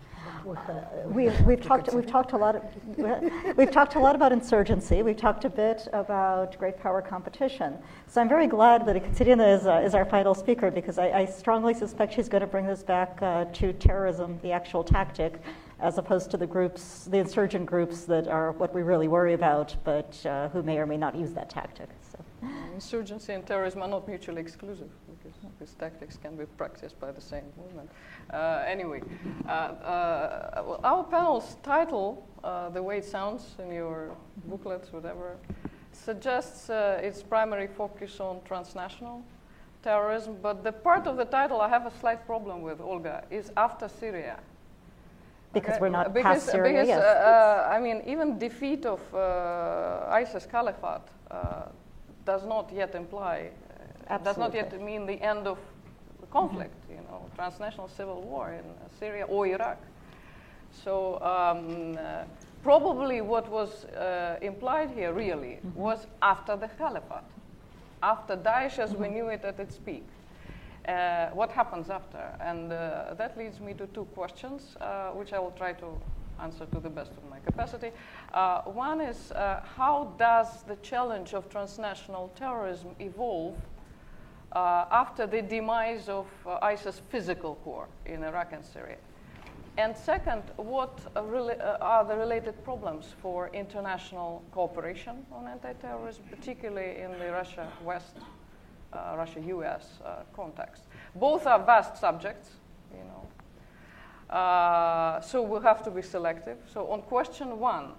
We, 1.06 1.30
we've 1.46 1.62
talked. 1.62 1.94
We've 1.94 2.06
talked 2.06 2.34
a 2.34 2.38
lot. 2.38 2.56
Of, 2.56 3.58
we've 3.58 3.72
talked 3.72 3.96
a 3.96 4.00
lot 4.00 4.16
about 4.16 4.32
insurgency. 4.32 5.02
We've 5.02 5.18
talked 5.18 5.46
a 5.46 5.50
bit 5.50 5.88
about 5.94 6.58
great 6.58 6.78
power 6.78 7.02
competition. 7.02 7.78
So 8.08 8.22
I'm 8.22 8.30
very 8.30 8.48
glad 8.48 8.86
that 8.86 8.96
Ekaterina 8.96 9.48
is, 9.48 9.66
uh, 9.66 9.82
is 9.86 9.94
our 9.94 10.06
final 10.06 10.34
speaker 10.34 10.72
because 10.72 10.98
I, 10.98 11.10
I, 11.12 11.26
strongly 11.26 11.74
suspect 11.74 12.14
she's 12.14 12.30
going 12.30 12.42
to 12.42 12.48
bring 12.48 12.66
this 12.66 12.84
back 12.84 13.20
uh, 13.22 13.46
to 13.46 13.74
terrorism, 13.74 14.40
the 14.42 14.52
actual 14.52 14.84
tactic, 14.84 15.42
as 15.80 15.98
opposed 15.98 16.32
to 16.32 16.38
the 16.38 16.48
groups, 16.48 17.06
the 17.06 17.18
insurgent 17.18 17.66
groups 17.66 18.06
that 18.06 18.28
are 18.28 18.52
what 18.54 18.74
we 18.74 18.82
really 18.82 19.08
worry 19.08 19.34
about, 19.34 19.76
but 19.84 20.26
uh, 20.26 20.50
who 20.50 20.64
may 20.64 20.78
or 20.78 20.86
may 20.86 20.98
not 20.98 21.16
use 21.16 21.34
that 21.34 21.50
tactic. 21.50 21.90
So. 22.48 22.74
Insurgency 22.74 23.34
and 23.34 23.46
terrorism 23.46 23.82
are 23.82 23.88
not 23.88 24.08
mutually 24.08 24.42
exclusive 24.42 24.90
because 25.08 25.38
these 25.60 25.74
tactics 25.74 26.18
can 26.18 26.36
be 26.36 26.46
practiced 26.46 27.00
by 27.00 27.12
the 27.12 27.22
same 27.22 27.46
movement. 27.58 27.90
Uh, 28.32 28.64
anyway, 28.68 29.02
uh, 29.48 29.52
uh, 29.52 30.64
well, 30.66 30.80
our 30.84 31.04
panel's 31.04 31.58
title, 31.64 32.28
uh, 32.44 32.70
the 32.70 32.82
way 32.82 33.00
it 33.00 33.06
sounds 33.06 33.56
in 33.60 33.72
your 33.72 34.16
booklets, 34.46 34.94
whatever, 34.94 35.38
suggests 35.92 36.70
uh, 36.70 37.00
its 37.02 37.24
primary 37.24 37.68
focus 37.68 38.20
on 38.20 38.40
transnational 38.46 39.24
terrorism. 39.84 40.38
But 40.42 40.64
the 40.64 40.72
part 40.72 41.08
of 41.08 41.18
the 41.18 41.26
title 41.26 41.62
I 41.62 41.70
have 41.70 41.86
a 41.86 41.92
slight 42.00 42.26
problem 42.26 42.62
with, 42.62 42.80
Olga, 42.80 43.24
is 43.30 43.52
after 43.58 43.88
Syria. 43.88 44.40
Because 45.54 45.72
okay? 45.72 45.82
we're 45.82 45.90
not 45.90 46.14
because, 46.14 46.44
past 46.44 46.52
Syria. 46.52 46.72
Because, 46.72 46.88
yes. 46.88 47.02
Uh, 47.02 47.70
I 47.72 47.80
mean, 47.80 48.04
even 48.06 48.38
defeat 48.38 48.86
of 48.86 49.02
ISIS 50.10 50.46
caliphate 50.46 51.10
does 52.28 52.46
not 52.46 52.72
yet 52.72 52.94
imply, 52.94 53.50
does 54.24 54.38
not 54.38 54.54
yet 54.54 54.70
mean 54.82 55.06
the 55.08 55.20
end 55.32 55.48
of 55.48 55.58
the 56.22 56.28
conflict, 56.28 56.76
you 56.90 57.02
know, 57.10 57.26
transnational 57.36 57.88
civil 57.88 58.22
war 58.22 58.52
in 58.52 58.66
Syria 59.00 59.26
or 59.26 59.48
Iraq. 59.48 59.80
So 60.84 60.94
um, 61.22 61.98
uh, 61.98 62.26
probably 62.62 63.22
what 63.22 63.50
was 63.50 63.86
uh, 63.86 64.38
implied 64.42 64.90
here 64.92 65.14
really 65.14 65.54
mm-hmm. 65.56 65.80
was 65.80 66.08
after 66.22 66.58
the 66.58 66.68
caliphate, 66.68 67.32
after 68.04 68.36
Daesh 68.36 68.78
as 68.78 68.92
mm-hmm. 68.92 69.04
we 69.04 69.10
knew 69.10 69.28
it 69.30 69.44
at 69.46 69.60
its 69.60 69.78
peak. 69.78 70.08
Uh, 70.88 71.30
what 71.40 71.52
happens 71.52 71.90
after? 71.90 72.24
And 72.40 72.72
uh, 72.72 73.14
that 73.18 73.38
leads 73.38 73.60
me 73.60 73.74
to 73.74 73.88
two 73.88 74.06
questions, 74.16 74.76
uh, 74.80 75.10
which 75.12 75.34
I 75.34 75.40
will 75.40 75.56
try 75.58 75.74
to 75.74 75.88
answer 76.42 76.66
to 76.66 76.80
the 76.80 76.90
best 76.90 77.12
of 77.12 77.30
my 77.30 77.40
capacity. 77.40 77.92
Uh, 78.34 78.62
one 78.64 79.02
is 79.02 79.32
how 79.36 80.14
does 80.18 80.64
the 80.64 80.76
challenge 80.78 81.34
of 81.34 81.50
transnational 81.50 82.32
terrorism 82.36 82.96
evolve 83.00 83.56
uh, 84.52 84.86
after 84.92 85.28
the 85.28 85.42
demise 85.42 86.10
of 86.10 86.26
uh, 86.46 86.58
ISIS 86.62 87.02
physical 87.10 87.56
core 87.64 87.88
in 88.06 88.24
Iraq 88.24 88.54
and 88.54 88.66
Syria? 88.66 88.98
And 89.78 89.96
second, 89.96 90.42
what 90.56 91.00
uh, 91.16 91.22
are 91.82 92.04
the 92.04 92.16
related 92.16 92.64
problems 92.64 93.14
for 93.22 93.50
international 93.54 94.44
cooperation 94.52 95.26
on 95.32 95.48
anti-terrorism, 95.48 96.24
particularly 96.32 97.00
in 97.02 97.12
the 97.20 97.32
Russia-West, 97.32 98.18
uh, 98.94 99.14
Russia-US 99.16 100.00
uh, 100.04 100.24
context? 100.36 100.84
Both 101.16 101.46
are 101.46 101.64
vast 101.64 101.98
subjects, 101.98 102.50
you 102.92 103.04
know. 103.04 103.28
Uh, 104.30 105.22
so 105.22 105.42
we'll 105.42 105.62
have 105.62 105.84
to 105.84 105.92
be 105.92 106.02
selective. 106.02 106.58
So 106.72 106.88
on 106.92 107.02
question 107.04 107.60
one, 107.60 107.94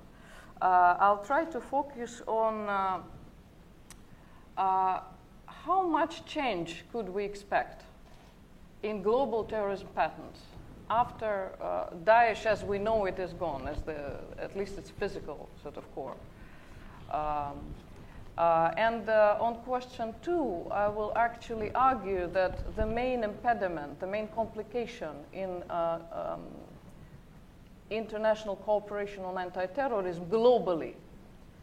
I'll 0.61 1.25
try 1.25 1.45
to 1.45 1.61
focus 1.61 2.23
on 2.27 3.03
how 4.57 5.83
much 5.87 6.25
change 6.25 6.85
could 6.93 7.09
we 7.09 7.25
expect 7.25 7.85
in 8.83 9.03
global 9.03 9.45
terrorism 9.45 9.89
patterns 9.95 10.39
after 10.91 11.51
uh, 11.61 11.91
Daesh, 12.05 12.47
as 12.47 12.65
we 12.65 12.79
know 12.79 13.05
it, 13.05 13.19
is 13.19 13.33
gone, 13.35 13.69
as 13.69 13.83
the, 13.83 14.15
at 14.39 14.57
least 14.57 14.79
its 14.79 14.91
physical 14.91 15.49
sort 15.63 15.77
of 15.77 15.95
core? 15.95 16.17
Um, 17.11 17.59
uh, 18.39 18.73
and 18.77 19.09
uh, 19.09 19.37
on 19.41 19.57
question 19.57 20.15
two, 20.23 20.65
I 20.71 20.87
will 20.87 21.13
actually 21.17 21.73
argue 21.73 22.29
that 22.29 22.77
the 22.77 22.87
main 22.87 23.25
impediment, 23.25 23.99
the 23.99 24.07
main 24.07 24.29
complication 24.29 25.11
in 25.33 25.63
uh, 25.69 25.99
um, 26.13 26.43
international 27.91 28.55
cooperation 28.55 29.25
on 29.25 29.39
anti 29.39 29.67
terrorism 29.67 30.27
globally 30.27 30.95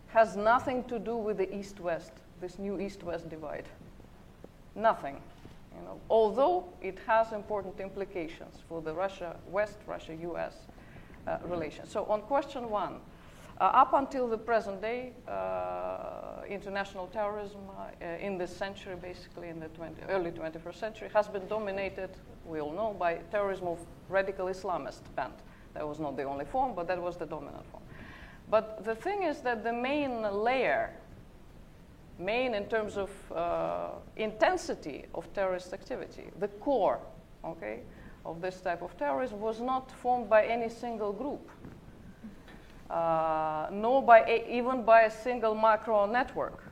has 0.07 0.35
nothing 0.35 0.83
to 0.85 0.99
do 0.99 1.15
with 1.15 1.37
the 1.37 1.55
East 1.55 1.79
West, 1.79 2.11
this 2.41 2.59
new 2.59 2.77
East 2.77 3.03
West 3.03 3.29
divide 3.29 3.65
nothing. 4.75 5.15
You 5.77 5.81
know, 5.83 5.99
although 6.09 6.65
it 6.81 6.99
has 7.07 7.31
important 7.31 7.79
implications 7.79 8.57
for 8.67 8.81
the 8.81 8.93
Russia, 8.93 9.37
West 9.49 9.77
Russia, 9.87 10.13
US 10.15 10.55
uh, 11.25 11.37
relations. 11.45 11.89
So, 11.89 12.03
on 12.05 12.21
question 12.21 12.69
one, 12.69 12.95
uh, 13.59 13.63
up 13.63 13.93
until 13.93 14.27
the 14.27 14.37
present 14.37 14.81
day, 14.81 15.13
uh, 15.27 16.34
international 16.47 17.07
terrorism 17.07 17.61
uh, 17.69 18.05
in 18.19 18.37
this 18.37 18.55
century, 18.55 18.95
basically 18.95 19.49
in 19.49 19.59
the 19.59 19.67
20, 19.69 20.01
early 20.09 20.31
21st 20.31 20.75
century, 20.75 21.09
has 21.13 21.27
been 21.27 21.47
dominated, 21.47 22.09
we 22.45 22.59
all 22.59 22.71
know, 22.71 22.95
by 22.97 23.15
terrorism 23.31 23.67
of 23.67 23.79
radical 24.09 24.47
Islamist 24.47 25.01
bent. 25.15 25.33
That 25.73 25.87
was 25.87 25.99
not 25.99 26.15
the 26.15 26.23
only 26.23 26.45
form, 26.45 26.73
but 26.75 26.87
that 26.87 27.01
was 27.01 27.17
the 27.17 27.25
dominant 27.25 27.65
form. 27.71 27.83
But 28.49 28.85
the 28.85 28.95
thing 28.95 29.23
is 29.23 29.41
that 29.41 29.63
the 29.63 29.73
main 29.73 30.21
layer 30.21 30.91
main 32.17 32.53
in 32.53 32.65
terms 32.65 32.97
of 32.97 33.09
uh, 33.31 33.89
intensity 34.15 35.05
of 35.13 35.31
terrorist 35.33 35.73
activity. 35.73 36.25
The 36.39 36.47
core, 36.47 36.99
okay, 37.43 37.81
of 38.25 38.41
this 38.41 38.61
type 38.61 38.81
of 38.81 38.97
terrorism 38.97 39.39
was 39.39 39.61
not 39.61 39.91
formed 39.91 40.29
by 40.29 40.45
any 40.45 40.69
single 40.69 41.11
group, 41.11 41.49
uh, 42.89 43.67
nor 43.71 44.01
by 44.01 44.19
a, 44.21 44.45
even 44.49 44.83
by 44.83 45.01
a 45.01 45.11
single 45.11 45.55
macro 45.55 46.05
network. 46.05 46.63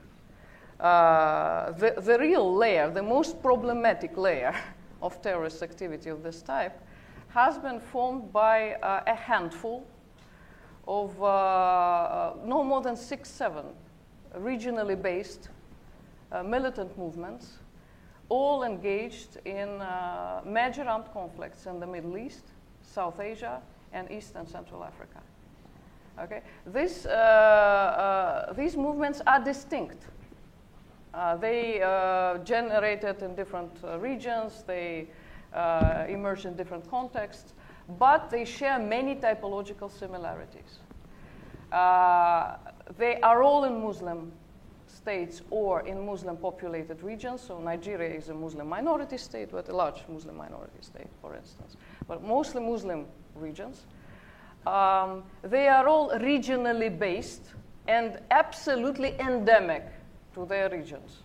Uh, 0.79 1.71
the, 1.71 1.95
the 1.97 2.17
real 2.19 2.55
layer, 2.55 2.89
the 2.89 3.01
most 3.01 3.41
problematic 3.41 4.17
layer 4.17 4.53
of 5.01 5.21
terrorist 5.21 5.63
activity 5.63 6.09
of 6.09 6.23
this 6.23 6.41
type, 6.41 6.79
has 7.29 7.57
been 7.57 7.79
formed 7.79 8.31
by 8.31 8.73
uh, 8.75 9.01
a 9.07 9.15
handful 9.15 9.85
of 10.87 11.23
uh, 11.23 12.33
no 12.45 12.63
more 12.63 12.81
than 12.81 12.95
six, 12.95 13.29
seven 13.29 13.65
regionally 14.37 15.01
based 15.01 15.49
uh, 16.31 16.43
militant 16.43 16.95
movements, 16.97 17.57
all 18.29 18.63
engaged 18.63 19.37
in 19.45 19.81
uh, 19.81 20.41
major 20.45 20.83
armed 20.83 21.11
conflicts 21.11 21.65
in 21.65 21.79
the 21.79 21.87
Middle 21.87 22.17
East, 22.17 22.45
South 22.81 23.19
Asia, 23.19 23.61
and 23.93 24.11
East 24.11 24.33
and 24.35 24.47
Central 24.47 24.83
Africa. 24.83 25.22
Okay? 26.19 26.41
This, 26.65 27.05
uh, 27.05 27.09
uh 27.09 28.53
these 28.53 28.77
movements 28.77 29.21
are 29.25 29.43
distinct. 29.43 30.05
Uh, 31.13 31.35
they 31.37 31.79
generated 32.43 33.21
in 33.21 33.35
different 33.35 33.71
regions, 33.99 34.63
they 34.65 35.07
emerged 36.09 36.45
in 36.45 36.55
different 36.55 36.89
contexts, 36.89 37.53
but 37.99 38.31
they 38.31 38.45
share 38.45 38.79
many 38.79 39.15
typological 39.15 39.91
similarities. 39.91 40.79
They 42.97 43.19
are 43.21 43.43
all 43.43 43.65
in 43.65 43.83
Muslim 43.83 44.31
states 44.87 45.41
or 45.49 45.81
in 45.81 46.05
Muslim 46.05 46.37
populated 46.37 47.03
regions. 47.03 47.41
So 47.41 47.59
Nigeria 47.59 48.09
is 48.09 48.29
a 48.29 48.33
Muslim 48.33 48.67
minority 48.69 49.17
state, 49.17 49.49
but 49.51 49.69
a 49.69 49.75
large 49.75 50.03
Muslim 50.07 50.37
minority 50.37 50.81
state, 50.81 51.09
for 51.21 51.35
instance. 51.35 51.75
But 52.07 52.23
mostly 52.23 52.61
Muslim 52.61 53.05
regions. 53.35 53.85
Um, 54.65 55.23
they 55.41 55.67
are 55.67 55.87
all 55.87 56.11
regionally 56.11 56.97
based 56.97 57.43
and 57.87 58.19
absolutely 58.31 59.15
endemic 59.19 59.85
to 60.35 60.45
their 60.45 60.69
regions. 60.69 61.23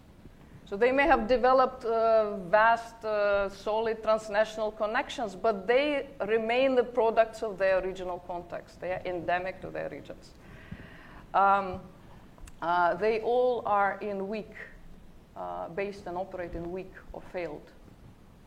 So 0.69 0.77
they 0.77 0.93
may 0.93 1.07
have 1.07 1.27
developed 1.27 1.85
uh, 1.87 2.37
vast, 2.51 3.03
uh, 3.03 3.49
solid 3.49 4.03
transnational 4.03 4.71
connections, 4.73 5.35
but 5.35 5.67
they 5.67 6.09
remain 6.27 6.75
the 6.75 6.85
products 6.85 7.43
of 7.43 7.57
their 7.57 7.81
regional 7.81 8.19
context. 8.27 8.79
They 8.79 8.91
are 8.91 9.01
endemic 9.07 9.63
to 9.63 9.71
their 9.71 9.89
regions. 9.89 10.35
Um, 11.33 11.81
uh, 12.61 12.95
they 12.95 13.21
all 13.21 13.63
are 13.65 13.99
in 14.03 14.29
weak, 14.29 14.53
uh, 15.37 15.69
based 15.69 16.07
and 16.07 16.19
operate 16.19 16.55
in 16.55 16.71
weak 16.71 16.93
or 17.15 17.23
failed, 17.33 17.71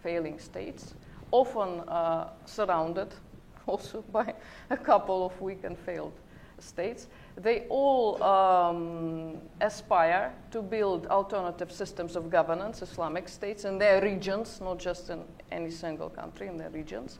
failing 0.03 0.37
states, 0.37 0.93
often 1.31 1.79
uh, 1.87 2.29
surrounded 2.45 3.15
also 3.67 4.03
by 4.11 4.33
a 4.69 4.77
couple 4.77 5.25
of 5.25 5.39
weak 5.41 5.63
and 5.63 5.77
failed 5.77 6.13
states. 6.59 7.07
They 7.35 7.65
all 7.69 8.21
um, 8.23 9.37
aspire 9.61 10.33
to 10.51 10.61
build 10.61 11.07
alternative 11.07 11.71
systems 11.71 12.15
of 12.15 12.29
governance, 12.29 12.81
Islamic 12.81 13.29
states, 13.29 13.65
in 13.65 13.77
their 13.77 14.01
regions, 14.01 14.61
not 14.61 14.79
just 14.79 15.09
in 15.09 15.23
any 15.51 15.71
single 15.71 16.09
country, 16.09 16.47
in 16.47 16.57
their 16.57 16.69
regions. 16.69 17.19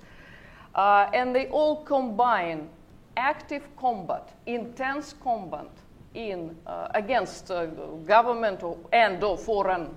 Uh, 0.76 1.10
and 1.14 1.36
they 1.36 1.48
all 1.48 1.84
combine 1.84 2.70
active 3.18 3.64
combat, 3.76 4.30
intense 4.46 5.14
combat 5.22 5.70
in, 6.14 6.56
uh, 6.66 6.88
against 6.94 7.52
uh, 7.52 7.66
government 8.06 8.64
or, 8.64 8.78
and 8.94 9.24
or 9.24 9.38
foreign 9.38 9.90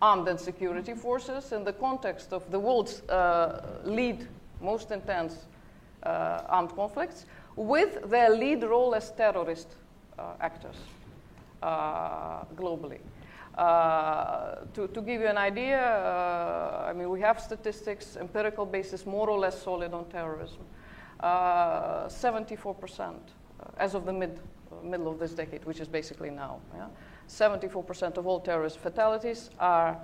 armed 0.00 0.26
and 0.26 0.40
security 0.40 0.94
forces 0.94 1.52
in 1.52 1.62
the 1.62 1.72
context 1.72 2.32
of 2.32 2.50
the 2.50 2.58
world's 2.58 3.02
uh, 3.02 3.80
lead, 3.84 4.26
most 4.60 4.90
intense 4.90 5.46
armed 6.04 6.74
conflicts 6.74 7.26
with 7.56 8.10
their 8.10 8.30
lead 8.30 8.62
role 8.62 8.94
as 8.94 9.10
terrorist 9.12 9.76
uh, 10.18 10.34
actors 10.40 10.76
uh, 11.62 12.44
globally. 12.56 12.98
Uh, 13.56 14.56
to, 14.72 14.88
to, 14.88 15.02
give 15.02 15.20
you 15.20 15.26
an 15.26 15.36
idea, 15.36 15.78
uh, 15.78 16.86
I 16.88 16.92
mean, 16.94 17.10
we 17.10 17.20
have 17.20 17.38
statistics, 17.38 18.16
empirical 18.16 18.64
basis, 18.64 19.04
more 19.04 19.28
or 19.28 19.38
less 19.38 19.62
solid 19.62 19.92
on 19.92 20.06
terrorism. 20.06 20.62
74%, 21.22 23.00
uh, 23.00 23.14
as 23.76 23.94
of 23.94 24.06
the 24.06 24.12
mid, 24.12 24.40
middle 24.82 25.08
of 25.08 25.18
this 25.18 25.32
decade, 25.32 25.64
which 25.66 25.80
is 25.80 25.88
basically 25.88 26.30
now. 26.30 26.60
Yeah? 26.74 26.86
74% 27.28 28.16
of 28.16 28.26
all 28.26 28.40
terrorist 28.40 28.78
fatalities 28.78 29.50
are 29.58 29.98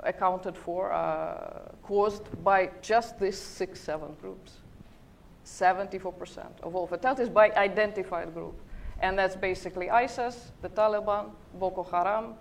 accounted 0.00 0.56
for, 0.56 0.90
caused 1.82 2.24
by 2.44 2.70
just 2.82 3.18
these 3.18 3.38
six, 3.38 3.80
seven 3.80 4.14
groups. 4.20 4.58
74% 5.48 6.60
of 6.62 6.76
all 6.76 6.86
fatalities 6.86 7.28
by 7.28 7.50
identified 7.52 8.32
group. 8.34 8.60
And 9.00 9.18
that's 9.18 9.36
basically 9.36 9.90
ISIS, 9.90 10.52
the 10.60 10.68
Taliban, 10.68 11.30
Boko 11.54 11.82
Haram, 11.84 12.34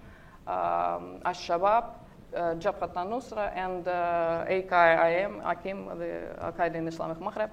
um, 0.47 1.21
Al-Shabaab, 1.25 1.85
uh, 2.35 2.39
Jabhat 2.55 2.95
al-Nusra, 2.95 3.55
and 3.55 3.87
uh, 3.87 4.45
AQIM, 4.49 5.43
AQIM, 5.43 5.97
the 5.99 6.43
Al-Qaeda 6.43 6.75
in 6.75 6.87
Islamic 6.87 7.19
Maghreb. 7.19 7.51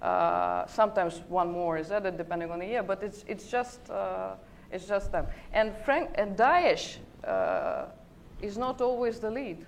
Uh, 0.00 0.66
sometimes 0.66 1.20
one 1.28 1.52
more 1.52 1.76
is 1.76 1.92
added 1.92 2.16
depending 2.16 2.50
on 2.50 2.60
the 2.60 2.66
year, 2.66 2.82
but 2.82 3.02
it's, 3.02 3.24
it's, 3.28 3.46
just, 3.50 3.90
uh, 3.90 4.34
it's 4.72 4.86
just 4.86 5.12
them. 5.12 5.26
And, 5.52 5.76
Frank, 5.84 6.10
and 6.14 6.36
Daesh 6.36 6.96
uh, 7.24 7.86
is 8.42 8.56
not 8.58 8.80
always 8.80 9.20
the 9.20 9.30
lead 9.30 9.66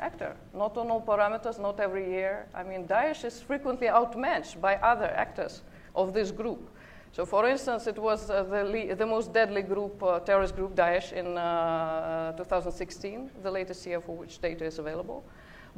actor. 0.00 0.36
Not 0.54 0.76
on 0.76 0.90
all 0.90 1.00
parameters, 1.00 1.58
not 1.58 1.80
every 1.80 2.10
year. 2.10 2.46
I 2.54 2.62
mean, 2.62 2.86
Daesh 2.86 3.24
is 3.24 3.40
frequently 3.40 3.88
outmatched 3.88 4.60
by 4.60 4.76
other 4.76 5.06
actors 5.06 5.62
of 5.94 6.12
this 6.12 6.30
group. 6.30 6.68
So, 7.12 7.24
for 7.24 7.48
instance, 7.48 7.86
it 7.86 7.98
was 7.98 8.28
uh, 8.28 8.42
the, 8.42 8.94
the, 8.94 9.06
most 9.06 9.32
deadly 9.32 9.62
group, 9.62 10.02
uh, 10.02 10.20
terrorist 10.20 10.54
group, 10.54 10.74
Daesh, 10.74 11.12
in 11.12 11.38
uh, 11.38 12.32
2016, 12.32 13.30
the 13.42 13.50
latest 13.50 13.86
year 13.86 14.02
for 14.02 14.14
which 14.14 14.38
data 14.38 14.66
is 14.66 14.78
available. 14.78 15.24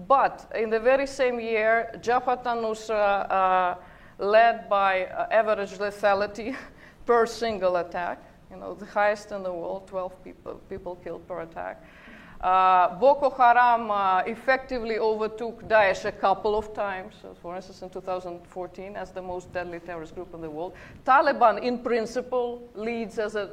But 0.08 0.50
in 0.54 0.70
the 0.70 0.80
very 0.80 1.06
same 1.06 1.38
year, 1.38 1.90
Jabhat 2.02 2.44
al-Nusra, 2.44 3.30
uh, 3.30 3.74
led 4.18 4.68
by 4.68 5.06
uh, 5.06 5.28
average 5.30 5.78
lethality 5.78 6.56
per 7.06 7.24
single 7.24 7.76
attack, 7.76 8.20
you 8.50 8.56
know, 8.56 8.74
the 8.74 8.86
highest 8.86 9.30
in 9.30 9.44
the 9.44 9.52
world, 9.52 9.86
12 9.86 10.24
people, 10.24 10.54
people 10.68 10.96
killed 10.96 11.26
per 11.28 11.42
attack, 11.42 11.84
uh, 12.40 12.94
Boko 13.00 13.30
Haram 13.30 13.90
uh, 13.90 14.22
effectively 14.26 14.98
overtook 14.98 15.66
Daesh 15.68 16.04
a 16.04 16.12
couple 16.12 16.56
of 16.56 16.72
times, 16.72 17.14
for 17.42 17.56
instance, 17.56 17.82
in 17.82 17.90
2014, 17.90 18.96
as 18.96 19.10
the 19.10 19.22
most 19.22 19.52
deadly 19.52 19.80
terrorist 19.80 20.14
group 20.14 20.32
in 20.34 20.40
the 20.40 20.50
world. 20.50 20.72
Taliban, 21.04 21.60
in 21.62 21.78
principle, 21.78 22.62
leads 22.74 23.18
as 23.18 23.34
a 23.34 23.50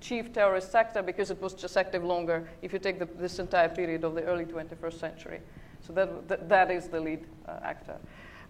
chief 0.00 0.32
terrorist 0.32 0.72
sector 0.72 1.02
because 1.02 1.30
it 1.30 1.40
was 1.40 1.54
just 1.54 1.76
active 1.76 2.04
longer 2.04 2.48
if 2.60 2.72
you 2.72 2.78
take 2.78 2.98
the, 2.98 3.06
this 3.18 3.38
entire 3.38 3.68
period 3.68 4.04
of 4.04 4.14
the 4.14 4.22
early 4.24 4.44
21st 4.44 5.00
century. 5.00 5.40
So 5.80 5.92
that, 5.92 6.28
that, 6.28 6.48
that 6.48 6.70
is 6.70 6.88
the 6.88 7.00
lead 7.00 7.24
uh, 7.46 7.60
actor, 7.62 7.96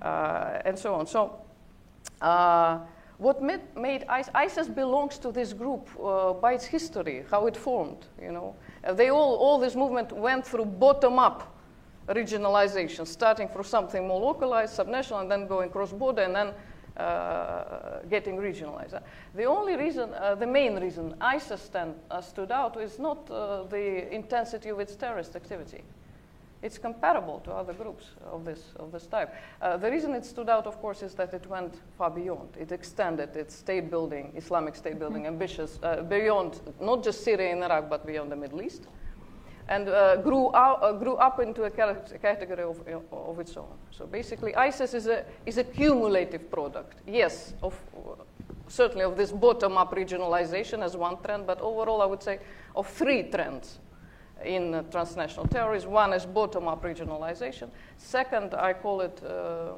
uh, 0.01 0.63
and 0.65 0.79
so 0.79 0.95
on. 0.95 1.07
So, 1.07 1.41
uh, 2.23 2.79
what 3.19 3.43
made, 3.43 3.61
made 3.77 4.05
ISIS, 4.09 4.31
ISIS 4.35 4.69
belongs 4.69 5.19
to 5.19 5.31
this 5.31 5.53
group 5.53 5.89
uh, 6.03 6.33
by 6.33 6.55
its 6.55 6.65
history, 6.65 7.25
how 7.31 7.47
it 7.47 7.57
formed, 7.57 8.07
you 8.21 8.33
know. 8.33 8.55
Uh, 8.85 8.93
they 8.93 9.11
all, 9.11 9.37
all 9.37 9.59
this 9.59 9.75
movement 9.75 10.13
went 10.13 10.47
through 10.47 10.65
bottom-up 10.65 11.57
regionalization, 12.09 13.07
starting 13.07 13.49
from 13.49 13.65
something 13.65 14.07
more 14.07 14.21
localized, 14.21 14.77
subnational, 14.77 15.23
and 15.23 15.31
then 15.31 15.47
going 15.47 15.71
cross-border, 15.71 16.23
and 16.23 16.35
then 16.35 16.53
uh, 16.97 18.01
getting 18.11 18.37
regionalized. 18.37 19.01
The 19.35 19.45
only 19.45 19.77
reason, 19.77 20.13
uh, 20.15 20.35
the 20.35 20.47
main 20.47 20.79
reason 20.79 21.15
ISIS 21.21 21.63
stand, 21.63 21.95
uh, 22.11 22.21
stood 22.21 22.53
out 22.53 22.81
is 22.81 22.99
not 22.99 23.31
uh, 23.31 23.65
the 23.65 24.13
intensity 24.15 24.69
of 24.69 24.81
its 24.81 24.95
terrorist 24.95 25.35
activity 25.35 25.83
it's 26.65 26.79
comparable 26.79 27.41
to 27.41 27.53
other 27.53 27.75
groups 27.75 28.07
of 28.25 28.47
this, 28.47 28.73
of 28.77 28.91
this 28.91 29.07
type. 29.07 29.35
Uh, 29.61 29.77
the 29.77 29.91
reason 29.91 30.15
it 30.15 30.25
stood 30.25 30.49
out, 30.49 30.67
of 30.67 30.81
course, 30.81 31.03
is 31.03 31.15
that 31.15 31.35
it 31.35 31.47
went 31.47 31.75
far 31.99 32.11
beyond. 32.11 32.49
It 32.59 32.73
extended 32.73 33.37
its 33.37 33.55
state 33.55 33.91
building, 33.91 34.33
Islamic 34.35 34.75
state 34.75 34.99
building 34.99 35.25
mm-hmm. 35.25 35.35
ambitious, 35.35 35.79
uh, 35.83 36.03
beyond 36.03 36.61
not 36.81 37.05
just 37.05 37.23
Syria 37.23 37.53
and 37.53 37.63
Iraq, 37.63 37.91
but 37.91 38.07
beyond 38.07 38.33
the 38.33 38.37
Middle 38.37 38.63
East. 38.63 38.85
And 39.69 39.89
uh, 39.89 40.17
grew, 40.17 40.55
out, 40.57 40.83
uh, 40.83 40.93
grew 40.93 41.17
up 41.17 41.39
into 41.39 41.65
a 41.65 41.71
category 41.71 42.63
of, 42.63 42.81
of 43.13 43.41
its 43.41 43.57
own. 43.59 43.77
So 43.91 44.07
basically, 44.07 44.55
ISIS 44.57 44.95
is 44.95 45.07
a, 45.07 45.25
is 45.45 45.59
a 45.59 45.65
cumulative 45.65 46.51
product, 46.51 46.99
yes, 47.07 47.53
of, 47.63 47.79
certainly 48.69 49.05
of 49.05 49.17
this 49.19 49.33
bottom 49.33 49.77
up 49.77 49.95
regionalization 49.95 50.83
as 50.83 50.97
one 50.97 51.19
trend, 51.23 51.47
but 51.47 51.61
overall, 51.61 52.01
I 52.01 52.07
would 52.07 52.23
say, 52.23 52.41
of 52.75 52.89
three 52.89 53.25
trends 53.25 53.79
in 54.45 54.75
uh, 54.75 54.83
transnational 54.91 55.47
terrorism. 55.47 55.91
One 55.91 56.13
is 56.13 56.27
bottom-up 56.27 56.83
regionalization. 56.83 57.71
Second, 57.97 58.55
I 58.55 58.73
call 58.73 59.01
it 59.01 59.23
uh, 59.25 59.73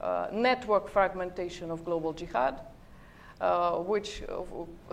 uh, 0.00 0.28
network 0.32 0.88
fragmentation 0.88 1.70
of 1.70 1.84
global 1.84 2.12
jihad, 2.12 2.60
uh, 3.40 3.76
which 3.78 4.22
uh, 4.28 4.42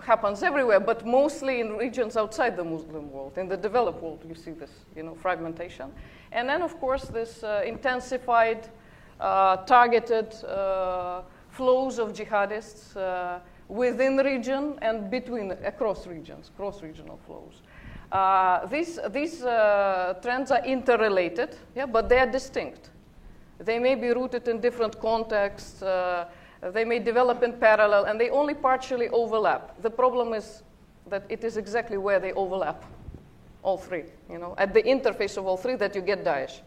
happens 0.02 0.42
everywhere, 0.42 0.80
but 0.80 1.06
mostly 1.06 1.60
in 1.60 1.76
regions 1.76 2.16
outside 2.16 2.56
the 2.56 2.64
Muslim 2.64 3.10
world. 3.10 3.36
In 3.36 3.48
the 3.48 3.56
developed 3.56 4.02
world, 4.02 4.24
you 4.28 4.34
see 4.34 4.52
this, 4.52 4.70
you 4.94 5.02
know, 5.02 5.14
fragmentation. 5.14 5.92
And 6.32 6.48
then, 6.48 6.62
of 6.62 6.78
course, 6.78 7.04
this 7.04 7.42
uh, 7.42 7.62
intensified, 7.66 8.68
targeted 9.66 10.32
flows 11.50 11.98
of 11.98 12.12
jihadists 12.12 12.96
within 13.68 14.16
region 14.16 14.78
and 14.82 15.10
between 15.10 15.52
across 15.64 16.06
regions, 16.06 16.50
cross-regional 16.56 17.18
flows. 17.26 17.62
Uh, 18.12 18.66
these 18.66 18.98
these 19.10 19.44
uh, 19.44 20.14
trends 20.20 20.50
are 20.50 20.64
interrelated, 20.64 21.56
yeah, 21.76 21.86
but 21.86 22.08
they 22.08 22.18
are 22.18 22.26
distinct. 22.26 22.90
They 23.58 23.78
may 23.78 23.94
be 23.94 24.08
rooted 24.08 24.48
in 24.48 24.60
different 24.60 24.98
contexts. 25.00 25.82
Uh, 25.82 26.28
they 26.72 26.84
may 26.84 26.98
develop 26.98 27.42
in 27.42 27.52
parallel, 27.52 28.04
and 28.04 28.20
they 28.20 28.30
only 28.30 28.54
partially 28.54 29.08
overlap. 29.10 29.80
The 29.80 29.90
problem 29.90 30.34
is 30.34 30.62
that 31.08 31.22
it 31.28 31.44
is 31.44 31.56
exactly 31.56 31.98
where 31.98 32.18
they 32.18 32.32
overlap, 32.32 32.84
all 33.62 33.78
three. 33.78 34.04
You 34.28 34.38
know, 34.38 34.54
at 34.58 34.74
the 34.74 34.82
interface 34.82 35.36
of 35.36 35.46
all 35.46 35.56
three, 35.56 35.76
that 35.76 35.94
you 35.94 36.02
get 36.02 36.24
Daesh, 36.24 36.60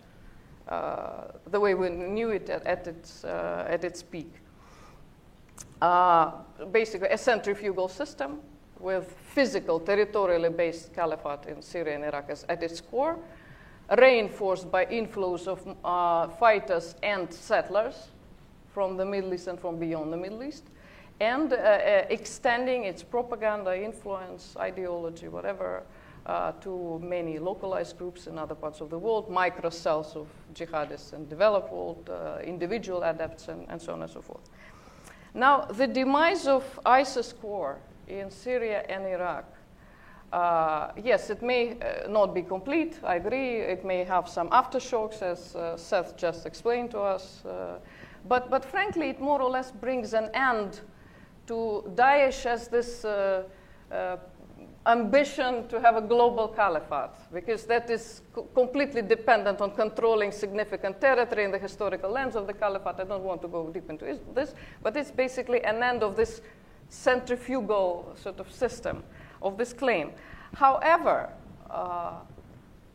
uh, 0.69 1.25
the 1.51 1.59
way 1.59 1.73
we 1.73 1.89
knew 1.89 2.29
it 2.29 2.49
at, 2.49 2.65
at 2.65 2.87
its 2.87 3.25
uh, 3.25 3.65
at 3.67 3.83
its 3.83 4.01
peak. 4.01 4.31
Basically, 6.71 7.09
a 7.09 7.17
centrifugal 7.17 7.89
system 7.89 8.39
with 8.79 9.13
physical, 9.33 9.79
territorially 9.79 10.49
based 10.49 10.93
caliphate 10.93 11.47
in 11.47 11.61
Syria 11.61 11.95
and 11.95 12.05
Iraq 12.05 12.29
as, 12.29 12.45
at 12.47 12.61
its 12.61 12.79
core, 12.79 13.17
reinforced 13.97 14.71
by 14.71 14.85
inflows 14.85 15.47
of 15.47 15.59
uh, 15.83 16.27
fighters 16.37 16.95
and 17.01 17.33
settlers 17.33 18.09
from 18.73 18.95
the 18.97 19.05
Middle 19.05 19.33
East 19.33 19.47
and 19.47 19.59
from 19.59 19.77
beyond 19.77 20.13
the 20.13 20.17
Middle 20.17 20.43
East, 20.43 20.63
and 21.19 21.53
uh, 21.53 21.55
uh, 21.55 22.05
extending 22.09 22.85
its 22.85 23.03
propaganda, 23.03 23.75
influence, 23.75 24.55
ideology, 24.57 25.27
whatever, 25.27 25.83
uh, 26.25 26.51
to 26.53 26.99
many 27.03 27.37
localized 27.39 27.97
groups 27.97 28.27
in 28.27 28.37
other 28.37 28.55
parts 28.55 28.81
of 28.81 28.89
the 28.89 28.97
world, 28.97 29.29
micro 29.29 29.69
cells 29.69 30.15
of 30.15 30.27
jihadists 30.53 31.13
in 31.13 31.27
developed 31.27 31.71
world, 31.71 32.09
uh, 32.09 32.39
individual 32.43 33.03
adepts, 33.03 33.47
and, 33.47 33.65
and 33.69 33.81
so 33.81 33.93
on 33.93 34.01
and 34.01 34.11
so 34.11 34.21
forth. 34.21 34.49
Now, 35.33 35.61
the 35.61 35.87
demise 35.87 36.47
of 36.47 36.79
ISIS 36.85 37.33
core 37.33 37.79
in 38.07 38.29
Syria 38.29 38.85
and 38.89 39.05
Iraq. 39.05 39.45
Uh, 40.31 40.91
yes, 41.03 41.29
it 41.29 41.43
may 41.43 41.77
uh, 41.79 42.07
not 42.09 42.33
be 42.33 42.41
complete, 42.41 42.97
I 43.03 43.15
agree. 43.15 43.57
It 43.57 43.85
may 43.85 44.03
have 44.03 44.27
some 44.27 44.49
aftershocks, 44.49 45.21
as 45.21 45.55
uh, 45.55 45.77
Seth 45.77 46.17
just 46.17 46.47
explained 46.47 46.89
to 46.91 46.99
us. 46.99 47.45
Uh, 47.45 47.77
but, 48.27 48.49
but 48.49 48.65
frankly, 48.65 49.09
it 49.09 49.21
more 49.21 49.41
or 49.41 49.49
less 49.51 49.71
brings 49.71 50.13
an 50.13 50.31
end 50.33 50.81
to 51.45 51.83
Daesh 51.95 52.47
as 52.47 52.67
this 52.67 53.05
uh, 53.05 53.43
uh, 53.91 54.17
ambition 54.87 55.67
to 55.67 55.79
have 55.79 55.97
a 55.97 56.01
global 56.01 56.47
caliphate, 56.47 57.15
because 57.31 57.65
that 57.65 57.89
is 57.89 58.21
co- 58.33 58.43
completely 58.55 59.01
dependent 59.01 59.61
on 59.61 59.71
controlling 59.71 60.31
significant 60.31 60.99
territory 60.99 61.43
in 61.43 61.51
the 61.51 61.59
historical 61.59 62.09
lands 62.09 62.35
of 62.35 62.47
the 62.47 62.53
caliphate. 62.53 62.95
I 62.99 63.03
don't 63.03 63.23
want 63.23 63.41
to 63.43 63.47
go 63.47 63.69
deep 63.69 63.89
into 63.89 64.17
this, 64.33 64.55
but 64.81 64.97
it's 64.97 65.11
basically 65.11 65.63
an 65.63 65.83
end 65.83 66.01
of 66.01 66.15
this 66.15 66.41
centrifugal 66.89 68.15
sort 68.15 68.39
of 68.39 68.51
system 68.51 69.03
of 69.41 69.57
this 69.57 69.73
claim. 69.73 70.11
However, 70.55 71.29
uh, 71.69 72.15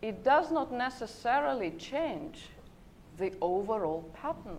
it 0.02 0.22
does 0.22 0.50
not 0.50 0.72
necessarily 0.72 1.72
change 1.72 2.46
the 3.18 3.32
overall 3.40 4.08
pattern 4.14 4.58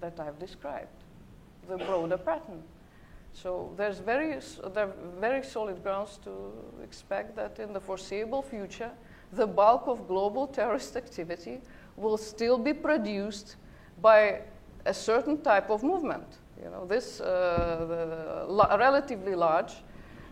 that 0.00 0.18
I've 0.18 0.38
described, 0.38 0.88
the 1.68 1.76
broader 1.76 2.18
pattern. 2.18 2.62
So 3.32 3.72
there's 3.76 3.98
very, 3.98 4.38
there 4.74 4.88
are 4.88 4.92
very 5.18 5.42
solid 5.42 5.82
grounds 5.82 6.18
to 6.24 6.52
expect 6.82 7.36
that 7.36 7.58
in 7.58 7.72
the 7.72 7.80
foreseeable 7.80 8.42
future, 8.42 8.90
the 9.32 9.46
bulk 9.46 9.84
of 9.86 10.06
global 10.06 10.46
terrorist 10.46 10.96
activity 10.96 11.60
will 11.96 12.18
still 12.18 12.58
be 12.58 12.74
produced 12.74 13.56
by 14.00 14.42
a 14.84 14.92
certain 14.92 15.40
type 15.40 15.70
of 15.70 15.82
movement. 15.82 16.26
You 16.62 16.70
know, 16.70 16.86
this 16.86 17.20
uh, 17.20 17.86
the, 17.88 18.46
the, 18.46 18.78
relatively 18.78 19.34
large, 19.34 19.72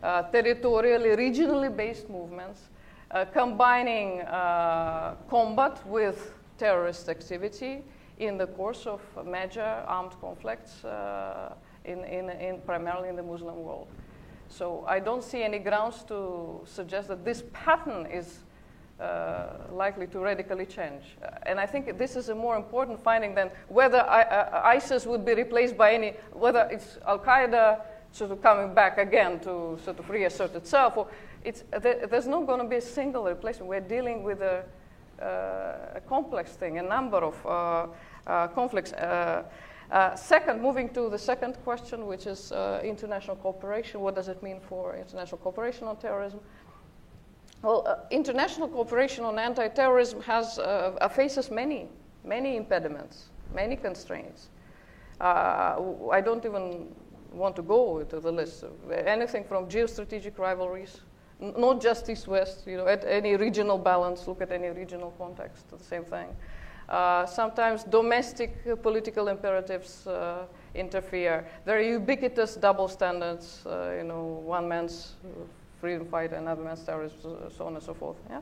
uh, 0.02 0.22
territorially, 0.30 1.10
regionally 1.16 1.74
based 1.74 2.08
movements, 2.08 2.68
uh, 3.10 3.24
combining 3.24 4.20
uh, 4.20 5.16
combat 5.28 5.84
with 5.86 6.34
terrorist 6.56 7.08
activity 7.08 7.82
in 8.18 8.38
the 8.38 8.46
course 8.46 8.86
of 8.86 9.00
major 9.26 9.82
armed 9.88 10.12
conflicts 10.20 10.84
uh, 10.84 11.54
in, 11.84 12.04
in, 12.04 12.30
in 12.30 12.60
primarily 12.60 13.08
in 13.08 13.16
the 13.16 13.22
Muslim 13.22 13.64
world. 13.64 13.88
So 14.48 14.84
I 14.86 15.00
don't 15.00 15.24
see 15.24 15.42
any 15.42 15.58
grounds 15.58 16.04
to 16.04 16.60
suggest 16.64 17.08
that 17.08 17.24
this 17.24 17.42
pattern 17.52 18.06
is 18.06 18.40
likely 19.72 20.06
to 20.06 20.18
radically 20.18 20.66
change. 20.66 21.16
Uh, 21.22 21.30
and 21.46 21.58
I 21.58 21.66
think 21.66 21.96
this 21.96 22.16
is 22.16 22.28
a 22.28 22.34
more 22.34 22.56
important 22.56 23.02
finding 23.02 23.34
than 23.34 23.50
whether 23.68 24.00
I, 24.00 24.22
uh, 24.22 24.62
ISIS 24.64 25.06
would 25.06 25.24
be 25.24 25.34
replaced 25.34 25.76
by 25.76 25.94
any, 25.94 26.14
whether 26.32 26.68
it's 26.70 26.98
Al 27.06 27.18
Qaeda 27.18 27.80
sort 28.12 28.30
of 28.30 28.42
coming 28.42 28.74
back 28.74 28.98
again 28.98 29.38
to 29.40 29.78
sort 29.84 29.98
of 29.98 30.10
reassert 30.10 30.54
itself, 30.54 30.96
or 30.96 31.06
it's, 31.44 31.64
there, 31.80 32.06
there's 32.06 32.26
not 32.26 32.46
going 32.46 32.60
to 32.60 32.68
be 32.68 32.76
a 32.76 32.80
single 32.80 33.24
replacement. 33.24 33.68
We're 33.68 33.80
dealing 33.80 34.22
with 34.22 34.42
a, 34.42 34.64
uh, 35.22 35.96
a 35.96 36.00
complex 36.08 36.52
thing, 36.52 36.78
a 36.78 36.82
number 36.82 37.18
of 37.18 37.46
uh, 37.46 37.86
uh, 38.26 38.48
conflicts. 38.48 38.92
Uh, 38.92 40.14
second, 40.14 40.62
moving 40.62 40.88
to 40.88 41.08
the 41.10 41.18
second 41.18 41.56
question, 41.64 42.06
which 42.06 42.26
is 42.26 42.52
uh, 42.52 42.80
international 42.84 43.36
cooperation. 43.36 44.00
What 44.00 44.14
does 44.14 44.28
it 44.28 44.40
mean 44.42 44.60
for 44.60 44.94
international 44.96 45.38
cooperation 45.38 45.88
on 45.88 45.96
terrorism? 45.96 46.40
Well, 47.62 47.84
uh, 47.86 47.96
international 48.10 48.68
cooperation 48.68 49.24
on 49.24 49.38
anti-terrorism 49.38 50.22
has 50.22 50.58
uh, 50.58 51.08
faces 51.14 51.50
many, 51.50 51.88
many 52.24 52.56
impediments, 52.56 53.28
many 53.54 53.76
constraints. 53.76 54.48
Uh, 55.20 55.76
I 56.10 56.22
don't 56.22 56.44
even 56.46 56.88
want 57.32 57.54
to 57.56 57.62
go 57.62 57.98
into 57.98 58.18
the 58.18 58.32
list. 58.32 58.62
Of 58.62 58.90
anything 58.90 59.44
from 59.44 59.68
geostrategic 59.68 60.38
rivalries, 60.38 61.00
n- 61.42 61.52
not 61.58 61.82
just 61.82 62.08
East-West. 62.08 62.66
You 62.66 62.78
know, 62.78 62.86
at 62.86 63.04
any 63.04 63.36
regional 63.36 63.76
balance. 63.76 64.26
Look 64.26 64.40
at 64.40 64.50
any 64.52 64.68
regional 64.70 65.10
context. 65.18 65.68
The 65.68 65.84
same 65.84 66.04
thing. 66.04 66.28
Uh, 66.88 67.26
sometimes 67.26 67.84
domestic 67.84 68.56
uh, 68.66 68.74
political 68.74 69.28
imperatives 69.28 70.06
uh, 70.06 70.46
interfere. 70.74 71.46
There 71.66 71.76
are 71.76 71.82
ubiquitous 71.82 72.56
double 72.56 72.88
standards, 72.88 73.64
uh, 73.66 73.94
you 73.98 74.04
know, 74.04 74.42
one 74.44 74.66
man's 74.66 75.14
freedom 75.80 76.06
fighter, 76.06 76.36
and 76.36 76.48
other 76.48 76.62
man's 76.62 76.82
terrorist, 76.84 77.22
so 77.22 77.66
on 77.66 77.74
and 77.74 77.82
so 77.82 77.94
forth. 77.94 78.16
Yeah? 78.28 78.40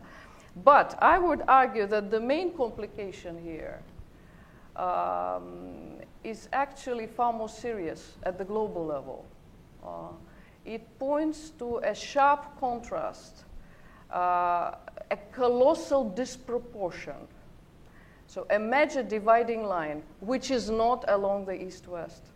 But 0.65 0.99
I 1.01 1.19
would 1.19 1.43
argue 1.47 1.87
that 1.87 2.11
the 2.11 2.21
main 2.21 2.57
complication 2.57 3.39
here 3.43 3.81
um, 4.77 6.01
is 6.25 6.49
actually 6.53 7.07
far 7.07 7.33
more 7.33 7.49
serious 7.49 8.17
at 8.25 8.39
the 8.39 8.45
global 8.45 8.85
level. 8.85 9.25
Uh, 9.85 10.09
it 10.65 10.99
points 10.99 11.51
to 11.59 11.79
a 11.79 11.95
sharp 11.95 12.59
contrast, 12.61 13.45
uh, 14.13 14.73
a 15.11 15.19
colossal 15.33 16.11
disproportion 16.11 17.17
so 18.29 18.47
a 18.51 18.59
major 18.59 19.03
dividing 19.03 19.65
line, 19.65 20.03
which 20.21 20.51
is 20.51 20.69
not 20.69 21.03
along 21.09 21.47
the 21.47 21.55
east 21.55 21.89
west 21.89 22.27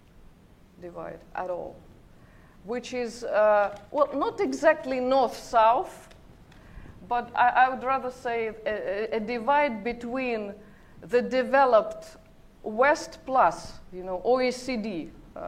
divide 0.81 1.21
at 1.35 1.51
all, 1.51 1.77
which 2.65 2.95
is, 2.95 3.25
uh, 3.25 3.77
well, 3.91 4.09
not 4.15 4.41
exactly 4.41 5.01
north 5.01 5.37
south, 5.37 6.09
but 7.09 7.31
I, 7.35 7.49
I, 7.49 7.69
would 7.69 7.83
rather 7.83 8.11
say 8.11 8.53
a, 8.65 9.17
a, 9.17 9.21
divide 9.21 9.83
between 9.83 10.55
the 11.03 11.21
developed 11.21 12.17
West 12.63 13.19
plus, 13.27 13.81
you 13.93 14.05
know, 14.05 14.23
OECD, 14.25 15.11
uh, 15.37 15.41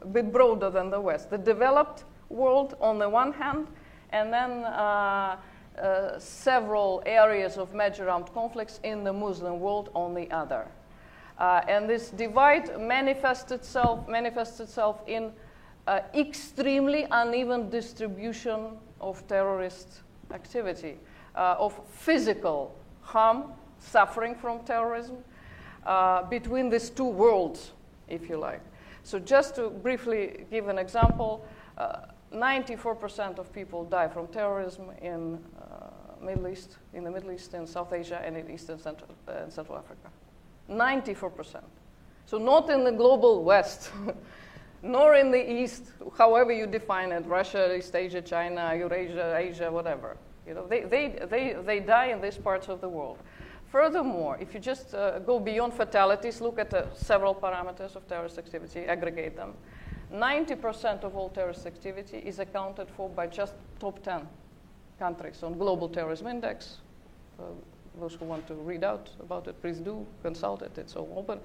a 0.00 0.06
bit 0.06 0.32
broader 0.32 0.70
than 0.70 0.90
the 0.90 1.00
West, 1.00 1.28
the 1.30 1.38
developed 1.38 2.04
world 2.30 2.76
on 2.80 2.98
the 2.98 3.08
one 3.08 3.32
hand, 3.32 3.66
and 4.10 4.32
then 4.32 4.64
uh, 4.64 5.36
uh, 5.78 6.18
several 6.18 7.02
areas 7.04 7.58
of 7.58 7.74
major 7.74 8.08
armed 8.08 8.32
conflicts 8.32 8.80
in 8.82 9.04
the 9.04 9.12
Muslim 9.12 9.60
world 9.60 9.90
on 9.94 10.14
the 10.14 10.30
other. 10.30 10.66
Uh, 11.38 11.60
and 11.68 11.88
this 11.88 12.10
divide 12.10 12.80
manifests 12.80 13.52
itself, 13.52 14.08
manifests 14.08 14.58
itself 14.58 15.02
in 15.06 15.32
uh, 15.88 16.02
extremely 16.14 17.06
uneven 17.10 17.70
distribution 17.70 18.76
of 19.00 19.26
terrorist 19.26 20.02
activity, 20.32 20.98
uh, 21.34 21.56
of 21.58 21.80
physical 21.88 22.76
harm, 23.00 23.44
suffering 23.78 24.34
from 24.34 24.60
terrorism, 24.64 25.16
uh, 25.86 26.24
between 26.24 26.68
these 26.68 26.90
two 26.90 27.06
worlds, 27.06 27.72
if 28.06 28.28
you 28.28 28.36
like. 28.36 28.60
So, 29.02 29.18
just 29.18 29.54
to 29.54 29.70
briefly 29.70 30.44
give 30.50 30.68
an 30.68 30.78
example, 30.78 31.46
94% 32.34 33.38
of 33.38 33.50
people 33.54 33.84
die 33.84 34.08
from 34.08 34.26
terrorism 34.26 34.90
in 35.00 35.42
Middle 36.20 36.48
East, 36.48 36.76
in 36.92 37.02
the 37.02 37.10
Middle 37.10 37.32
East 37.32 37.54
and 37.54 37.66
South 37.66 37.94
Asia 37.94 38.20
and 38.22 38.36
in 38.36 38.50
East 38.50 38.68
and 38.68 38.78
Central, 38.78 39.08
uh, 39.26 39.48
Central 39.48 39.78
Africa. 39.78 40.10
94%. 40.68 41.62
So 42.26 42.36
not 42.36 42.68
in 42.68 42.84
the 42.84 42.92
global 42.92 43.42
West, 43.42 43.90
nor 44.82 45.14
in 45.14 45.30
the 45.30 45.52
East, 45.52 45.92
however 46.16 46.52
you 46.52 46.66
define 46.66 47.12
it, 47.12 47.24
Russia, 47.26 47.76
East 47.76 47.94
Asia, 47.94 48.22
China, 48.22 48.74
Eurasia, 48.74 49.36
Asia, 49.36 49.70
whatever. 49.70 50.16
You 50.46 50.54
know, 50.54 50.66
they, 50.66 50.82
they, 50.82 51.18
they, 51.28 51.56
they 51.64 51.80
die 51.80 52.06
in 52.06 52.20
these 52.20 52.38
parts 52.38 52.68
of 52.68 52.80
the 52.80 52.88
world. 52.88 53.18
Furthermore, 53.70 54.38
if 54.40 54.54
you 54.54 54.60
just 54.60 54.94
uh, 54.94 55.18
go 55.18 55.38
beyond 55.38 55.74
fatalities, 55.74 56.40
look 56.40 56.58
at 56.58 56.72
uh, 56.72 56.94
several 56.94 57.34
parameters 57.34 57.96
of 57.96 58.08
terrorist 58.08 58.38
activity, 58.38 58.80
aggregate 58.80 59.36
them. 59.36 59.52
90% 60.12 61.04
of 61.04 61.16
all 61.16 61.28
terrorist 61.28 61.66
activity 61.66 62.18
is 62.18 62.38
accounted 62.38 62.88
for 62.96 63.10
by 63.10 63.26
just 63.26 63.52
top 63.78 64.02
10 64.02 64.26
countries 64.98 65.42
on 65.42 65.58
Global 65.58 65.88
Terrorism 65.88 66.28
Index. 66.28 66.78
Uh, 67.38 67.42
those 68.00 68.14
who 68.14 68.24
want 68.24 68.46
to 68.46 68.54
read 68.54 68.84
out 68.84 69.10
about 69.20 69.48
it, 69.48 69.60
please 69.60 69.78
do 69.78 70.06
consult 70.22 70.62
it. 70.62 70.78
It's 70.78 70.96
all 70.96 71.12
open. 71.16 71.40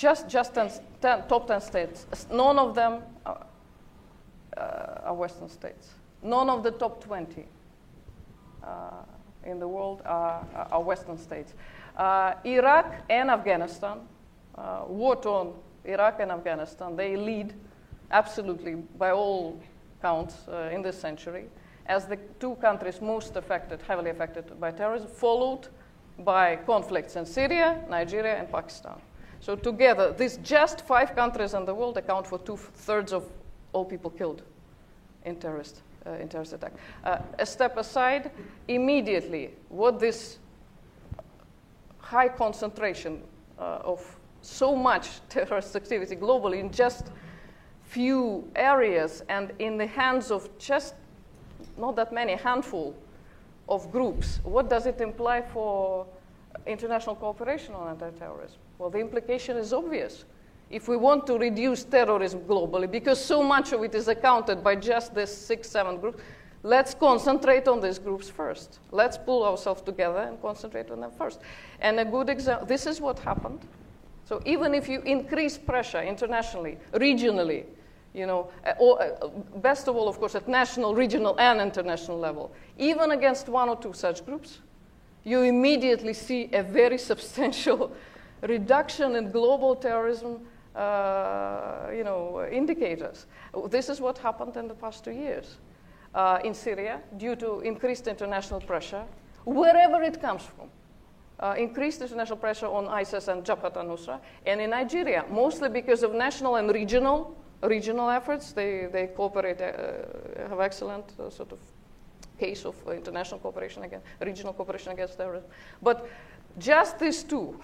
Uh, 0.00 0.02
just 0.02 0.28
just 0.28 0.54
ten, 0.54 0.70
ten, 1.00 1.22
top 1.28 1.46
10 1.46 1.60
states. 1.60 2.06
None 2.30 2.58
of 2.58 2.74
them 2.74 3.02
are, 3.26 3.46
uh, 4.56 5.08
are, 5.08 5.14
Western 5.14 5.48
states. 5.48 5.88
None 6.22 6.50
of 6.50 6.62
the 6.62 6.70
top 6.70 7.02
20 7.04 7.46
uh, 8.62 8.66
in 9.44 9.58
the 9.58 9.68
world 9.68 10.02
are, 10.04 10.46
are 10.70 10.82
Western 10.82 11.18
states. 11.18 11.54
Uh, 11.96 12.34
Iraq 12.44 12.94
and 13.10 13.30
Afghanistan, 13.30 13.98
uh, 14.56 14.84
war-torn 14.86 15.52
Iraq 15.84 16.20
and 16.20 16.30
Afghanistan, 16.30 16.96
they 16.96 17.16
lead 17.16 17.54
absolutely 18.10 18.74
by 18.98 19.10
all 19.10 19.58
counts 20.02 20.34
in 20.72 20.82
this 20.82 20.98
century 20.98 21.44
as 21.86 22.06
the 22.06 22.16
two 22.38 22.54
countries 22.56 23.00
most 23.00 23.36
affected, 23.36 23.80
heavily 23.82 24.10
affected 24.10 24.44
by 24.60 24.70
terrorism, 24.70 25.08
followed 25.08 25.68
by 26.18 26.56
conflicts 26.56 27.16
in 27.16 27.26
Syria, 27.26 27.82
Nigeria, 27.88 28.36
and 28.36 28.50
Pakistan. 28.50 29.00
So 29.40 29.56
together, 29.56 30.12
these 30.12 30.36
just 30.38 30.82
five 30.82 31.14
countries 31.14 31.54
in 31.54 31.64
the 31.64 31.74
world 31.74 31.96
account 31.96 32.26
for 32.26 32.38
two 32.38 32.56
thirds 32.56 33.12
of 33.12 33.24
all 33.72 33.84
people 33.84 34.10
killed 34.10 34.42
in 35.24 35.36
terrorist, 35.36 35.80
uh, 36.06 36.12
in 36.12 36.28
terrorist 36.28 36.52
attack. 36.52 36.72
Uh, 37.04 37.18
a 37.38 37.46
step 37.46 37.76
aside, 37.78 38.30
immediately, 38.68 39.50
what 39.70 39.98
this 39.98 40.38
high 41.98 42.28
concentration 42.28 43.22
uh, 43.58 43.78
of 43.82 44.04
so 44.42 44.76
much 44.76 45.20
terrorist 45.28 45.74
activity 45.74 46.16
globally 46.16 46.60
in 46.60 46.70
just 46.70 47.06
few 47.82 48.48
areas 48.56 49.22
and 49.28 49.52
in 49.58 49.76
the 49.76 49.86
hands 49.86 50.30
of 50.30 50.48
just 50.58 50.94
not 51.76 51.96
that 51.96 52.12
many, 52.12 52.34
handful 52.34 52.94
of 53.68 53.90
groups, 53.90 54.40
what 54.42 54.68
does 54.68 54.86
it 54.86 55.00
imply 55.00 55.40
for 55.40 56.06
international 56.66 57.16
cooperation 57.16 57.74
on 57.74 57.88
anti-terrorism? 57.88 58.58
Well, 58.78 58.90
the 58.90 58.98
implication 58.98 59.56
is 59.56 59.72
obvious. 59.72 60.24
If 60.70 60.86
we 60.86 60.96
want 60.96 61.26
to 61.26 61.38
reduce 61.38 61.84
terrorism 61.84 62.40
globally, 62.42 62.90
because 62.90 63.22
so 63.22 63.42
much 63.42 63.72
of 63.72 63.82
it 63.82 63.94
is 63.94 64.08
accounted 64.08 64.62
by 64.62 64.76
just 64.76 65.14
these 65.14 65.34
six, 65.34 65.68
seven 65.68 65.98
groups, 65.98 66.22
let's 66.62 66.94
concentrate 66.94 67.66
on 67.66 67.80
these 67.80 67.98
groups 67.98 68.28
first. 68.28 68.78
Let's 68.92 69.18
pull 69.18 69.44
ourselves 69.44 69.82
together 69.82 70.18
and 70.18 70.40
concentrate 70.40 70.90
on 70.90 71.00
them 71.00 71.10
first. 71.10 71.40
And 71.80 71.98
a 71.98 72.04
good 72.04 72.28
example, 72.28 72.66
this 72.66 72.86
is 72.86 73.00
what 73.00 73.18
happened. 73.18 73.60
So 74.24 74.40
even 74.46 74.74
if 74.74 74.88
you 74.88 75.00
increase 75.00 75.58
pressure 75.58 76.02
internationally, 76.02 76.78
regionally, 76.92 77.64
you 78.14 78.26
know, 78.26 78.50
uh, 78.64 78.74
or, 78.78 79.02
uh, 79.02 79.28
best 79.56 79.88
of 79.88 79.96
all, 79.96 80.08
of 80.08 80.18
course, 80.18 80.36
at 80.36 80.46
national, 80.48 80.94
regional, 80.94 81.38
and 81.40 81.60
international 81.60 82.18
level, 82.18 82.52
even 82.78 83.10
against 83.10 83.48
one 83.48 83.68
or 83.68 83.76
two 83.76 83.92
such 83.92 84.24
groups, 84.24 84.60
you 85.24 85.42
immediately 85.42 86.12
see 86.12 86.48
a 86.52 86.62
very 86.62 86.98
substantial 87.10 87.92
reduction 88.42 89.16
in 89.16 89.30
global 89.30 89.76
terrorism 89.76 90.40
uh, 90.74 91.88
you 91.92 92.04
know, 92.04 92.46
indicators. 92.50 93.26
This 93.68 93.88
is 93.88 94.00
what 94.00 94.18
happened 94.18 94.56
in 94.56 94.68
the 94.68 94.74
past 94.74 95.04
two 95.04 95.10
years. 95.10 95.56
Uh, 96.14 96.40
in 96.44 96.54
Syria, 96.54 97.00
due 97.16 97.36
to 97.36 97.60
increased 97.60 98.08
international 98.08 98.60
pressure, 98.60 99.04
wherever 99.44 100.02
it 100.02 100.20
comes 100.20 100.42
from, 100.42 100.68
uh, 101.38 101.54
increased 101.56 102.02
international 102.02 102.36
pressure 102.36 102.66
on 102.66 102.88
ISIS 102.88 103.28
and 103.28 103.44
Jabhat 103.44 103.76
al-Nusra, 103.76 104.20
and 104.44 104.60
in 104.60 104.70
Nigeria, 104.70 105.24
mostly 105.30 105.68
because 105.68 106.02
of 106.02 106.12
national 106.14 106.56
and 106.56 106.70
regional 106.72 107.36
regional 107.62 108.08
efforts. 108.10 108.52
They, 108.52 108.86
they 108.86 109.08
cooperate, 109.08 109.60
uh, 109.60 110.48
have 110.48 110.60
excellent 110.60 111.04
uh, 111.18 111.30
sort 111.30 111.52
of 111.52 111.58
case 112.40 112.64
of 112.64 112.74
international 112.88 113.38
cooperation 113.40 113.82
against, 113.84 114.06
regional 114.20 114.52
cooperation 114.52 114.92
against 114.92 115.16
terrorism. 115.16 115.50
But 115.82 116.08
just 116.58 116.98
these 116.98 117.22
two 117.22 117.60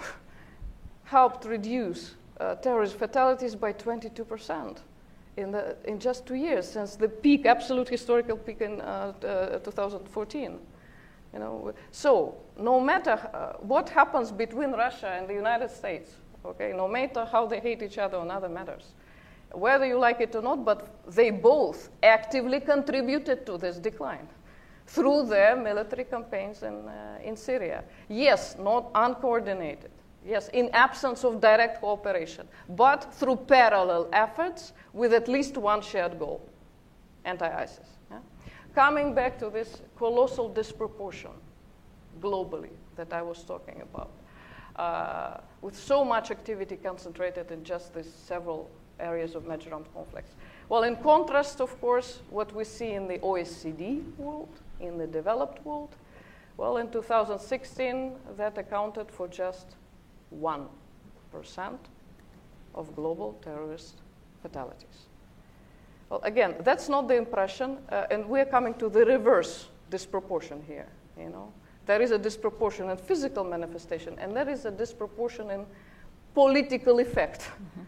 helped 1.05 1.44
reduce 1.44 2.15
uh, 2.40 2.55
terrorist 2.57 2.97
fatalities 2.98 3.55
by 3.55 3.73
22% 3.73 4.78
in, 5.36 5.51
the, 5.51 5.77
in 5.85 5.98
just 5.98 6.27
two 6.27 6.35
years 6.35 6.69
since 6.69 6.97
the 6.97 7.09
peak, 7.09 7.47
absolute 7.47 7.89
historical 7.89 8.36
peak 8.36 8.61
in 8.61 8.81
uh, 8.81 9.12
uh, 9.23 9.59
2014. 9.59 10.59
You 11.32 11.39
know, 11.39 11.74
so 11.90 12.36
no 12.59 12.81
matter 12.81 13.12
uh, 13.12 13.53
what 13.61 13.89
happens 13.89 14.32
between 14.32 14.73
Russia 14.73 15.09
and 15.09 15.28
the 15.28 15.35
United 15.35 15.70
States, 15.70 16.11
okay, 16.44 16.73
no 16.74 16.89
matter 16.89 17.24
how 17.24 17.47
they 17.47 17.61
hate 17.61 17.82
each 17.82 17.98
other 17.98 18.16
on 18.16 18.31
other 18.31 18.48
matters, 18.48 18.94
whether 19.53 19.86
you 19.86 19.98
like 19.98 20.20
it 20.20 20.35
or 20.35 20.43
not, 20.43 20.65
but 20.65 20.78
they 21.07 21.31
both 21.31 21.90
actively 22.03 22.61
contributed 22.61 23.47
to 23.47 23.59
this 23.59 23.77
decline 23.78 24.28
through 24.86 25.26
their 25.26 25.56
military 25.56 26.04
campaigns 26.04 26.62
in, 26.62 26.88
uh, 26.88 27.18
in 27.22 27.36
Syria. 27.36 27.84
Yes, 28.08 28.56
not 28.58 28.90
uncoordinated. 28.94 29.90
Yes, 30.24 30.48
in 30.48 30.70
absence 30.72 31.24
of 31.24 31.40
direct 31.40 31.80
cooperation, 31.80 32.48
but 32.68 33.14
through 33.14 33.36
parallel 33.36 34.08
efforts 34.12 34.72
with 34.92 35.12
at 35.12 35.28
least 35.28 35.56
one 35.56 35.80
shared 35.80 36.18
goal 36.18 36.40
anti 37.24 37.46
ISIS. 37.46 37.86
Yeah? 38.10 38.18
Coming 38.74 39.14
back 39.14 39.38
to 39.38 39.50
this 39.50 39.82
colossal 39.96 40.48
disproportion 40.48 41.30
globally 42.20 42.74
that 42.96 43.12
I 43.12 43.22
was 43.22 43.44
talking 43.44 43.82
about, 43.82 44.10
uh, 44.76 45.40
with 45.62 45.76
so 45.76 46.04
much 46.04 46.30
activity 46.30 46.76
concentrated 46.76 47.50
in 47.52 47.62
just 47.62 47.94
these 47.94 48.12
several 48.12 48.68
areas 48.98 49.34
of 49.34 49.46
major 49.46 49.72
armed 49.72 49.92
conflicts. 49.94 50.34
Well, 50.68 50.82
in 50.82 50.96
contrast, 50.96 51.60
of 51.60 51.80
course, 51.80 52.20
what 52.30 52.52
we 52.52 52.64
see 52.64 52.92
in 52.92 53.06
the 53.06 53.18
OECD 53.18 54.02
world, 54.16 54.48
in 54.81 54.98
the 54.98 55.07
developed 55.07 55.65
world, 55.65 55.97
well, 56.57 56.78
in 56.78 56.90
2016, 56.90 58.12
that 58.36 58.57
accounted 58.57 59.11
for 59.11 59.28
just 59.28 59.77
1% 60.35 60.69
of 62.74 62.97
global 62.97 63.39
terrorist 63.43 63.97
fatalities. 64.40 65.09
Well, 66.09 66.20
again, 66.23 66.55
that's 66.61 66.89
not 66.89 67.09
the 67.09 67.16
impression, 67.16 67.78
uh, 67.90 68.07
and 68.11 68.27
we're 68.27 68.47
coming 68.47 68.74
to 68.74 68.89
the 68.89 69.05
reverse 69.05 69.69
disproportion 69.90 70.62
here, 70.66 70.86
you 71.19 71.28
know. 71.28 71.53
There 71.85 72.01
is 72.01 72.11
a 72.11 72.19
disproportion 72.19 72.90
in 72.90 72.97
physical 72.97 73.44
manifestation, 73.44 74.19
and 74.19 74.35
there 74.35 74.48
is 74.48 74.65
a 74.65 74.70
disproportion 74.70 75.51
in 75.51 75.66
political 76.35 77.01
effect. 77.01 77.43
Mm-hmm 77.43 77.82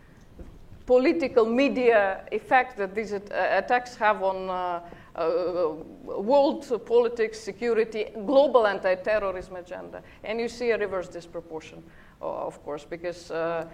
political 0.88 1.44
media 1.44 2.24
effect 2.32 2.78
that 2.78 2.94
these 2.94 3.12
uh, 3.12 3.20
attacks 3.30 3.94
have 3.94 4.22
on 4.22 4.48
uh, 4.48 4.52
uh, 4.52 4.80
Uh, 5.18 5.74
world 6.04 6.64
politics, 6.86 7.40
security, 7.40 8.06
global 8.24 8.68
anti 8.68 8.94
terrorism 8.94 9.56
agenda. 9.56 10.00
And 10.22 10.38
you 10.40 10.48
see 10.48 10.70
a 10.70 10.78
reverse 10.78 11.08
disproportion, 11.08 11.82
uh, 12.22 12.46
of 12.46 12.62
course, 12.62 12.84
because 12.84 13.32
uh, 13.32 13.66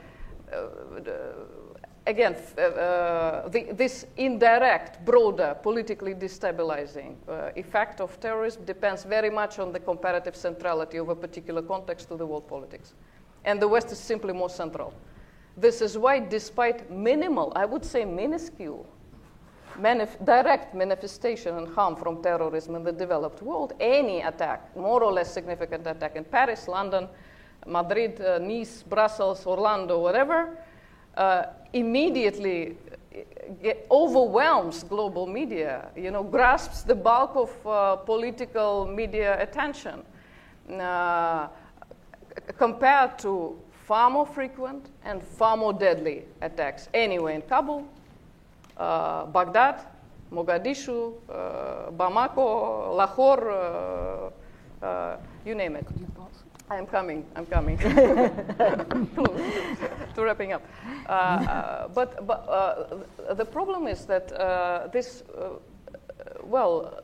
again, 2.07 2.35
uh, 2.57 3.49
the, 3.49 3.73
this 3.73 4.07
indirect, 4.17 5.05
broader, 5.05 5.55
politically 5.63 6.15
destabilizing 6.15 7.17
uh, 7.29 7.51
effect 7.57 8.01
of 8.01 8.19
terrorism 8.21 8.65
depends 8.65 9.05
very 9.05 9.31
much 9.31 9.59
on 9.59 9.71
the 9.71 9.81
comparative 9.81 10.37
centrality 10.37 10.97
of 10.97 11.11
a 11.11 11.15
particular 11.15 11.61
context 11.61 12.09
to 12.09 12.17
the 12.17 12.25
world 12.25 12.49
politics. 12.49 12.95
And 13.45 13.61
the 13.61 13.69
West 13.69 13.93
is 13.93 13.99
simply 13.99 14.33
more 14.33 14.51
central. 14.51 14.95
This 15.59 15.83
is 15.83 15.99
why, 15.99 16.21
despite 16.21 16.91
minimal, 16.91 17.53
I 17.55 17.67
would 17.67 17.85
say 17.85 18.07
minuscule, 18.07 18.87
manif- 19.79 20.25
direct 20.25 20.75
manifestation 20.75 21.57
and 21.57 21.69
harm 21.69 21.97
from 21.97 22.23
terrorism 22.23 22.75
in 22.77 22.85
the 22.85 22.93
developed 22.93 23.43
world, 23.43 23.73
any 23.81 24.21
attack, 24.23 24.77
more 24.77 25.03
or 25.03 25.13
less 25.13 25.33
significant 25.33 25.87
attack 25.87 26.17
in 26.17 26.25
Paris, 26.25 26.69
London, 26.69 27.09
Madrid, 27.67 28.21
uh, 28.21 28.39
Nice, 28.39 28.83
Brussels, 28.83 29.47
Orlando, 29.47 30.01
whatever, 30.01 30.59
uh, 31.17 31.45
immediately 31.73 32.77
uh, 33.65 33.71
overwhelms 33.91 34.83
global 34.85 35.27
media, 35.27 35.89
you 35.97 36.11
know, 36.11 36.23
grasps 36.23 36.83
the 36.83 36.95
bulk 36.95 37.37
of 37.37 37.67
uh, 37.67 37.97
political 37.97 38.87
media 38.87 39.41
attention. 39.41 40.03
Uh, 40.79 41.49
compared 42.59 43.19
to 43.19 43.59
far 43.87 44.11
more 44.11 44.27
frequent 44.27 44.89
and 45.05 45.23
far 45.23 45.57
more 45.57 45.73
deadly 45.73 46.25
attacks. 46.41 46.89
Anywhere 46.95 47.35
in 47.35 47.43
Kabul, 47.43 47.87
Baghdad, 48.77 49.81
Mogadishu, 50.33 51.15
uh, 51.29 51.91
Bamako, 51.93 52.97
Lahore, 52.97 53.51
uh, 53.51 54.31
uh 54.85 55.17
you 55.45 55.55
name 55.55 55.77
it. 55.77 55.87
I'm 56.71 56.87
coming, 56.87 57.27
I'm 57.37 57.47
coming. 57.47 57.79
To 60.15 60.23
wrapping 60.23 60.53
up. 60.53 60.63
Uh, 61.09 61.13
uh, 61.13 61.89
but 61.89 62.25
but 62.25 62.47
the 63.37 63.45
problem 63.45 63.89
is 63.89 64.07
that 64.07 64.29
this, 64.93 65.25
well, 66.43 67.03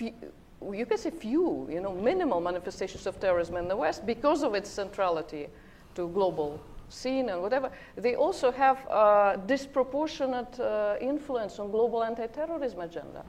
you 0.00 0.86
can 0.86 0.98
say 0.98 1.10
few, 1.10 1.68
you 1.70 1.80
know, 1.80 1.94
minimal 1.94 2.40
manifestations 2.40 3.06
of 3.06 3.20
terrorism 3.20 3.56
in 3.56 3.68
the 3.68 3.76
West 3.76 4.04
because 4.06 4.42
of 4.42 4.54
its 4.54 4.68
centrality 4.68 5.48
to 5.94 6.08
global 6.08 6.60
scene 6.92 7.28
and 7.28 7.40
whatever, 7.40 7.70
they 7.96 8.14
also 8.14 8.52
have 8.52 8.78
a 8.88 9.40
disproportionate 9.46 10.60
uh, 10.60 10.96
influence 11.00 11.58
on 11.58 11.70
global 11.70 12.04
anti-terrorism 12.04 12.80
agenda. 12.80 13.24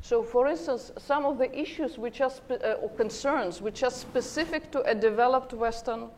So, 0.00 0.22
for 0.22 0.48
instance, 0.48 0.90
some 0.98 1.24
of 1.24 1.38
the 1.38 1.56
issues 1.56 1.96
which 1.96 2.20
are 2.20 2.30
spe- 2.30 2.62
uh, 2.64 2.82
or 2.82 2.90
concerns 2.90 3.62
which 3.62 3.82
are 3.82 3.90
specific 3.90 4.70
to 4.72 4.82
a 4.82 4.94
developed 4.94 5.52
Western 5.52 6.08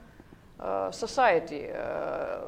uh, 0.59 0.91
society, 0.91 1.69
uh, 1.71 2.39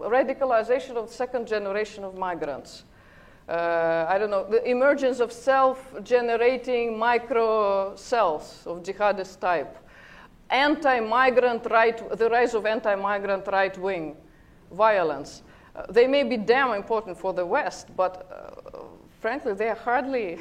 radicalization 0.00 0.96
of 0.96 1.10
second 1.10 1.46
generation 1.46 2.04
of 2.04 2.16
migrants, 2.16 2.84
uh, 3.48 4.06
I 4.08 4.18
don't 4.18 4.30
know, 4.30 4.44
the 4.48 4.68
emergence 4.68 5.20
of 5.20 5.32
self-generating 5.32 6.98
micro 6.98 7.94
cells 7.94 8.62
of 8.66 8.82
jihadist 8.82 9.38
type, 9.38 9.76
anti-migrant 10.50 11.66
right, 11.70 12.18
the 12.18 12.28
rise 12.30 12.54
of 12.54 12.66
anti-migrant 12.66 13.46
right-wing 13.46 14.16
violence. 14.72 15.42
Uh, 15.74 15.84
they 15.90 16.06
may 16.06 16.22
be 16.22 16.36
damn 16.36 16.72
important 16.72 17.18
for 17.18 17.32
the 17.32 17.44
West, 17.44 17.88
but 17.96 18.28
uh, 18.30 18.80
frankly, 19.20 19.54
they 19.54 19.68
are 19.68 19.74
hardly, 19.74 20.38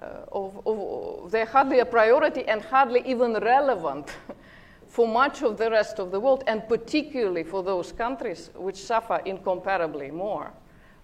uh, 0.00 0.06
of, 0.32 0.66
of, 0.66 1.30
they're 1.30 1.46
hardly 1.46 1.80
a 1.80 1.86
priority 1.86 2.44
and 2.46 2.62
hardly 2.62 3.02
even 3.04 3.34
relevant 3.34 4.16
for 4.86 5.08
much 5.08 5.42
of 5.42 5.56
the 5.56 5.70
rest 5.70 5.98
of 5.98 6.10
the 6.10 6.20
world, 6.20 6.44
and 6.46 6.68
particularly 6.68 7.42
for 7.42 7.62
those 7.62 7.92
countries 7.92 8.50
which 8.54 8.76
suffer 8.76 9.20
incomparably 9.24 10.10
more 10.10 10.52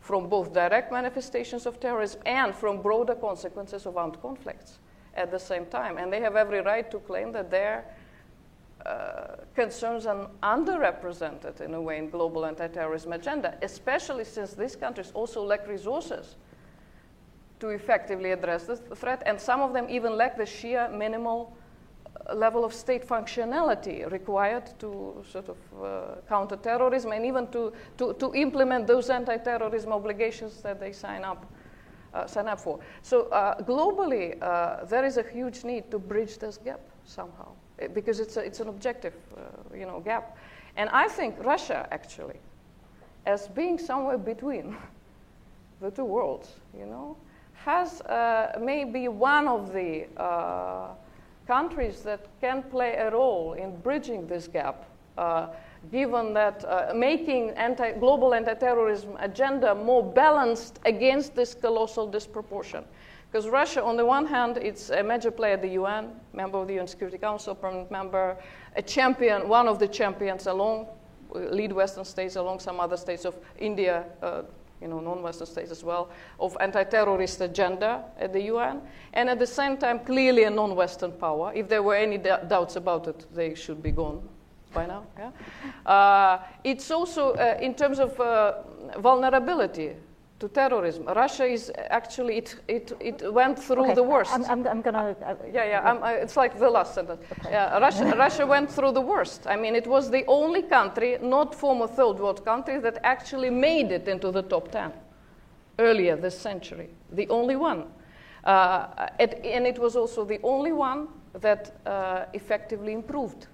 from 0.00 0.28
both 0.28 0.52
direct 0.52 0.90
manifestations 0.90 1.66
of 1.66 1.78
terrorism 1.78 2.20
and 2.24 2.54
from 2.54 2.80
broader 2.80 3.14
consequences 3.14 3.86
of 3.86 3.96
armed 3.96 4.20
conflicts 4.22 4.78
at 5.14 5.30
the 5.30 5.38
same 5.38 5.66
time. 5.66 5.98
And 5.98 6.12
they 6.12 6.20
have 6.20 6.36
every 6.36 6.60
right 6.60 6.90
to 6.90 6.98
claim 7.00 7.32
that 7.32 7.50
they're 7.50 7.84
uh, 8.86 9.36
concerns 9.54 10.06
are 10.06 10.30
underrepresented 10.42 11.60
in 11.60 11.74
a 11.74 11.80
way 11.80 11.98
in 11.98 12.08
global 12.08 12.46
anti-terrorism 12.46 13.12
agenda, 13.12 13.58
especially 13.62 14.24
since 14.24 14.54
these 14.54 14.76
countries 14.76 15.10
also 15.14 15.44
lack 15.44 15.66
resources 15.68 16.36
to 17.58 17.68
effectively 17.68 18.32
address 18.32 18.64
the 18.64 18.76
threat, 18.76 19.22
and 19.26 19.38
some 19.38 19.60
of 19.60 19.72
them 19.72 19.86
even 19.90 20.16
lack 20.16 20.36
the 20.36 20.46
sheer 20.46 20.88
minimal 20.88 21.54
uh, 22.30 22.34
level 22.34 22.64
of 22.64 22.72
state 22.72 23.06
functionality 23.06 24.10
required 24.10 24.70
to 24.78 25.22
sort 25.30 25.48
of 25.50 25.56
uh, 25.82 26.14
counter 26.26 26.56
terrorism 26.56 27.12
and 27.12 27.26
even 27.26 27.46
to, 27.48 27.72
to, 27.98 28.14
to 28.14 28.34
implement 28.34 28.86
those 28.86 29.10
anti-terrorism 29.10 29.92
obligations 29.92 30.62
that 30.62 30.80
they 30.80 30.92
sign 30.92 31.22
up, 31.22 31.44
uh, 32.14 32.26
sign 32.26 32.48
up 32.48 32.58
for. 32.58 32.80
So 33.02 33.24
uh, 33.24 33.62
globally, 33.62 34.40
uh, 34.42 34.86
there 34.86 35.04
is 35.04 35.18
a 35.18 35.22
huge 35.22 35.64
need 35.64 35.90
to 35.90 35.98
bridge 35.98 36.38
this 36.38 36.56
gap 36.56 36.80
somehow 37.04 37.52
eh, 37.52 37.59
because 37.88 38.20
it's, 38.20 38.36
a, 38.36 38.40
it's 38.40 38.60
an 38.60 38.68
objective 38.68 39.14
uh, 39.36 39.76
you 39.76 39.86
know, 39.86 40.00
gap. 40.00 40.36
And 40.76 40.88
I 40.90 41.08
think 41.08 41.36
Russia 41.44 41.88
actually, 41.90 42.38
as 43.26 43.48
being 43.48 43.78
somewhere 43.78 44.18
between 44.18 44.76
the 45.80 45.90
two 45.90 46.04
worlds, 46.04 46.54
you 46.78 46.86
know, 46.86 47.16
has 47.64 48.00
uh, 48.02 48.58
maybe 48.60 49.08
one 49.08 49.46
of 49.46 49.72
the 49.72 50.06
uh, 50.16 50.88
countries 51.46 52.00
that 52.02 52.26
can 52.40 52.62
play 52.62 52.94
a 52.94 53.10
role 53.10 53.52
in 53.54 53.76
bridging 53.80 54.26
this 54.26 54.48
gap, 54.48 54.86
uh, 55.18 55.48
given 55.90 56.32
that 56.32 56.64
uh, 56.64 56.92
making 56.94 57.50
anti- 57.50 57.92
global 57.92 58.32
anti-terrorism 58.34 59.16
agenda 59.18 59.74
more 59.74 60.02
balanced 60.02 60.78
against 60.84 61.34
this 61.34 61.54
colossal 61.54 62.06
disproportion. 62.06 62.84
Because 63.30 63.48
Russia, 63.48 63.84
on 63.84 63.96
the 63.96 64.04
one 64.04 64.26
hand, 64.26 64.56
it's 64.56 64.90
a 64.90 65.04
major 65.04 65.30
player 65.30 65.54
at 65.54 65.62
the 65.62 65.68
UN, 65.68 66.10
member 66.32 66.58
of 66.58 66.66
the 66.66 66.80
UN 66.80 66.88
Security 66.88 67.16
Council, 67.16 67.54
permanent 67.54 67.90
member, 67.90 68.36
a 68.74 68.82
champion, 68.82 69.48
one 69.48 69.68
of 69.68 69.78
the 69.78 69.86
champions 69.86 70.46
along 70.46 70.88
uh, 71.34 71.38
lead 71.38 71.72
Western 71.72 72.04
states, 72.04 72.34
along 72.34 72.58
some 72.58 72.80
other 72.80 72.96
states 72.96 73.24
of 73.24 73.36
India, 73.56 74.04
uh, 74.20 74.42
you 74.80 74.88
know, 74.88 74.98
non-Western 74.98 75.46
states 75.46 75.70
as 75.70 75.84
well, 75.84 76.10
of 76.40 76.56
anti-terrorist 76.58 77.40
agenda 77.40 78.04
at 78.18 78.32
the 78.32 78.42
UN, 78.42 78.82
and 79.12 79.28
at 79.28 79.38
the 79.38 79.46
same 79.46 79.76
time, 79.76 80.00
clearly 80.00 80.44
a 80.44 80.50
non-Western 80.50 81.12
power. 81.12 81.52
If 81.54 81.68
there 81.68 81.84
were 81.84 81.94
any 81.94 82.18
d- 82.18 82.30
doubts 82.48 82.74
about 82.74 83.06
it, 83.06 83.26
they 83.32 83.54
should 83.54 83.80
be 83.80 83.92
gone 83.92 84.28
by 84.74 84.86
now. 84.86 85.04
Yeah? 85.16 85.30
Uh, 85.86 86.42
it's 86.64 86.90
also, 86.90 87.34
uh, 87.34 87.58
in 87.60 87.74
terms 87.74 88.00
of 88.00 88.18
uh, 88.18 88.62
vulnerability 88.98 89.94
to 90.40 90.48
terrorism, 90.48 91.04
Russia 91.04 91.44
is 91.44 91.70
actually, 91.90 92.38
it, 92.38 92.56
it, 92.66 92.92
it 92.98 93.32
went 93.32 93.58
through 93.58 93.84
okay. 93.84 93.94
the 93.94 94.02
worst. 94.02 94.32
I'm, 94.32 94.44
I'm, 94.46 94.66
I'm 94.66 94.80
gonna. 94.80 95.14
Uh, 95.24 95.34
yeah, 95.52 95.64
yeah, 95.64 95.90
I'm, 95.90 96.02
uh, 96.02 96.08
it's 96.08 96.36
like 96.36 96.58
the 96.58 96.68
last 96.68 96.94
sentence. 96.94 97.20
Okay. 97.32 97.50
Yeah, 97.50 97.78
Russia, 97.78 98.04
Russia 98.16 98.46
went 98.46 98.70
through 98.70 98.92
the 98.92 99.00
worst. 99.02 99.46
I 99.46 99.56
mean, 99.56 99.76
it 99.76 99.86
was 99.86 100.10
the 100.10 100.24
only 100.26 100.62
country, 100.62 101.18
not 101.20 101.54
former 101.54 101.86
third 101.86 102.18
world 102.18 102.44
country, 102.44 102.80
that 102.80 102.98
actually 103.04 103.50
made 103.50 103.92
it 103.92 104.08
into 104.08 104.30
the 104.32 104.42
top 104.42 104.72
10 104.72 104.92
earlier 105.78 106.16
this 106.16 106.38
century. 106.38 106.88
The 107.12 107.28
only 107.28 107.56
one. 107.56 107.84
Uh, 108.42 109.08
it, 109.18 109.40
and 109.44 109.66
it 109.66 109.78
was 109.78 109.94
also 109.94 110.24
the 110.24 110.40
only 110.42 110.72
one 110.72 111.08
that 111.34 111.76
uh, 111.86 112.24
effectively 112.32 112.94
improved 112.94 113.46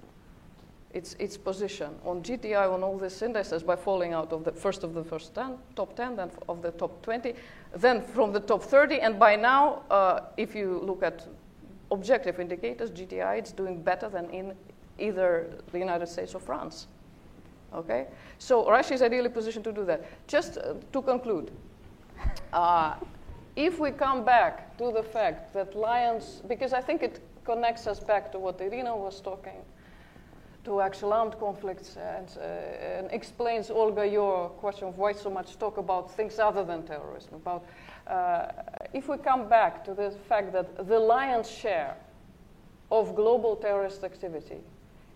its, 0.96 1.14
its 1.18 1.36
position 1.36 1.94
on 2.06 2.22
GTI 2.22 2.72
on 2.72 2.82
all 2.82 2.96
these 2.96 3.20
indices 3.20 3.62
by 3.62 3.76
falling 3.76 4.14
out 4.14 4.32
of 4.32 4.44
the 4.44 4.50
first 4.50 4.82
of 4.82 4.94
the 4.94 5.04
first 5.04 5.34
10, 5.34 5.58
top 5.76 5.94
10, 5.94 6.16
then 6.16 6.30
of 6.48 6.62
the 6.62 6.70
top 6.70 7.02
20, 7.02 7.34
then 7.76 8.00
from 8.00 8.32
the 8.32 8.40
top 8.40 8.62
30, 8.62 9.00
and 9.00 9.18
by 9.18 9.36
now, 9.36 9.82
uh, 9.90 10.20
if 10.38 10.54
you 10.54 10.80
look 10.82 11.02
at 11.02 11.28
objective 11.90 12.40
indicators, 12.40 12.90
GTI, 12.90 13.38
it's 13.38 13.52
doing 13.52 13.82
better 13.82 14.08
than 14.08 14.30
in 14.30 14.54
either 14.98 15.50
the 15.70 15.78
United 15.78 16.08
States 16.08 16.34
or 16.34 16.40
France. 16.40 16.86
Okay? 17.74 18.06
So 18.38 18.68
Russia 18.68 18.94
is 18.94 19.02
ideally 19.02 19.28
positioned 19.28 19.64
to 19.64 19.72
do 19.72 19.84
that. 19.84 20.02
Just 20.26 20.56
uh, 20.56 20.74
to 20.94 21.02
conclude, 21.02 21.50
uh, 22.54 22.94
if 23.54 23.78
we 23.78 23.90
come 23.90 24.24
back 24.24 24.78
to 24.78 24.92
the 24.92 25.02
fact 25.02 25.52
that 25.52 25.76
lions, 25.76 26.40
because 26.48 26.72
I 26.72 26.80
think 26.80 27.02
it 27.02 27.20
connects 27.44 27.86
us 27.86 28.00
back 28.00 28.32
to 28.32 28.38
what 28.38 28.58
Irina 28.62 28.96
was 28.96 29.20
talking 29.20 29.62
to 30.66 30.80
actual 30.80 31.12
armed 31.12 31.38
conflicts 31.38 31.96
and, 31.96 32.28
uh, 32.38 32.42
and, 32.42 33.10
explains, 33.12 33.70
Olga, 33.70 34.06
your 34.06 34.48
question 34.48 34.88
of 34.88 34.98
why 34.98 35.12
so 35.12 35.30
much 35.30 35.58
talk 35.58 35.78
about 35.78 36.10
things 36.10 36.38
other 36.40 36.64
than 36.64 36.82
terrorism. 36.82 37.34
About 37.34 37.64
uh, 38.08 38.48
if 38.92 39.08
we 39.08 39.16
come 39.16 39.48
back 39.48 39.84
to 39.84 39.94
the 39.94 40.10
fact 40.28 40.52
that 40.52 40.88
the 40.88 40.98
lion's 40.98 41.48
share 41.48 41.96
of 42.90 43.14
global 43.14 43.54
terrorist 43.56 44.02
activity 44.02 44.58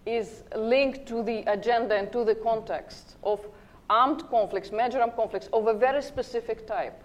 is 0.07 0.45
linked 0.57 1.07
to 1.07 1.23
the 1.25 1.39
agenda 1.53 1.97
and 1.97 2.13
to 2.13 2.25
the 2.25 2.35
context 2.35 3.17
of 3.25 3.41
armed 3.89 4.23
conflicts, 4.31 4.71
major 4.71 5.01
armed 5.01 5.17
conflicts 5.17 5.49
of 5.53 5.67
a 5.67 5.75
very 5.75 6.03
specific 6.03 6.65
type. 6.67 7.03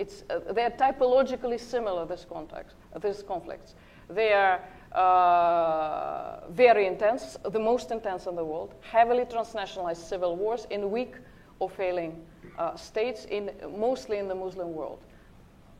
Uh, 0.00 0.04
they're 0.52 0.70
typologically 0.70 1.60
similar, 1.60 2.04
this 2.06 2.26
context, 2.28 2.74
these 3.00 3.22
conflicts. 3.22 3.76
They 4.10 4.32
are 4.32 4.60
uh, 4.92 6.40
very 6.50 6.86
intense, 6.86 7.36
the 7.50 7.58
most 7.58 7.90
intense 7.90 8.26
in 8.26 8.34
the 8.34 8.44
world, 8.44 8.74
heavily 8.80 9.24
transnationalized 9.24 10.08
civil 10.08 10.36
wars 10.36 10.66
in 10.70 10.90
weak 10.90 11.14
or 11.58 11.68
failing 11.68 12.24
uh, 12.58 12.74
states, 12.76 13.26
in, 13.26 13.50
mostly 13.76 14.18
in 14.18 14.28
the 14.28 14.34
Muslim 14.34 14.72
world. 14.72 15.00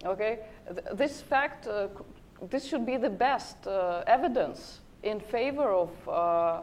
Okay, 0.04 0.40
Th- 0.66 0.86
this 0.94 1.20
fact, 1.20 1.66
uh, 1.66 1.88
this 2.50 2.66
should 2.66 2.86
be 2.86 2.96
the 2.96 3.10
best 3.10 3.66
uh, 3.66 4.04
evidence 4.06 4.80
in 5.02 5.20
favor 5.20 5.72
of 5.72 6.08
uh, 6.08 6.60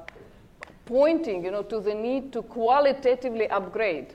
pointing, 0.86 1.44
you 1.44 1.52
know, 1.52 1.64
to 1.64 1.80
the 1.80 1.94
need 1.94 2.32
to 2.32 2.42
qualitatively 2.44 3.50
upgrade 3.50 4.14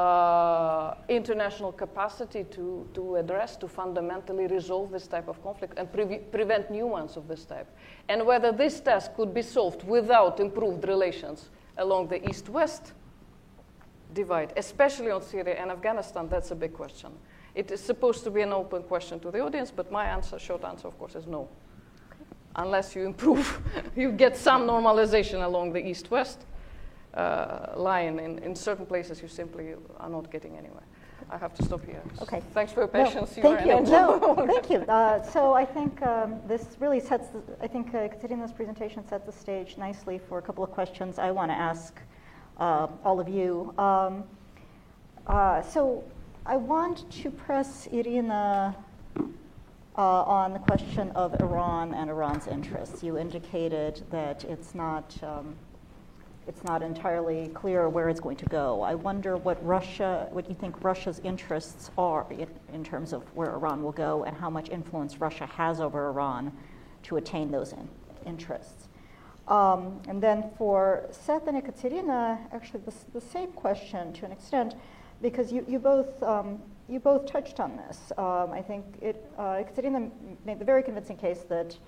uh, 0.00 0.94
international 1.08 1.72
capacity 1.72 2.44
to, 2.44 2.88
to 2.94 3.16
address, 3.16 3.56
to 3.56 3.68
fundamentally 3.68 4.46
resolve 4.46 4.90
this 4.90 5.06
type 5.06 5.28
of 5.28 5.42
conflict 5.42 5.78
and 5.78 5.92
pre- 5.92 6.18
prevent 6.36 6.70
new 6.70 6.86
ones 6.86 7.16
of 7.16 7.28
this 7.28 7.44
type. 7.44 7.68
And 8.08 8.24
whether 8.24 8.50
this 8.52 8.80
task 8.80 9.14
could 9.14 9.34
be 9.34 9.42
solved 9.42 9.82
without 9.84 10.40
improved 10.40 10.86
relations 10.88 11.50
along 11.76 12.08
the 12.08 12.20
east 12.28 12.48
west 12.48 12.92
divide, 14.14 14.52
especially 14.56 15.10
on 15.10 15.22
Syria 15.22 15.56
and 15.60 15.70
Afghanistan, 15.70 16.28
that's 16.28 16.50
a 16.50 16.56
big 16.56 16.72
question. 16.72 17.10
It 17.54 17.70
is 17.70 17.80
supposed 17.80 18.24
to 18.24 18.30
be 18.30 18.42
an 18.42 18.52
open 18.52 18.82
question 18.84 19.20
to 19.20 19.30
the 19.30 19.40
audience, 19.40 19.70
but 19.70 19.92
my 19.92 20.06
answer, 20.06 20.38
short 20.38 20.64
answer, 20.64 20.88
of 20.88 20.98
course, 20.98 21.14
is 21.14 21.26
no. 21.26 21.48
Unless 22.56 22.96
you 22.96 23.04
improve, 23.04 23.60
you 23.96 24.12
get 24.12 24.36
some 24.36 24.62
normalization 24.66 25.44
along 25.44 25.72
the 25.72 25.86
east 25.86 26.10
west 26.10 26.46
uh, 27.14 27.72
line. 27.76 28.18
In, 28.18 28.38
in 28.38 28.54
certain 28.54 28.86
places, 28.86 29.22
you 29.22 29.28
simply 29.28 29.74
are 29.98 30.08
not 30.08 30.30
getting 30.30 30.56
anywhere. 30.56 30.82
I 31.32 31.38
have 31.38 31.54
to 31.54 31.64
stop 31.64 31.84
here. 31.84 32.02
Okay. 32.22 32.42
Thanks 32.54 32.72
for 32.72 32.80
your 32.80 32.88
patience. 32.88 33.36
No, 33.36 33.42
thank 33.42 33.66
you. 33.66 33.80
No, 33.90 34.46
thank 34.46 34.70
you. 34.70 34.78
Uh, 34.78 35.22
so 35.22 35.52
I 35.54 35.64
think 35.64 36.02
um, 36.02 36.40
this 36.46 36.76
really 36.80 36.98
sets. 36.98 37.28
The, 37.28 37.40
I 37.62 37.68
think 37.68 37.94
uh, 37.94 38.08
Katerina's 38.08 38.52
presentation 38.52 39.06
set 39.06 39.26
the 39.26 39.32
stage 39.32 39.76
nicely 39.76 40.18
for 40.28 40.38
a 40.38 40.42
couple 40.42 40.64
of 40.64 40.70
questions 40.70 41.18
I 41.18 41.30
want 41.30 41.50
to 41.50 41.56
ask 41.56 42.00
uh, 42.58 42.88
all 43.04 43.20
of 43.20 43.28
you. 43.28 43.72
Um, 43.78 44.24
uh, 45.26 45.62
so 45.62 46.02
I 46.46 46.56
want 46.56 47.08
to 47.22 47.30
press 47.30 47.86
Irina 47.92 48.74
uh, 49.96 50.00
on 50.00 50.52
the 50.52 50.58
question 50.58 51.10
of 51.10 51.40
Iran 51.40 51.94
and 51.94 52.10
Iran's 52.10 52.48
interests. 52.48 53.04
You 53.04 53.18
indicated 53.18 54.02
that 54.10 54.42
it's 54.44 54.74
not. 54.74 55.14
Um, 55.22 55.54
it's 56.50 56.64
not 56.64 56.82
entirely 56.82 57.46
clear 57.54 57.88
where 57.88 58.08
it's 58.08 58.18
going 58.18 58.36
to 58.36 58.44
go. 58.46 58.82
I 58.82 58.96
wonder 58.96 59.36
what 59.36 59.64
Russia, 59.64 60.26
what 60.32 60.48
you 60.48 60.56
think 60.56 60.82
Russia's 60.82 61.20
interests 61.20 61.92
are 61.96 62.26
in, 62.28 62.48
in 62.72 62.82
terms 62.82 63.12
of 63.12 63.22
where 63.36 63.52
Iran 63.52 63.84
will 63.84 63.92
go 63.92 64.24
and 64.24 64.36
how 64.36 64.50
much 64.50 64.68
influence 64.68 65.20
Russia 65.20 65.46
has 65.46 65.80
over 65.80 66.08
Iran 66.08 66.50
to 67.04 67.18
attain 67.18 67.52
those 67.52 67.72
in, 67.72 67.88
interests. 68.26 68.88
Um, 69.46 70.02
and 70.08 70.20
then 70.20 70.50
for 70.58 71.06
Seth 71.12 71.46
and 71.46 71.56
Ekaterina, 71.56 72.40
actually 72.52 72.80
the, 72.80 72.94
the, 73.12 73.20
same 73.20 73.52
question 73.52 74.12
to 74.14 74.24
an 74.24 74.32
extent, 74.32 74.74
because 75.22 75.52
you, 75.52 75.64
you 75.68 75.78
both 75.78 76.20
um, 76.20 76.58
you 76.88 76.98
both 76.98 77.26
touched 77.26 77.60
on 77.60 77.76
this. 77.76 78.10
Um, 78.18 78.50
I 78.50 78.60
think 78.60 78.84
it, 79.00 79.30
uh, 79.38 79.60
Ekaterina 79.60 80.10
made 80.44 80.58
the 80.58 80.64
very 80.64 80.82
convincing 80.82 81.16
case 81.16 81.44
that 81.48 81.78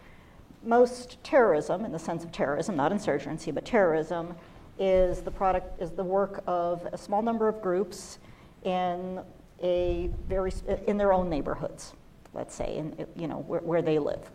most 0.64 1.22
terrorism, 1.24 1.84
in 1.84 1.90
the 1.90 1.98
sense 1.98 2.22
of 2.22 2.30
terrorism, 2.30 2.76
not 2.76 2.93
insurgency, 2.93 3.51
but 3.51 3.64
terrorism, 3.64 4.36
is 4.78 5.20
the 5.20 5.30
product 5.30 5.80
is 5.80 5.90
the 5.90 6.04
work 6.04 6.42
of 6.46 6.86
a 6.92 6.98
small 6.98 7.22
number 7.22 7.48
of 7.48 7.60
groups 7.60 8.18
in 8.64 9.20
a 9.62 10.10
very 10.28 10.52
in 10.86 10.96
their 10.96 11.12
own 11.12 11.28
neighborhoods, 11.28 11.94
let's 12.34 12.54
say, 12.54 12.76
in 12.76 13.06
you 13.16 13.28
know 13.28 13.38
where, 13.46 13.60
where 13.60 13.82
they 13.82 13.98
live. 13.98 14.30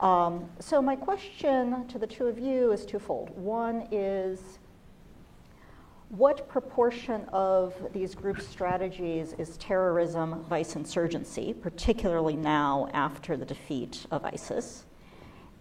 Um, 0.00 0.48
so 0.58 0.82
my 0.82 0.96
question 0.96 1.86
to 1.88 1.98
the 1.98 2.06
two 2.06 2.26
of 2.26 2.38
you 2.38 2.72
is 2.72 2.84
twofold. 2.84 3.30
One 3.30 3.86
is 3.92 4.58
what 6.10 6.48
proportion 6.48 7.24
of 7.32 7.74
these 7.92 8.14
group 8.14 8.40
strategies 8.40 9.32
is 9.32 9.56
terrorism 9.56 10.44
vice 10.44 10.76
insurgency, 10.76 11.52
particularly 11.52 12.36
now 12.36 12.88
after 12.92 13.36
the 13.36 13.44
defeat 13.44 14.06
of 14.10 14.24
ISIS? 14.24 14.84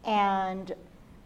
And 0.04 0.74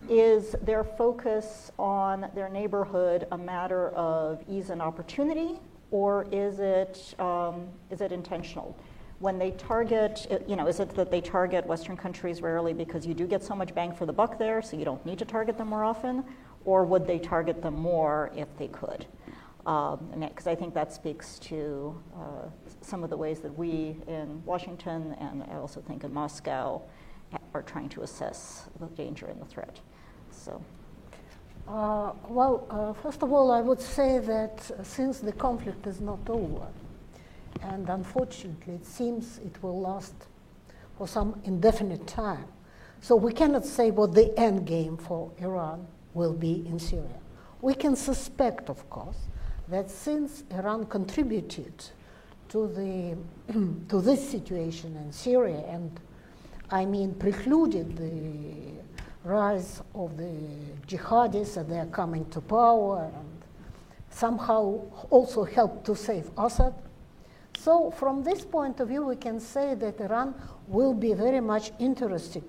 is 0.10 0.56
their 0.62 0.84
focus 0.84 1.72
on 1.78 2.30
their 2.34 2.50
neighborhood 2.50 3.28
a 3.32 3.38
matter 3.38 3.90
of 3.90 4.44
ease 4.48 4.70
and 4.70 4.82
opportunity, 4.82 5.60
or 5.92 6.28
is 6.32 6.60
it, 6.60 7.16
um, 7.20 7.68
is 7.90 8.02
it 8.02 8.12
intentional? 8.12 8.78
When 9.20 9.40
they 9.40 9.52
target, 9.52 10.28
you 10.48 10.56
know, 10.56 10.68
is 10.68 10.80
it 10.80 10.92
that 10.96 11.10
they 11.10 11.22
target 11.22 11.66
Western 11.66 11.98
countries 11.98 12.42
rarely 12.42 12.74
because 12.74 13.06
you 13.06 13.14
do 13.14 13.26
get 13.26 13.44
so 13.44 13.56
much 13.56 13.74
bang 13.74 13.92
for 13.92 14.06
the 14.06 14.14
buck 14.14 14.38
there, 14.38 14.62
so 14.62 14.78
you 14.78 14.86
don't 14.86 15.04
need 15.06 15.20
to 15.20 15.26
target 15.26 15.58
them 15.58 15.70
more 15.70 15.84
often? 15.84 16.24
Or 16.66 16.86
would 16.86 17.08
they 17.08 17.18
target 17.18 17.62
them 17.62 17.76
more 17.76 18.32
if 18.36 18.56
they 18.58 18.68
could? 18.68 19.06
Because 19.60 20.48
um, 20.48 20.52
I 20.52 20.56
think 20.56 20.74
that 20.76 20.94
speaks 20.94 21.40
to 21.40 22.00
uh, 22.16 22.50
some 22.82 23.04
of 23.04 23.10
the 23.10 23.18
ways 23.18 23.40
that 23.40 23.58
we 23.58 23.98
in 24.08 24.42
Washington 24.46 25.16
and 25.20 25.44
I 25.44 25.56
also 25.56 25.82
think 25.82 26.04
in 26.04 26.14
Moscow 26.14 26.82
are 27.54 27.64
trying 27.64 27.90
to 27.90 28.04
assess 28.04 28.70
the 28.80 28.86
danger 28.88 29.26
and 29.26 29.42
the 29.42 29.46
threat. 29.46 29.80
So. 30.48 30.62
Uh, 31.68 32.14
well, 32.30 32.66
uh, 32.70 32.94
first 32.94 33.22
of 33.22 33.34
all, 33.34 33.52
I 33.52 33.60
would 33.60 33.82
say 33.82 34.20
that 34.20 34.72
since 34.84 35.20
the 35.20 35.34
conflict 35.34 35.86
is 35.86 36.00
not 36.00 36.20
over, 36.30 36.68
and 37.62 37.90
unfortunately 37.90 38.76
it 38.76 38.86
seems 38.86 39.40
it 39.40 39.62
will 39.62 39.82
last 39.82 40.14
for 40.98 41.06
some 41.06 41.42
indefinite 41.44 42.08
time, 42.08 42.46
so 43.02 43.18
we 43.18 43.34
cannot 43.34 43.66
say 43.66 43.92
what 43.92 44.14
the 44.14 44.38
end 44.40 44.66
game 44.66 44.96
for 44.96 45.32
Iran 45.40 45.86
will 46.14 46.34
be 46.34 46.66
in 46.66 46.80
Syria. 46.80 47.20
We 47.62 47.74
can 47.74 47.98
suspect, 47.98 48.70
of 48.70 48.90
course, 48.90 49.28
that 49.68 49.92
since 49.92 50.46
Iran 50.52 50.86
contributed 50.86 51.74
to, 52.50 52.68
the, 52.68 53.18
to 53.90 54.02
this 54.02 54.30
situation 54.30 54.96
in 54.96 55.12
Syria 55.12 55.66
and 55.68 56.00
I 56.72 56.86
mean 56.86 57.14
precluded 57.16 57.98
the 57.98 58.78
rise 59.24 59.82
of 59.94 60.18
the 60.18 60.34
jihadists 60.88 61.58
and 61.58 61.70
their 61.70 61.86
coming 61.88 62.26
to 62.30 62.42
power 62.42 63.12
and 63.14 63.44
somehow 64.10 64.80
also 65.10 65.44
helped 65.44 65.86
to 65.86 65.96
save 65.96 66.30
Assad. 66.38 66.74
So 67.58 67.92
from 67.92 68.24
this 68.24 68.46
point 68.46 68.80
of 68.80 68.88
view, 68.90 69.06
we 69.06 69.16
can 69.16 69.40
say 69.40 69.76
that 69.76 70.00
Iran 70.00 70.36
will 70.68 70.94
be 70.94 71.14
very 71.14 71.42
much 71.42 71.72
interested 71.80 72.44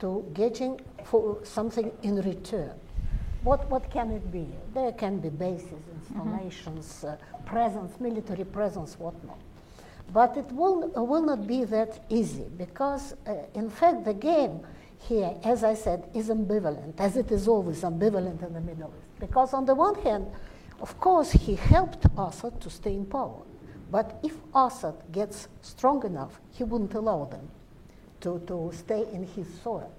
to 0.00 0.24
getting 0.34 0.80
for 1.04 1.38
something 1.44 1.92
in 2.02 2.16
return. 2.22 2.72
What, 3.42 3.70
what 3.70 3.90
can 3.90 4.10
it 4.10 4.32
be? 4.32 4.48
There 4.72 4.92
can 4.92 5.18
be 5.18 5.28
bases, 5.28 5.82
installations, 5.94 7.04
mm-hmm. 7.04 7.08
uh, 7.08 7.38
presence, 7.44 8.00
military 8.00 8.44
presence, 8.44 8.98
whatnot. 8.98 9.38
But 10.12 10.36
it 10.36 10.50
will, 10.50 10.88
will 10.94 11.22
not 11.22 11.46
be 11.46 11.64
that 11.64 12.04
easy 12.08 12.46
because, 12.56 13.14
uh, 13.26 13.34
in 13.54 13.68
fact, 13.68 14.04
the 14.04 14.14
game 14.14 14.60
here, 15.08 15.36
as 15.44 15.64
I 15.64 15.74
said, 15.74 16.08
is 16.14 16.28
ambivalent, 16.28 16.94
as 16.98 17.16
it 17.16 17.30
is 17.30 17.46
always 17.48 17.82
ambivalent 17.82 18.42
in 18.46 18.52
the 18.52 18.60
Middle 18.60 18.92
East. 18.96 19.20
Because 19.20 19.52
on 19.54 19.64
the 19.66 19.74
one 19.74 19.94
hand, 20.02 20.26
of 20.80 20.98
course, 20.98 21.32
he 21.32 21.54
helped 21.54 22.06
Assad 22.18 22.60
to 22.60 22.70
stay 22.70 22.94
in 22.94 23.06
power. 23.06 23.42
But 23.90 24.18
if 24.22 24.34
Assad 24.54 24.94
gets 25.12 25.48
strong 25.62 26.04
enough, 26.04 26.40
he 26.52 26.64
wouldn't 26.64 26.94
allow 26.94 27.26
them 27.26 27.48
to, 28.22 28.42
to 28.46 28.72
stay 28.74 29.04
in 29.12 29.24
his 29.24 29.46
soil. 29.62 29.92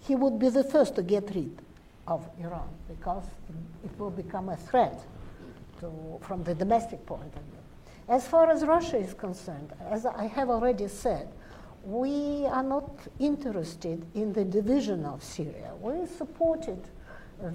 He 0.00 0.14
would 0.14 0.38
be 0.38 0.48
the 0.48 0.64
first 0.64 0.96
to 0.96 1.02
get 1.02 1.34
rid 1.34 1.62
of 2.06 2.28
Iran 2.38 2.68
because 2.88 3.24
it 3.84 3.98
will 3.98 4.10
become 4.10 4.48
a 4.48 4.56
threat 4.56 5.00
to, 5.80 6.18
from 6.20 6.42
the 6.44 6.54
domestic 6.54 7.04
point 7.06 7.34
of 7.34 7.42
view. 7.42 7.58
As 8.08 8.26
far 8.26 8.50
as 8.50 8.64
Russia 8.64 8.96
is 8.96 9.14
concerned, 9.14 9.72
as 9.90 10.06
I 10.06 10.26
have 10.26 10.50
already 10.50 10.88
said, 10.88 11.28
we 11.84 12.46
are 12.46 12.62
not 12.62 12.90
interested 13.18 14.04
in 14.14 14.32
the 14.32 14.44
division 14.44 15.04
of 15.04 15.22
Syria. 15.22 15.72
We 15.80 16.06
supported 16.06 16.88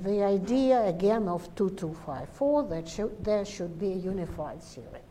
the 0.03 0.23
idea 0.23 0.85
again 0.85 1.27
of 1.27 1.53
2254 1.55 2.63
that 2.63 3.23
there 3.23 3.45
should 3.45 3.77
be 3.79 3.91
a 3.91 3.95
unified 3.95 4.63
Syria. 4.63 5.01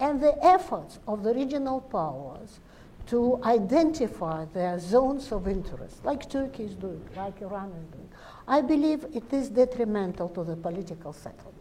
And 0.00 0.20
the 0.20 0.36
efforts 0.44 0.98
of 1.08 1.22
the 1.22 1.34
regional 1.34 1.80
powers 1.80 2.60
to 3.06 3.40
identify 3.42 4.44
their 4.52 4.78
zones 4.78 5.32
of 5.32 5.48
interest, 5.48 6.04
like 6.04 6.28
Turkey 6.28 6.64
is 6.64 6.74
doing, 6.74 7.02
like 7.16 7.40
Iran 7.40 7.72
is 7.72 7.86
doing, 7.86 8.08
I 8.46 8.60
believe 8.60 9.06
it 9.14 9.32
is 9.32 9.48
detrimental 9.48 10.28
to 10.30 10.44
the 10.44 10.56
political 10.56 11.12
settlement. 11.14 11.54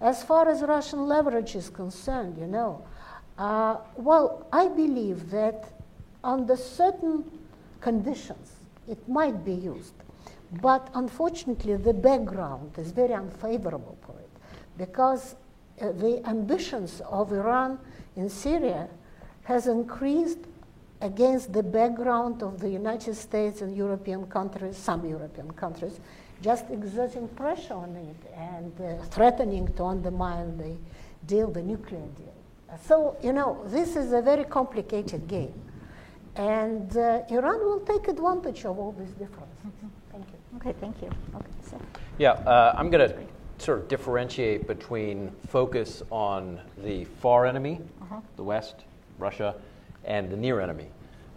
As 0.00 0.22
far 0.22 0.48
as 0.48 0.62
Russian 0.62 1.06
leverage 1.06 1.56
is 1.56 1.68
concerned, 1.68 2.38
you 2.38 2.46
know, 2.46 2.86
uh, 3.36 3.78
well, 3.96 4.46
I 4.52 4.68
believe 4.68 5.30
that 5.30 5.77
under 6.24 6.56
certain 6.56 7.24
conditions, 7.80 8.52
it 8.88 9.08
might 9.08 9.44
be 9.44 9.54
used. 9.54 9.94
But 10.62 10.88
unfortunately, 10.94 11.76
the 11.76 11.92
background 11.92 12.72
is 12.78 12.90
very 12.90 13.12
unfavorable 13.12 13.98
for 14.00 14.18
it 14.18 14.30
because 14.78 15.36
uh, 15.80 15.92
the 15.92 16.26
ambitions 16.26 17.02
of 17.08 17.32
Iran 17.32 17.78
in 18.16 18.28
Syria 18.28 18.88
has 19.44 19.66
increased 19.66 20.38
against 21.00 21.52
the 21.52 21.62
background 21.62 22.42
of 22.42 22.60
the 22.60 22.68
United 22.68 23.14
States 23.14 23.60
and 23.60 23.76
European 23.76 24.26
countries, 24.26 24.76
some 24.76 25.06
European 25.06 25.50
countries, 25.52 26.00
just 26.42 26.64
exerting 26.70 27.28
pressure 27.28 27.74
on 27.74 27.94
it 27.96 28.32
and 28.36 28.72
uh, 28.80 29.04
threatening 29.04 29.68
to 29.74 29.84
undermine 29.84 30.56
the 30.56 30.76
deal, 31.26 31.50
the 31.50 31.62
nuclear 31.62 32.06
deal. 32.16 32.34
So, 32.82 33.16
you 33.22 33.32
know, 33.32 33.62
this 33.66 33.96
is 33.96 34.12
a 34.12 34.20
very 34.20 34.44
complicated 34.44 35.26
game. 35.26 35.54
And 36.38 36.96
uh, 36.96 37.22
Iran 37.30 37.58
will 37.64 37.80
take 37.80 38.06
advantage 38.06 38.64
of 38.64 38.78
all 38.78 38.92
these 38.92 39.10
differences. 39.10 39.66
Mm-hmm. 39.66 39.86
Thank 40.12 40.26
you. 40.28 40.56
Okay, 40.56 40.74
thank 40.80 41.02
you. 41.02 41.10
Okay, 41.34 41.46
so. 41.68 41.80
Yeah, 42.18 42.30
uh, 42.30 42.74
I'm 42.76 42.90
going 42.90 43.10
to 43.10 43.16
sort 43.58 43.80
of 43.80 43.88
differentiate 43.88 44.68
between 44.68 45.32
focus 45.48 46.02
on 46.10 46.60
the 46.84 47.04
far 47.04 47.44
enemy, 47.44 47.80
uh-huh. 48.02 48.20
the 48.36 48.44
West, 48.44 48.84
Russia, 49.18 49.56
and 50.04 50.30
the 50.30 50.36
near 50.36 50.60
enemy, 50.60 50.86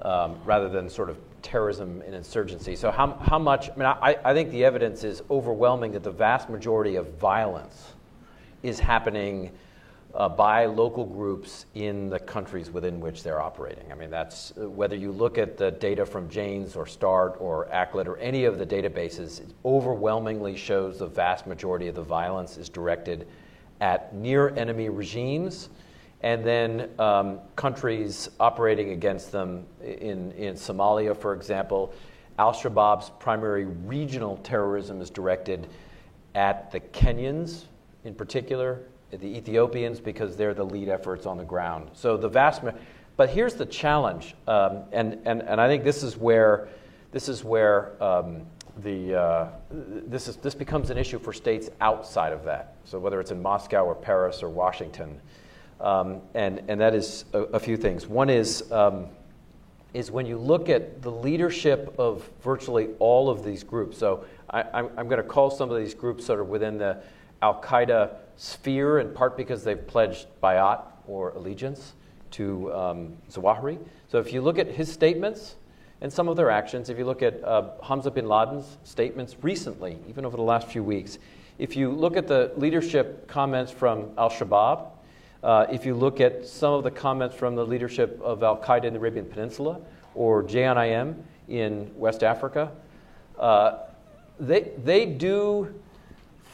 um, 0.04 0.38
rather 0.46 0.70
than 0.70 0.88
sort 0.88 1.10
of 1.10 1.18
terrorism 1.42 2.04
and 2.06 2.14
insurgency. 2.14 2.76
So, 2.76 2.92
how, 2.92 3.14
how 3.24 3.40
much? 3.40 3.72
I 3.72 3.76
mean, 3.76 3.86
I, 3.88 4.18
I 4.24 4.34
think 4.36 4.52
the 4.52 4.64
evidence 4.64 5.04
is 5.04 5.24
overwhelming 5.32 5.94
that 5.94 6.04
the 6.04 6.12
vast 6.12 6.48
majority 6.48 6.96
of 6.96 7.12
violence 7.16 7.94
is 8.62 8.80
happening 8.80 9.52
uh, 10.14 10.28
by 10.28 10.66
local 10.66 11.06
groups 11.06 11.66
in 11.76 12.10
the 12.10 12.20
countries 12.20 12.70
within 12.70 13.00
which 13.00 13.24
they're 13.24 13.42
operating. 13.42 13.92
I 13.92 13.96
mean, 13.96 14.10
that's 14.10 14.52
uh, 14.58 14.70
whether 14.70 14.96
you 14.96 15.12
look 15.12 15.38
at 15.38 15.58
the 15.58 15.72
data 15.72 16.06
from 16.06 16.30
Janes 16.30 16.76
or 16.76 16.86
START 16.86 17.38
or 17.40 17.68
ACLED 17.72 18.08
or 18.08 18.18
any 18.18 18.46
of 18.46 18.60
the 18.60 18.66
databases, 18.66 19.40
it 19.40 19.54
overwhelmingly 19.64 20.56
shows 20.56 21.00
the 21.00 21.08
vast 21.08 21.48
majority 21.48 21.88
of 21.88 21.96
the 21.96 22.04
violence 22.04 22.58
is 22.58 22.68
directed 22.68 23.28
at 23.80 24.14
near 24.14 24.50
enemy 24.50 24.90
regimes 24.90 25.70
and 26.24 26.44
then 26.44 26.90
um, 27.00 27.40
countries 27.56 28.30
operating 28.40 28.92
against 28.92 29.32
them 29.32 29.66
in, 29.82 30.32
in 30.34 30.54
Somalia, 30.54 31.18
for 31.18 31.34
example. 31.34 31.94
Al 32.38 32.54
Shabaab's 32.54 33.12
primary 33.20 33.66
regional 33.66 34.38
terrorism 34.38 35.02
is 35.02 35.10
directed 35.10 35.68
at 36.36 36.72
the 36.72 36.80
Kenyans 36.80 37.66
in 38.04 38.16
particular, 38.16 38.82
the 39.12 39.28
Ethiopians 39.28 40.00
because 40.00 40.36
they're 40.36 40.54
the 40.54 40.66
lead 40.66 40.90
efforts 40.90 41.26
on 41.26 41.38
the 41.38 41.44
ground. 41.44 41.90
So 41.94 42.18
the 42.18 42.30
vast, 42.30 42.62
but 43.18 43.30
here's 43.30 43.56
the 43.56 43.66
challenge, 43.66 44.36
um, 44.48 44.84
and, 44.92 45.20
and, 45.26 45.42
and 45.42 45.60
I 45.60 45.68
think 45.68 45.84
this 45.84 46.04
is 46.04 46.18
where 46.18 46.70
this 47.12 47.28
is 47.28 47.44
where 47.44 48.02
um, 48.02 48.44
the 48.78 49.16
uh, 49.16 49.48
this 49.70 50.28
is 50.28 50.38
this 50.38 50.56
becomes 50.56 50.90
an 50.90 50.98
issue 50.98 51.20
for 51.20 51.34
states 51.34 51.70
outside 51.82 52.32
of 52.32 52.46
that. 52.46 52.76
So 52.86 53.00
whether 53.00 53.20
it's 53.20 53.32
in 53.32 53.42
Moscow 53.42 53.84
or 53.84 53.96
Paris 53.96 54.42
or 54.42 54.50
Washington, 54.50 55.20
um, 55.82 56.22
and 56.34 56.62
and 56.70 56.80
that 56.80 56.96
is 56.96 57.26
a, 57.34 57.40
a 57.40 57.60
few 57.60 57.76
things. 57.76 58.08
One 58.08 58.30
is 58.30 58.72
um, 58.72 59.08
is 59.94 60.10
when 60.10 60.26
you 60.26 60.38
look 60.38 60.70
at 60.70 61.02
the 61.02 61.12
leadership 61.12 61.94
of 62.00 62.30
virtually 62.42 62.90
all 63.00 63.30
of 63.30 63.44
these 63.44 63.64
groups. 63.64 63.98
So 63.98 64.24
I, 64.50 64.64
I'm, 64.74 64.90
I'm 64.98 65.08
going 65.10 65.22
to 65.22 65.28
call 65.28 65.52
some 65.52 65.70
of 65.70 65.78
these 65.78 65.94
groups 65.94 66.26
sort 66.26 66.40
of 66.40 66.48
within 66.48 66.78
the 66.78 67.04
Al 67.42 67.62
Qaeda 67.62 68.16
sphere, 68.38 69.00
in 69.00 69.14
part 69.14 69.38
because 69.38 69.64
they've 69.64 69.86
pledged 69.88 70.28
bayat 70.42 70.82
or 71.08 71.32
allegiance 71.32 71.94
to 72.32 72.74
um, 72.74 73.18
Zawahiri. 73.30 73.78
So 74.08 74.20
if 74.20 74.34
you 74.34 74.42
look 74.42 74.58
at 74.58 74.68
his 74.68 74.92
statements 74.92 75.56
and 76.02 76.12
some 76.12 76.28
of 76.28 76.38
their 76.38 76.50
actions, 76.50 76.90
if 76.90 76.98
you 76.98 77.06
look 77.06 77.22
at 77.22 77.44
uh, 77.44 77.72
Hamza 77.84 78.12
bin 78.12 78.28
Laden's 78.28 78.78
statements 78.84 79.36
recently, 79.42 80.00
even 80.08 80.26
over 80.26 80.38
the 80.38 80.44
last 80.44 80.68
few 80.68 80.84
weeks, 80.84 81.20
if 81.60 81.76
you 81.76 81.92
look 81.92 82.18
at 82.18 82.28
the 82.28 82.52
leadership 82.58 83.28
comments 83.28 83.72
from 83.72 84.10
Al 84.18 84.30
Shabaab, 84.30 84.88
uh, 85.44 85.66
if 85.72 85.86
you 85.86 85.94
look 85.94 86.20
at 86.22 86.46
some 86.46 86.74
of 86.74 86.84
the 86.84 86.92
comments 86.92 87.36
from 87.36 87.56
the 87.56 87.66
leadership 87.66 88.20
of 88.22 88.44
Al 88.44 88.58
Qaeda 88.58 88.86
in 88.86 88.94
the 88.94 89.00
Arabian 89.00 89.26
Peninsula 89.26 89.80
or 90.16 90.44
JNIM 90.44 91.16
in 91.48 91.92
West 91.96 92.24
Africa, 92.24 92.72
uh, 93.38 93.78
they, 94.40 94.72
they 94.84 95.06
do 95.06 95.74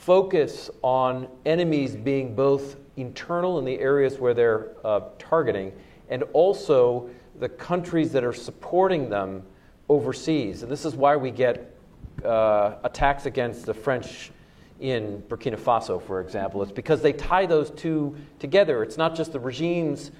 focus 0.07 0.69
on 0.83 1.27
enemies 1.45 1.97
being 1.97 2.33
both 2.33 2.77
internal 2.95 3.59
in 3.59 3.65
the 3.65 3.77
areas 3.77 4.19
where 4.19 4.33
they're 4.33 4.69
uh, 4.85 5.01
targeting 5.19 5.69
and 6.09 6.23
also 6.31 7.09
the 7.41 7.49
countries 7.49 8.13
that 8.13 8.23
are 8.23 8.31
supporting 8.31 9.09
them 9.09 9.43
overseas. 9.89 10.63
And 10.63 10.71
this 10.71 10.85
is 10.85 10.95
why 10.95 11.17
we 11.17 11.29
get 11.29 11.75
uh, 12.23 12.75
attacks 12.85 13.25
against 13.25 13.65
the 13.65 13.73
French 13.73 14.31
in 14.79 15.21
Burkina 15.27 15.59
Faso, 15.59 16.01
for 16.01 16.21
example. 16.21 16.63
It's 16.63 16.71
because 16.71 17.01
they 17.01 17.11
tie 17.11 17.45
those 17.45 17.69
two 17.71 18.15
together. 18.39 18.83
It's 18.83 18.95
not 18.95 19.13
just 19.13 19.33
the 19.33 19.41
regimes 19.41 20.11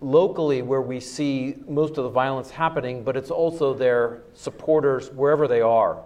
locally 0.00 0.62
where 0.62 0.80
we 0.80 0.98
see 0.98 1.56
most 1.68 1.98
of 1.98 2.04
the 2.04 2.10
violence 2.10 2.48
happening, 2.48 3.04
but 3.04 3.18
it's 3.18 3.30
also 3.30 3.74
their 3.74 4.22
supporters 4.32 5.10
wherever 5.10 5.46
they 5.46 5.60
are 5.60 6.02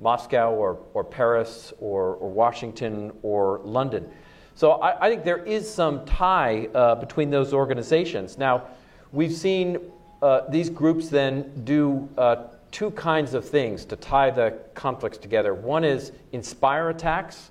Moscow 0.00 0.52
or, 0.52 0.78
or 0.94 1.04
Paris 1.04 1.72
or, 1.78 2.14
or 2.14 2.30
Washington 2.30 3.12
or 3.22 3.60
London. 3.64 4.08
So 4.54 4.72
I, 4.72 5.06
I 5.06 5.10
think 5.10 5.24
there 5.24 5.44
is 5.44 5.72
some 5.72 6.04
tie 6.04 6.68
uh, 6.74 6.94
between 6.96 7.30
those 7.30 7.52
organizations. 7.52 8.38
Now, 8.38 8.64
we've 9.12 9.32
seen 9.32 9.78
uh, 10.22 10.42
these 10.48 10.68
groups 10.68 11.08
then 11.08 11.64
do 11.64 12.08
uh, 12.18 12.44
two 12.70 12.90
kinds 12.92 13.34
of 13.34 13.48
things 13.48 13.84
to 13.86 13.96
tie 13.96 14.30
the 14.30 14.58
conflicts 14.74 15.18
together. 15.18 15.54
One 15.54 15.84
is 15.84 16.12
inspire 16.32 16.90
attacks 16.90 17.50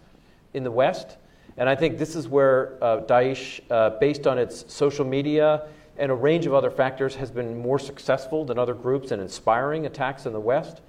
in 0.53 0.63
the 0.63 0.71
West, 0.71 1.17
and 1.57 1.67
I 1.67 1.75
think 1.75 1.97
this 1.97 2.15
is 2.15 2.27
where 2.27 2.77
uh, 2.81 3.01
Daesh, 3.01 3.59
uh, 3.69 3.91
based 3.99 4.27
on 4.27 4.37
its 4.37 4.71
social 4.71 5.05
media 5.05 5.67
and 5.97 6.11
a 6.11 6.15
range 6.15 6.45
of 6.45 6.53
other 6.53 6.71
factors, 6.71 7.15
has 7.15 7.29
been 7.31 7.57
more 7.57 7.79
successful 7.79 8.45
than 8.45 8.57
other 8.57 8.73
groups 8.73 9.11
in 9.11 9.19
inspiring 9.19 9.85
attacks 9.85 10.25
in 10.25 10.31
the 10.31 10.39
West. 10.39 10.81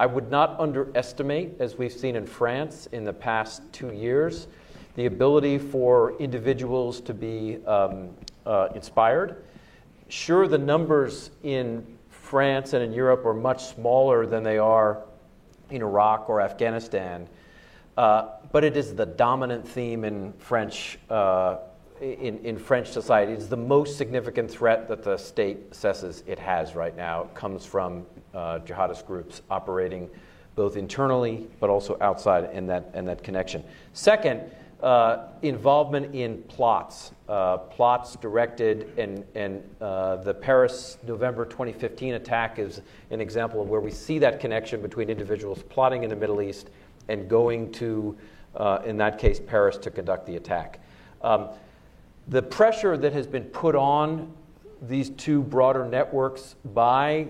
I 0.00 0.06
would 0.06 0.30
not 0.30 0.58
underestimate, 0.60 1.60
as 1.60 1.76
we've 1.76 1.92
seen 1.92 2.14
in 2.14 2.26
France 2.26 2.88
in 2.92 3.04
the 3.04 3.12
past 3.12 3.62
two 3.72 3.92
years, 3.92 4.46
the 4.94 5.06
ability 5.06 5.58
for 5.58 6.16
individuals 6.18 7.00
to 7.00 7.14
be 7.14 7.58
um, 7.66 8.10
uh, 8.46 8.68
inspired. 8.74 9.44
Sure, 10.08 10.46
the 10.46 10.58
numbers 10.58 11.30
in 11.42 11.84
France 12.10 12.72
and 12.72 12.82
in 12.82 12.92
Europe 12.92 13.26
are 13.26 13.34
much 13.34 13.64
smaller 13.66 14.24
than 14.24 14.42
they 14.42 14.58
are 14.58 15.02
in 15.70 15.82
Iraq 15.82 16.28
or 16.28 16.40
Afghanistan, 16.40 17.28
uh, 17.96 18.28
but 18.52 18.64
it 18.64 18.76
is 18.76 18.94
the 18.94 19.06
dominant 19.06 19.66
theme 19.66 20.04
in 20.04 20.32
French 20.34 20.98
uh, 21.10 21.56
in, 22.00 22.38
in 22.44 22.56
French 22.56 22.88
society. 22.88 23.32
It's 23.32 23.46
the 23.46 23.56
most 23.56 23.98
significant 23.98 24.48
threat 24.50 24.86
that 24.88 25.02
the 25.02 25.16
state 25.16 25.72
assesses 25.72 26.22
it 26.28 26.38
has 26.38 26.76
right 26.76 26.96
now. 26.96 27.22
It 27.22 27.34
comes 27.34 27.66
from 27.66 28.06
uh, 28.38 28.60
jihadist 28.60 29.04
groups 29.04 29.42
operating 29.50 30.08
both 30.54 30.76
internally 30.76 31.46
but 31.60 31.70
also 31.70 31.96
outside 32.00 32.44
and 32.52 32.68
that, 32.68 32.90
and 32.94 33.06
that 33.08 33.22
connection. 33.22 33.64
Second, 33.92 34.42
uh, 34.82 35.26
involvement 35.42 36.14
in 36.14 36.40
plots, 36.44 37.10
uh, 37.28 37.56
plots 37.56 38.14
directed, 38.16 38.96
and, 38.96 39.24
and 39.34 39.62
uh, 39.80 40.16
the 40.16 40.32
Paris 40.32 40.98
November 41.04 41.44
2015 41.44 42.14
attack 42.14 42.60
is 42.60 42.80
an 43.10 43.20
example 43.20 43.60
of 43.60 43.68
where 43.68 43.80
we 43.80 43.90
see 43.90 44.20
that 44.20 44.38
connection 44.38 44.80
between 44.80 45.10
individuals 45.10 45.64
plotting 45.68 46.04
in 46.04 46.10
the 46.10 46.16
Middle 46.16 46.40
East 46.40 46.70
and 47.08 47.28
going 47.28 47.72
to, 47.72 48.16
uh, 48.54 48.78
in 48.84 48.96
that 48.96 49.18
case, 49.18 49.40
Paris 49.44 49.76
to 49.78 49.90
conduct 49.90 50.26
the 50.26 50.36
attack. 50.36 50.78
Um, 51.22 51.48
the 52.28 52.42
pressure 52.42 52.96
that 52.96 53.12
has 53.14 53.26
been 53.26 53.44
put 53.44 53.74
on 53.74 54.32
these 54.82 55.10
two 55.10 55.42
broader 55.42 55.84
networks 55.84 56.54
by 56.66 57.26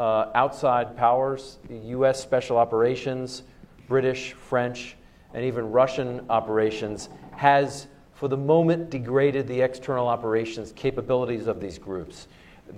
uh, 0.00 0.30
outside 0.34 0.96
powers, 0.96 1.58
U.S. 1.68 2.22
special 2.22 2.56
operations, 2.56 3.42
British, 3.86 4.32
French, 4.32 4.96
and 5.34 5.44
even 5.44 5.70
Russian 5.70 6.24
operations, 6.30 7.10
has 7.36 7.86
for 8.14 8.26
the 8.26 8.36
moment 8.36 8.88
degraded 8.88 9.46
the 9.46 9.60
external 9.60 10.08
operations 10.08 10.72
capabilities 10.72 11.46
of 11.46 11.60
these 11.60 11.76
groups. 11.76 12.28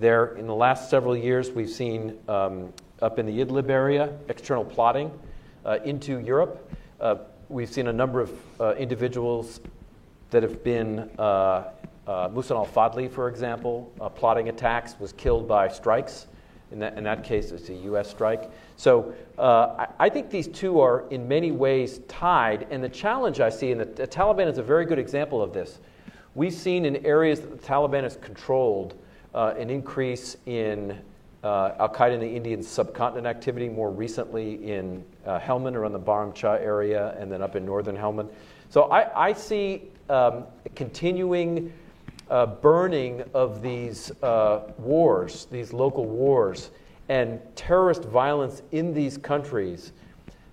There, 0.01 0.35
in 0.35 0.49
the 0.49 0.55
last 0.55 0.91
several 0.91 1.17
years, 1.17 1.53
we've 1.53 1.71
seen 1.71 2.19
um, 2.27 2.73
up 3.01 3.21
in 3.21 3.27
the 3.27 3.39
Idlib 3.39 3.71
area 3.71 4.13
external 4.29 4.65
plotting 4.65 5.13
uh, 5.65 5.79
into 5.85 6.19
Europe. 6.19 6.73
Uh, 7.01 7.17
we've 7.49 7.71
seen 7.71 7.87
a 7.87 7.93
number 7.93 8.21
of 8.21 8.33
uh, 8.61 8.75
individuals 8.75 9.61
that 10.31 10.43
have 10.43 10.65
been 10.65 11.09
uh, 11.21 11.23
uh, 12.05 12.29
Muhsin 12.31 12.57
al 12.57 12.67
Fadli, 12.67 13.09
for 13.09 13.29
example, 13.29 13.93
uh, 14.01 14.09
plotting 14.09 14.49
attacks, 14.49 14.99
was 14.99 15.13
killed 15.13 15.47
by 15.47 15.69
strikes. 15.69 16.27
In 16.73 16.79
that, 16.79 16.97
in 16.97 17.05
that 17.05 17.23
case, 17.23 17.51
it's 17.51 17.69
a 17.69 17.75
U.S. 17.75 18.09
strike. 18.11 18.51
So 18.77 19.15
uh, 19.39 19.87
I, 19.99 20.07
I, 20.07 20.09
think 20.09 20.31
these 20.31 20.49
two 20.49 20.81
are 20.81 21.05
in 21.11 21.29
many 21.29 21.53
ways 21.53 22.01
tied. 22.09 22.67
And 22.71 22.83
the 22.83 22.89
challenge 22.89 23.41
I 23.41 23.51
see, 23.51 23.73
and 23.73 23.81
the, 23.81 23.85
the 23.85 24.07
Taliban 24.07 24.51
is 24.51 24.59
a 24.59 24.63
very 24.63 24.87
good 24.87 24.99
example 24.99 25.43
of 25.43 25.53
this. 25.53 25.81
We've 26.35 26.53
seen 26.53 26.87
in 26.87 27.05
areas 27.05 27.41
that 27.41 27.51
the 27.51 27.67
Taliban 27.67 28.05
has 28.05 28.17
controlled 28.17 28.95
uh, 29.35 29.55
an 29.59 29.69
increase 29.69 30.37
in 30.47 30.99
uh, 31.45 31.73
Al 31.79 31.89
Qaeda 31.89 32.15
in 32.15 32.21
the 32.21 32.37
Indian 32.37 32.63
subcontinent 32.63 33.27
activity, 33.27 33.69
more 33.69 33.91
recently 33.91 34.55
in 34.71 35.05
uh, 35.27 35.39
Helmand 35.41 35.75
around 35.75 35.93
the 35.93 36.01
Baramcha 36.01 36.61
area, 36.61 37.17
and 37.19 37.31
then 37.31 37.43
up 37.43 37.57
in 37.57 37.65
northern 37.65 37.97
Helmand. 37.97 38.31
So 38.71 38.85
I, 38.85 39.29
I 39.29 39.33
see 39.33 39.83
um, 40.09 40.45
continuing 40.75 41.73
uh, 42.33 42.47
burning 42.47 43.23
of 43.35 43.61
these 43.61 44.11
uh, 44.23 44.73
wars, 44.79 45.47
these 45.51 45.75
local 45.75 46.07
wars, 46.07 46.71
and 47.11 47.39
terrorist 47.55 48.05
violence 48.05 48.63
in 48.73 48.95
these 48.95 49.19
countries, 49.19 49.93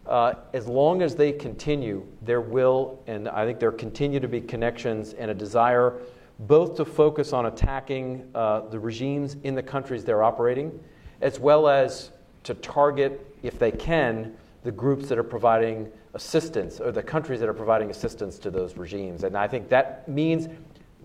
uh, 0.06 0.34
as 0.52 0.68
long 0.68 1.02
as 1.02 1.16
they 1.16 1.32
continue, 1.32 2.06
there 2.22 2.42
will, 2.42 3.02
and 3.08 3.30
I 3.30 3.46
think 3.46 3.60
there 3.60 3.72
continue 3.72 4.20
to 4.20 4.28
be 4.28 4.42
connections 4.42 5.14
and 5.14 5.32
a 5.32 5.34
desire 5.34 6.02
both 6.40 6.76
to 6.76 6.84
focus 6.84 7.32
on 7.32 7.46
attacking 7.46 8.30
uh, 8.36 8.62
the 8.70 8.80
regimes 8.80 9.38
in 9.44 9.56
the 9.56 9.64
countries 9.64 10.04
they're 10.04 10.24
operating, 10.24 10.78
as 11.22 11.40
well 11.40 11.70
as 11.70 12.12
to 12.44 12.56
target, 12.56 13.26
if 13.42 13.58
they 13.58 13.72
can, 13.72 14.36
the 14.64 14.72
groups 14.72 15.08
that 15.08 15.18
are 15.18 15.24
providing 15.24 15.90
assistance 16.14 16.82
or 16.82 16.92
the 16.92 17.04
countries 17.04 17.40
that 17.40 17.48
are 17.48 17.54
providing 17.54 17.90
assistance 17.90 18.38
to 18.40 18.52
those 18.52 18.76
regimes. 18.76 19.24
And 19.24 19.38
I 19.38 19.48
think 19.48 19.70
that 19.70 20.08
means 20.10 20.50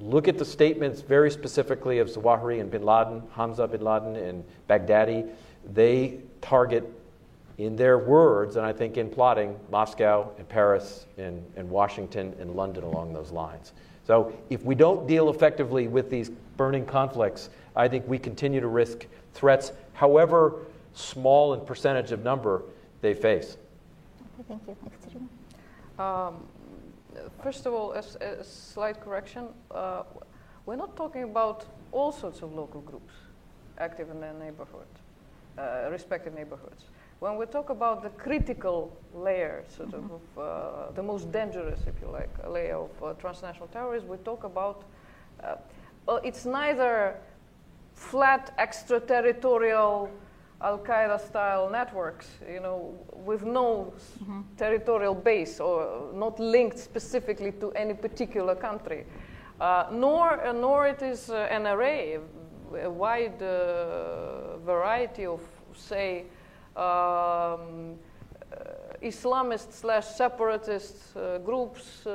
look 0.01 0.29
at 0.29 0.39
the 0.39 0.45
statements 0.45 1.01
very 1.01 1.31
specifically 1.31 1.99
of 1.99 2.09
Zawahiri 2.09 2.61
and 2.61 2.71
bin 2.71 2.83
Laden, 2.83 3.23
Hamza 3.35 3.67
bin 3.67 3.83
Laden 3.83 4.17
and 4.17 4.45
Baghdadi. 4.69 5.29
They 5.73 6.19
target, 6.41 6.85
in 7.59 7.77
their 7.77 7.99
words, 7.99 8.57
and 8.57 8.67
I 8.67 8.73
think 8.73 8.97
in 8.97 9.09
plotting, 9.09 9.59
Moscow 9.71 10.31
and 10.39 10.49
Paris 10.49 11.07
and, 11.17 11.43
and 11.57 11.71
Washington 11.71 12.35
and 12.41 12.55
London 12.55 12.83
along 12.83 13.13
those 13.13 13.31
lines. 13.31 13.73
So 14.07 14.33
if 14.51 14.63
we 14.65 14.75
don't 14.75 15.07
deal 15.07 15.31
effectively 15.31 15.89
with 15.89 16.11
these 16.11 16.31
burning 16.57 16.85
conflicts, 16.85 17.51
I 17.77 17.89
think 17.89 18.07
we 18.07 18.19
continue 18.19 18.61
to 18.61 18.67
risk 18.67 19.07
threats, 19.33 19.73
however 19.93 20.63
small 20.95 21.55
in 21.55 21.61
percentage 21.61 22.13
of 22.13 22.23
number 22.23 22.63
they 23.01 23.15
face. 23.15 23.57
Okay, 24.41 24.45
Thank 24.49 24.63
you. 24.67 24.77
Next, 24.83 25.99
Um, 25.99 26.45
first 27.43 27.67
of 27.67 27.73
all, 27.73 27.93
a, 27.93 28.03
a 28.25 28.45
slight 28.45 29.01
correction. 29.01 29.49
Uh, 29.71 30.03
we're 30.67 30.77
not 30.77 30.97
talking 30.97 31.25
about 31.25 31.67
all 31.93 32.13
sorts 32.13 32.43
of 32.43 32.53
local 32.55 32.81
groups 32.81 33.13
active 33.79 34.11
in 34.11 34.21
their 34.21 34.33
neighborhood, 34.33 34.87
uh, 35.59 35.89
respective 35.91 36.35
neighborhoods. 36.35 36.85
When 37.21 37.37
we 37.37 37.47
talk 37.47 37.71
about 37.71 38.03
the 38.03 38.11
critical 38.11 38.97
layer, 39.15 39.65
sort 39.69 39.91
mm-hmm. 39.91 40.15
of 40.15 40.39
uh, 40.39 40.93
the 40.93 41.03
most 41.03 41.31
dangerous, 41.33 41.81
if 41.87 41.95
you 42.01 42.09
like, 42.09 42.31
layer 42.49 42.77
of 42.77 42.91
uh, 43.03 43.13
transnational 43.15 43.69
terrorism, 43.69 44.09
we 44.09 44.17
talk 44.19 44.45
about, 44.45 44.85
uh, 45.43 45.57
well, 46.07 46.21
it's 46.25 46.45
neither 46.45 47.17
flat 47.95 48.53
extraterritorial 48.59 50.11
Al 50.65 50.79
Qaeda 50.79 51.21
style 51.21 51.69
networks, 51.69 52.27
you 52.51 52.59
know, 52.59 52.95
with 53.13 53.45
no 53.45 53.93
mm-hmm. 54.23 54.41
territorial 54.57 55.15
base 55.15 55.61
or 55.61 56.11
not 56.15 56.41
linked 56.41 56.79
specifically 56.79 57.53
to 57.53 57.71
any 57.73 57.93
particular 57.93 58.55
country. 58.55 59.05
Uh, 59.61 59.87
nor, 59.93 60.45
uh, 60.45 60.53
nor 60.53 60.87
it 60.87 61.03
is 61.03 61.29
uh, 61.29 61.47
an 61.51 61.67
array, 61.67 62.19
a 62.83 62.91
wide 62.91 63.43
uh, 63.43 64.57
variety 64.65 65.27
of, 65.27 65.41
say, 65.77 66.25
um, 66.77 66.83
uh, 66.83 68.65
Islamist 69.03 69.73
slash 69.73 70.07
separatist 70.07 70.97
uh, 71.17 71.39
groups 71.39 72.07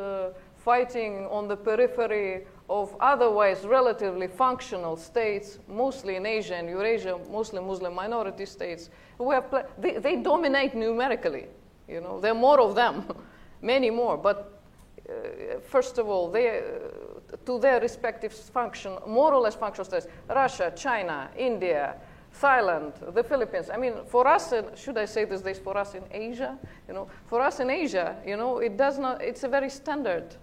fighting 0.64 1.26
on 1.28 1.48
the 1.48 1.56
periphery 1.56 2.46
of 2.70 2.96
otherwise 3.00 3.66
relatively 3.66 4.28
functional 4.28 4.96
states, 4.96 5.60
mostly 5.68 6.16
in 6.16 6.26
Asia 6.26 6.56
and 6.56 6.70
Eurasia, 6.70 7.20
mostly 7.32 7.62
Muslim 7.62 7.96
minority 7.96 8.46
states, 8.46 8.90
have 9.32 9.50
pl- 9.50 9.64
they, 9.78 9.98
they 9.98 10.16
dominate 10.18 10.76
numerically. 10.76 11.48
You 11.88 12.02
know, 12.02 12.20
there 12.20 12.32
are 12.32 12.36
more 12.40 12.60
of 12.60 12.76
them, 12.76 13.06
many 13.62 13.90
more. 13.90 14.18
But 14.18 14.62
uh, 15.10 15.60
first 15.62 15.98
of 15.98 16.08
all, 16.08 16.30
they, 16.30 16.60
uh, 16.60 17.38
to 17.46 17.60
their 17.60 17.80
respective 17.80 18.32
function, 18.32 18.98
more 19.08 19.34
or 19.34 19.42
less 19.42 19.56
functional 19.56 19.86
states, 19.86 20.08
Russia, 20.30 20.72
China, 20.76 21.30
India, 21.36 21.96
Thailand, 22.40 23.14
the 23.16 23.24
Philippines. 23.24 23.72
I 23.74 23.78
mean, 23.78 23.94
for 24.06 24.28
us, 24.28 24.52
in, 24.54 24.66
should 24.76 24.98
I 24.98 25.06
say 25.06 25.26
this 25.26 25.42
days, 25.42 25.58
for 25.58 25.76
us 25.76 25.96
in 25.96 26.04
Asia, 26.12 26.60
you 26.88 26.94
know, 26.94 27.08
for 27.26 27.42
us 27.42 27.60
in 27.60 27.72
Asia, 27.72 28.18
you 28.24 28.38
know, 28.38 28.60
it 28.60 28.78
does 28.78 29.00
not, 29.00 29.24
it's 29.24 29.44
a 29.44 29.48
very 29.48 29.70
standard 29.70 30.36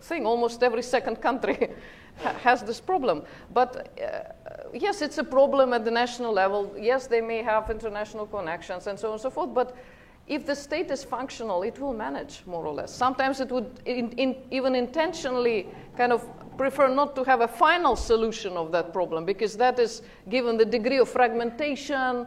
thing. 0.00 0.26
Almost 0.26 0.62
every 0.62 0.82
second 0.82 1.20
country 1.20 1.70
has 2.42 2.62
this 2.62 2.80
problem. 2.80 3.22
But 3.52 3.98
uh, 4.00 4.68
yes, 4.72 5.02
it's 5.02 5.18
a 5.18 5.24
problem 5.24 5.72
at 5.72 5.84
the 5.84 5.90
national 5.90 6.32
level. 6.32 6.74
Yes, 6.78 7.06
they 7.06 7.20
may 7.20 7.42
have 7.42 7.70
international 7.70 8.26
connections 8.26 8.86
and 8.86 8.98
so 8.98 9.08
on 9.08 9.12
and 9.14 9.22
so 9.22 9.30
forth. 9.30 9.54
But 9.54 9.76
if 10.28 10.46
the 10.46 10.54
state 10.54 10.90
is 10.90 11.04
functional, 11.04 11.62
it 11.62 11.78
will 11.78 11.94
manage 11.94 12.42
more 12.46 12.64
or 12.64 12.74
less. 12.74 12.94
Sometimes 12.94 13.40
it 13.40 13.50
would 13.50 13.80
in, 13.84 14.10
in, 14.12 14.36
even 14.50 14.74
intentionally 14.74 15.68
kind 15.96 16.12
of 16.12 16.26
prefer 16.56 16.88
not 16.88 17.16
to 17.16 17.24
have 17.24 17.40
a 17.40 17.48
final 17.48 17.96
solution 17.96 18.56
of 18.56 18.70
that 18.72 18.92
problem 18.92 19.24
because 19.24 19.56
that 19.56 19.78
is, 19.78 20.02
given 20.28 20.56
the 20.56 20.64
degree 20.64 20.98
of 20.98 21.08
fragmentation, 21.08 22.26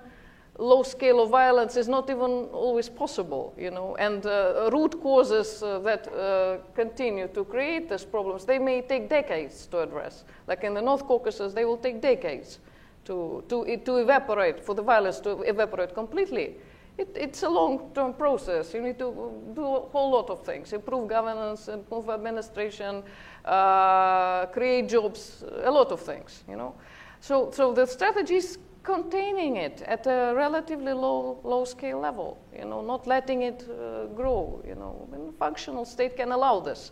low 0.57 0.83
scale 0.83 1.21
of 1.21 1.29
violence, 1.29 1.75
is 1.75 1.87
not 1.87 2.09
even 2.09 2.47
always 2.51 2.89
possible, 2.89 3.53
you 3.57 3.71
know. 3.71 3.95
And 3.97 4.25
uh, 4.25 4.69
root 4.71 5.01
causes 5.01 5.61
uh, 5.61 5.79
that 5.79 6.07
uh, 6.07 6.57
continue 6.73 7.27
to 7.27 7.43
create 7.43 7.89
these 7.89 8.05
problems, 8.05 8.45
they 8.45 8.59
may 8.59 8.81
take 8.81 9.09
decades 9.09 9.67
to 9.67 9.79
address. 9.79 10.23
Like 10.47 10.63
in 10.63 10.73
the 10.73 10.81
North 10.81 11.05
Caucasus, 11.05 11.53
they 11.53 11.65
will 11.65 11.77
take 11.77 12.01
decades 12.01 12.59
to, 13.05 13.43
to, 13.49 13.77
to 13.85 13.97
evaporate, 13.97 14.63
for 14.63 14.75
the 14.75 14.81
violence 14.81 15.19
to 15.21 15.41
evaporate 15.41 15.93
completely. 15.93 16.55
It, 16.97 17.09
it's 17.15 17.43
a 17.43 17.49
long-term 17.49 18.13
process. 18.13 18.73
You 18.73 18.81
need 18.81 18.97
to 18.99 19.33
do 19.53 19.65
a 19.65 19.79
whole 19.81 20.11
lot 20.11 20.29
of 20.29 20.45
things: 20.45 20.71
improve 20.71 21.09
governance, 21.09 21.67
improve 21.67 22.09
administration, 22.09 23.03
uh, 23.43 24.45
create 24.45 24.87
jobs, 24.87 25.43
a 25.63 25.69
lot 25.69 25.91
of 25.91 25.99
things. 25.99 26.45
You 26.47 26.55
know, 26.55 26.75
so 27.19 27.51
so 27.51 27.73
the 27.73 27.85
strategy 27.85 28.35
is 28.35 28.57
containing 28.85 29.57
it 29.57 29.81
at 29.81 30.07
a 30.07 30.33
relatively 30.35 30.93
low 30.93 31.39
low 31.43 31.65
scale 31.65 31.99
level. 31.99 32.37
You 32.57 32.65
know, 32.65 32.81
not 32.81 33.07
letting 33.07 33.41
it 33.41 33.67
uh, 33.67 34.05
grow. 34.15 34.61
You 34.65 34.75
know, 34.75 35.09
a 35.11 35.31
functional 35.37 35.85
state 35.85 36.15
can 36.15 36.31
allow 36.31 36.59
this, 36.59 36.91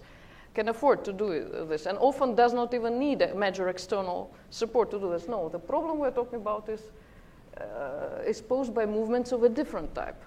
can 0.54 0.70
afford 0.70 1.06
to 1.06 1.14
do 1.14 1.66
this, 1.70 1.86
and 1.86 1.98
often 2.00 2.36
does 2.36 2.54
not 2.54 2.74
even 2.74 3.00
need 3.00 3.22
a 3.22 3.34
major 3.36 3.70
external 3.70 4.34
support 4.50 4.92
to 4.92 5.00
do 5.00 5.12
this. 5.12 5.28
No, 5.28 5.50
the 5.50 5.60
problem 5.60 6.00
we're 6.00 6.12
talking 6.12 6.40
about 6.42 6.68
is 6.68 6.82
uh, 7.58 8.28
is 8.28 8.42
posed 8.42 8.74
by 8.74 8.86
movements 8.86 9.32
of 9.32 9.44
a 9.44 9.50
different 9.50 9.94
type. 9.94 10.22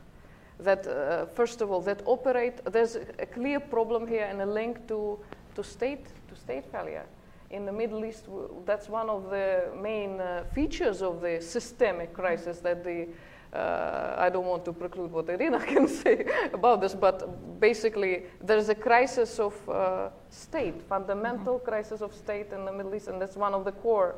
That, 0.60 0.86
uh, 0.86 1.26
first 1.26 1.60
of 1.60 1.70
all, 1.70 1.82
that 1.82 2.02
operate, 2.06 2.64
there's 2.64 2.96
a 2.96 3.26
clear 3.26 3.60
problem 3.60 4.06
here 4.06 4.24
and 4.24 4.40
a 4.40 4.46
link 4.46 4.86
to, 4.88 5.18
to, 5.54 5.62
state, 5.62 6.06
to 6.28 6.36
state 6.36 6.64
failure. 6.72 7.04
In 7.50 7.64
the 7.64 7.72
Middle 7.72 8.04
East, 8.04 8.26
that's 8.64 8.88
one 8.88 9.08
of 9.08 9.30
the 9.30 9.70
main 9.80 10.20
uh, 10.20 10.44
features 10.52 11.02
of 11.02 11.20
the 11.20 11.40
systemic 11.40 12.12
crisis 12.12 12.58
that 12.60 12.82
the 12.82 13.08
uh, 13.52 14.14
I 14.18 14.28
don't 14.28 14.44
want 14.44 14.64
to 14.66 14.72
preclude 14.72 15.12
what 15.12 15.28
Irina 15.30 15.60
can 15.66 15.88
say 15.88 16.26
about 16.52 16.80
this, 16.80 16.94
but 16.94 17.58
basically 17.60 18.24
there's 18.40 18.68
a 18.68 18.74
crisis 18.74 19.38
of 19.38 19.68
uh, 19.68 20.10
state, 20.28 20.82
fundamental 20.82 21.54
mm-hmm. 21.54 21.64
crisis 21.70 22.02
of 22.02 22.14
state 22.14 22.52
in 22.52 22.64
the 22.64 22.72
Middle 22.72 22.94
East, 22.94 23.08
and 23.08 23.20
that's 23.20 23.36
one 23.36 23.54
of 23.54 23.64
the 23.64 23.72
core 23.72 24.16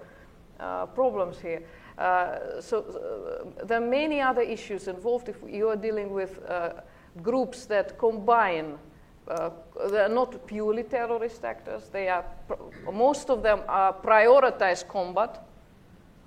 uh, 0.59 0.87
problems 0.87 1.39
here. 1.39 1.63
Uh, 1.99 2.61
so 2.61 2.81
uh, 3.61 3.65
there 3.65 3.79
are 3.79 3.87
many 3.87 4.21
other 4.21 4.43
issues 4.43 4.89
involved 4.89 5.29
if 5.29 5.37
you 5.47 5.69
are 5.69 5.77
dealing 5.77 6.13
with 6.13 6.41
uh, 6.49 6.73
groups 7.23 7.67
that 7.67 7.99
combine 7.99 8.79
uh, 9.29 9.51
they 9.91 9.99
are 9.99 10.09
not 10.09 10.47
purely 10.47 10.83
terrorist 10.83 11.45
actors. 11.45 11.89
They 11.89 12.09
are 12.09 12.25
most 12.93 13.31
of 13.31 13.43
them 13.43 13.61
are 13.69 13.93
prioritize 13.93 14.87
combat 14.87 15.45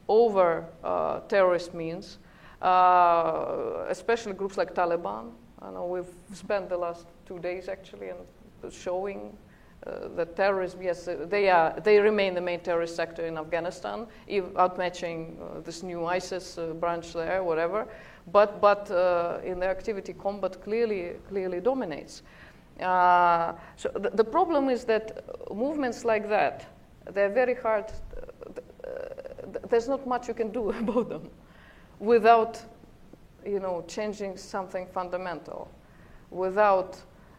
over 0.08 0.66
uh, 0.84 1.22
terrorist 1.22 1.74
means, 1.74 2.18
uh, 2.62 3.86
especially 3.90 4.34
groups 4.34 4.58
like 4.58 4.74
Taliban. 4.76 5.32
I 5.62 5.72
know 5.72 5.86
we've 5.86 6.38
spent 6.38 6.70
the 6.70 6.78
last 6.78 7.08
two 7.26 7.40
days 7.40 7.70
actually 7.70 8.10
in 8.10 8.72
showing 8.72 9.38
uh, 9.88 10.10
the 10.16 10.26
terrorism, 10.26 10.84
yes, 10.84 11.08
uh, 11.08 11.26
they, 11.28 11.50
are, 11.50 11.74
they 11.84 11.98
remain 12.00 12.36
the 12.36 12.42
main 12.42 12.60
terrorist 12.60 12.96
sector 12.96 13.26
in 13.26 13.36
Afghanistan, 13.36 14.06
outmatching 14.30 15.42
uh, 15.42 15.60
this 15.62 15.82
new 15.82 16.06
ISIS 16.06 16.60
branch 16.80 17.14
there, 17.14 17.44
whatever. 17.44 17.88
But, 18.32 18.62
but 18.62 18.92
in 19.44 19.60
their 19.60 19.72
activity, 19.72 20.14
combat 20.14 20.62
clearly, 20.64 21.14
clearly 21.28 21.60
dominates. 21.60 22.22
Uh, 22.82 23.54
so 23.76 23.90
the, 23.94 24.10
the, 24.10 24.24
problem 24.24 24.70
is 24.70 24.86
that 24.86 25.24
movements 25.54 26.04
like 26.04 26.28
that, 26.30 26.66
they're 27.14 27.30
very 27.30 27.54
hard, 27.54 27.86
there's 29.70 29.88
not 29.88 30.08
much 30.08 30.28
you 30.28 30.34
can 30.34 30.52
do 30.52 30.70
about 30.80 31.10
them 31.10 31.30
without, 32.00 32.60
you 33.46 33.60
know, 33.60 33.84
changing 33.88 34.38
something 34.38 34.88
fundamental, 34.88 35.70
without 36.32 36.98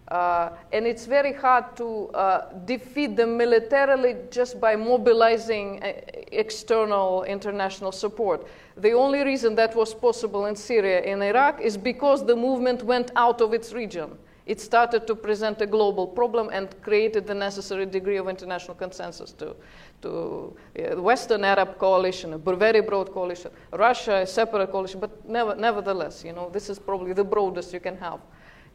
uh, 0.09 0.51
and 0.73 0.87
it's 0.87 1.07
very 1.07 1.33
hard 1.33 1.75
to 1.77 2.09
uh, 2.09 2.53
defeat 2.67 3.17
them 3.17 3.37
militarily 3.37 4.17
just 4.31 4.61
by 4.61 4.77
mobilizing 4.77 5.83
uh, 5.83 5.93
external 6.33 7.23
international 7.23 7.93
support. 7.93 8.47
The 8.77 8.93
only 8.93 9.25
reason 9.25 9.55
that 9.55 9.75
was 9.75 9.95
possible 9.95 10.47
in 10.47 10.57
Syria 10.57 11.01
and 11.01 11.23
Iraq 11.23 11.63
is 11.63 11.79
because 11.79 12.27
the 12.27 12.37
movement 12.37 12.83
went 12.83 13.11
out 13.17 13.41
of 13.41 13.55
its 13.55 13.73
region. 13.73 14.19
It 14.45 14.61
started 14.61 15.07
to 15.07 15.15
present 15.15 15.61
a 15.61 15.67
global 15.67 16.07
problem 16.07 16.49
and 16.53 16.69
created 16.83 17.27
the 17.27 17.35
necessary 17.35 17.87
degree 17.87 18.17
of 18.17 18.29
international 18.29 18.75
consensus 18.75 19.33
to, 19.33 19.55
to 20.03 20.57
uh, 20.79 20.95
the 20.97 21.03
Western 21.03 21.45
Arab 21.45 21.79
coalition, 21.79 22.33
a 22.33 22.39
very 22.39 22.81
broad 22.81 23.13
coalition, 23.13 23.53
Russia, 23.73 24.23
a 24.23 24.27
separate 24.27 24.73
coalition, 24.73 24.99
but 24.99 25.29
never, 25.29 25.55
nevertheless, 25.55 26.25
you 26.25 26.33
know, 26.33 26.51
this 26.51 26.69
is 26.69 26.79
probably 26.79 27.13
the 27.13 27.25
broadest 27.25 27.73
you 27.73 27.81
can 27.81 27.97
have, 27.97 28.21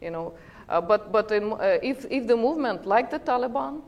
you 0.00 0.10
know. 0.10 0.32
Uh, 0.68 0.80
but 0.80 1.12
but 1.12 1.30
in, 1.32 1.52
uh, 1.52 1.78
if, 1.82 2.06
if 2.10 2.26
the 2.26 2.36
movement, 2.36 2.86
like 2.86 3.10
the 3.10 3.18
Taliban, 3.18 3.82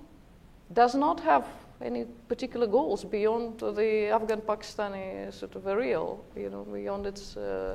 does 0.73 0.94
not 0.94 1.20
have 1.20 1.47
any 1.82 2.05
particular 2.28 2.66
goals 2.66 3.05
beyond 3.05 3.59
the 3.59 4.09
Afghan 4.09 4.40
Pakistani 4.43 5.32
sort 5.32 5.55
of 5.57 5.66
a 5.66 5.77
real, 5.77 6.23
you 6.36 6.51
know, 6.51 6.62
beyond 6.65 7.07
its 7.07 7.36
uh, 7.36 7.74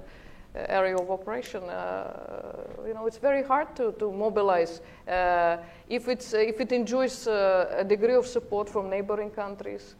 area 0.56 0.95
of 0.95 1.11
operation, 1.11 1.64
uh, 1.64 2.64
you 2.88 2.94
know, 2.94 3.07
it's 3.07 3.18
very 3.18 3.44
hard 3.44 3.76
to, 3.76 3.91
to 3.94 4.11
mobilize. 4.11 4.82
Uh, 5.07 5.57
if, 5.90 6.07
it's, 6.07 6.34
if 6.34 6.60
it 6.61 6.72
enjoys 6.72 7.27
uh, 7.27 7.76
a 7.77 7.84
degree 7.84 8.15
of 8.15 8.26
support 8.26 8.69
from 8.69 8.90
neighboring 8.90 9.30
countries, 9.30 9.95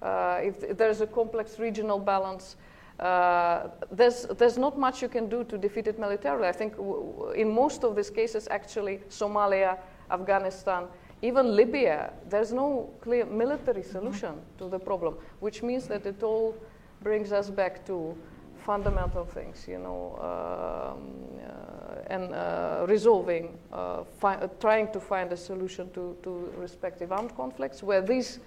if 0.00 0.76
there's 0.76 1.00
a 1.00 1.06
complex 1.06 1.58
regional 1.58 1.98
balance, 1.98 2.56
uh, 3.00 3.68
there's, 3.92 4.26
there's 4.38 4.58
not 4.58 4.78
much 4.78 5.02
you 5.02 5.08
can 5.08 5.28
do 5.28 5.44
to 5.44 5.56
defeat 5.56 5.86
it 5.86 5.98
militarily. 5.98 6.48
I 6.48 6.52
think 6.52 6.76
w- 6.76 7.30
in 7.36 7.52
most 7.52 7.84
of 7.84 7.94
these 7.94 8.10
cases, 8.10 8.48
actually, 8.50 9.00
Somalia, 9.08 9.78
Afghanistan, 10.10 10.84
even 11.22 11.54
Libya, 11.54 12.12
there's 12.28 12.52
no 12.52 12.90
clear 13.00 13.24
military 13.24 13.82
solution 13.82 14.30
mm-hmm. 14.30 14.58
to 14.58 14.68
the 14.68 14.78
problem, 14.78 15.14
which 15.40 15.62
means 15.62 15.86
that 15.86 16.06
it 16.06 16.22
all 16.22 16.56
brings 17.02 17.32
us 17.32 17.50
back 17.50 17.84
to 17.86 18.16
fundamental 18.58 19.24
things, 19.24 19.66
you 19.68 19.78
know, 19.78 20.16
um, 20.20 21.40
uh, 21.42 22.14
and 22.14 22.34
uh, 22.34 22.84
resolving, 22.88 23.58
uh, 23.72 24.04
fi- 24.18 24.48
trying 24.60 24.92
to 24.92 25.00
find 25.00 25.32
a 25.32 25.36
solution 25.36 25.90
to, 25.90 26.16
to 26.22 26.52
respective 26.56 27.12
armed 27.12 27.34
conflicts 27.36 27.82
where 27.82 28.00
these 28.00 28.40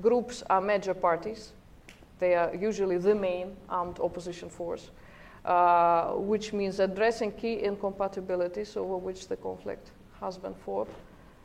groups 0.00 0.42
are 0.48 0.60
major 0.60 0.94
parties 0.94 1.52
they 2.18 2.34
are 2.34 2.54
usually 2.54 2.98
the 2.98 3.14
main 3.14 3.56
armed 3.68 3.98
opposition 4.00 4.48
force, 4.48 4.90
uh, 5.44 6.12
which 6.12 6.52
means 6.52 6.80
addressing 6.80 7.32
key 7.32 7.62
incompatibilities 7.62 8.76
over 8.76 8.96
which 8.96 9.28
the 9.28 9.36
conflict 9.36 9.92
has 10.20 10.36
been 10.36 10.54
fought, 10.54 10.88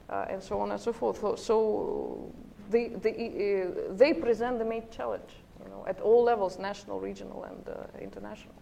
uh, 0.09 0.25
and 0.29 0.41
so 0.41 0.59
on 0.59 0.71
and 0.71 0.79
so 0.79 0.91
forth. 0.91 1.19
So, 1.19 1.35
so 1.35 2.31
they, 2.69 2.87
they, 2.89 3.63
uh, 3.63 3.93
they 3.93 4.13
present 4.13 4.57
the 4.59 4.65
main 4.65 4.89
challenge 4.89 5.42
know, 5.73 5.85
at 5.87 5.99
all 6.01 6.23
levels 6.23 6.59
national, 6.59 6.99
regional, 6.99 7.43
and 7.43 7.67
uh, 7.67 7.73
international. 7.99 8.53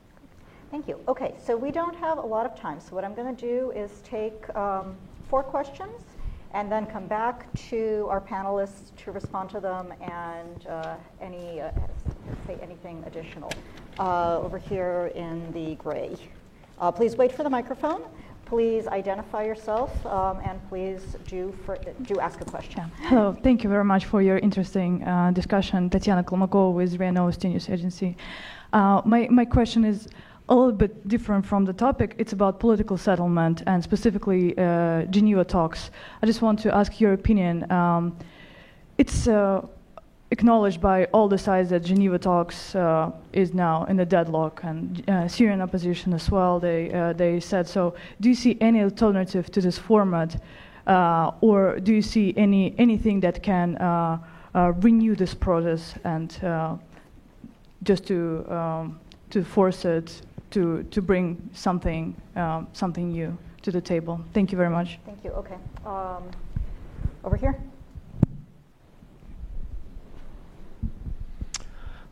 Thank 0.70 0.88
you. 0.88 1.00
Okay, 1.08 1.34
so 1.44 1.58
we 1.58 1.72
don't 1.72 1.96
have 1.96 2.18
a 2.18 2.26
lot 2.26 2.46
of 2.46 2.56
time. 2.56 2.80
So, 2.80 2.96
what 2.96 3.04
I'm 3.04 3.14
going 3.14 3.36
to 3.36 3.42
do 3.42 3.72
is 3.72 4.02
take 4.04 4.54
um, 4.56 4.96
four 5.30 5.44
questions 5.44 6.02
and 6.54 6.72
then 6.72 6.86
come 6.86 7.08
back 7.08 7.52
to 7.70 8.08
our 8.10 8.22
panelists 8.22 8.96
to 9.04 9.12
respond 9.12 9.50
to 9.50 9.60
them 9.60 9.94
and 10.02 10.68
uh, 10.68 10.96
any 11.22 11.62
uh, 11.62 11.72
say 12.48 12.58
anything 12.62 13.04
additional. 13.06 13.52
Uh, 14.00 14.40
over 14.40 14.58
here 14.58 15.12
in 15.16 15.52
the 15.52 15.76
gray. 15.76 16.16
Uh, 16.80 16.92
please 16.92 17.18
wait 17.18 17.32
for 17.32 17.44
the 17.44 17.50
microphone. 17.50 18.02
Please 18.52 18.86
identify 18.88 19.44
yourself 19.46 20.06
um, 20.06 20.42
and 20.44 20.60
please 20.68 21.16
do, 21.26 21.56
for, 21.66 21.78
do 22.02 22.20
ask 22.20 22.42
a 22.42 22.44
question. 22.44 22.82
Hello, 23.04 23.32
thank 23.32 23.64
you 23.64 23.70
very 23.70 23.86
much 23.86 24.04
for 24.04 24.22
your 24.22 24.40
interesting 24.40 25.08
uh, 25.08 25.32
discussion. 25.32 25.90
Tatiana 25.90 26.22
Kolmakova 26.22 26.74
with 26.74 27.00
RIA 27.00 27.14
News 27.14 27.70
Agency. 27.70 28.18
Uh, 28.74 29.02
my, 29.06 29.26
my 29.32 29.46
question 29.46 29.86
is 29.86 30.10
a 30.50 30.54
little 30.54 30.74
bit 30.74 31.08
different 31.08 31.46
from 31.46 31.64
the 31.64 31.72
topic. 31.72 32.14
It's 32.18 32.34
about 32.34 32.60
political 32.60 32.98
settlement 32.98 33.64
and 33.68 33.82
specifically 33.82 34.54
uh, 34.58 35.04
Geneva 35.04 35.46
talks. 35.46 35.90
I 36.22 36.26
just 36.26 36.42
want 36.42 36.60
to 36.60 36.76
ask 36.76 37.00
your 37.00 37.14
opinion. 37.14 37.72
Um, 37.72 38.18
it's 38.98 39.30
uh, 39.30 39.66
acknowledged 40.32 40.82
by 40.82 41.06
all 41.14 41.28
the 41.28 41.38
sides 41.38 41.70
that 41.70 41.84
Geneva 41.84 42.18
talks 42.18 42.76
uh, 42.76 43.12
is 43.34 43.54
now 43.54 43.86
in 43.86 44.00
a 44.00 44.06
deadlock, 44.06 44.62
and 44.64 45.10
uh, 45.10 45.28
Syrian 45.28 45.62
opposition 45.62 46.14
as 46.14 46.32
well. 46.32 46.60
They 46.60 46.92
uh, 46.92 47.14
they 47.14 47.40
said 47.40 47.68
so. 47.68 47.94
Do 48.20 48.30
you 48.30 48.36
see 48.36 48.58
any 48.62 48.82
alternative 48.82 49.52
to 49.52 49.62
this 49.62 49.78
format, 49.78 50.42
uh, 50.88 51.32
or 51.42 51.80
do 51.80 51.94
you 51.94 52.02
see 52.02 52.34
any 52.38 52.74
anything 52.78 53.20
that 53.22 53.44
can 53.44 53.78
renew 54.82 55.16
this 55.16 55.34
process 55.34 55.94
and 56.04 56.30
just 57.84 58.08
to 58.08 58.46
um, 58.50 59.00
to 59.30 59.44
force 59.44 59.86
it 59.86 60.22
to, 60.52 60.84
to 60.84 61.02
bring 61.02 61.50
something, 61.54 62.16
um, 62.36 62.68
something 62.74 63.10
new 63.10 63.38
to 63.64 63.72
the 63.72 63.82
table. 63.82 64.22
Thank 64.34 64.52
you 64.52 64.58
very 64.58 64.70
much. 64.70 65.00
Thank 65.06 65.24
you. 65.24 65.32
Okay. 65.32 65.58
Um, 65.86 66.30
over 67.24 67.36
here. 67.36 67.58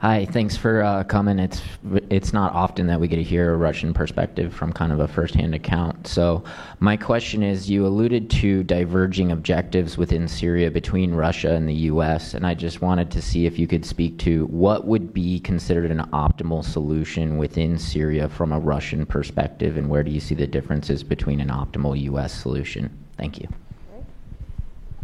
Hi, 0.01 0.23
thanks 0.23 0.55
for 0.55 0.81
uh, 0.81 1.03
coming. 1.03 1.39
It's 1.39 1.61
it's 2.09 2.31
not 2.31 2.53
often 2.53 2.87
that 2.87 3.01
we 3.01 3.09
get 3.09 3.17
to 3.17 3.23
hear 3.23 3.53
a 3.53 3.57
Russian 3.57 3.93
perspective 3.93 4.53
from 4.53 4.71
kind 4.71 4.93
of 4.93 5.01
a 5.01 5.09
firsthand 5.09 5.53
account. 5.53 6.07
So, 6.07 6.45
my 6.79 6.95
question 6.95 7.43
is: 7.43 7.69
You 7.69 7.85
alluded 7.85 8.29
to 8.29 8.63
diverging 8.63 9.33
objectives 9.33 9.97
within 9.97 10.25
Syria 10.29 10.71
between 10.71 11.13
Russia 11.13 11.51
and 11.51 11.67
the 11.67 11.73
U.S., 11.73 12.33
and 12.33 12.47
I 12.47 12.53
just 12.53 12.81
wanted 12.81 13.11
to 13.11 13.21
see 13.21 13.45
if 13.45 13.59
you 13.59 13.67
could 13.67 13.83
speak 13.83 14.17
to 14.19 14.45
what 14.45 14.87
would 14.87 15.13
be 15.13 15.37
considered 15.41 15.91
an 15.91 15.99
optimal 16.13 16.63
solution 16.63 17.37
within 17.37 17.77
Syria 17.77 18.29
from 18.29 18.53
a 18.53 18.59
Russian 18.59 19.05
perspective, 19.05 19.75
and 19.75 19.89
where 19.89 20.03
do 20.03 20.11
you 20.11 20.21
see 20.21 20.33
the 20.33 20.47
differences 20.47 21.03
between 21.03 21.41
an 21.41 21.49
optimal 21.49 21.99
U.S. 22.03 22.33
solution? 22.33 22.89
Thank 23.17 23.41
you. 23.41 23.49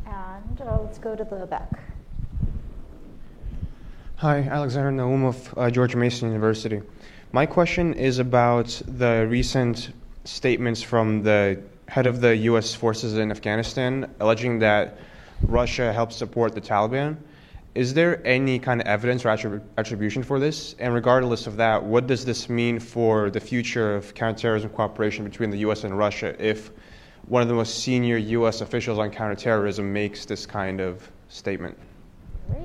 And 0.06 0.62
uh, 0.62 0.80
let's 0.84 1.00
go 1.00 1.18
to 1.18 1.26
the 1.26 1.46
back. 1.46 1.95
Hi, 4.20 4.44
Alexander 4.44 4.92
Naumov, 4.92 5.54
uh, 5.58 5.70
George 5.70 5.94
Mason 5.94 6.30
University. 6.30 6.82
My 7.34 7.46
question 7.46 7.94
is 7.94 8.18
about 8.18 8.82
the 8.88 9.28
recent 9.30 9.92
statements 10.24 10.82
from 10.82 11.22
the 11.22 11.62
head 11.90 12.08
of 12.08 12.22
the 12.22 12.34
U.S. 12.50 12.74
forces 12.74 13.18
in 13.18 13.30
Afghanistan 13.30 14.10
alleging 14.22 14.60
that 14.60 15.00
Russia 15.42 15.92
helped 15.92 16.14
support 16.14 16.56
the 16.56 16.62
Taliban. 16.62 17.18
Is 17.76 17.94
there 17.94 18.26
any 18.26 18.58
kind 18.58 18.80
of 18.80 18.88
evidence 18.88 19.26
or 19.26 19.28
attrib- 19.28 19.62
attribution 19.78 20.24
for 20.24 20.40
this? 20.40 20.78
And 20.80 20.94
regardless 20.94 21.46
of 21.46 21.58
that, 21.58 21.84
what 21.84 22.08
does 22.08 22.24
this 22.24 22.48
mean 22.48 22.80
for 22.80 23.30
the 23.30 23.42
future 23.42 23.98
of 23.98 24.14
counterterrorism 24.14 24.70
cooperation 24.70 25.26
between 25.26 25.50
the 25.50 25.58
U.S. 25.58 25.84
and 25.84 25.98
Russia 25.98 26.42
if 26.42 26.72
one 27.28 27.42
of 27.42 27.50
the 27.50 27.54
most 27.54 27.80
senior 27.80 28.16
U.S. 28.16 28.62
officials 28.62 28.98
on 28.98 29.12
counterterrorism 29.12 29.92
makes 29.92 30.24
this 30.24 30.46
kind 30.46 30.80
of 30.80 31.12
statement? 31.28 31.78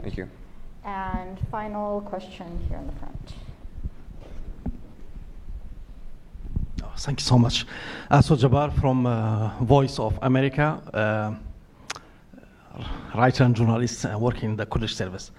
Thank 0.05 0.17
you. 0.17 0.31
And 0.85 1.39
final 1.51 2.01
question 2.03 2.47
here 2.69 2.79
in 2.79 2.87
the 2.87 2.93
front. 2.93 3.35
Oh, 6.83 6.93
thank 6.97 7.21
you 7.21 7.25
so 7.25 7.39
much. 7.39 7.67
Aso 8.11 8.37
Jabbar 8.37 8.73
from 8.81 9.07
uh, 9.07 9.51
Voice 9.63 9.99
of 9.99 10.19
America, 10.23 10.81
uh, 10.95 11.35
writer 13.15 13.45
and 13.45 13.55
journalist 13.55 14.07
uh, 14.07 14.19
working 14.19 14.51
in 14.51 14.57
the 14.57 14.65
Kurdish 14.67 14.97
service. 14.97 15.31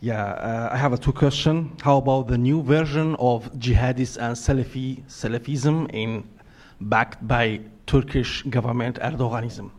Yeah, 0.00 0.22
uh, 0.22 0.68
I 0.72 0.76
have 0.76 0.92
a 0.92 0.98
two 0.98 1.12
question. 1.12 1.76
How 1.82 1.96
about 1.96 2.28
the 2.28 2.38
new 2.38 2.62
version 2.62 3.16
of 3.18 3.50
jihadist 3.54 4.18
and 4.18 4.36
Salafi 4.36 5.02
Salafism 5.08 5.90
in 5.92 6.22
backed 6.80 7.26
by 7.26 7.60
Turkish 7.86 8.42
government 8.44 8.98
Erdoganism 9.00 9.70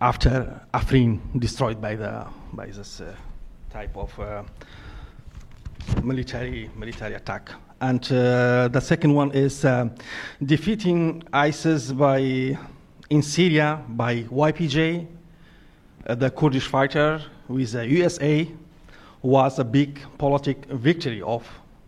after 0.00 0.60
Afrin 0.74 1.18
destroyed 1.40 1.80
by 1.80 1.96
the 1.96 2.26
by 2.52 2.66
this 2.66 3.00
uh, 3.00 3.14
type 3.76 3.96
of 3.96 4.10
uh, 4.18 4.42
military 6.02 6.70
military 6.76 7.14
attack. 7.14 7.50
And 7.80 8.02
uh, 8.10 8.68
the 8.76 8.80
second 8.80 9.12
one 9.22 9.30
is 9.32 9.64
uh, 9.64 9.88
defeating 10.42 11.22
ISIS 11.32 11.92
by 11.92 12.20
in 13.10 13.22
Syria 13.22 13.68
by 13.88 14.12
YPJ, 14.48 15.06
uh, 16.06 16.14
the 16.14 16.30
Kurdish 16.30 16.68
fighter 16.68 17.20
with 17.48 17.72
the 17.72 17.86
USA, 17.98 18.48
was 19.22 19.58
a 19.58 19.64
big 19.64 20.00
politic 20.16 20.58
victory 20.88 21.20
of 21.20 21.42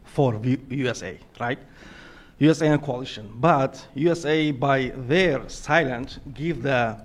for 0.04 0.30
USA, 0.68 1.18
right? 1.40 1.58
USA 2.38 2.68
and 2.68 2.82
coalition. 2.82 3.26
But 3.34 3.72
USA, 3.94 4.52
by 4.52 4.92
their 5.08 5.48
silence, 5.48 6.20
give 6.34 6.62
the 6.62 6.98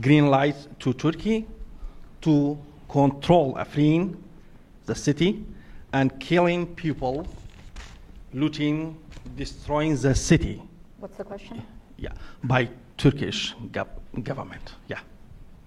green 0.00 0.26
light 0.28 0.58
to 0.78 0.92
Turkey 0.92 1.46
to 2.20 2.56
control 2.88 3.54
Afrin, 3.54 4.16
the 4.88 4.94
city, 4.94 5.44
and 5.92 6.18
killing 6.18 6.66
people, 6.74 7.26
looting, 8.32 8.98
destroying 9.36 9.96
the 9.96 10.14
city. 10.14 10.60
What's 10.98 11.16
the 11.16 11.24
question? 11.24 11.62
Yeah, 11.96 12.12
by 12.42 12.68
Turkish 12.96 13.54
gov- 13.70 14.24
government. 14.24 14.74
Yeah. 14.88 15.00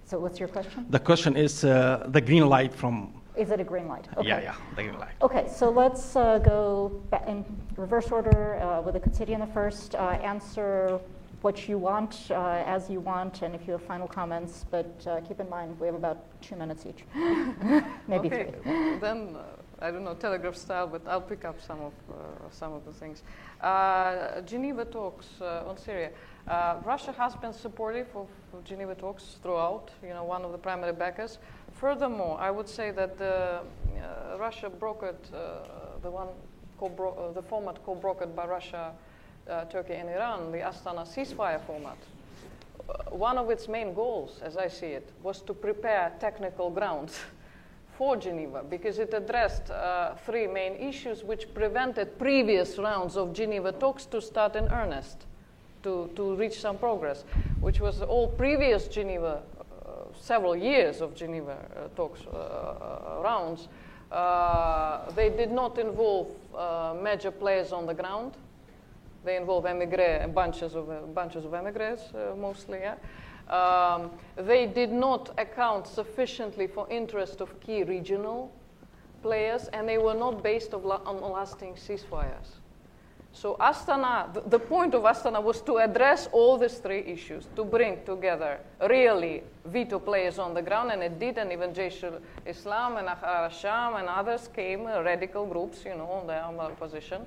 So, 0.06 0.19
what's 0.19 0.39
your 0.39 0.49
question? 0.49 0.85
The 0.89 0.99
question 0.99 1.38
is 1.38 1.64
uh, 1.64 2.07
the 2.10 2.19
green 2.19 2.49
light 2.49 2.73
from. 2.73 3.14
Is 3.38 3.49
it 3.52 3.61
a 3.61 3.64
green 3.64 3.88
light? 3.88 4.06
Okay. 4.18 4.27
Yeah, 4.27 4.41
yeah, 4.41 4.56
the 4.76 4.84
green 4.84 4.99
light. 4.99 5.15
Okay, 5.22 5.48
so 5.48 5.69
let's 5.69 6.15
uh, 6.18 6.38
go 6.39 6.91
in 7.27 7.45
reverse 7.77 8.11
order 8.11 8.56
uh, 8.56 8.81
with 8.81 8.95
the 8.95 8.99
Katsidiana 8.99 9.48
first. 9.53 9.95
Uh, 9.95 10.19
answer 10.34 10.99
what 11.41 11.68
you 11.68 11.77
want 11.77 12.27
uh, 12.30 12.63
as 12.65 12.89
you 12.89 12.99
want, 12.99 13.41
and 13.41 13.55
if 13.55 13.65
you 13.65 13.73
have 13.73 13.81
final 13.81 14.07
comments, 14.07 14.65
but 14.69 14.91
uh, 15.07 15.19
keep 15.22 15.39
in 15.39 15.49
mind 15.49 15.80
we 15.80 15.88
have 15.88 15.95
about 15.95 16.19
two 16.41 16.55
minutes 16.55 16.85
each. 16.85 17.03
Maybe 18.07 18.27
okay. 18.27 18.53
three. 18.63 18.99
Then, 18.99 19.35
uh, 19.35 19.43
I 19.84 19.89
don't 19.89 20.03
know, 20.03 20.13
telegraph 20.13 20.55
style, 20.55 20.85
but 20.85 21.01
I'll 21.07 21.22
pick 21.22 21.43
up 21.43 21.59
some 21.59 21.81
of, 21.81 21.93
uh, 22.11 22.13
some 22.51 22.73
of 22.73 22.85
the 22.85 22.93
things. 22.93 23.23
Uh, 23.59 24.41
Geneva 24.41 24.85
talks 24.85 25.27
uh, 25.41 25.63
on 25.68 25.77
Syria. 25.77 26.11
Uh, 26.47 26.76
Russia 26.85 27.11
has 27.13 27.35
been 27.35 27.53
supportive 27.53 28.07
of, 28.15 28.27
Geneva 28.63 28.93
talks 28.93 29.38
throughout, 29.41 29.89
you 30.03 30.09
know, 30.09 30.23
one 30.23 30.43
of 30.43 30.51
the 30.51 30.57
primary 30.57 30.93
backers. 30.93 31.39
Furthermore, 31.73 32.39
I 32.39 32.51
would 32.51 32.69
say 32.69 32.91
that 32.91 33.18
the, 33.18 33.61
uh, 33.97 34.38
Russia 34.38 34.69
brokered 34.69 35.31
the 36.03 36.11
one 36.11 36.27
co-bro- 36.80 37.31
the 37.34 37.41
format 37.41 37.84
co-brokered 37.84 38.35
by 38.35 38.45
Russia 38.45 38.93
uh, 39.49 39.65
Turkey 39.65 39.93
and 39.93 40.09
Iran, 40.09 40.51
the 40.51 40.59
Astana 40.59 41.05
ceasefire 41.05 41.59
format, 41.61 41.97
uh, 42.89 43.15
one 43.15 43.38
of 43.38 43.49
its 43.49 43.68
main 43.68 43.93
goals, 43.93 44.39
as 44.43 44.57
I 44.57 44.68
see 44.68 44.88
it, 44.88 45.09
was 45.23 45.41
to 45.41 45.53
prepare 45.53 46.11
technical 46.19 46.69
grounds 46.69 47.19
for 47.97 48.18
Geneva 48.18 48.63
because 48.68 48.99
it 48.99 49.13
addressed 49.13 49.69
uh, 49.72 50.15
three 50.26 50.47
main 50.47 50.76
issues 50.76 51.23
which 51.23 51.53
prevented 51.53 52.18
previous 52.18 52.77
rounds 52.77 53.18
of 53.18 53.34
Geneva 53.34 53.72
talks 53.72 54.05
to 54.05 54.22
start 54.22 54.55
in 54.55 54.68
earnest, 54.69 55.26
to, 55.84 56.09
to 56.15 56.35
reach 56.35 56.59
some 56.59 56.77
progress, 56.77 57.23
which 57.59 57.80
was 57.80 58.01
all 58.01 58.27
previous 58.27 58.88
Geneva, 58.88 59.41
uh, 59.59 59.91
several 60.19 60.55
years 60.55 61.01
of 61.01 61.15
Geneva 61.15 61.57
uh, 61.76 61.88
talks 61.95 62.22
rounds. 63.23 63.68
they 65.15 65.30
did 65.30 65.51
not 65.51 65.77
involve 65.80 66.27
major 67.01 67.31
players 67.31 67.72
on 67.72 67.85
the 67.85 67.93
ground 67.93 68.34
they 69.23 69.38
involve 69.38 69.65
emigre, 69.65 70.27
bunches 70.34 70.76
of, 70.76 71.14
bunches 71.14 71.45
of 71.45 71.53
emigres 71.53 71.99
uh, 72.14 72.35
mostly. 72.35 72.80
Yeah? 72.80 72.95
Um, 73.49 74.11
they 74.35 74.65
did 74.65 74.91
not 74.91 75.34
account 75.38 75.88
sufficiently 75.88 76.68
for 76.68 76.88
interest 76.89 77.41
of 77.41 77.60
key 77.60 77.84
regional 77.84 78.52
players, 79.22 79.68
and 79.73 79.88
they 79.88 79.98
were 79.98 80.14
not 80.14 80.41
based 80.41 80.73
la- 80.73 81.02
on 81.06 81.22
lasting 81.22 81.73
ceasefires. 81.73 82.61
So 83.34 83.56
Astana, 83.60 84.34
the, 84.34 84.41
the 84.41 84.60
point 84.60 84.93
of 84.93 85.03
Astana 85.03 85.41
was 85.41 85.61
to 85.61 85.77
address 85.77 86.27
all 86.31 86.57
these 86.57 86.80
three 86.80 86.99
issues, 86.99 87.48
to 87.56 87.64
bring 87.64 88.03
together 88.06 88.60
really 88.89 89.43
veto 89.65 89.99
players 89.99 90.38
on 90.38 90.53
the 90.53 90.61
ground, 90.61 90.91
and 90.91 91.02
it 91.02 91.18
did, 91.18 91.38
and 91.38 91.52
even 91.52 91.72
Jaish 91.72 92.03
al-Islam 92.03 92.98
and 92.98 93.07
Ahrar 93.07 93.52
Sham 93.52 93.95
and 93.95 94.10
others 94.10 94.49
came, 94.53 94.85
uh, 94.85 95.02
radical 95.02 95.45
groups, 95.45 95.85
you 95.85 95.95
know, 95.95 96.07
on 96.07 96.27
their 96.27 96.76
position. 96.76 97.26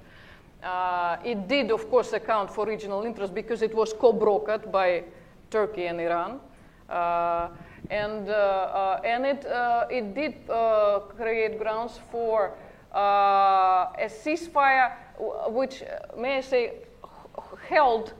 Uh, 0.64 1.18
it 1.22 1.46
did, 1.46 1.70
of 1.70 1.90
course, 1.90 2.14
account 2.14 2.50
for 2.50 2.64
regional 2.64 3.02
interests 3.04 3.34
because 3.34 3.60
it 3.60 3.74
was 3.74 3.92
co-brokered 3.92 4.72
by 4.72 5.04
Turkey 5.50 5.86
and 5.86 6.00
Iran. 6.00 6.40
Uh, 6.88 7.48
and, 7.90 8.30
uh, 8.30 8.32
uh 8.32 9.00
and 9.04 9.26
it, 9.26 9.44
uh, 9.44 9.86
it 9.90 10.14
did 10.14 10.34
create 11.16 11.58
grounds 11.58 12.00
for 12.10 12.52
a 12.94 14.08
ceasefire 14.08 14.92
which, 15.48 15.82
may 16.16 16.38
I 16.38 16.40
say, 16.40 16.72
held 17.68 18.14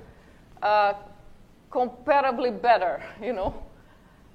comparably 1.73 2.61
better, 2.61 3.03
you 3.23 3.33
know, 3.33 3.55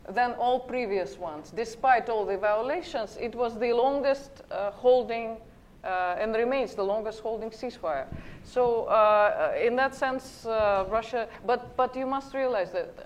than 0.09 0.31
all 0.31 0.59
previous 0.61 1.15
ones. 1.19 1.51
Despite 1.55 2.09
all 2.09 2.25
the 2.25 2.37
violations, 2.37 3.17
it 3.21 3.35
was 3.35 3.59
the 3.59 3.71
longest 3.73 4.41
holding 4.51 5.37
uh, 5.83 6.15
and 6.19 6.35
remains 6.35 6.75
the 6.75 6.83
longest 6.83 7.21
holding 7.21 7.49
ceasefire. 7.49 8.05
So, 8.43 8.85
uh, 8.85 9.53
in 9.61 9.75
that 9.77 9.95
sense, 9.95 10.45
uh, 10.45 10.85
Russia, 10.89 11.27
but, 11.45 11.75
but 11.77 11.95
you 11.95 12.05
must 12.05 12.33
realize 12.33 12.71
that 12.71 12.97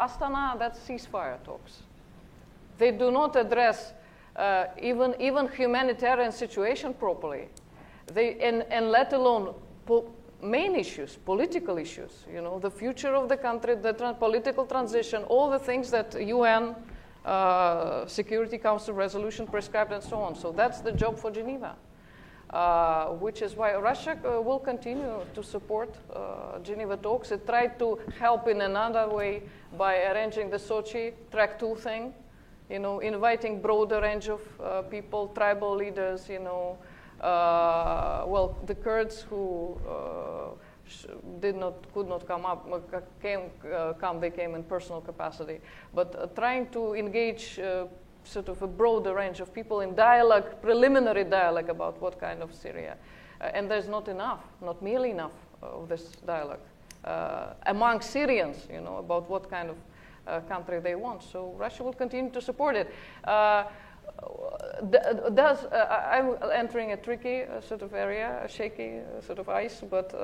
Astana, 0.00 0.58
that's 0.58 0.78
ceasefire 0.80 1.42
talks. 1.44 1.82
They 2.78 2.90
do 2.90 3.10
not 3.10 3.36
address 3.36 3.92
even, 4.80 5.14
even 5.20 5.48
humanitarian 5.48 6.32
situation 6.32 6.94
properly. 6.94 7.48
They, 8.12 8.38
and, 8.40 8.64
and 8.70 8.90
let 8.90 9.12
alone 9.12 9.54
po- 9.86 10.12
main 10.42 10.76
issues, 10.76 11.16
political 11.24 11.78
issues, 11.78 12.24
you 12.32 12.40
know, 12.40 12.58
the 12.58 12.70
future 12.70 13.14
of 13.14 13.28
the 13.28 13.36
country, 13.36 13.74
the 13.76 13.92
political 14.18 14.66
transition, 14.66 15.22
all 15.24 15.50
the 15.50 15.58
things 15.58 15.90
that 15.90 16.14
UN 16.20 16.74
uh, 17.24 18.06
Security 18.06 18.58
Council 18.58 18.94
resolution 18.94 19.46
prescribed 19.46 19.92
and 19.92 20.02
so 20.02 20.18
on. 20.18 20.36
So 20.36 20.52
that's 20.52 20.80
the 20.80 20.92
job 20.92 21.18
for 21.18 21.30
Geneva. 21.30 21.74
Uh, 22.50 23.06
which 23.18 23.42
is 23.42 23.56
why 23.56 23.74
Russia 23.74 24.16
uh, 24.24 24.40
will 24.40 24.60
continue 24.60 25.20
to 25.34 25.42
support 25.42 25.96
uh, 26.14 26.60
Geneva 26.60 26.96
talks. 26.96 27.32
It 27.32 27.44
tried 27.44 27.76
to 27.80 27.98
help 28.20 28.46
in 28.46 28.60
another 28.60 29.08
way 29.08 29.42
by 29.76 30.04
arranging 30.04 30.48
the 30.48 30.56
Sochi 30.56 31.12
track 31.32 31.58
two 31.58 31.74
thing, 31.74 32.14
you 32.70 32.78
know, 32.78 33.00
inviting 33.00 33.60
broader 33.60 34.00
range 34.00 34.28
of 34.28 34.40
uh, 34.60 34.82
people, 34.82 35.26
tribal 35.34 35.74
leaders, 35.74 36.28
you 36.28 36.38
know, 36.38 36.78
uh, 37.20 38.22
well, 38.28 38.56
the 38.66 38.76
Kurds 38.76 39.22
who 39.22 39.76
did 41.40 41.56
not, 41.56 41.92
could 41.92 42.06
not 42.08 42.28
come 42.28 42.46
up, 42.46 42.64
came, 43.20 43.50
come, 43.98 44.20
they 44.20 44.30
came 44.30 44.54
in 44.54 44.62
personal 44.62 45.00
capacity, 45.00 45.58
but 45.92 46.36
trying 46.36 46.68
to 46.68 46.94
engage 46.94 47.58
sort 48.26 48.48
of 48.48 48.62
a 48.62 48.66
broader 48.66 49.14
range 49.14 49.40
of 49.40 49.52
people 49.54 49.80
in 49.80 49.94
dialogue, 49.94 50.60
preliminary 50.60 51.24
dialogue 51.24 51.68
about 51.70 52.00
what 52.00 52.20
kind 52.20 52.42
of 52.42 52.54
Syria. 52.54 52.96
Uh, 53.40 53.44
and 53.54 53.70
there's 53.70 53.88
not 53.88 54.08
enough, 54.08 54.42
not 54.60 54.82
nearly 54.82 55.10
enough 55.10 55.32
of 55.62 55.88
this 55.88 56.02
dialogue 56.26 56.60
uh, 57.04 57.54
among 57.66 58.00
Syrians, 58.00 58.66
you 58.72 58.80
know, 58.80 58.96
about 58.98 59.28
what 59.30 59.48
kind 59.48 59.70
of 59.70 59.76
uh, 60.26 60.40
country 60.40 60.80
they 60.80 60.94
want. 60.94 61.22
So 61.22 61.54
Russia 61.56 61.84
will 61.84 61.92
continue 61.92 62.30
to 62.30 62.40
support 62.40 62.76
it. 62.76 62.92
Uh, 63.24 63.64
does 65.34 65.64
uh, 65.64 66.08
I'm 66.10 66.36
entering 66.52 66.92
a 66.92 66.96
tricky 66.96 67.42
uh, 67.42 67.60
sort 67.60 67.82
of 67.82 67.92
area, 67.94 68.40
a 68.42 68.48
shaky 68.48 69.00
sort 69.26 69.38
of 69.38 69.48
ice, 69.48 69.82
but 69.88 70.14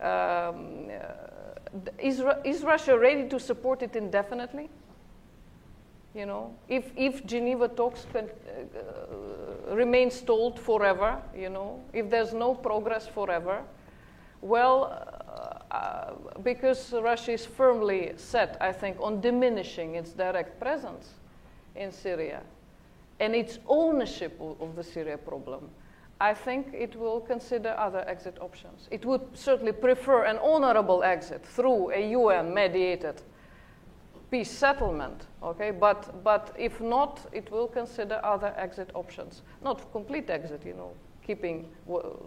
um, 0.00 0.90
is, 1.98 2.22
is 2.44 2.62
Russia 2.62 2.98
ready 2.98 3.28
to 3.28 3.38
support 3.38 3.82
it 3.82 3.94
indefinitely? 3.94 4.68
You 6.14 6.26
know, 6.26 6.54
if, 6.68 6.92
if 6.96 7.26
Geneva 7.26 7.66
talks 7.66 8.06
can, 8.12 8.26
uh, 8.26 9.74
remain 9.74 10.12
stalled 10.12 10.60
forever, 10.60 11.20
you 11.36 11.50
know, 11.50 11.82
if 11.92 12.08
there's 12.08 12.32
no 12.32 12.54
progress 12.54 13.08
forever, 13.08 13.64
well, 14.40 14.84
uh, 15.72 15.74
uh, 15.74 16.14
because 16.44 16.92
Russia 16.92 17.32
is 17.32 17.44
firmly 17.44 18.12
set, 18.16 18.56
I 18.60 18.70
think, 18.70 18.96
on 19.00 19.20
diminishing 19.20 19.96
its 19.96 20.10
direct 20.10 20.60
presence 20.60 21.14
in 21.74 21.90
Syria 21.90 22.42
and 23.18 23.34
its 23.34 23.58
ownership 23.66 24.40
of 24.40 24.76
the 24.76 24.84
Syria 24.84 25.18
problem, 25.18 25.68
I 26.20 26.32
think 26.32 26.68
it 26.72 26.94
will 26.94 27.20
consider 27.20 27.74
other 27.76 28.04
exit 28.06 28.38
options. 28.40 28.86
It 28.92 29.04
would 29.04 29.22
certainly 29.36 29.72
prefer 29.72 30.24
an 30.24 30.38
honorable 30.38 31.02
exit 31.02 31.44
through 31.44 31.90
a 31.90 32.10
UN 32.12 32.54
mediated 32.54 33.20
peace 34.34 34.50
settlement, 34.50 35.28
okay? 35.44 35.70
But, 35.70 36.24
but 36.24 36.52
if 36.58 36.80
not, 36.80 37.20
it 37.32 37.52
will 37.52 37.68
consider 37.68 38.20
other 38.24 38.52
exit 38.56 38.90
options. 38.94 39.42
Not 39.62 39.92
complete 39.92 40.28
exit, 40.28 40.66
you 40.66 40.74
know, 40.74 40.90
keeping 41.24 41.68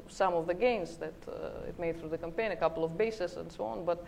some 0.08 0.34
of 0.34 0.48
the 0.48 0.54
gains 0.54 0.96
that 0.98 1.14
uh, 1.28 1.68
it 1.68 1.78
made 1.78 2.00
through 2.00 2.08
the 2.08 2.18
campaign, 2.18 2.54
a 2.54 2.56
couple 2.56 2.86
of 2.86 2.98
bases 2.98 3.36
and 3.36 3.52
so 3.52 3.66
on, 3.66 3.84
but, 3.84 4.06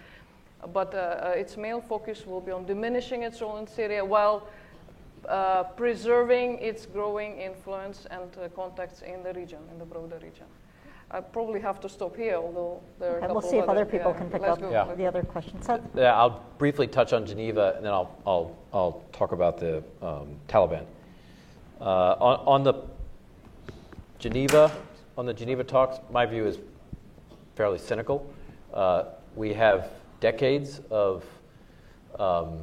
but 0.71 0.93
uh, 0.93 0.97
uh, 0.97 1.33
its 1.35 1.57
main 1.57 1.81
focus 1.81 2.25
will 2.25 2.39
be 2.39 2.53
on 2.53 2.65
diminishing 2.65 3.23
its 3.23 3.41
role 3.41 3.57
in 3.57 3.67
Syria 3.67 4.05
while 4.05 4.47
uh, 5.27 5.63
preserving 5.63 6.59
its 6.59 6.85
growing 6.85 7.37
influence 7.37 8.07
and 8.11 8.29
uh, 8.37 8.47
contacts 8.55 9.01
in 9.01 9.23
the 9.23 9.33
region, 9.33 9.59
in 9.73 9.77
the 9.77 9.85
broader 9.85 10.19
region. 10.23 10.47
I 11.11 11.21
probably 11.21 11.59
have 11.59 11.79
to 11.81 11.89
stop 11.89 12.15
here, 12.15 12.35
although 12.35 12.81
there 12.99 13.13
are 13.13 13.17
okay, 13.23 13.33
We'll 13.33 13.41
see 13.41 13.57
if 13.57 13.67
other 13.67 13.85
people 13.85 14.11
yeah, 14.11 14.17
can 14.17 14.29
pick 14.29 14.43
up 14.43 14.61
yeah. 14.61 14.93
the 14.93 15.07
other 15.07 15.23
questions. 15.23 15.67
Yeah, 15.95 16.15
I'll 16.15 16.43
briefly 16.59 16.85
touch 16.85 17.13
on 17.13 17.25
Geneva, 17.25 17.73
and 17.75 17.85
then 17.85 17.91
I'll, 17.91 18.15
I'll, 18.27 18.55
I'll 18.71 19.03
talk 19.11 19.31
about 19.31 19.57
the 19.57 19.83
um, 20.03 20.35
Taliban. 20.47 20.85
Uh, 21.81 22.15
on, 22.19 22.39
on 22.45 22.63
the 22.63 22.73
Geneva, 24.19 24.71
on 25.17 25.25
the 25.25 25.33
Geneva 25.33 25.63
talks, 25.63 25.97
my 26.11 26.27
view 26.27 26.45
is 26.45 26.59
fairly 27.55 27.79
cynical. 27.79 28.31
Uh, 28.71 29.05
we 29.35 29.51
have 29.53 29.89
decades 30.19 30.79
of 30.91 31.25
um, 32.19 32.59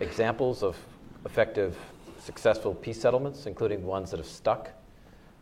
examples 0.00 0.64
of 0.64 0.76
effective, 1.24 1.76
successful 2.18 2.74
peace 2.74 3.00
settlements, 3.00 3.46
including 3.46 3.84
ones 3.84 4.10
that 4.10 4.16
have 4.16 4.26
stuck. 4.26 4.70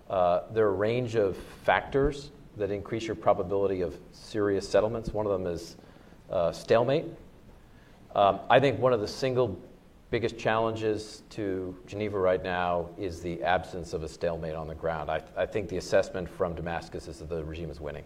Uh, 0.09 0.43
there 0.53 0.67
are 0.67 0.71
a 0.71 0.73
range 0.73 1.15
of 1.15 1.37
factors 1.65 2.31
that 2.57 2.71
increase 2.71 3.07
your 3.07 3.17
probability 3.17 3.81
of 3.81 3.99
serious 4.13 4.69
settlements. 4.69 5.13
One 5.13 5.27
of 5.27 5.33
them 5.33 5.47
is 5.47 5.77
uh, 6.31 6.53
stalemate. 6.53 7.07
Um, 8.15 8.41
I 8.49 8.61
think 8.61 8.79
one 8.79 8.93
of 8.93 9.01
the 9.01 9.09
single 9.09 9.59
biggest 10.11 10.39
challenges 10.39 11.23
to 11.31 11.77
Geneva 11.87 12.19
right 12.19 12.43
now 12.43 12.89
is 12.97 13.21
the 13.21 13.43
absence 13.43 13.93
of 13.93 14.05
a 14.05 14.09
stalemate 14.09 14.55
on 14.55 14.69
the 14.69 14.75
ground. 14.75 15.11
I, 15.11 15.21
I 15.37 15.47
think 15.47 15.69
the 15.69 15.79
assessment 15.79 16.29
from 16.29 16.55
Damascus 16.55 17.09
is 17.09 17.19
that 17.19 17.29
the 17.29 17.43
regime 17.43 17.71
is 17.71 17.81
winning. 17.81 18.05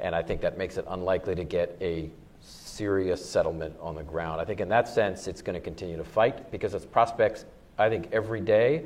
And 0.00 0.14
I 0.14 0.22
think 0.22 0.40
that 0.40 0.58
makes 0.58 0.76
it 0.76 0.84
unlikely 0.88 1.36
to 1.36 1.44
get 1.44 1.76
a 1.80 2.10
serious 2.40 3.24
settlement 3.24 3.74
on 3.80 3.94
the 3.94 4.02
ground. 4.02 4.40
I 4.40 4.44
think 4.44 4.60
in 4.60 4.68
that 4.70 4.88
sense, 4.88 5.28
it's 5.28 5.40
going 5.40 5.54
to 5.54 5.60
continue 5.60 5.96
to 5.96 6.04
fight 6.04 6.50
because 6.50 6.74
its 6.74 6.84
prospects, 6.84 7.44
I 7.78 7.88
think, 7.88 8.08
every 8.12 8.40
day 8.40 8.84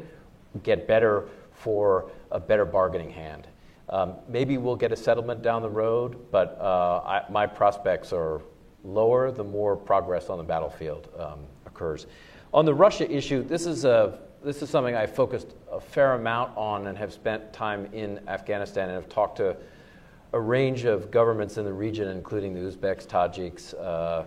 get 0.63 0.87
better 0.87 1.29
for 1.53 2.11
a 2.31 2.41
better 2.41 2.65
bargaining 2.65 3.11
hand. 3.11 3.49
Um, 3.89 4.15
maybe 4.29 4.57
we'll 4.57 4.77
get 4.77 4.93
a 4.93 4.97
settlement 4.97 5.43
down 5.43 5.63
the 5.63 5.71
road, 5.71 6.31
but 6.31 6.57
uh, 6.61 7.03
I, 7.05 7.23
my 7.29 7.47
prospects 7.47 8.13
are 8.13 8.41
lower 8.85 9.31
the 9.31 9.45
more 9.45 9.77
progress 9.77 10.31
on 10.31 10.39
the 10.39 10.45
battlefield 10.45 11.09
um, 11.19 11.41
occurs. 11.67 12.07
On 12.55 12.65
the 12.65 12.75
Russia 12.75 13.11
issue, 13.11 13.43
this 13.43 13.67
is, 13.67 13.85
a, 13.85 14.19
this 14.45 14.63
is 14.63 14.71
something 14.71 14.95
I 14.95 15.07
focused 15.07 15.55
a 15.71 15.81
fair 15.81 16.15
amount 16.15 16.57
on 16.57 16.87
and 16.87 16.97
have 16.97 17.13
spent 17.13 17.53
time 17.53 17.89
in 17.93 18.21
Afghanistan 18.29 18.89
and 18.89 18.95
have 18.95 19.09
talked 19.09 19.37
to 19.39 19.57
a 20.33 20.41
range 20.41 20.85
of 20.85 21.11
governments 21.11 21.59
in 21.59 21.65
the 21.65 21.73
region, 21.73 22.09
including 22.09 22.55
the 22.55 22.61
Uzbeks, 22.61 23.07
Tajiks, 23.07 23.75
uh, 23.75 24.27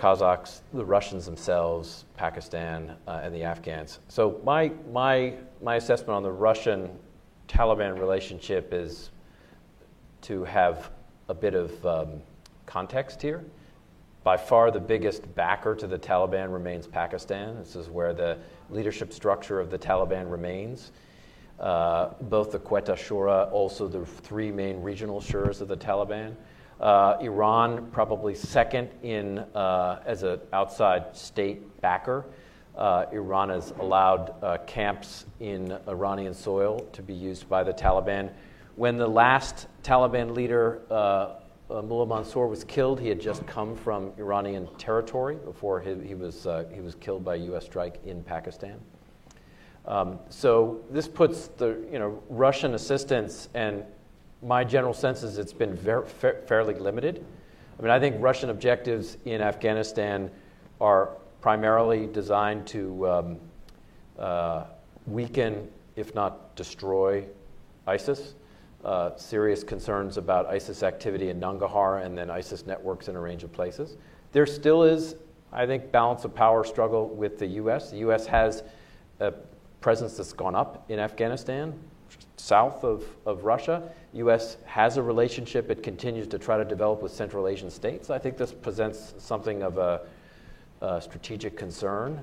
Kazakhs, 0.00 0.62
the 0.72 0.84
Russians 0.84 1.26
themselves, 1.26 2.06
Pakistan, 2.16 2.96
uh, 3.06 3.20
and 3.22 3.34
the 3.34 3.42
Afghans. 3.42 3.98
So 4.08 4.40
my, 4.44 4.72
my, 4.90 5.34
my 5.62 5.76
assessment 5.76 6.12
on 6.12 6.22
the 6.22 6.32
Russian-Taliban 6.32 8.00
relationship 8.00 8.72
is 8.72 9.10
to 10.22 10.42
have 10.44 10.90
a 11.28 11.34
bit 11.34 11.54
of 11.54 11.86
um, 11.86 12.22
context 12.64 13.20
here. 13.20 13.44
By 14.24 14.38
far 14.38 14.70
the 14.70 14.80
biggest 14.80 15.34
backer 15.34 15.74
to 15.74 15.86
the 15.86 15.98
Taliban 15.98 16.50
remains 16.50 16.86
Pakistan. 16.86 17.58
This 17.58 17.76
is 17.76 17.90
where 17.90 18.14
the 18.14 18.38
leadership 18.70 19.12
structure 19.12 19.60
of 19.60 19.70
the 19.70 19.78
Taliban 19.78 20.30
remains. 20.30 20.92
Uh, 21.58 22.14
both 22.22 22.52
the 22.52 22.58
Quetta 22.58 22.94
Shura, 22.94 23.52
also 23.52 23.86
the 23.86 24.06
three 24.06 24.50
main 24.50 24.80
regional 24.80 25.20
shuras 25.20 25.60
of 25.60 25.68
the 25.68 25.76
Taliban. 25.76 26.34
Uh, 26.80 27.18
Iran, 27.20 27.90
probably 27.92 28.34
second 28.34 28.88
in 29.02 29.40
uh, 29.54 30.00
as 30.06 30.22
an 30.22 30.40
outside 30.54 31.14
state 31.14 31.80
backer. 31.82 32.24
Uh, 32.74 33.04
Iran 33.12 33.50
has 33.50 33.72
allowed 33.80 34.34
uh, 34.42 34.56
camps 34.66 35.26
in 35.40 35.76
Iranian 35.86 36.32
soil 36.32 36.80
to 36.92 37.02
be 37.02 37.12
used 37.12 37.48
by 37.50 37.62
the 37.62 37.72
Taliban. 37.72 38.32
When 38.76 38.96
the 38.96 39.06
last 39.06 39.66
Taliban 39.82 40.34
leader, 40.34 40.80
uh, 40.90 40.94
uh, 41.70 41.82
Mullah 41.82 42.06
Mansour, 42.06 42.46
was 42.46 42.64
killed, 42.64 42.98
he 42.98 43.08
had 43.08 43.20
just 43.20 43.46
come 43.46 43.76
from 43.76 44.12
Iranian 44.16 44.66
territory 44.78 45.36
before 45.44 45.80
he, 45.80 45.94
he 46.06 46.14
was, 46.14 46.46
he 46.72 46.80
was 46.80 46.94
killed 46.94 47.22
by 47.22 47.34
a 47.34 47.38
U.S. 47.38 47.66
strike 47.66 48.00
in 48.06 48.22
Pakistan. 48.22 48.80
Um, 49.86 50.18
so 50.28 50.82
this 50.90 51.08
puts 51.08 51.48
the 51.48 51.78
you 51.90 51.98
know 51.98 52.22
Russian 52.28 52.74
assistance 52.74 53.48
and 53.54 53.84
my 54.42 54.64
general 54.64 54.94
sense 54.94 55.22
is 55.22 55.38
it's 55.38 55.52
been 55.52 55.76
fa- 55.76 56.36
fairly 56.46 56.74
limited. 56.74 57.24
I 57.78 57.82
mean, 57.82 57.90
I 57.90 57.98
think 57.98 58.16
Russian 58.18 58.50
objectives 58.50 59.16
in 59.24 59.40
Afghanistan 59.40 60.30
are 60.80 61.10
primarily 61.40 62.06
designed 62.06 62.66
to 62.68 63.08
um, 63.08 63.38
uh, 64.18 64.64
weaken, 65.06 65.68
if 65.96 66.14
not 66.14 66.54
destroy, 66.56 67.24
ISIS. 67.86 68.34
Uh, 68.84 69.14
serious 69.16 69.62
concerns 69.62 70.16
about 70.16 70.46
ISIS 70.46 70.82
activity 70.82 71.28
in 71.28 71.38
Nangarhar 71.38 72.04
and 72.04 72.16
then 72.16 72.30
ISIS 72.30 72.66
networks 72.66 73.08
in 73.08 73.16
a 73.16 73.20
range 73.20 73.44
of 73.44 73.52
places. 73.52 73.98
There 74.32 74.46
still 74.46 74.84
is, 74.84 75.16
I 75.52 75.66
think, 75.66 75.92
balance 75.92 76.24
of 76.24 76.34
power 76.34 76.64
struggle 76.64 77.08
with 77.08 77.38
the 77.38 77.46
U.S. 77.46 77.90
The 77.90 77.98
U.S. 77.98 78.26
has 78.26 78.62
a 79.20 79.34
presence 79.82 80.16
that's 80.16 80.32
gone 80.32 80.54
up 80.54 80.86
in 80.88 80.98
Afghanistan, 80.98 81.78
south 82.36 82.84
of, 82.84 83.04
of 83.26 83.44
Russia. 83.44 83.82
U.S. 84.14 84.56
has 84.64 84.96
a 84.96 85.02
relationship 85.02 85.70
it 85.70 85.82
continues 85.82 86.26
to 86.28 86.38
try 86.38 86.56
to 86.56 86.64
develop 86.64 87.02
with 87.02 87.12
Central 87.12 87.46
Asian 87.46 87.70
states. 87.70 88.10
I 88.10 88.18
think 88.18 88.36
this 88.36 88.52
presents 88.52 89.14
something 89.18 89.62
of 89.62 89.78
a, 89.78 90.00
a 90.80 91.00
strategic 91.00 91.56
concern. 91.56 92.22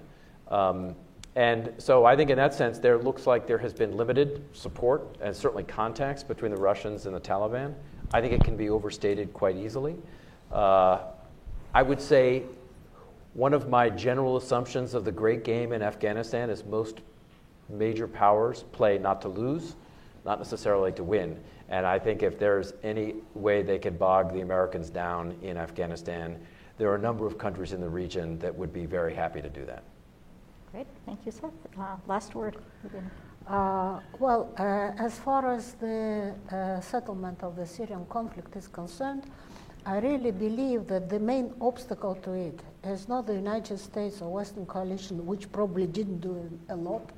Um, 0.50 0.96
and 1.36 1.72
so 1.78 2.04
I 2.04 2.16
think 2.16 2.30
in 2.30 2.38
that 2.38 2.54
sense, 2.54 2.80
there 2.80 2.98
looks 2.98 3.28
like 3.28 3.48
there 3.48 3.60
has 3.60 3.74
been 3.74 3.96
limited 3.96 4.44
support 4.54 5.18
and 5.22 5.36
certainly 5.36 5.64
contacts 5.64 6.24
between 6.24 6.52
the 6.52 6.58
Russians 6.58 7.06
and 7.06 7.16
the 7.16 7.20
Taliban. 7.20 7.74
I 8.14 8.22
think 8.22 8.34
it 8.34 8.44
can 8.44 8.58
be 8.58 8.70
overstated 8.70 9.34
quite 9.34 9.56
easily. 9.56 9.96
Uh, 10.52 11.00
I 11.74 11.84
would 11.84 12.02
say 12.02 12.44
one 13.34 13.54
of 13.54 13.70
my 13.70 13.90
general 13.90 14.36
assumptions 14.38 14.94
of 14.94 15.06
the 15.06 15.12
great 15.12 15.44
game 15.44 15.74
in 15.74 15.82
Afghanistan 15.82 16.50
is 16.50 16.66
most 16.66 17.02
major 17.70 18.08
powers 18.08 18.64
play 18.72 18.98
not 18.98 19.22
to 19.22 19.28
lose 19.28 19.76
not 20.28 20.40
necessarily 20.40 20.91
to 20.91 21.04
win. 21.04 21.40
And 21.70 21.86
I 21.88 21.98
think 21.98 22.22
if 22.22 22.38
there's 22.38 22.74
any 22.84 23.16
way 23.34 23.64
they 23.64 23.80
could 23.80 23.98
bog 23.98 24.34
the 24.34 24.41
Americans 24.41 24.90
down 24.90 25.36
in 25.41 25.58
Afghanistan, 25.58 26.38
there 26.78 26.90
are 26.91 26.95
a 26.95 27.02
number 27.10 27.26
of 27.26 27.38
countries 27.38 27.72
in 27.72 27.82
the 27.82 27.90
region 27.90 28.38
that 28.40 28.54
would 28.54 28.74
be 28.74 28.86
very 28.86 29.16
happy 29.16 29.41
to 29.41 29.49
do 29.49 29.66
that. 29.66 29.84
Great, 30.72 30.88
thank 31.06 31.26
you, 31.26 31.32
Seth. 31.32 31.52
Uh, 31.80 31.95
last 32.08 32.36
word. 32.36 32.58
Uh, 33.48 34.02
well, 34.20 34.54
uh, 34.60 34.91
as 34.99 35.18
far 35.18 35.49
as 35.56 35.74
the 35.76 36.36
uh, 36.52 36.82
settlement 36.82 37.41
of 37.41 37.56
the 37.56 37.66
Syrian 37.66 38.06
conflict 38.10 38.54
is 38.58 38.68
concerned, 38.68 39.24
I 39.86 39.99
really 39.99 40.32
believe 40.32 40.88
that 40.88 41.08
the 41.08 41.20
main 41.20 41.54
obstacle 41.62 42.16
to 42.16 42.34
it 42.34 42.60
is 42.84 43.08
not 43.08 43.26
the 43.26 43.34
United 43.34 43.80
States 43.80 44.22
or 44.22 44.30
Western 44.30 44.66
coalition, 44.66 45.26
which 45.26 45.49
probably 45.54 45.88
didn't 45.88 46.20
do 46.20 46.34
a 46.68 46.76
lot 46.76 47.10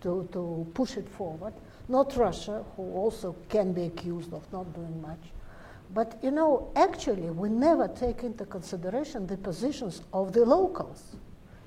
to, 0.00 0.28
to 0.32 0.66
push 0.74 0.96
it 0.96 1.08
forward, 1.08 1.54
not 1.88 2.16
Russia, 2.16 2.64
who 2.76 2.92
also 2.94 3.36
can 3.48 3.72
be 3.72 3.84
accused 3.84 4.32
of 4.32 4.50
not 4.52 4.72
doing 4.74 5.00
much. 5.00 5.20
But 5.94 6.18
you 6.22 6.30
know, 6.30 6.70
actually, 6.74 7.30
we 7.30 7.48
never 7.48 7.88
take 7.88 8.24
into 8.24 8.44
consideration 8.44 9.26
the 9.26 9.36
positions 9.36 10.02
of 10.12 10.32
the 10.32 10.44
locals. 10.44 11.16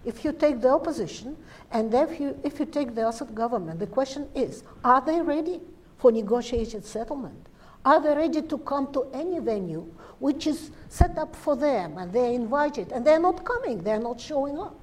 If 0.06 0.24
you 0.24 0.32
take 0.32 0.62
the 0.62 0.70
opposition 0.70 1.38
and 1.72 1.94
if 1.94 2.20
you, 2.20 2.40
if 2.44 2.60
you 2.60 2.66
take 2.66 2.96
the 2.96 3.08
Assad 3.08 3.36
government, 3.36 3.80
the 3.80 3.88
question 3.88 4.30
is 4.34 4.64
are 4.84 5.02
they 5.02 5.22
ready 5.22 5.62
for 5.98 6.12
negotiated 6.12 6.86
settlement? 6.86 7.48
Are 7.86 8.02
they 8.02 8.14
ready 8.14 8.42
to 8.42 8.58
come 8.60 8.92
to 8.94 9.08
any 9.14 9.40
venue 9.40 9.92
which 10.20 10.48
is 10.48 10.72
set 10.90 11.18
up 11.18 11.36
for 11.36 11.56
them 11.56 11.98
and 11.98 12.12
they're 12.12 12.32
invited 12.32 12.92
and 12.92 13.06
they're 13.06 13.20
not 13.20 13.44
coming, 13.46 13.84
they're 13.84 14.00
not 14.00 14.20
showing 14.20 14.58
up? 14.58 14.79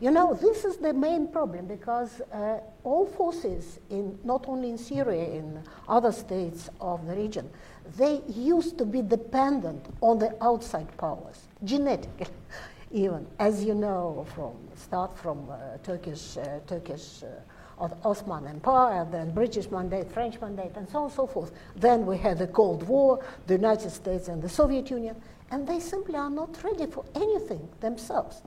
You 0.00 0.10
know, 0.10 0.34
this 0.34 0.64
is 0.64 0.78
the 0.78 0.92
main 0.92 1.28
problem 1.28 1.66
because 1.66 2.20
uh, 2.32 2.58
all 2.82 3.06
forces, 3.06 3.78
in, 3.90 4.18
not 4.24 4.46
only 4.48 4.70
in 4.70 4.78
Syria, 4.78 5.24
in 5.24 5.62
other 5.88 6.10
states 6.10 6.68
of 6.80 7.06
the 7.06 7.14
region, 7.14 7.48
they 7.96 8.22
used 8.28 8.76
to 8.78 8.84
be 8.84 9.02
dependent 9.02 9.86
on 10.00 10.18
the 10.18 10.36
outside 10.42 10.94
powers, 10.98 11.46
genetically, 11.62 12.26
even, 12.90 13.26
as 13.38 13.64
you 13.64 13.74
know, 13.74 14.26
from 14.34 14.54
start 14.76 15.16
from 15.16 15.48
uh, 15.48 15.78
Turkish, 15.84 16.36
uh, 16.38 16.58
Turkish 16.66 17.22
uh, 17.22 17.88
Ottoman 18.04 18.46
Empire, 18.46 19.06
then 19.10 19.32
British 19.32 19.70
mandate, 19.70 20.10
French 20.10 20.40
mandate, 20.40 20.72
and 20.76 20.88
so 20.88 20.98
on 20.98 21.04
and 21.04 21.12
so 21.12 21.26
forth. 21.26 21.52
Then 21.76 22.04
we 22.04 22.18
had 22.18 22.38
the 22.38 22.46
Cold 22.48 22.82
War, 22.88 23.24
the 23.46 23.54
United 23.54 23.90
States 23.90 24.28
and 24.28 24.42
the 24.42 24.48
Soviet 24.48 24.90
Union, 24.90 25.16
and 25.50 25.66
they 25.66 25.78
simply 25.78 26.16
are 26.16 26.30
not 26.30 26.62
ready 26.64 26.86
for 26.86 27.04
anything 27.14 27.68
themselves. 27.80 28.42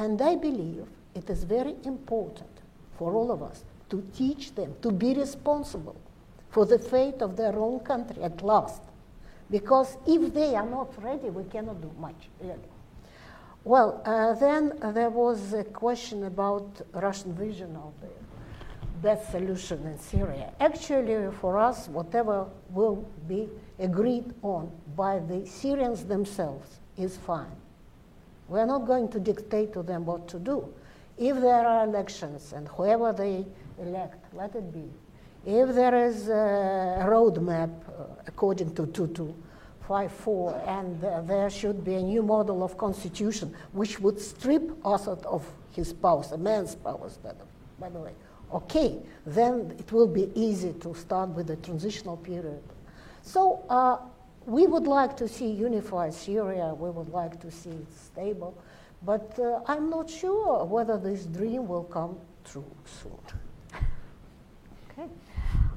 And 0.00 0.22
I 0.22 0.34
believe 0.34 0.86
it 1.14 1.28
is 1.28 1.44
very 1.44 1.76
important 1.84 2.48
for 2.96 3.12
all 3.12 3.30
of 3.30 3.42
us 3.42 3.64
to 3.90 4.02
teach 4.14 4.54
them 4.54 4.74
to 4.80 4.90
be 4.90 5.12
responsible 5.12 6.00
for 6.48 6.64
the 6.64 6.78
fate 6.78 7.20
of 7.20 7.36
their 7.36 7.54
own 7.54 7.80
country 7.80 8.22
at 8.22 8.40
last. 8.42 8.80
Because 9.50 9.98
if 10.06 10.32
they 10.32 10.54
are 10.54 10.64
not 10.64 10.90
ready, 11.04 11.28
we 11.28 11.44
cannot 11.44 11.82
do 11.82 11.90
much, 12.00 12.30
really. 12.40 12.70
Well, 13.62 14.00
uh, 14.06 14.32
then 14.34 14.72
there 14.94 15.10
was 15.10 15.52
a 15.52 15.64
question 15.64 16.24
about 16.24 16.80
Russian 16.94 17.34
vision 17.34 17.76
of 17.76 17.92
the 18.00 18.08
best 19.02 19.30
solution 19.30 19.86
in 19.86 19.98
Syria. 19.98 20.54
Actually, 20.60 21.30
for 21.42 21.58
us, 21.58 21.88
whatever 21.88 22.46
will 22.70 23.04
be 23.28 23.50
agreed 23.78 24.32
on 24.40 24.72
by 24.96 25.18
the 25.18 25.44
Syrians 25.44 26.06
themselves 26.06 26.80
is 26.96 27.18
fine. 27.18 27.60
We're 28.50 28.66
not 28.66 28.84
going 28.84 29.08
to 29.10 29.20
dictate 29.20 29.72
to 29.74 29.82
them 29.84 30.04
what 30.04 30.26
to 30.28 30.38
do. 30.40 30.68
If 31.16 31.40
there 31.40 31.64
are 31.66 31.84
elections 31.84 32.52
and 32.52 32.66
whoever 32.66 33.12
they 33.12 33.46
elect, 33.78 34.34
let 34.34 34.56
it 34.56 34.72
be. 34.72 34.90
If 35.46 35.72
there 35.74 35.94
is 35.94 36.28
a 36.28 37.06
roadmap 37.08 37.70
uh, 37.70 38.06
according 38.26 38.74
to 38.74 38.86
2254 38.86 40.62
and 40.66 41.04
uh, 41.04 41.20
there 41.22 41.48
should 41.48 41.84
be 41.84 41.94
a 41.94 42.02
new 42.02 42.22
model 42.22 42.64
of 42.64 42.76
constitution 42.76 43.54
which 43.70 44.00
would 44.00 44.20
strip 44.20 44.68
Assad 44.84 45.24
of 45.26 45.46
his 45.70 45.92
powers, 45.92 46.32
a 46.32 46.38
man's 46.38 46.74
powers, 46.74 47.18
by 47.78 47.88
the 47.88 47.98
way, 48.00 48.12
okay, 48.52 48.98
then 49.26 49.76
it 49.78 49.92
will 49.92 50.08
be 50.08 50.28
easy 50.34 50.72
to 50.80 50.92
start 50.94 51.30
with 51.30 51.46
the 51.46 51.56
transitional 51.56 52.16
period. 52.16 52.62
So 53.22 53.64
uh, 53.70 53.98
we 54.46 54.66
would 54.66 54.86
like 54.86 55.16
to 55.16 55.28
see 55.28 55.50
unified 55.50 56.14
Syria, 56.14 56.74
we 56.74 56.90
would 56.90 57.10
like 57.10 57.40
to 57.40 57.50
see 57.50 57.70
it 57.70 57.92
stable, 57.92 58.56
but 59.02 59.38
uh, 59.38 59.60
I'm 59.66 59.90
not 59.90 60.08
sure 60.10 60.64
whether 60.64 60.98
this 60.98 61.26
dream 61.26 61.68
will 61.68 61.84
come 61.84 62.18
true 62.44 62.64
soon. 62.84 63.18
Okay. 64.90 65.08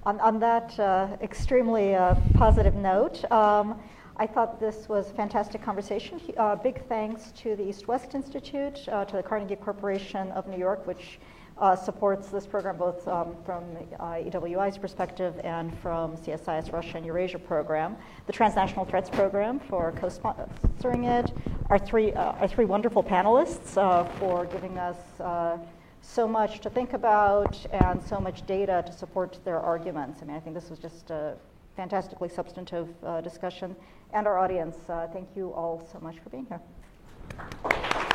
On, 0.05 0.19
on 0.19 0.39
that 0.39 0.77
uh, 0.79 1.15
extremely 1.21 1.95
uh, 1.95 2.15
positive 2.35 2.75
note, 2.75 3.29
um, 3.31 3.79
I 4.17 4.27
thought 4.27 4.59
this 4.59 4.87
was 4.87 5.09
a 5.09 5.13
fantastic 5.13 5.61
conversation. 5.63 6.21
Uh, 6.37 6.55
big 6.55 6.85
thanks 6.87 7.31
to 7.37 7.55
the 7.55 7.67
East 7.67 7.87
West 7.87 8.13
Institute, 8.13 8.87
uh, 8.89 9.05
to 9.05 9.15
the 9.17 9.23
Carnegie 9.23 9.55
Corporation 9.55 10.31
of 10.31 10.47
New 10.47 10.57
York, 10.57 10.85
which 10.85 11.19
uh, 11.57 11.75
supports 11.75 12.29
this 12.29 12.45
program 12.45 12.77
both 12.77 13.07
um, 13.07 13.35
from 13.45 13.63
uh, 13.99 14.15
EWI's 14.15 14.77
perspective 14.77 15.39
and 15.43 15.77
from 15.79 16.17
CSIS 16.17 16.71
Russia 16.73 16.97
and 16.97 17.05
Eurasia 17.05 17.39
program, 17.39 17.95
the 18.25 18.33
Transnational 18.33 18.85
Threats 18.85 19.09
Program 19.09 19.59
for 19.59 19.91
co-sponsoring 19.93 21.05
it, 21.05 21.31
our 21.69 21.77
three, 21.79 22.11
uh, 22.13 22.33
our 22.33 22.47
three 22.47 22.65
wonderful 22.65 23.03
panelists 23.03 23.77
uh, 23.77 24.03
for 24.19 24.45
giving 24.45 24.77
us 24.77 24.97
uh, 25.19 25.57
so 26.01 26.27
much 26.27 26.59
to 26.59 26.69
think 26.69 26.93
about 26.93 27.63
and 27.71 28.01
so 28.01 28.19
much 28.19 28.45
data 28.45 28.83
to 28.85 28.91
support 28.91 29.39
their 29.45 29.59
arguments. 29.59 30.21
I 30.21 30.25
mean, 30.25 30.35
I 30.35 30.39
think 30.39 30.55
this 30.55 30.69
was 30.69 30.79
just 30.79 31.11
a 31.11 31.35
fantastically 31.75 32.29
substantive 32.29 32.89
uh, 33.03 33.21
discussion. 33.21 33.75
And 34.13 34.27
our 34.27 34.37
audience, 34.37 34.77
thank 35.11 35.29
you 35.35 35.51
all 35.53 35.87
so 35.91 35.99
much 35.99 36.19
for 36.19 36.29
being 36.29 36.45
here. 36.45 38.12